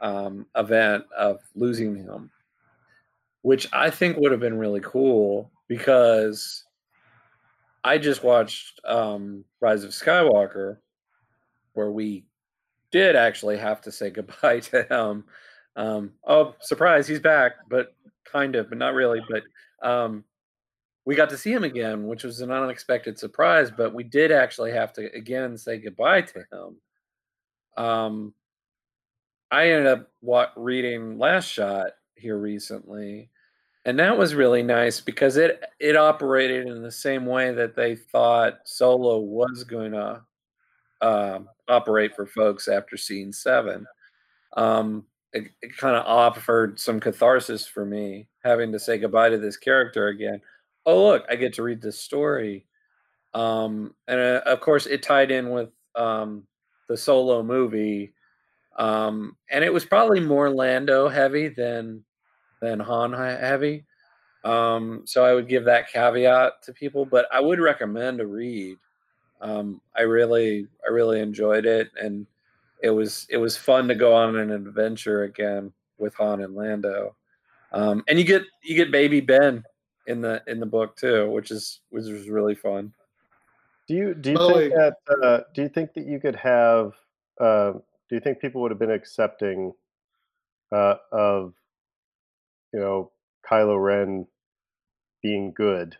um, 0.00 0.46
event 0.56 1.04
of 1.16 1.40
losing 1.54 1.96
him, 1.96 2.30
which 3.42 3.68
I 3.72 3.88
think 3.90 4.16
would 4.16 4.32
have 4.32 4.40
been 4.40 4.58
really 4.58 4.80
cool 4.80 5.51
because 5.72 6.64
I 7.82 7.96
just 7.96 8.22
watched 8.22 8.78
um, 8.84 9.42
Rise 9.58 9.84
of 9.84 9.92
Skywalker, 9.92 10.76
where 11.72 11.90
we 11.90 12.26
did 12.90 13.16
actually 13.16 13.56
have 13.56 13.80
to 13.82 13.90
say 13.90 14.10
goodbye 14.18 14.60
to 14.60 14.82
him. 14.82 15.24
Um, 15.74 16.12
oh, 16.26 16.54
surprise, 16.60 17.06
he's 17.06 17.20
back, 17.20 17.52
but 17.70 17.94
kind 18.30 18.54
of, 18.54 18.68
but 18.68 18.76
not 18.76 18.92
really. 18.92 19.22
But 19.30 19.44
um, 19.88 20.24
we 21.06 21.14
got 21.14 21.30
to 21.30 21.38
see 21.38 21.52
him 21.52 21.64
again, 21.64 22.06
which 22.06 22.22
was 22.22 22.42
an 22.42 22.50
unexpected 22.50 23.18
surprise, 23.18 23.70
but 23.74 23.94
we 23.94 24.04
did 24.04 24.30
actually 24.30 24.72
have 24.72 24.92
to 24.92 25.10
again 25.14 25.56
say 25.56 25.78
goodbye 25.78 26.20
to 26.20 26.44
him. 26.52 27.82
Um, 27.82 28.34
I 29.50 29.70
ended 29.70 29.86
up 29.86 30.10
wa- 30.20 30.50
reading 30.54 31.16
Last 31.16 31.46
Shot 31.46 31.92
here 32.14 32.36
recently, 32.36 33.30
and 33.84 33.98
that 33.98 34.16
was 34.16 34.34
really 34.34 34.62
nice 34.62 35.00
because 35.00 35.36
it 35.36 35.62
it 35.80 35.96
operated 35.96 36.68
in 36.68 36.82
the 36.82 36.90
same 36.90 37.26
way 37.26 37.52
that 37.52 37.74
they 37.74 37.96
thought 37.96 38.60
Solo 38.64 39.18
was 39.18 39.64
going 39.64 39.92
to 39.92 40.22
um, 41.00 41.48
operate 41.68 42.14
for 42.14 42.26
folks 42.26 42.68
after 42.68 42.96
seeing 42.96 43.32
Seven. 43.32 43.86
Um, 44.56 45.04
it, 45.32 45.50
it 45.62 45.76
kind 45.76 45.96
of 45.96 46.06
offered 46.06 46.78
some 46.78 47.00
catharsis 47.00 47.66
for 47.66 47.84
me 47.84 48.28
having 48.44 48.70
to 48.72 48.78
say 48.78 48.98
goodbye 48.98 49.30
to 49.30 49.38
this 49.38 49.56
character 49.56 50.08
again. 50.08 50.40
Oh, 50.86 51.04
look, 51.04 51.24
I 51.28 51.36
get 51.36 51.54
to 51.54 51.62
read 51.62 51.80
this 51.80 51.98
story. 51.98 52.66
Um, 53.34 53.94
and 54.08 54.20
uh, 54.20 54.42
of 54.46 54.60
course, 54.60 54.86
it 54.86 55.02
tied 55.02 55.30
in 55.30 55.50
with 55.50 55.70
um, 55.96 56.46
the 56.88 56.96
solo 56.96 57.42
movie. 57.42 58.12
Um, 58.78 59.36
and 59.50 59.64
it 59.64 59.72
was 59.72 59.84
probably 59.84 60.20
more 60.20 60.50
Lando 60.50 61.08
heavy 61.08 61.48
than 61.48 62.04
than 62.62 62.80
Han 62.80 63.12
heavy. 63.12 63.84
Um, 64.44 65.02
so 65.04 65.24
I 65.24 65.34
would 65.34 65.48
give 65.48 65.64
that 65.64 65.92
caveat 65.92 66.62
to 66.62 66.72
people, 66.72 67.04
but 67.04 67.26
I 67.30 67.40
would 67.40 67.60
recommend 67.60 68.20
a 68.20 68.26
read. 68.26 68.78
Um, 69.40 69.80
I 69.96 70.02
really, 70.02 70.68
I 70.86 70.92
really 70.92 71.20
enjoyed 71.20 71.66
it, 71.66 71.90
and 72.00 72.26
it 72.82 72.90
was 72.90 73.26
it 73.28 73.36
was 73.36 73.56
fun 73.56 73.88
to 73.88 73.94
go 73.94 74.14
on 74.14 74.36
an 74.36 74.50
adventure 74.50 75.24
again 75.24 75.72
with 75.98 76.14
Han 76.14 76.40
and 76.40 76.54
Lando. 76.54 77.14
Um, 77.72 78.04
and 78.08 78.18
you 78.18 78.24
get 78.24 78.42
you 78.62 78.76
get 78.76 78.92
baby 78.92 79.20
Ben 79.20 79.64
in 80.06 80.20
the 80.20 80.42
in 80.46 80.60
the 80.60 80.66
book 80.66 80.96
too, 80.96 81.30
which 81.30 81.50
is 81.50 81.80
which 81.90 82.06
was 82.06 82.28
really 82.28 82.54
fun. 82.54 82.92
Do 83.88 83.94
you 83.94 84.14
do 84.14 84.30
you 84.30 84.36
By 84.36 84.52
think 84.52 84.74
that 84.74 84.96
uh, 85.22 85.40
do 85.54 85.62
you 85.62 85.68
think 85.68 85.94
that 85.94 86.06
you 86.06 86.20
could 86.20 86.36
have 86.36 86.92
uh, 87.40 87.72
do 87.72 88.14
you 88.14 88.20
think 88.20 88.40
people 88.40 88.60
would 88.62 88.70
have 88.70 88.80
been 88.80 88.90
accepting 88.90 89.72
uh, 90.70 90.96
of 91.10 91.54
you 92.72 92.80
know 92.80 93.10
Kylo 93.48 93.82
Ren 93.82 94.26
being 95.22 95.52
good? 95.52 95.96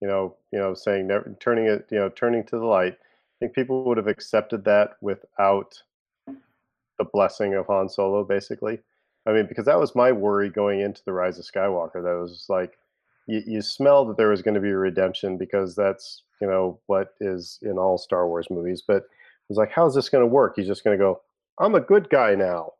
You 0.00 0.08
know, 0.08 0.36
you 0.52 0.58
know, 0.58 0.74
saying 0.74 1.06
never 1.06 1.36
turning 1.40 1.66
it, 1.66 1.86
you 1.90 1.98
know, 1.98 2.08
turning 2.08 2.44
to 2.44 2.58
the 2.58 2.64
light. 2.64 2.94
I 2.94 3.36
think 3.38 3.54
people 3.54 3.84
would 3.84 3.96
have 3.96 4.06
accepted 4.06 4.64
that 4.64 4.96
without 5.00 5.82
the 6.26 7.04
blessing 7.12 7.54
of 7.54 7.66
Han 7.66 7.88
Solo, 7.88 8.24
basically. 8.24 8.80
I 9.26 9.32
mean, 9.32 9.46
because 9.46 9.66
that 9.66 9.78
was 9.78 9.94
my 9.94 10.12
worry 10.12 10.48
going 10.48 10.80
into 10.80 11.02
the 11.04 11.12
Rise 11.12 11.38
of 11.38 11.44
Skywalker. 11.44 12.02
That 12.02 12.20
was 12.20 12.46
like, 12.48 12.78
you, 13.26 13.42
you 13.46 13.62
smell 13.62 14.04
that 14.06 14.16
there 14.16 14.28
was 14.28 14.42
going 14.42 14.54
to 14.54 14.60
be 14.60 14.70
a 14.70 14.76
redemption 14.76 15.36
because 15.36 15.74
that's 15.76 16.22
you 16.40 16.48
know 16.48 16.80
what 16.86 17.14
is 17.20 17.58
in 17.62 17.78
all 17.78 17.98
Star 17.98 18.26
Wars 18.26 18.48
movies. 18.50 18.82
But 18.86 18.96
it 18.96 19.48
was 19.48 19.58
like, 19.58 19.70
how's 19.70 19.94
this 19.94 20.08
going 20.08 20.22
to 20.22 20.26
work? 20.26 20.54
He's 20.56 20.66
just 20.66 20.84
going 20.84 20.98
to 20.98 21.02
go, 21.02 21.20
I'm 21.58 21.74
a 21.74 21.80
good 21.80 22.08
guy 22.08 22.34
now. 22.34 22.72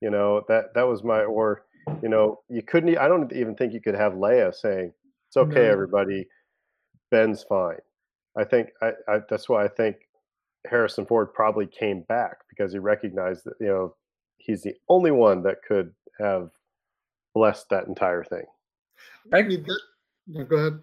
You 0.00 0.10
know 0.10 0.42
that 0.48 0.74
that 0.74 0.86
was 0.88 1.04
my 1.04 1.22
or 1.22 1.64
you 2.02 2.08
know 2.08 2.40
you 2.48 2.62
couldn't. 2.62 2.96
I 2.98 3.08
don't 3.08 3.32
even 3.32 3.54
think 3.54 3.72
you 3.72 3.80
could 3.80 3.94
have 3.94 4.14
Leia 4.14 4.54
saying, 4.54 4.92
"It's 5.28 5.36
okay, 5.36 5.64
No. 5.64 5.70
everybody. 5.70 6.26
Ben's 7.10 7.42
fine." 7.42 7.78
I 8.36 8.44
think 8.44 8.70
I, 8.80 8.92
I 9.08 9.18
that's 9.28 9.48
why 9.48 9.64
I 9.64 9.68
think 9.68 9.96
Harrison 10.66 11.06
Ford 11.06 11.34
probably 11.34 11.66
came 11.66 12.02
back 12.02 12.38
because 12.48 12.72
he 12.72 12.78
recognized 12.78 13.44
that 13.44 13.54
you 13.60 13.66
know 13.66 13.94
he's 14.38 14.62
the 14.62 14.74
only 14.88 15.10
one 15.10 15.42
that 15.42 15.62
could 15.66 15.92
have 16.18 16.50
blessed 17.34 17.68
that 17.70 17.86
entire 17.86 18.24
thing. 18.24 18.44
I 19.32 19.38
I, 19.38 19.42
mean, 19.42 19.62
that, 19.64 19.80
no, 20.26 20.44
go 20.44 20.56
ahead. 20.56 20.80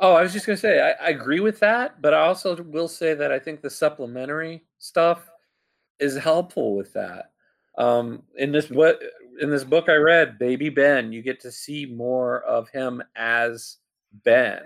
oh, 0.00 0.12
I 0.14 0.22
was 0.22 0.32
just 0.32 0.46
gonna 0.46 0.56
say 0.56 0.80
I, 0.80 1.06
I 1.06 1.08
agree 1.10 1.40
with 1.40 1.58
that, 1.60 2.00
but 2.02 2.14
I 2.14 2.20
also 2.20 2.62
will 2.62 2.88
say 2.88 3.14
that 3.14 3.32
I 3.32 3.38
think 3.38 3.62
the 3.62 3.70
supplementary 3.70 4.64
stuff 4.78 5.30
is 5.98 6.16
helpful 6.16 6.76
with 6.76 6.92
that. 6.92 7.32
Um, 7.78 8.22
in 8.36 8.52
this 8.52 8.70
what 8.70 9.00
in 9.40 9.50
this 9.50 9.64
book 9.64 9.88
I 9.88 9.96
read, 9.96 10.38
Baby 10.38 10.68
Ben, 10.68 11.12
you 11.12 11.22
get 11.22 11.40
to 11.40 11.52
see 11.52 11.86
more 11.86 12.42
of 12.42 12.68
him 12.70 13.02
as 13.16 13.76
Ben. 14.24 14.60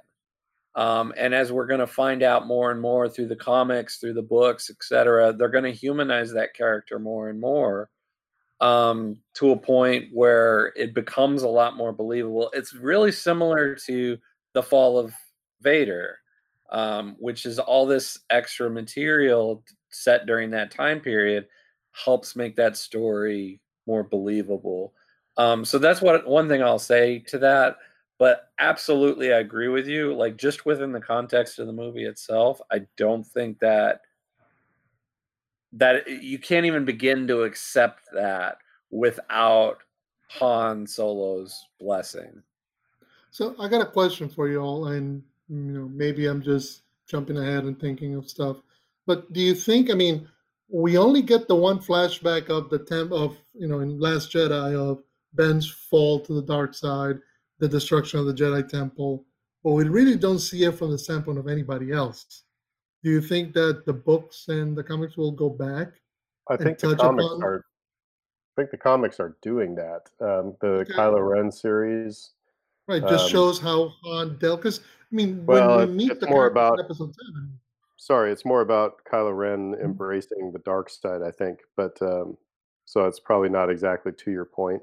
Um, 0.74 1.12
and 1.16 1.34
as 1.34 1.51
we're 1.51 1.66
going 1.66 1.80
to 1.80 1.86
find 1.86 2.22
out 2.22 2.47
more 2.47 2.70
and 2.70 2.80
more 2.80 3.09
through 3.09 3.26
the 3.26 3.36
comics, 3.36 3.98
through 3.98 4.14
the 4.14 4.22
books, 4.22 4.70
etc., 4.70 5.32
they're 5.32 5.48
going 5.48 5.64
to 5.64 5.72
humanize 5.72 6.32
that 6.32 6.55
character 6.55 6.98
more 6.98 7.28
and 7.28 7.40
more 7.40 7.90
um, 8.60 9.16
to 9.34 9.51
a 9.51 9.56
point 9.56 10.06
where 10.12 10.72
it 10.76 10.94
becomes 10.94 11.42
a 11.42 11.48
lot 11.48 11.76
more 11.76 11.92
believable. 11.92 12.51
It's 12.52 12.74
really 12.74 13.12
similar 13.12 13.74
to 13.86 14.18
the 14.52 14.62
fall 14.62 14.98
of 14.98 15.12
Vader, 15.60 16.18
um, 16.70 17.16
which 17.18 17.47
is 17.47 17.59
all 17.59 17.86
this 17.86 18.18
extra 18.30 18.70
material 18.70 19.64
set 19.90 20.26
during 20.26 20.51
that 20.51 20.70
time 20.70 21.01
period 21.01 21.47
helps 21.92 22.36
make 22.36 22.55
that 22.56 22.76
story 22.76 23.60
more 23.90 24.04
believable. 24.04 24.92
Um, 25.36 25.64
so 25.64 25.78
that's 25.78 26.00
what 26.00 26.26
one 26.28 26.48
thing 26.48 26.62
I'll 26.62 26.78
say 26.78 27.18
to 27.26 27.38
that. 27.38 27.78
But 28.18 28.50
absolutely, 28.58 29.32
I 29.32 29.38
agree 29.38 29.68
with 29.68 29.88
you. 29.88 30.14
Like 30.14 30.36
just 30.36 30.64
within 30.64 30.92
the 30.92 31.00
context 31.00 31.58
of 31.58 31.66
the 31.66 31.72
movie 31.72 32.04
itself, 32.04 32.60
I 32.70 32.82
don't 32.96 33.26
think 33.26 33.58
that 33.58 34.02
that 35.72 36.08
you 36.08 36.38
can't 36.38 36.66
even 36.66 36.84
begin 36.84 37.26
to 37.28 37.42
accept 37.42 38.08
that 38.12 38.58
without 38.90 39.78
Han 40.28 40.86
Solo's 40.86 41.66
blessing. 41.80 42.42
So 43.30 43.56
I 43.58 43.68
got 43.68 43.82
a 43.82 43.90
question 43.90 44.28
for 44.28 44.48
you 44.48 44.60
all, 44.60 44.88
and 44.88 45.22
you 45.48 45.56
know 45.56 45.88
maybe 45.88 46.26
I'm 46.26 46.42
just 46.42 46.82
jumping 47.08 47.38
ahead 47.38 47.64
and 47.64 47.80
thinking 47.80 48.14
of 48.14 48.28
stuff. 48.28 48.58
But 49.06 49.32
do 49.32 49.40
you 49.40 49.54
think? 49.54 49.90
I 49.90 49.94
mean, 49.94 50.28
we 50.72 50.97
only 50.97 51.22
get 51.22 51.48
the 51.48 51.55
one 51.56 51.78
flashback 51.78 52.48
of 52.48 52.70
the 52.70 52.78
temp 52.78 53.12
of 53.12 53.36
you 53.55 53.66
know 53.68 53.80
in 53.80 53.98
Last 53.98 54.32
Jedi 54.32 54.74
of 54.74 55.02
Ben's 55.34 55.68
fall 55.70 56.20
to 56.20 56.32
the 56.34 56.42
dark 56.42 56.74
side, 56.74 57.18
the 57.59 57.68
destruction 57.68 58.18
of 58.20 58.26
the 58.26 58.34
Jedi 58.34 58.66
Temple, 58.68 59.24
but 59.62 59.72
we 59.72 59.84
really 59.84 60.16
don't 60.16 60.38
see 60.38 60.64
it 60.64 60.72
from 60.76 60.90
the 60.90 60.98
standpoint 60.98 61.38
of 61.38 61.48
anybody 61.48 61.92
else. 61.92 62.44
Do 63.02 63.10
you 63.10 63.20
think 63.20 63.55
that 63.55 63.84
the 63.86 63.92
books 63.92 64.48
and 64.48 64.76
the 64.76 64.82
comics 64.84 65.16
will 65.16 65.32
go 65.32 65.48
back? 65.48 65.88
I 66.48 66.56
think 66.56 66.78
the 66.78 66.97
comics 66.97 67.24
upon- 67.26 67.42
are. 67.42 67.64
I 68.56 68.62
think 68.62 68.70
the 68.72 68.76
comics 68.78 69.20
are 69.20 69.36
doing 69.42 69.74
that. 69.76 70.10
Um, 70.20 70.56
the 70.60 70.80
Okay. 70.80 70.92
Kylo 70.92 71.26
Ren 71.26 71.51
series. 71.52 72.32
Right, 72.88 73.01
just 73.02 73.26
Um, 73.26 73.30
shows 73.30 73.59
how 73.60 73.88
Han 74.05 74.36
dealt. 74.38 74.60
Because 74.62 74.80
I 74.80 75.14
mean, 75.14 75.47
Well, 75.47 75.78
when 75.78 75.88
we 75.90 75.94
meet 75.94 76.20
the 76.20 76.26
more 76.28 76.47
about- 76.47 76.78
episode 76.80 77.14
seven, 77.14 77.60
Sorry, 78.11 78.32
it's 78.32 78.45
more 78.45 78.61
about 78.62 79.05
Kylo 79.05 79.37
Ren 79.37 79.70
Mm-hmm. 79.73 79.85
embracing 79.85 80.51
the 80.53 80.59
dark 80.61 80.91
side. 80.91 81.23
I 81.23 81.31
think, 81.31 81.61
but 81.77 81.97
um, 82.03 82.37
so 82.85 83.07
it's 83.07 83.20
probably 83.20 83.49
not 83.49 83.70
exactly 83.70 84.11
to 84.11 84.31
your 84.32 84.45
point. 84.47 84.82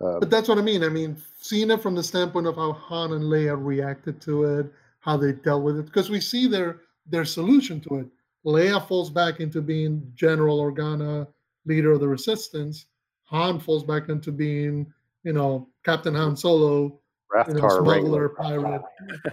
Um, 0.00 0.20
But 0.20 0.30
that's 0.30 0.48
what 0.48 0.56
I 0.56 0.62
mean. 0.62 0.82
I 0.82 0.88
mean, 0.88 1.18
seeing 1.38 1.70
it 1.70 1.82
from 1.82 1.94
the 1.94 2.02
standpoint 2.02 2.46
of 2.46 2.56
how 2.56 2.72
Han 2.72 3.12
and 3.12 3.24
Leia 3.24 3.54
reacted 3.62 4.18
to 4.22 4.44
it, 4.44 4.72
how 5.00 5.18
they 5.18 5.32
dealt 5.32 5.62
with 5.62 5.78
it, 5.78 5.84
because 5.84 6.08
we 6.08 6.20
see 6.20 6.46
their 6.48 6.80
their 7.04 7.26
solution 7.26 7.80
to 7.82 7.96
it. 7.96 8.06
Leia 8.46 8.80
falls 8.88 9.10
back 9.10 9.40
into 9.40 9.60
being 9.60 10.10
General 10.14 10.58
Organa, 10.58 11.26
leader 11.66 11.92
of 11.92 12.00
the 12.00 12.08
Resistance. 12.08 12.86
Han 13.24 13.60
falls 13.60 13.84
back 13.84 14.08
into 14.08 14.32
being, 14.32 14.90
you 15.22 15.34
know, 15.34 15.68
Captain 15.84 16.14
Han 16.14 16.34
Solo, 16.34 16.98
you 17.46 17.54
know, 17.54 17.68
smuggler, 17.68 18.28
Wrangler. 18.38 18.82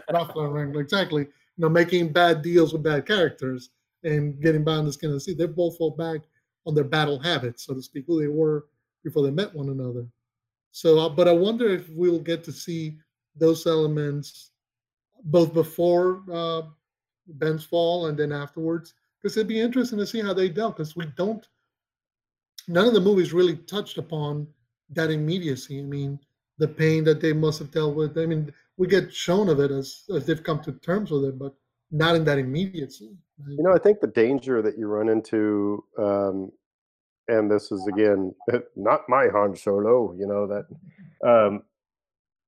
pirate, 0.10 0.30
Wrangler, 0.36 0.82
exactly. 0.82 1.28
You 1.58 1.64
know, 1.64 1.70
making 1.70 2.12
bad 2.12 2.42
deals 2.42 2.74
with 2.74 2.84
bad 2.84 3.06
characters 3.06 3.70
and 4.04 4.40
getting 4.42 4.64
by 4.64 4.76
on 4.76 4.86
the 4.86 4.94
skin 4.94 5.10
of 5.10 5.16
the 5.16 5.20
sea. 5.20 5.34
They 5.34 5.48
both 5.48 5.78
fall 5.78 5.92
back 5.92 6.22
on 6.66 6.76
their 6.76 6.84
battle 6.84 7.20
habits, 7.20 7.66
so 7.66 7.74
to 7.74 7.82
speak, 7.82 8.06
who 8.08 8.20
they 8.20 8.28
were 8.28 8.66
before 9.04 9.24
they 9.24 9.32
met 9.32 9.54
one 9.54 9.70
another. 9.70 10.06
So, 10.72 11.00
uh, 11.00 11.10
but 11.10 11.28
I 11.28 11.32
wonder 11.32 11.70
if 11.70 11.88
we'll 11.90 12.20
get 12.20 12.44
to 12.46 12.52
see 12.52 12.98
those 13.36 13.66
elements 13.66 14.52
both 15.24 15.54
before 15.54 16.24
uh, 16.32 16.64
Ben's 17.28 17.64
fall 17.64 18.08
and 18.08 18.18
then 18.18 18.32
afterwards, 18.32 18.94
because 19.22 19.38
it'd 19.38 19.48
be 19.48 19.60
interesting 19.60 19.98
to 20.00 20.06
see 20.06 20.22
how 20.22 20.34
they 20.34 20.50
dealt. 20.50 20.78
Because 20.78 20.96
we 20.96 21.06
don't, 21.16 21.48
none 22.68 22.88
of 22.88 22.94
the 22.94 23.00
movies 23.00 23.34
really 23.34 23.56
touched 23.56 23.98
upon 23.98 24.48
that 24.90 25.10
immediacy. 25.10 25.80
I 25.80 25.84
mean, 25.84 26.20
the 26.58 26.68
pain 26.68 27.04
that 27.04 27.22
they 27.22 27.34
must 27.34 27.60
have 27.60 27.72
dealt 27.72 27.96
with. 27.96 28.18
I 28.18 28.26
mean, 28.26 28.54
we 28.78 28.88
get 28.88 29.14
shown 29.14 29.50
of 29.50 29.60
it 29.60 29.72
as 29.72 30.04
as 30.16 30.26
they've 30.26 30.44
come 30.44 30.62
to 30.64 30.74
terms 30.74 31.12
with 31.12 31.26
it, 31.26 31.40
but 31.40 31.56
not 31.92 32.16
in 32.16 32.26
that 32.26 32.40
immediacy. 32.40 33.18
You 33.48 33.64
know, 33.64 33.74
I 33.74 33.80
think 33.80 34.00
the 34.00 34.08
danger 34.08 34.62
that 34.62 34.78
you 34.78 34.88
run 34.88 35.10
into, 35.10 35.84
um, 35.98 36.52
and 37.28 37.52
this 37.52 37.72
is 37.72 37.86
again 37.88 38.34
not 38.76 39.02
my 39.10 39.28
Han 39.32 39.56
Solo. 39.56 40.16
You 40.18 40.28
know 40.28 40.48
that 40.48 41.28
um, 41.28 41.64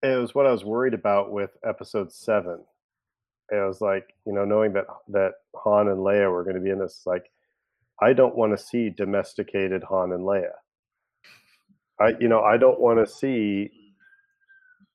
it 0.04 0.20
was 0.20 0.36
what 0.36 0.46
I 0.46 0.52
was 0.52 0.64
worried 0.64 0.94
about 0.94 1.32
with 1.32 1.52
Episode 1.66 2.12
Seven. 2.12 2.60
And 3.50 3.62
I 3.62 3.66
was 3.66 3.82
like, 3.82 4.14
you 4.26 4.34
know, 4.34 4.46
knowing 4.46 4.74
that 4.74 4.86
that 5.10 5.34
Han 5.56 5.88
and 5.88 6.00
Leia 6.00 6.32
were 6.32 6.44
going 6.44 6.56
to 6.56 6.62
be 6.62 6.70
in 6.70 6.80
this, 6.80 7.04
like, 7.06 7.32
I 8.02 8.14
don't 8.14 8.36
want 8.36 8.58
to 8.58 8.64
see 8.64 8.90
domesticated 8.90 9.84
Han 9.84 10.12
and 10.12 10.24
Leia. 10.24 10.52
I, 12.00 12.14
you 12.20 12.28
know, 12.28 12.42
I 12.42 12.58
don't 12.58 12.80
want 12.80 13.06
to 13.06 13.12
see. 13.12 13.72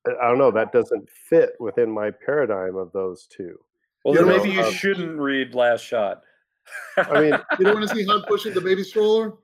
I 0.06 0.28
don't 0.28 0.38
know. 0.38 0.50
That 0.50 0.72
doesn't 0.72 1.08
fit 1.10 1.52
within 1.60 1.90
my 1.90 2.10
paradigm 2.10 2.76
of 2.76 2.92
those 2.92 3.26
two. 3.26 3.56
Well, 4.04 4.14
You 4.14 4.24
then 4.24 4.36
maybe 4.36 4.50
you 4.50 4.62
um, 4.62 4.72
shouldn't 4.72 5.18
read 5.18 5.54
Last 5.54 5.82
Shot. 5.82 6.22
I 6.96 7.20
mean, 7.20 7.34
You 7.58 7.64
don't 7.66 7.74
want 7.74 7.88
to 7.88 7.94
see 7.94 8.04
Han 8.04 8.22
pushing 8.26 8.52
the 8.54 8.60
baby 8.60 8.82
stroller. 8.82 9.34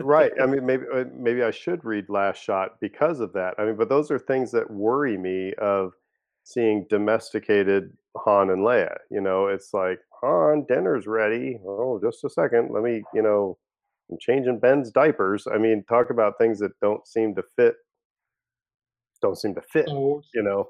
right 0.00 0.32
i 0.40 0.46
mean 0.46 0.64
maybe 0.64 0.84
uh, 0.94 1.04
maybe 1.14 1.42
i 1.42 1.50
should 1.50 1.84
read 1.84 2.08
last 2.08 2.42
shot 2.42 2.80
because 2.80 3.20
of 3.20 3.30
that 3.34 3.52
i 3.58 3.64
mean 3.66 3.76
but 3.76 3.90
those 3.90 4.10
are 4.10 4.18
things 4.18 4.50
that 4.50 4.70
worry 4.70 5.18
me 5.18 5.52
of 5.58 5.92
seeing 6.44 6.86
domesticated 6.88 7.92
han 8.24 8.48
and 8.48 8.62
leia 8.62 8.96
you 9.10 9.20
know 9.20 9.48
it's 9.48 9.74
like 9.74 9.98
han 10.22 10.64
dinner's 10.66 11.06
ready 11.06 11.58
oh 11.66 12.00
just 12.02 12.24
a 12.24 12.30
second 12.30 12.70
let 12.72 12.82
me 12.82 13.02
you 13.12 13.20
know 13.20 13.58
i'm 14.10 14.16
changing 14.18 14.58
ben's 14.58 14.90
diapers 14.90 15.46
i 15.52 15.58
mean 15.58 15.84
talk 15.86 16.08
about 16.08 16.38
things 16.38 16.58
that 16.58 16.72
don't 16.80 17.06
seem 17.06 17.34
to 17.34 17.42
fit 17.54 17.74
don't 19.20 19.36
seem 19.38 19.54
to 19.54 19.62
fit 19.62 19.86
Star 19.88 20.22
you 20.34 20.42
know 20.42 20.68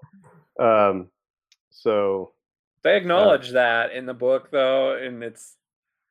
um 0.59 1.09
so 1.71 2.33
They 2.83 2.97
acknowledge 2.97 3.51
that 3.51 3.93
in 3.93 4.07
the 4.07 4.15
book, 4.15 4.51
though, 4.53 4.97
and 4.97 5.23
it's 5.23 5.57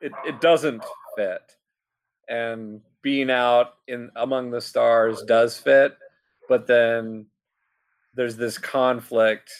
it, 0.02 0.12
it 0.26 0.42
doesn't 0.42 0.84
fit. 1.16 1.56
And 2.28 2.82
being 3.02 3.32
out 3.32 3.76
in 3.88 4.12
among 4.16 4.52
the 4.52 4.60
stars 4.60 5.22
does 5.24 5.58
fit, 5.58 5.98
but 6.50 6.68
then 6.68 7.28
there's 8.14 8.36
this 8.36 8.58
conflict 8.58 9.52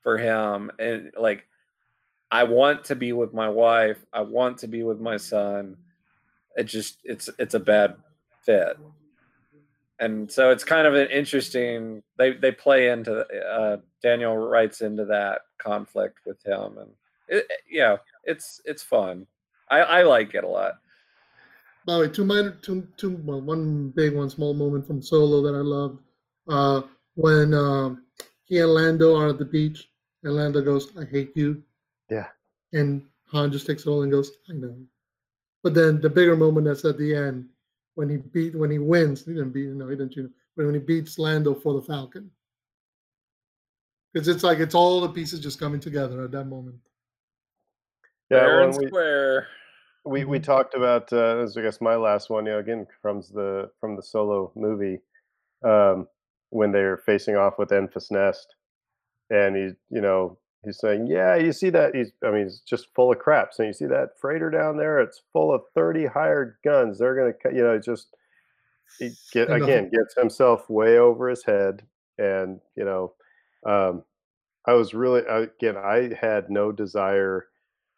for 0.00 0.16
him, 0.16 0.70
and 0.78 1.12
like 1.18 1.46
I 2.30 2.44
want 2.44 2.84
to 2.84 2.96
be 2.96 3.12
with 3.12 3.34
my 3.34 3.50
wife, 3.50 4.04
I 4.12 4.22
want 4.22 4.58
to 4.58 4.66
be 4.66 4.82
with 4.82 4.98
my 4.98 5.18
son. 5.18 5.76
It 6.56 6.64
just 6.64 6.98
it's 7.04 7.28
it's 7.38 7.54
a 7.54 7.60
bad 7.60 7.96
fit, 8.46 8.78
and 10.00 10.30
so 10.30 10.50
it's 10.50 10.64
kind 10.64 10.86
of 10.86 10.94
an 10.94 11.08
interesting. 11.10 12.02
They 12.18 12.32
they 12.32 12.52
play 12.52 12.88
into 12.90 13.20
uh, 13.46 13.78
Daniel 14.02 14.36
writes 14.36 14.80
into 14.80 15.04
that 15.06 15.42
conflict 15.58 16.18
with 16.26 16.44
him, 16.44 16.78
and 16.78 16.90
it, 17.28 17.46
it- 17.48 17.60
yeah, 17.70 17.96
it's 18.24 18.60
it's 18.64 18.82
fun. 18.82 19.26
I 19.70 19.80
I 19.80 20.02
like 20.02 20.34
it 20.34 20.44
a 20.44 20.48
lot. 20.48 20.74
By 21.86 21.94
the 21.94 22.00
way, 22.00 22.08
two 22.08 22.24
minor, 22.24 22.52
two, 22.62 22.86
two, 22.96 23.20
well, 23.24 23.40
one 23.40 23.90
big, 23.96 24.14
one 24.14 24.30
small 24.30 24.54
moment 24.54 24.86
from 24.86 25.02
Solo 25.02 25.42
that 25.42 25.56
I 25.56 25.62
loved. 25.62 25.98
Uh, 26.48 26.82
when 27.16 27.54
um, 27.54 28.04
he 28.44 28.60
and 28.60 28.72
Lando 28.72 29.16
are 29.16 29.28
at 29.30 29.38
the 29.38 29.44
beach, 29.44 29.90
and 30.22 30.34
Lando 30.36 30.62
goes, 30.62 30.96
"I 30.96 31.04
hate 31.04 31.32
you," 31.36 31.62
yeah 32.10 32.28
and 32.72 33.02
Han 33.32 33.50
just 33.52 33.66
takes 33.66 33.86
it 33.86 33.88
all 33.90 34.02
and 34.02 34.12
goes, 34.12 34.30
"I 34.48 34.54
know." 34.54 34.76
But 35.62 35.74
then 35.74 36.00
the 36.00 36.10
bigger 36.10 36.36
moment 36.36 36.66
that's 36.66 36.84
at 36.84 36.98
the 36.98 37.14
end 37.14 37.48
when 37.94 38.08
he 38.08 38.16
beat, 38.16 38.54
when 38.54 38.70
he 38.70 38.78
wins, 38.78 39.24
he 39.24 39.32
didn't 39.32 39.50
beat, 39.50 39.68
no, 39.68 39.88
he 39.88 39.96
didn't, 39.96 40.16
you 40.16 40.24
know, 40.24 40.30
but 40.56 40.66
when 40.66 40.74
he 40.74 40.80
beats 40.80 41.18
Lando 41.18 41.54
for 41.54 41.74
the 41.74 41.82
Falcon, 41.82 42.30
because 44.12 44.28
it's 44.28 44.42
like 44.42 44.58
it's 44.58 44.74
all 44.74 45.00
the 45.00 45.08
pieces 45.08 45.40
just 45.40 45.58
coming 45.60 45.80
together 45.80 46.24
at 46.24 46.30
that 46.32 46.44
moment. 46.44 46.76
Yeah, 48.30 48.38
Fair 48.46 48.60
and 48.62 48.70
and 48.70 48.78
we, 48.78 48.86
square. 48.86 49.48
we 50.04 50.24
we 50.24 50.38
Mhm. 50.38 50.42
talked 50.42 50.74
about 50.74 51.12
uh, 51.12 51.36
this 51.36 51.50
is, 51.50 51.56
I 51.56 51.62
guess 51.62 51.80
my 51.80 51.96
last 51.96 52.30
one. 52.30 52.46
You 52.46 52.52
know, 52.52 52.58
again 52.58 52.86
from 53.00 53.20
the 53.34 53.70
from 53.80 53.96
the 53.96 54.02
solo 54.02 54.52
movie 54.54 55.00
um, 55.64 56.08
when 56.50 56.72
they're 56.72 56.98
facing 56.98 57.36
off 57.36 57.58
with 57.58 57.70
Enfys 57.70 58.10
Nest, 58.10 58.54
and 59.30 59.56
he, 59.56 59.62
you 59.90 60.00
know, 60.00 60.38
he's 60.64 60.78
saying, 60.78 61.06
"Yeah, 61.06 61.36
you 61.36 61.52
see 61.52 61.70
that? 61.70 61.94
He's, 61.94 62.12
I 62.24 62.30
mean, 62.30 62.44
he's 62.44 62.60
just 62.60 62.88
full 62.94 63.12
of 63.12 63.18
crap. 63.18 63.52
So 63.52 63.62
you 63.62 63.72
see 63.72 63.86
that 63.86 64.18
freighter 64.20 64.50
down 64.50 64.76
there? 64.76 65.00
It's 65.00 65.22
full 65.32 65.52
of 65.52 65.62
thirty 65.74 66.06
hired 66.06 66.56
guns. 66.64 66.98
They're 66.98 67.16
gonna, 67.16 67.32
cut 67.32 67.54
you 67.54 67.62
know, 67.62 67.78
just 67.78 68.08
he 68.98 69.12
get 69.32 69.50
again 69.50 69.90
gets 69.90 70.14
himself 70.16 70.68
way 70.68 70.98
over 70.98 71.28
his 71.28 71.44
head, 71.44 71.82
and 72.18 72.60
you 72.76 72.84
know, 72.84 73.14
um, 73.66 74.04
I 74.66 74.74
was 74.74 74.94
really 74.94 75.22
again, 75.26 75.76
I 75.76 76.10
had 76.20 76.50
no 76.50 76.72
desire 76.72 77.46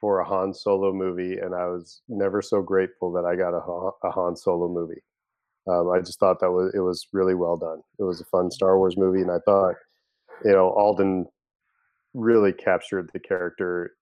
for 0.01 0.21
a 0.21 0.25
Han 0.25 0.55
Solo 0.55 0.93
movie, 0.93 1.39
and 1.39 1.55
I 1.55 1.67
was 1.67 2.03
never 2.09 2.43
so 2.43 2.63
grateful 2.63 3.13
that 3.13 3.25
I 3.25 3.37
got 3.37 3.57
a, 3.57 3.61
Han- 3.61 3.93
a 4.03 4.11
Han 4.11 4.37
Solo 4.37 4.69
movie. 4.69 5.03
Um, 5.67 5.91
I 5.91 6.01
just 6.01 6.21
thought 6.21 6.41
that 6.41 6.51
was 6.51 6.73
it 6.75 6.81
was 6.81 7.09
really 7.13 7.35
well 7.35 7.57
done. 7.57 7.81
It 7.99 8.03
was 8.03 8.21
a 8.21 8.25
fun 8.27 8.51
Star 8.51 8.79
Wars 8.79 8.97
movie, 8.97 9.23
and 9.23 9.31
I 9.31 9.39
thought, 9.47 9.75
you 10.45 10.53
know, 10.53 10.71
Alden 10.71 11.27
really 12.15 12.53
captured 12.53 13.11
the 13.13 13.19
character, 13.19 13.97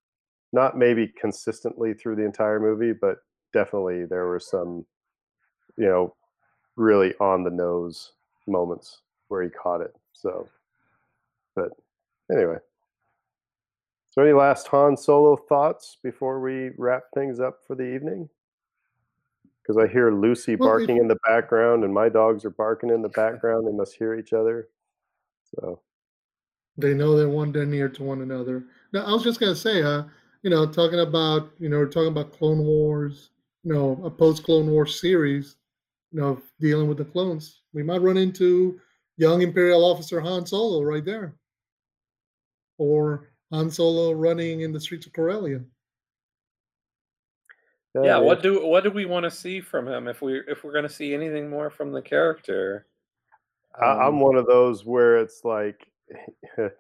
not 0.53 0.79
maybe 0.79 1.13
consistently 1.21 1.95
through 1.95 2.17
the 2.17 2.25
entire 2.25 2.61
movie, 2.61 2.93
but 2.93 3.19
definitely 3.53 4.05
there 4.05 4.27
were 4.27 4.41
some, 4.41 4.85
you 5.77 5.87
know, 5.87 6.15
really 6.77 7.15
on 7.21 7.43
the 7.43 7.51
nose 7.51 8.13
moments 8.47 9.01
where 9.29 9.43
he 9.43 9.51
caught 9.51 9.81
it. 9.81 9.95
So, 10.13 10.49
but 11.57 11.71
anyway. 12.31 12.59
So, 14.11 14.21
any 14.21 14.35
last 14.35 14.69
Han 14.69 14.95
Solo 14.95 15.37
thoughts 15.37 15.97
before 16.03 16.39
we 16.41 16.71
wrap 16.77 17.05
things 17.15 17.41
up 17.41 17.61
for 17.67 17.75
the 17.75 17.95
evening? 17.95 18.29
Because 19.63 19.83
I 19.83 19.91
hear 19.91 20.13
Lucy 20.13 20.55
Well, 20.55 20.69
barking 20.69 20.99
in 20.99 21.09
the 21.09 21.19
background, 21.27 21.83
and 21.83 21.95
my 21.95 22.11
dogs 22.11 22.45
are 22.45 22.51
barking 22.51 22.91
in 22.91 23.01
the 23.01 23.09
background. 23.09 23.67
They 23.67 23.73
must 23.73 23.95
hear 23.95 24.15
each 24.15 24.35
other. 24.35 24.69
So, 25.55 25.81
They 26.77 26.95
know 26.95 27.17
they 27.17 27.27
want 27.27 27.53
they're 27.53 27.67
near 27.67 27.89
to 27.89 28.03
one 28.03 28.23
another. 28.23 28.65
Now, 28.93 29.05
I 29.05 29.13
was 29.13 29.23
just 29.23 29.41
gonna 29.41 29.55
say, 29.55 29.83
uh, 29.83 30.05
you 30.43 30.51
know, 30.51 30.67
talking 30.67 31.01
about, 31.01 31.51
you 31.59 31.69
know, 31.69 31.79
we're 31.79 31.87
talking 31.87 32.09
about 32.09 32.33
Clone 32.33 32.65
Wars, 32.65 33.31
you 33.63 33.73
know, 33.73 34.01
a 34.05 34.11
post 34.11 34.43
Clone 34.45 34.71
Wars 34.71 35.01
series, 35.01 35.57
you 36.11 36.21
know, 36.21 36.41
dealing 36.61 36.89
with 36.89 36.99
the 36.99 37.05
clones. 37.05 37.61
We 37.73 37.83
might 37.83 38.03
run 38.03 38.17
into 38.17 38.81
young 39.17 39.43
Imperial 39.43 39.85
officer 39.85 40.21
Han 40.21 40.47
Solo 40.47 40.83
right 40.83 41.05
there, 41.05 41.35
or 42.79 43.29
Han 43.53 43.71
Solo 43.71 44.13
running 44.13 44.63
in 44.63 44.73
the 44.73 44.81
streets 44.81 45.07
of 45.07 45.13
Corellia. 45.13 45.61
Yeah, 47.95 48.17
I 48.17 48.21
what 48.21 48.43
do 48.43 48.67
what 48.67 48.85
do 48.85 48.91
we 48.91 49.05
want 49.05 49.25
to 49.25 49.31
see 49.31 49.61
from 49.61 49.87
him 49.87 50.09
if 50.09 50.23
we 50.23 50.41
if 50.49 50.65
we're 50.65 50.73
going 50.73 50.89
to 50.89 50.89
see 50.89 51.13
anything 51.13 51.51
more 51.51 51.69
from 51.69 51.93
the 51.93 52.01
character? 52.01 52.87
I, 53.79 53.85
I'm 53.85 54.15
Um, 54.15 54.21
one 54.21 54.37
of 54.37 54.47
those 54.47 54.85
where 54.85 55.19
it's 55.19 55.45
like, 55.45 55.87
you 56.59 56.71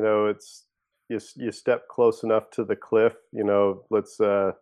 know, 0.00 0.26
it's 0.26 0.64
you 1.08 1.18
you 1.36 1.52
step 1.52 1.88
close 1.88 2.22
enough 2.22 2.50
to 2.52 2.64
the 2.64 2.76
cliff. 2.76 3.14
You 3.32 3.44
know, 3.44 3.84
let's 3.90 4.20
uh, 4.20 4.52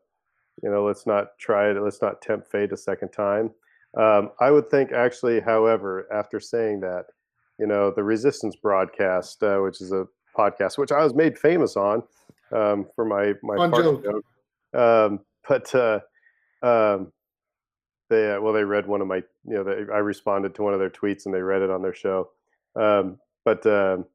you 0.63 0.71
know, 0.71 0.85
let's 0.85 1.07
not 1.07 1.39
try 1.39 1.71
it. 1.71 1.81
Let's 1.81 2.03
not 2.03 2.23
tempt 2.23 2.51
fate 2.51 2.73
a 2.73 2.77
second 2.77 3.11
time. 3.11 3.51
Um, 3.97 4.31
I 4.41 4.51
would 4.51 4.71
think, 4.71 4.93
actually, 4.93 5.41
however, 5.41 6.07
after 6.13 6.39
saying 6.39 6.81
that, 6.81 7.07
you 7.59 7.67
know, 7.67 7.91
the 7.91 8.05
Resistance 8.05 8.57
broadcast, 8.57 9.43
uh, 9.43 9.59
which 9.59 9.81
is 9.81 9.93
a 9.93 10.07
podcast 10.37 10.79
which 10.79 10.93
I 10.93 11.03
was 11.03 11.15
made 11.15 11.37
famous 11.37 11.77
on 11.77 12.03
um, 12.53 12.87
for 12.95 13.05
my 13.05 13.35
my 13.43 13.57
Fun 13.57 13.71
fart 13.71 13.85
joke. 13.85 14.05
joke. 14.05 14.25
Um, 14.73 15.21
but 15.49 15.75
uh, 15.75 16.01
um, 16.63 17.13
they 18.09 18.33
uh, 18.33 18.41
well 18.41 18.53
they 18.53 18.65
read 18.65 18.87
one 18.87 19.01
of 19.01 19.07
my 19.07 19.17
you 19.17 19.55
know 19.55 19.65
they, 19.65 19.93
I 19.93 19.99
responded 19.99 20.55
to 20.55 20.63
one 20.63 20.75
of 20.75 20.81
their 20.81 20.91
tweets 20.91 21.27
and 21.27 21.35
they 21.35 21.43
read 21.43 21.63
it 21.63 21.71
on 21.71 21.83
their 21.83 21.95
show. 21.95 22.31
Um, 22.77 23.19
but 23.45 23.65
um, 23.67 24.07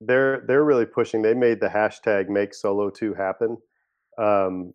they're 0.00 0.44
they're 0.46 0.64
really 0.64 0.86
pushing. 0.86 1.22
They 1.22 1.34
made 1.34 1.60
the 1.60 1.68
hashtag 1.68 2.28
Make 2.28 2.54
Solo 2.54 2.90
Two 2.90 3.14
happen. 3.14 3.58
Um, 4.18 4.74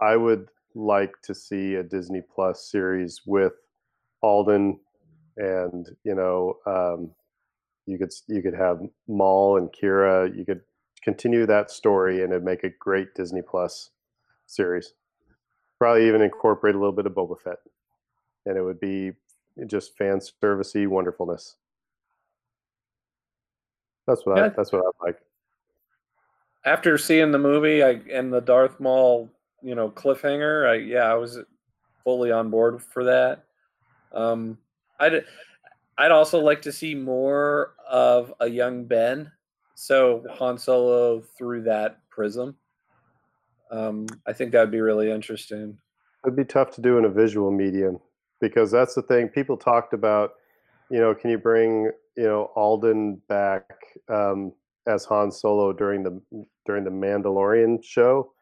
I 0.00 0.16
would 0.16 0.48
like 0.74 1.12
to 1.24 1.34
see 1.34 1.74
a 1.74 1.82
Disney 1.82 2.22
Plus 2.34 2.70
series 2.70 3.22
with 3.26 3.52
Alden, 4.22 4.80
and 5.36 5.86
you 6.04 6.14
know 6.14 6.58
um, 6.66 7.10
you 7.86 7.98
could 7.98 8.12
you 8.28 8.42
could 8.42 8.54
have 8.54 8.80
Maul 9.06 9.58
and 9.58 9.70
Qi'ra. 9.72 10.36
You 10.36 10.44
could 10.44 10.62
continue 11.02 11.44
that 11.46 11.70
story 11.70 12.22
and 12.22 12.32
it'd 12.32 12.42
make 12.42 12.64
a 12.64 12.70
great 12.80 13.14
Disney 13.14 13.42
Plus 13.42 13.90
series. 14.46 14.94
Probably 15.78 16.08
even 16.08 16.22
incorporate 16.22 16.74
a 16.74 16.78
little 16.78 16.94
bit 16.94 17.06
of 17.06 17.12
Boba 17.12 17.38
Fett, 17.38 17.58
and 18.46 18.56
it 18.56 18.62
would 18.62 18.80
be 18.80 19.12
just 19.66 19.96
fan 19.96 20.18
servicey 20.18 20.88
wonderfulness. 20.88 21.56
That's 24.06 24.26
what 24.26 24.38
I, 24.38 24.48
that's 24.50 24.72
what 24.72 24.82
I 24.82 25.06
like. 25.06 25.18
after 26.64 26.98
seeing 26.98 27.30
the 27.30 27.38
movie, 27.38 27.82
I 27.82 28.00
and 28.12 28.32
the 28.32 28.40
Darth 28.40 28.80
Maul, 28.80 29.30
you 29.62 29.74
know, 29.74 29.90
cliffhanger, 29.90 30.68
I 30.68 30.74
yeah, 30.74 31.10
I 31.10 31.14
was 31.14 31.38
fully 32.02 32.30
on 32.30 32.50
board 32.50 32.82
for 32.82 33.04
that. 33.04 33.44
Um, 34.12 34.58
I'd 35.00 35.24
I'd 35.98 36.10
also 36.10 36.40
like 36.40 36.62
to 36.62 36.72
see 36.72 36.94
more 36.94 37.74
of 37.88 38.32
a 38.40 38.48
young 38.48 38.84
Ben, 38.84 39.30
so 39.74 40.24
Han 40.32 40.58
Solo 40.58 41.22
through 41.36 41.62
that 41.62 41.98
prism. 42.10 42.56
Um, 43.70 44.06
I 44.26 44.32
think 44.32 44.52
that'd 44.52 44.70
be 44.70 44.80
really 44.80 45.10
interesting. 45.10 45.78
It'd 46.24 46.36
be 46.36 46.44
tough 46.44 46.70
to 46.72 46.80
do 46.80 46.98
in 46.98 47.04
a 47.04 47.08
visual 47.08 47.50
medium 47.50 47.98
because 48.40 48.70
that's 48.70 48.94
the 48.94 49.02
thing 49.02 49.28
people 49.28 49.56
talked 49.56 49.92
about. 49.92 50.32
You 50.90 51.00
know, 51.00 51.14
can 51.14 51.30
you 51.30 51.38
bring 51.38 51.90
you 52.16 52.24
know 52.24 52.50
Alden 52.56 53.20
back 53.28 53.64
um, 54.08 54.52
as 54.86 55.04
Han 55.06 55.30
Solo 55.32 55.72
during 55.72 56.02
the 56.02 56.20
during 56.66 56.84
the 56.84 56.90
Mandalorian 56.90 57.78
show? 57.84 58.32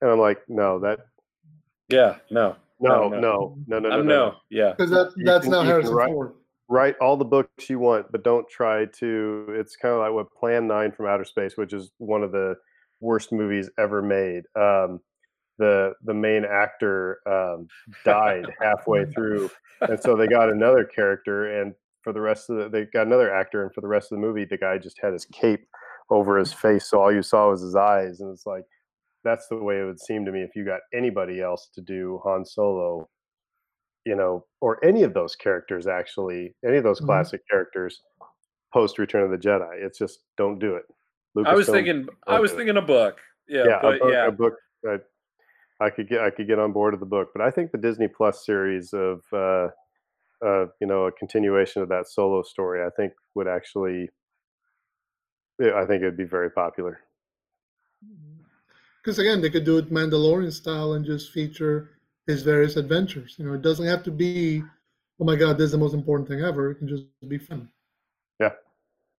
And 0.00 0.10
I'm 0.10 0.18
like, 0.18 0.40
no, 0.48 0.78
that 0.80 0.98
Yeah, 1.88 2.16
no, 2.30 2.56
no, 2.80 3.08
No, 3.08 3.08
no, 3.08 3.18
no, 3.20 3.56
no, 3.66 3.78
no, 3.78 3.88
no. 3.88 4.02
no, 4.02 4.34
yeah, 4.50 4.70
Because 4.72 4.90
that, 4.90 5.12
that's 5.24 5.44
can- 5.44 5.50
not 5.52 5.58
you 5.60 5.64
can 5.64 5.66
Harrison 5.66 5.94
write- 5.94 6.08
Ford. 6.10 6.32
Write 6.68 6.96
all 7.02 7.18
the 7.18 7.24
books 7.24 7.68
you 7.68 7.78
want, 7.78 8.10
but 8.10 8.24
don't 8.24 8.48
try 8.48 8.86
to. 8.86 9.46
It's 9.50 9.76
kind 9.76 9.92
of 9.92 10.00
like 10.00 10.12
what 10.12 10.32
Plan 10.32 10.66
Nine 10.66 10.90
from 10.90 11.06
Outer 11.06 11.24
Space, 11.24 11.56
which 11.58 11.74
is 11.74 11.92
one 11.98 12.22
of 12.22 12.32
the 12.32 12.54
worst 13.00 13.30
movies 13.30 13.68
ever 13.78 14.00
made. 14.00 14.44
Um, 14.58 15.00
the 15.58 15.92
the 16.04 16.14
main 16.14 16.46
actor 16.46 17.18
um, 17.26 17.66
died 18.06 18.46
halfway 18.58 19.04
through, 19.12 19.50
and 19.82 20.00
so 20.00 20.16
they 20.16 20.26
got 20.26 20.48
another 20.48 20.84
character, 20.84 21.60
and 21.60 21.74
for 22.02 22.12
the 22.12 22.20
rest 22.20 22.50
of 22.50 22.56
the, 22.56 22.68
they 22.68 22.84
got 22.86 23.06
another 23.06 23.32
actor, 23.32 23.62
and 23.62 23.72
for 23.72 23.80
the 23.80 23.88
rest 23.88 24.12
of 24.12 24.16
the 24.16 24.26
movie, 24.26 24.44
the 24.44 24.58
guy 24.58 24.78
just 24.78 24.98
had 25.00 25.12
his 25.12 25.24
cape 25.26 25.66
over 26.10 26.36
his 26.38 26.52
face, 26.52 26.86
so 26.86 27.00
all 27.00 27.12
you 27.12 27.22
saw 27.22 27.50
was 27.50 27.62
his 27.62 27.76
eyes, 27.76 28.20
and 28.20 28.30
it's 28.32 28.46
like 28.46 28.64
that's 29.24 29.46
the 29.48 29.56
way 29.56 29.80
it 29.80 29.84
would 29.84 30.00
seem 30.00 30.24
to 30.24 30.32
me 30.32 30.42
if 30.42 30.56
you 30.56 30.64
got 30.64 30.80
anybody 30.92 31.40
else 31.40 31.70
to 31.74 31.80
do 31.80 32.20
Han 32.24 32.44
Solo, 32.44 33.08
you 34.04 34.16
know, 34.16 34.44
or 34.60 34.84
any 34.84 35.04
of 35.04 35.14
those 35.14 35.36
characters 35.36 35.86
actually, 35.86 36.54
any 36.66 36.76
of 36.76 36.84
those 36.84 37.00
Mhm. 37.00 37.06
classic 37.06 37.40
characters 37.48 38.02
post 38.72 38.98
Return 38.98 39.22
of 39.22 39.30
the 39.30 39.38
Jedi. 39.38 39.80
It's 39.80 39.98
just 39.98 40.24
don't 40.36 40.58
do 40.58 40.74
it. 40.74 40.84
I 41.46 41.54
was 41.54 41.68
thinking, 41.68 42.08
I 42.26 42.40
was 42.40 42.52
thinking 42.52 42.76
a 42.76 42.82
book. 42.82 43.20
Yeah, 43.46 43.64
yeah, 43.66 43.78
but 43.80 43.94
a 43.94 43.98
book, 43.98 44.12
yeah, 44.12 44.26
a 44.26 44.32
book. 44.32 44.54
I, 44.88 45.00
I 45.80 45.90
could 45.90 46.08
get 46.08 46.20
I 46.20 46.30
could 46.30 46.46
get 46.48 46.58
on 46.58 46.72
board 46.72 46.92
of 46.94 47.00
the 47.00 47.06
book, 47.06 47.30
but 47.32 47.42
I 47.42 47.50
think 47.50 47.70
the 47.70 47.78
Disney 47.78 48.08
Plus 48.08 48.44
series 48.44 48.92
of 48.92 49.22
uh, 49.32 49.68
uh, 50.44 50.66
you 50.80 50.86
know 50.86 51.06
a 51.06 51.12
continuation 51.12 51.82
of 51.82 51.88
that 51.88 52.08
solo 52.08 52.42
story, 52.42 52.84
I 52.84 52.90
think 52.90 53.12
would 53.34 53.48
actually, 53.48 54.08
I 55.60 55.84
think 55.84 56.02
it'd 56.02 56.16
be 56.16 56.24
very 56.24 56.50
popular. 56.50 57.00
Because 59.02 59.18
again, 59.18 59.40
they 59.40 59.50
could 59.50 59.64
do 59.64 59.78
it 59.78 59.92
Mandalorian 59.92 60.52
style 60.52 60.92
and 60.92 61.04
just 61.04 61.32
feature 61.32 61.90
his 62.26 62.42
various 62.42 62.76
adventures. 62.76 63.34
You 63.38 63.46
know, 63.46 63.54
it 63.54 63.62
doesn't 63.62 63.86
have 63.86 64.04
to 64.04 64.10
be, 64.10 64.62
oh 65.20 65.24
my 65.24 65.34
God, 65.34 65.58
this 65.58 65.66
is 65.66 65.72
the 65.72 65.78
most 65.78 65.94
important 65.94 66.28
thing 66.28 66.40
ever. 66.40 66.70
It 66.70 66.76
can 66.76 66.88
just 66.88 67.06
be 67.28 67.38
fun. 67.38 67.68
Yeah, 68.38 68.52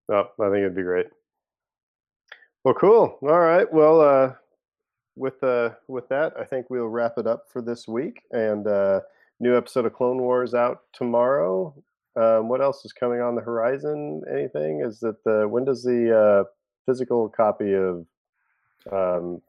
Oh, 0.08 0.28
I 0.40 0.50
think 0.50 0.58
it'd 0.58 0.74
be 0.74 0.82
great. 0.82 1.06
Well, 2.64 2.74
cool. 2.74 3.18
All 3.22 3.40
right. 3.40 3.70
Well, 3.72 4.00
uh, 4.00 4.32
with 5.16 5.42
uh, 5.42 5.70
with 5.88 6.08
that, 6.08 6.34
I 6.38 6.44
think 6.44 6.70
we'll 6.70 6.88
wrap 6.88 7.14
it 7.18 7.26
up 7.26 7.44
for 7.50 7.62
this 7.62 7.86
week. 7.86 8.22
And 8.30 8.66
uh, 8.66 9.00
new 9.42 9.56
episode 9.56 9.84
of 9.84 9.92
Clone 9.92 10.18
Wars 10.18 10.54
out 10.54 10.82
tomorrow. 10.94 11.74
Um, 12.14 12.48
what 12.48 12.62
else 12.62 12.84
is 12.84 12.92
coming 12.92 13.20
on 13.20 13.34
the 13.34 13.40
horizon? 13.42 14.22
Anything? 14.32 14.82
Is 14.86 15.00
that 15.00 15.22
the 15.24 15.48
when 15.48 15.64
does 15.64 15.82
the 15.82 16.16
uh, 16.16 16.44
physical 16.86 17.28
copy 17.28 17.74
of 17.74 18.06
um, 18.90 19.42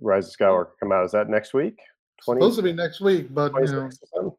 Rise 0.00 0.28
of 0.28 0.34
Skywalker 0.34 0.70
come 0.80 0.92
out? 0.92 1.04
Is 1.04 1.12
that 1.12 1.28
next 1.28 1.52
week? 1.52 1.78
Supposed 2.22 2.56
to 2.56 2.62
be 2.62 2.72
next 2.72 3.00
week, 3.00 3.26
but 3.32 3.52
you 3.54 3.66
know, 3.66 3.80
26 3.80 3.98
or 4.02 4.08
something? 4.14 4.36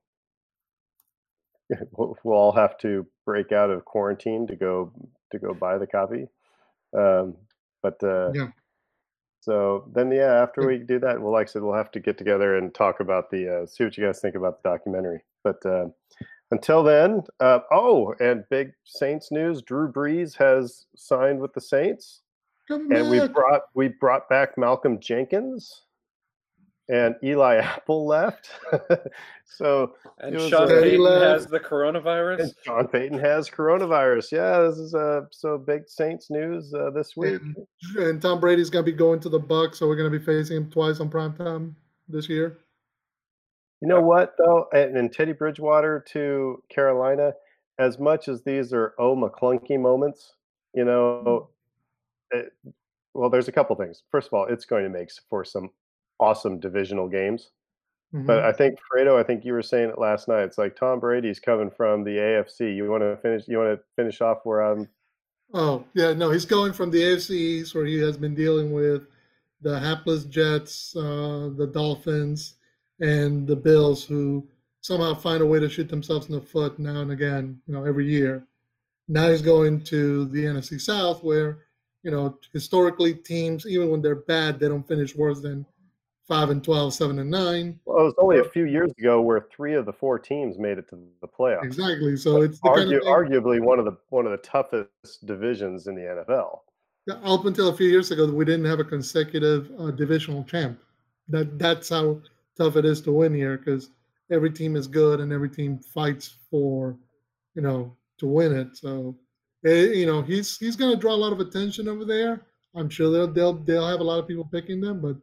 Yeah, 1.69 1.77
We'll, 1.91 2.17
we'll 2.23 2.37
all 2.37 2.51
have 2.53 2.77
to 2.79 3.05
break 3.25 3.51
out 3.51 3.69
of 3.69 3.85
quarantine 3.85 4.47
to 4.47 4.55
go 4.55 4.91
to 5.31 5.39
go 5.39 5.53
buy 5.53 5.77
the 5.77 5.87
copy. 5.87 6.27
Um, 6.97 7.35
but 7.83 8.01
uh, 8.03 8.31
Yeah. 8.33 8.47
So 9.47 9.85
then 9.95 10.11
yeah, 10.11 10.43
after 10.43 10.67
we 10.67 10.77
do 10.77 10.99
that, 10.99 11.21
well, 11.21 11.31
like 11.31 11.47
I 11.47 11.51
said, 11.51 11.61
we'll 11.61 11.73
have 11.73 11.91
to 11.91 12.01
get 12.01 12.17
together 12.17 12.57
and 12.57 12.75
talk 12.75 12.99
about 12.99 13.31
the 13.31 13.61
uh, 13.61 13.65
see 13.65 13.85
what 13.85 13.97
you 13.97 14.05
guys 14.05 14.19
think 14.19 14.35
about 14.35 14.61
the 14.61 14.69
documentary. 14.69 15.21
But 15.41 15.65
uh, 15.65 15.85
until 16.51 16.83
then, 16.83 17.21
uh, 17.39 17.59
oh, 17.71 18.13
and 18.19 18.43
big 18.49 18.73
Saints 18.83 19.31
news: 19.31 19.61
Drew 19.61 19.89
Brees 19.89 20.35
has 20.35 20.87
signed 20.97 21.39
with 21.39 21.53
the 21.53 21.61
Saints. 21.61 22.23
Come 22.67 22.91
and 22.91 23.09
we 23.09 23.25
brought 23.29 23.61
we 23.73 23.87
brought 23.87 24.27
back 24.27 24.57
Malcolm 24.57 24.99
Jenkins, 24.99 25.83
and 26.89 27.15
Eli 27.23 27.55
Apple 27.61 28.05
left. 28.05 28.49
so 29.45 29.93
And 30.19 30.35
It 30.35 30.49
Sean 30.49 30.63
uh, 30.63 30.81
Payton 30.81 30.99
Left. 31.01 31.21
has 31.23 31.47
the 31.47 31.59
coronavirus. 31.59 32.39
and 32.39 32.53
Sean 32.63 32.87
Payton 32.87 33.19
has 33.19 33.49
coronavirus. 33.49 34.31
Yeah, 34.31 34.59
this 34.61 34.77
is 34.77 34.93
uh, 34.93 35.21
so 35.31 35.57
big 35.57 35.87
Saints 35.87 36.29
news 36.29 36.73
uh, 36.73 36.89
this 36.91 37.15
week. 37.17 37.41
And, 37.41 37.55
and 37.97 38.21
Tom 38.21 38.39
Brady's 38.39 38.69
gonna 38.69 38.83
be 38.83 38.91
going 38.91 39.19
to 39.21 39.29
the 39.29 39.39
Bucks, 39.39 39.79
so 39.79 39.87
we're 39.87 39.95
gonna 39.95 40.09
be 40.09 40.19
facing 40.19 40.57
him 40.57 40.69
twice 40.69 40.99
on 40.99 41.09
prime 41.09 41.35
time 41.35 41.75
this 42.07 42.29
year. 42.29 42.59
You 43.81 43.87
know 43.87 44.01
what 44.01 44.35
though, 44.37 44.67
and, 44.73 44.97
and 44.97 45.11
Teddy 45.13 45.33
Bridgewater 45.33 46.03
to 46.09 46.63
Carolina. 46.69 47.33
As 47.79 47.99
much 47.99 48.27
as 48.27 48.41
these 48.41 48.73
are 48.73 48.95
oh 48.97 49.15
McClunky 49.15 49.79
moments, 49.79 50.33
you 50.73 50.83
know, 50.83 51.49
it, 52.31 52.51
well, 53.13 53.29
there's 53.29 53.47
a 53.47 53.51
couple 53.51 53.75
things. 53.75 54.01
First 54.09 54.27
of 54.27 54.33
all, 54.33 54.45
it's 54.45 54.65
going 54.65 54.83
to 54.83 54.89
make 54.89 55.09
for 55.29 55.45
some 55.45 55.69
awesome 56.19 56.59
divisional 56.59 57.07
games. 57.07 57.51
But 58.13 58.39
Mhm. 58.39 58.45
I 58.45 58.51
think 58.53 58.79
Fredo, 58.79 59.19
I 59.19 59.23
think 59.23 59.43
you 59.43 59.51
were 59.53 59.61
saying 59.61 59.89
it 59.89 59.99
last 59.99 60.27
night. 60.29 60.43
It's 60.43 60.57
like 60.57 60.75
Tom 60.75 60.99
Brady's 60.99 61.39
coming 61.39 61.69
from 61.69 62.03
the 62.03 62.17
AFC. 62.17 62.73
You 62.73 62.89
want 62.89 63.03
to 63.03 63.17
finish? 63.17 63.47
You 63.47 63.57
want 63.57 63.77
to 63.77 63.83
finish 63.95 64.21
off 64.21 64.45
where 64.45 64.61
I'm? 64.61 64.87
Oh 65.53 65.83
yeah, 65.93 66.13
no, 66.13 66.31
he's 66.31 66.45
going 66.45 66.73
from 66.73 66.89
the 66.89 67.03
AFC 67.03 67.31
East, 67.31 67.75
where 67.75 67.85
he 67.85 67.97
has 67.99 68.17
been 68.17 68.33
dealing 68.33 68.71
with 68.71 69.07
the 69.61 69.77
hapless 69.79 70.23
Jets, 70.25 70.95
uh, 70.95 71.49
the 71.55 71.67
Dolphins, 71.67 72.55
and 73.01 73.45
the 73.47 73.55
Bills, 73.55 74.05
who 74.05 74.47
somehow 74.81 75.13
find 75.13 75.41
a 75.41 75.45
way 75.45 75.59
to 75.59 75.67
shoot 75.69 75.89
themselves 75.89 76.29
in 76.29 76.35
the 76.35 76.41
foot 76.41 76.79
now 76.79 77.01
and 77.01 77.11
again, 77.11 77.61
you 77.67 77.73
know, 77.73 77.83
every 77.83 78.07
year. 78.09 78.47
Now 79.09 79.29
he's 79.29 79.41
going 79.41 79.81
to 79.85 80.25
the 80.25 80.45
NFC 80.45 80.79
South, 80.79 81.23
where 81.23 81.65
you 82.03 82.11
know 82.11 82.37
historically 82.53 83.13
teams, 83.15 83.65
even 83.67 83.89
when 83.89 84.01
they're 84.01 84.15
bad, 84.15 84.59
they 84.59 84.69
don't 84.69 84.87
finish 84.87 85.15
worse 85.15 85.41
than 85.41 85.65
five 86.27 86.49
and 86.49 86.63
12, 86.63 86.93
7 86.93 87.19
and 87.19 87.31
nine. 87.31 87.79
Well, 87.85 87.99
it 87.99 88.03
was 88.03 88.13
only 88.17 88.39
a 88.39 88.43
few 88.43 88.65
years 88.65 88.91
ago 88.97 89.21
where 89.21 89.47
three 89.51 89.75
of 89.75 89.85
the 89.85 89.93
four 89.93 90.19
teams 90.19 90.57
made 90.57 90.77
it 90.77 90.89
to 90.89 90.99
the 91.21 91.27
playoffs. 91.27 91.63
Exactly. 91.63 92.17
So 92.17 92.41
it's 92.41 92.59
kind 92.59 92.91
of 92.91 93.01
arguably 93.03 93.61
one 93.61 93.79
of 93.79 93.85
the 93.85 93.97
one 94.09 94.25
of 94.25 94.31
the 94.31 94.37
toughest 94.37 95.25
divisions 95.25 95.87
in 95.87 95.95
the 95.95 96.01
NFL. 96.01 96.59
Up 97.23 97.45
until 97.45 97.69
a 97.69 97.77
few 97.77 97.87
years 97.87 98.11
ago, 98.11 98.29
we 98.29 98.43
didn't 98.43 98.65
have 98.65 98.79
a 98.79 98.83
consecutive 98.83 99.71
uh, 99.79 99.91
divisional 99.91 100.43
champ. 100.43 100.77
That 101.29 101.57
that's 101.57 101.89
how 101.89 102.21
tough 102.57 102.75
it 102.75 102.83
is 102.83 103.01
to 103.01 103.11
win 103.11 103.33
here 103.33 103.57
because 103.57 103.89
every 104.29 104.51
team 104.51 104.75
is 104.75 104.87
good 104.87 105.21
and 105.21 105.31
every 105.31 105.49
team 105.49 105.79
fights 105.79 106.35
for, 106.51 106.97
you 107.55 107.61
know, 107.61 107.95
to 108.17 108.27
win 108.27 108.53
it. 108.53 108.75
So, 108.75 109.15
eh, 109.65 109.85
you 109.93 110.05
know, 110.05 110.21
he's 110.21 110.57
he's 110.57 110.75
going 110.75 110.93
to 110.93 110.99
draw 110.99 111.13
a 111.13 111.15
lot 111.15 111.31
of 111.31 111.39
attention 111.39 111.87
over 111.87 112.03
there. 112.03 112.41
I'm 112.75 112.89
sure 112.89 113.09
they'll 113.09 113.31
they'll 113.31 113.53
they'll 113.53 113.87
have 113.87 114.01
a 114.01 114.03
lot 114.03 114.19
of 114.19 114.27
people 114.27 114.47
picking 114.51 114.81
them, 114.81 114.99
but 114.99 115.15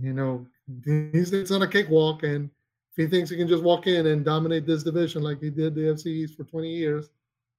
you 0.00 0.12
know, 0.12 0.46
he's 0.84 1.32
it's 1.32 1.50
on 1.50 1.62
a 1.62 1.68
cakewalk, 1.68 2.22
and 2.22 2.50
if 2.90 2.96
he 2.96 3.06
thinks 3.06 3.30
he 3.30 3.36
can 3.36 3.48
just 3.48 3.62
walk 3.62 3.86
in 3.86 4.06
and 4.06 4.24
dominate 4.24 4.66
this 4.66 4.82
division 4.82 5.22
like 5.22 5.40
he 5.40 5.50
did 5.50 5.74
the 5.74 5.82
FC 5.82 6.06
East 6.06 6.36
for 6.36 6.44
20 6.44 6.68
years, 6.68 7.10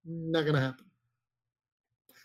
not 0.05 0.41
going 0.41 0.55
to 0.55 0.61
happen. 0.61 0.85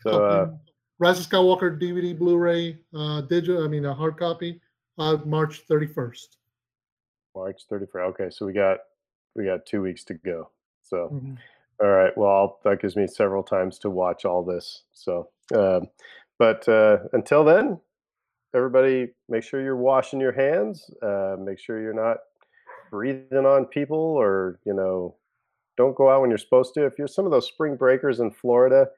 So 0.02 0.24
uh, 0.24 0.42
Um, 0.44 0.60
Rise 0.98 1.18
of 1.20 1.26
Skywalker 1.26 1.80
DVD, 1.80 2.16
Blu-ray, 2.16 2.78
uh, 2.94 3.22
digital. 3.22 3.64
I 3.64 3.68
mean, 3.68 3.86
a 3.86 3.94
hard 3.94 4.18
copy, 4.18 4.60
uh, 4.98 5.16
March 5.24 5.66
31st. 5.66 6.36
March 7.34 7.62
31st. 7.70 8.06
Okay, 8.10 8.30
so 8.30 8.44
we 8.46 8.52
got 8.52 8.78
we 9.36 9.44
got 9.44 9.64
two 9.64 9.80
weeks 9.80 10.04
to 10.04 10.14
go. 10.14 10.50
So 10.82 11.10
Mhm. 11.10 11.38
all 11.80 11.88
right, 11.88 12.16
well 12.18 12.58
that 12.64 12.80
gives 12.82 12.96
me 12.96 13.06
several 13.06 13.42
times 13.42 13.78
to 13.80 13.90
watch 13.90 14.24
all 14.24 14.42
this. 14.42 14.82
So, 14.92 15.30
um, 15.54 15.88
but 16.38 16.68
uh, 16.68 16.98
until 17.12 17.44
then, 17.44 17.80
everybody, 18.54 19.08
make 19.28 19.42
sure 19.42 19.62
you're 19.62 19.76
washing 19.76 20.20
your 20.20 20.32
hands. 20.32 20.90
Uh, 21.02 21.36
make 21.38 21.58
sure 21.58 21.80
you're 21.80 21.92
not 21.92 22.18
breathing 22.90 23.46
on 23.46 23.66
people, 23.66 23.98
or 23.98 24.58
you 24.64 24.74
know, 24.74 25.14
don't 25.76 25.96
go 25.96 26.10
out 26.10 26.20
when 26.20 26.30
you're 26.30 26.38
supposed 26.38 26.74
to. 26.74 26.84
If 26.84 26.98
you're 26.98 27.08
some 27.08 27.24
of 27.24 27.30
those 27.30 27.46
spring 27.46 27.76
breakers 27.76 28.20
in 28.20 28.30
Florida, 28.30 28.88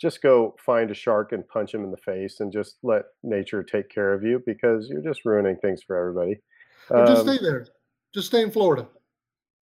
just 0.00 0.22
go 0.22 0.54
find 0.64 0.90
a 0.90 0.94
shark 0.94 1.32
and 1.32 1.46
punch 1.48 1.72
him 1.74 1.84
in 1.84 1.90
the 1.90 1.96
face, 1.96 2.40
and 2.40 2.52
just 2.52 2.76
let 2.82 3.04
nature 3.22 3.62
take 3.62 3.88
care 3.88 4.12
of 4.12 4.22
you 4.22 4.42
because 4.44 4.88
you're 4.88 5.02
just 5.02 5.24
ruining 5.24 5.56
things 5.56 5.82
for 5.82 5.96
everybody. 5.96 6.40
Or 6.90 7.06
just 7.06 7.26
Um, 7.26 7.34
stay 7.34 7.42
there. 7.42 7.66
Just 8.14 8.28
stay 8.28 8.42
in 8.42 8.50
Florida. 8.50 8.86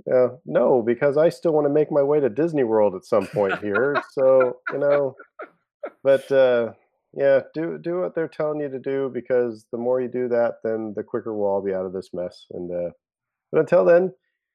Yeah, 0.06 0.28
no, 0.44 0.82
because 0.82 1.16
I 1.16 1.28
still 1.28 1.52
want 1.52 1.66
to 1.66 1.72
make 1.72 1.90
my 1.90 2.02
way 2.02 2.20
to 2.20 2.28
Disney 2.28 2.64
World 2.64 2.94
at 2.94 3.04
some 3.04 3.26
point 3.28 3.58
here. 3.60 4.02
so, 4.12 4.58
you 4.72 4.78
know, 4.78 5.16
but 6.02 6.30
uh, 6.30 6.72
yeah, 7.16 7.40
do 7.54 7.78
do 7.78 8.00
what 8.00 8.14
they're 8.14 8.28
telling 8.28 8.60
you 8.60 8.68
to 8.68 8.78
do 8.78 9.10
because 9.12 9.66
the 9.70 9.78
more 9.78 10.00
you 10.00 10.08
do 10.08 10.28
that, 10.28 10.56
then 10.64 10.92
the 10.96 11.02
quicker 11.02 11.34
we'll 11.34 11.48
all 11.48 11.62
be 11.62 11.74
out 11.74 11.86
of 11.86 11.92
this 11.92 12.10
mess. 12.12 12.46
And 12.50 12.70
uh, 12.70 12.90
but 13.52 13.60
until 13.60 13.84
then, 13.84 14.12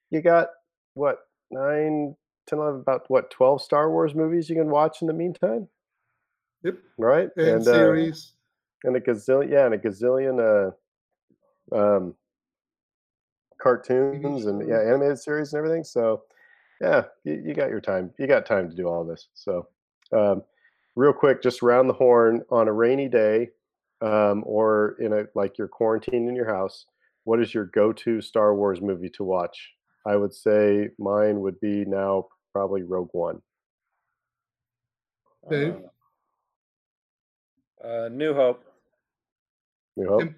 you 0.10 0.22
got 0.22 0.50
what 0.94 1.20
nine, 1.52 2.16
ten, 2.48 2.60
eleven, 2.60 2.82
about 2.82 3.10
what 3.10 3.32
twelve 3.32 3.62
Star 3.62 3.90
Wars 3.90 4.14
movies 4.14 4.50
you 4.50 4.56
can 4.56 4.70
watch 4.70 5.02
in 5.02 5.08
the 5.08 5.14
meantime, 5.14 5.68
Yep. 6.64 6.76
right? 6.98 7.30
And, 7.38 7.68
uh, 7.68 7.74
series. 7.74 8.34
and 8.84 8.96
a 8.96 9.00
gazillion, 9.00 9.52
yeah, 9.52 9.66
and 9.66 9.74
a 9.74 9.78
gazillion 9.78 10.76
uh, 11.72 11.76
um, 11.76 12.16
cartoons 13.62 14.48
and 14.48 14.68
yeah, 14.68 14.82
animated 14.82 15.20
series 15.20 15.54
and 15.54 15.60
everything. 15.60 15.84
So 15.84 16.24
yeah, 16.82 17.04
you, 17.24 17.42
you 17.46 17.54
got 17.54 17.70
your 17.70 17.82
time. 17.82 18.12
You 18.20 18.28
got 18.28 18.46
time 18.46 18.70
to 18.70 18.76
do 18.76 18.88
all 18.88 19.06
this. 19.06 19.28
So 19.34 19.68
um, 20.12 20.44
real 21.00 21.14
quick, 21.14 21.42
just 21.42 21.62
round 21.62 21.90
the 21.90 21.94
horn 21.94 22.42
on 22.50 22.68
a 22.68 22.74
rainy 22.74 23.08
day 23.08 23.50
um, 24.02 24.44
or 24.46 24.98
in 25.00 25.14
a 25.14 25.24
like 25.34 25.58
you're 25.58 25.70
quarantined 25.70 26.28
in 26.28 26.36
your 26.36 26.54
house. 26.54 26.86
What 27.24 27.40
is 27.40 27.54
your 27.54 27.66
go-to 27.66 28.22
Star 28.22 28.54
Wars 28.54 28.82
movie 28.82 29.10
to 29.12 29.24
watch? 29.24 29.72
I 30.06 30.18
would 30.18 30.34
say 30.34 30.90
mine 31.00 31.40
would 31.40 31.60
be 31.62 31.86
now 31.86 32.28
probably 32.54 32.84
Rogue 32.84 33.10
One. 33.14 33.42
Dave? 35.50 35.76
Uh, 37.84 37.88
uh, 37.88 38.10
New 38.10 38.34
Hope. 38.34 38.66
New 39.96 40.08
Hope, 40.08 40.22
Em- 40.22 40.36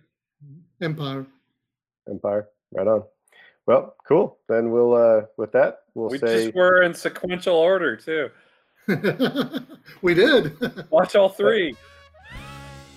Empire. 0.79 1.25
Empire, 2.07 2.49
right 2.71 2.87
on. 2.87 3.03
Well, 3.65 3.95
cool. 4.07 4.37
Then 4.47 4.69
we'll 4.71 4.93
uh, 4.93 5.21
with 5.37 5.51
that 5.53 5.79
we'll 5.95 6.09
we 6.09 6.19
say 6.19 6.45
just 6.45 6.55
were 6.55 6.83
in 6.83 6.93
sequential 6.93 7.55
order 7.55 7.95
too. 7.95 8.29
we 10.01 10.13
did. 10.13 10.57
Watch 10.89 11.15
all 11.15 11.29
three. 11.29 11.75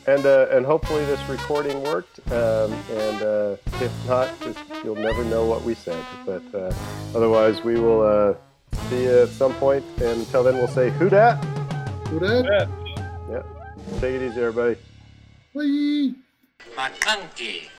and 0.07 0.27
uh, 0.27 0.47
and 0.51 0.67
hopefully 0.67 1.05
this 1.07 1.21
recording 1.29 1.83
worked. 1.83 2.21
Um, 2.33 2.73
and 2.91 3.23
uh, 3.23 3.57
if 3.81 3.93
not, 4.07 4.29
just, 4.41 4.59
you'll 4.85 4.97
never 4.97 5.25
know 5.25 5.47
what 5.47 5.63
we 5.63 5.75
said. 5.75 6.05
But 6.27 6.43
uh, 6.55 6.73
otherwise, 7.15 7.63
we 7.63 7.79
will 7.79 8.03
uh, 8.03 8.35
see 8.89 9.05
you 9.05 9.23
at 9.23 9.29
some 9.31 9.55
point. 9.55 9.85
And 9.97 10.21
until 10.21 10.43
then, 10.43 10.57
we'll 10.57 10.69
say 10.69 10.91
who 10.91 11.09
dat. 11.09 11.41
Do 12.11 12.19
that. 12.21 12.69
Yeah. 13.31 13.43
Take 14.01 14.17
it 14.17 14.23
easy, 14.23 14.41
everybody. 14.41 14.77
Bye. 15.55 16.15
McClunky. 16.77 17.69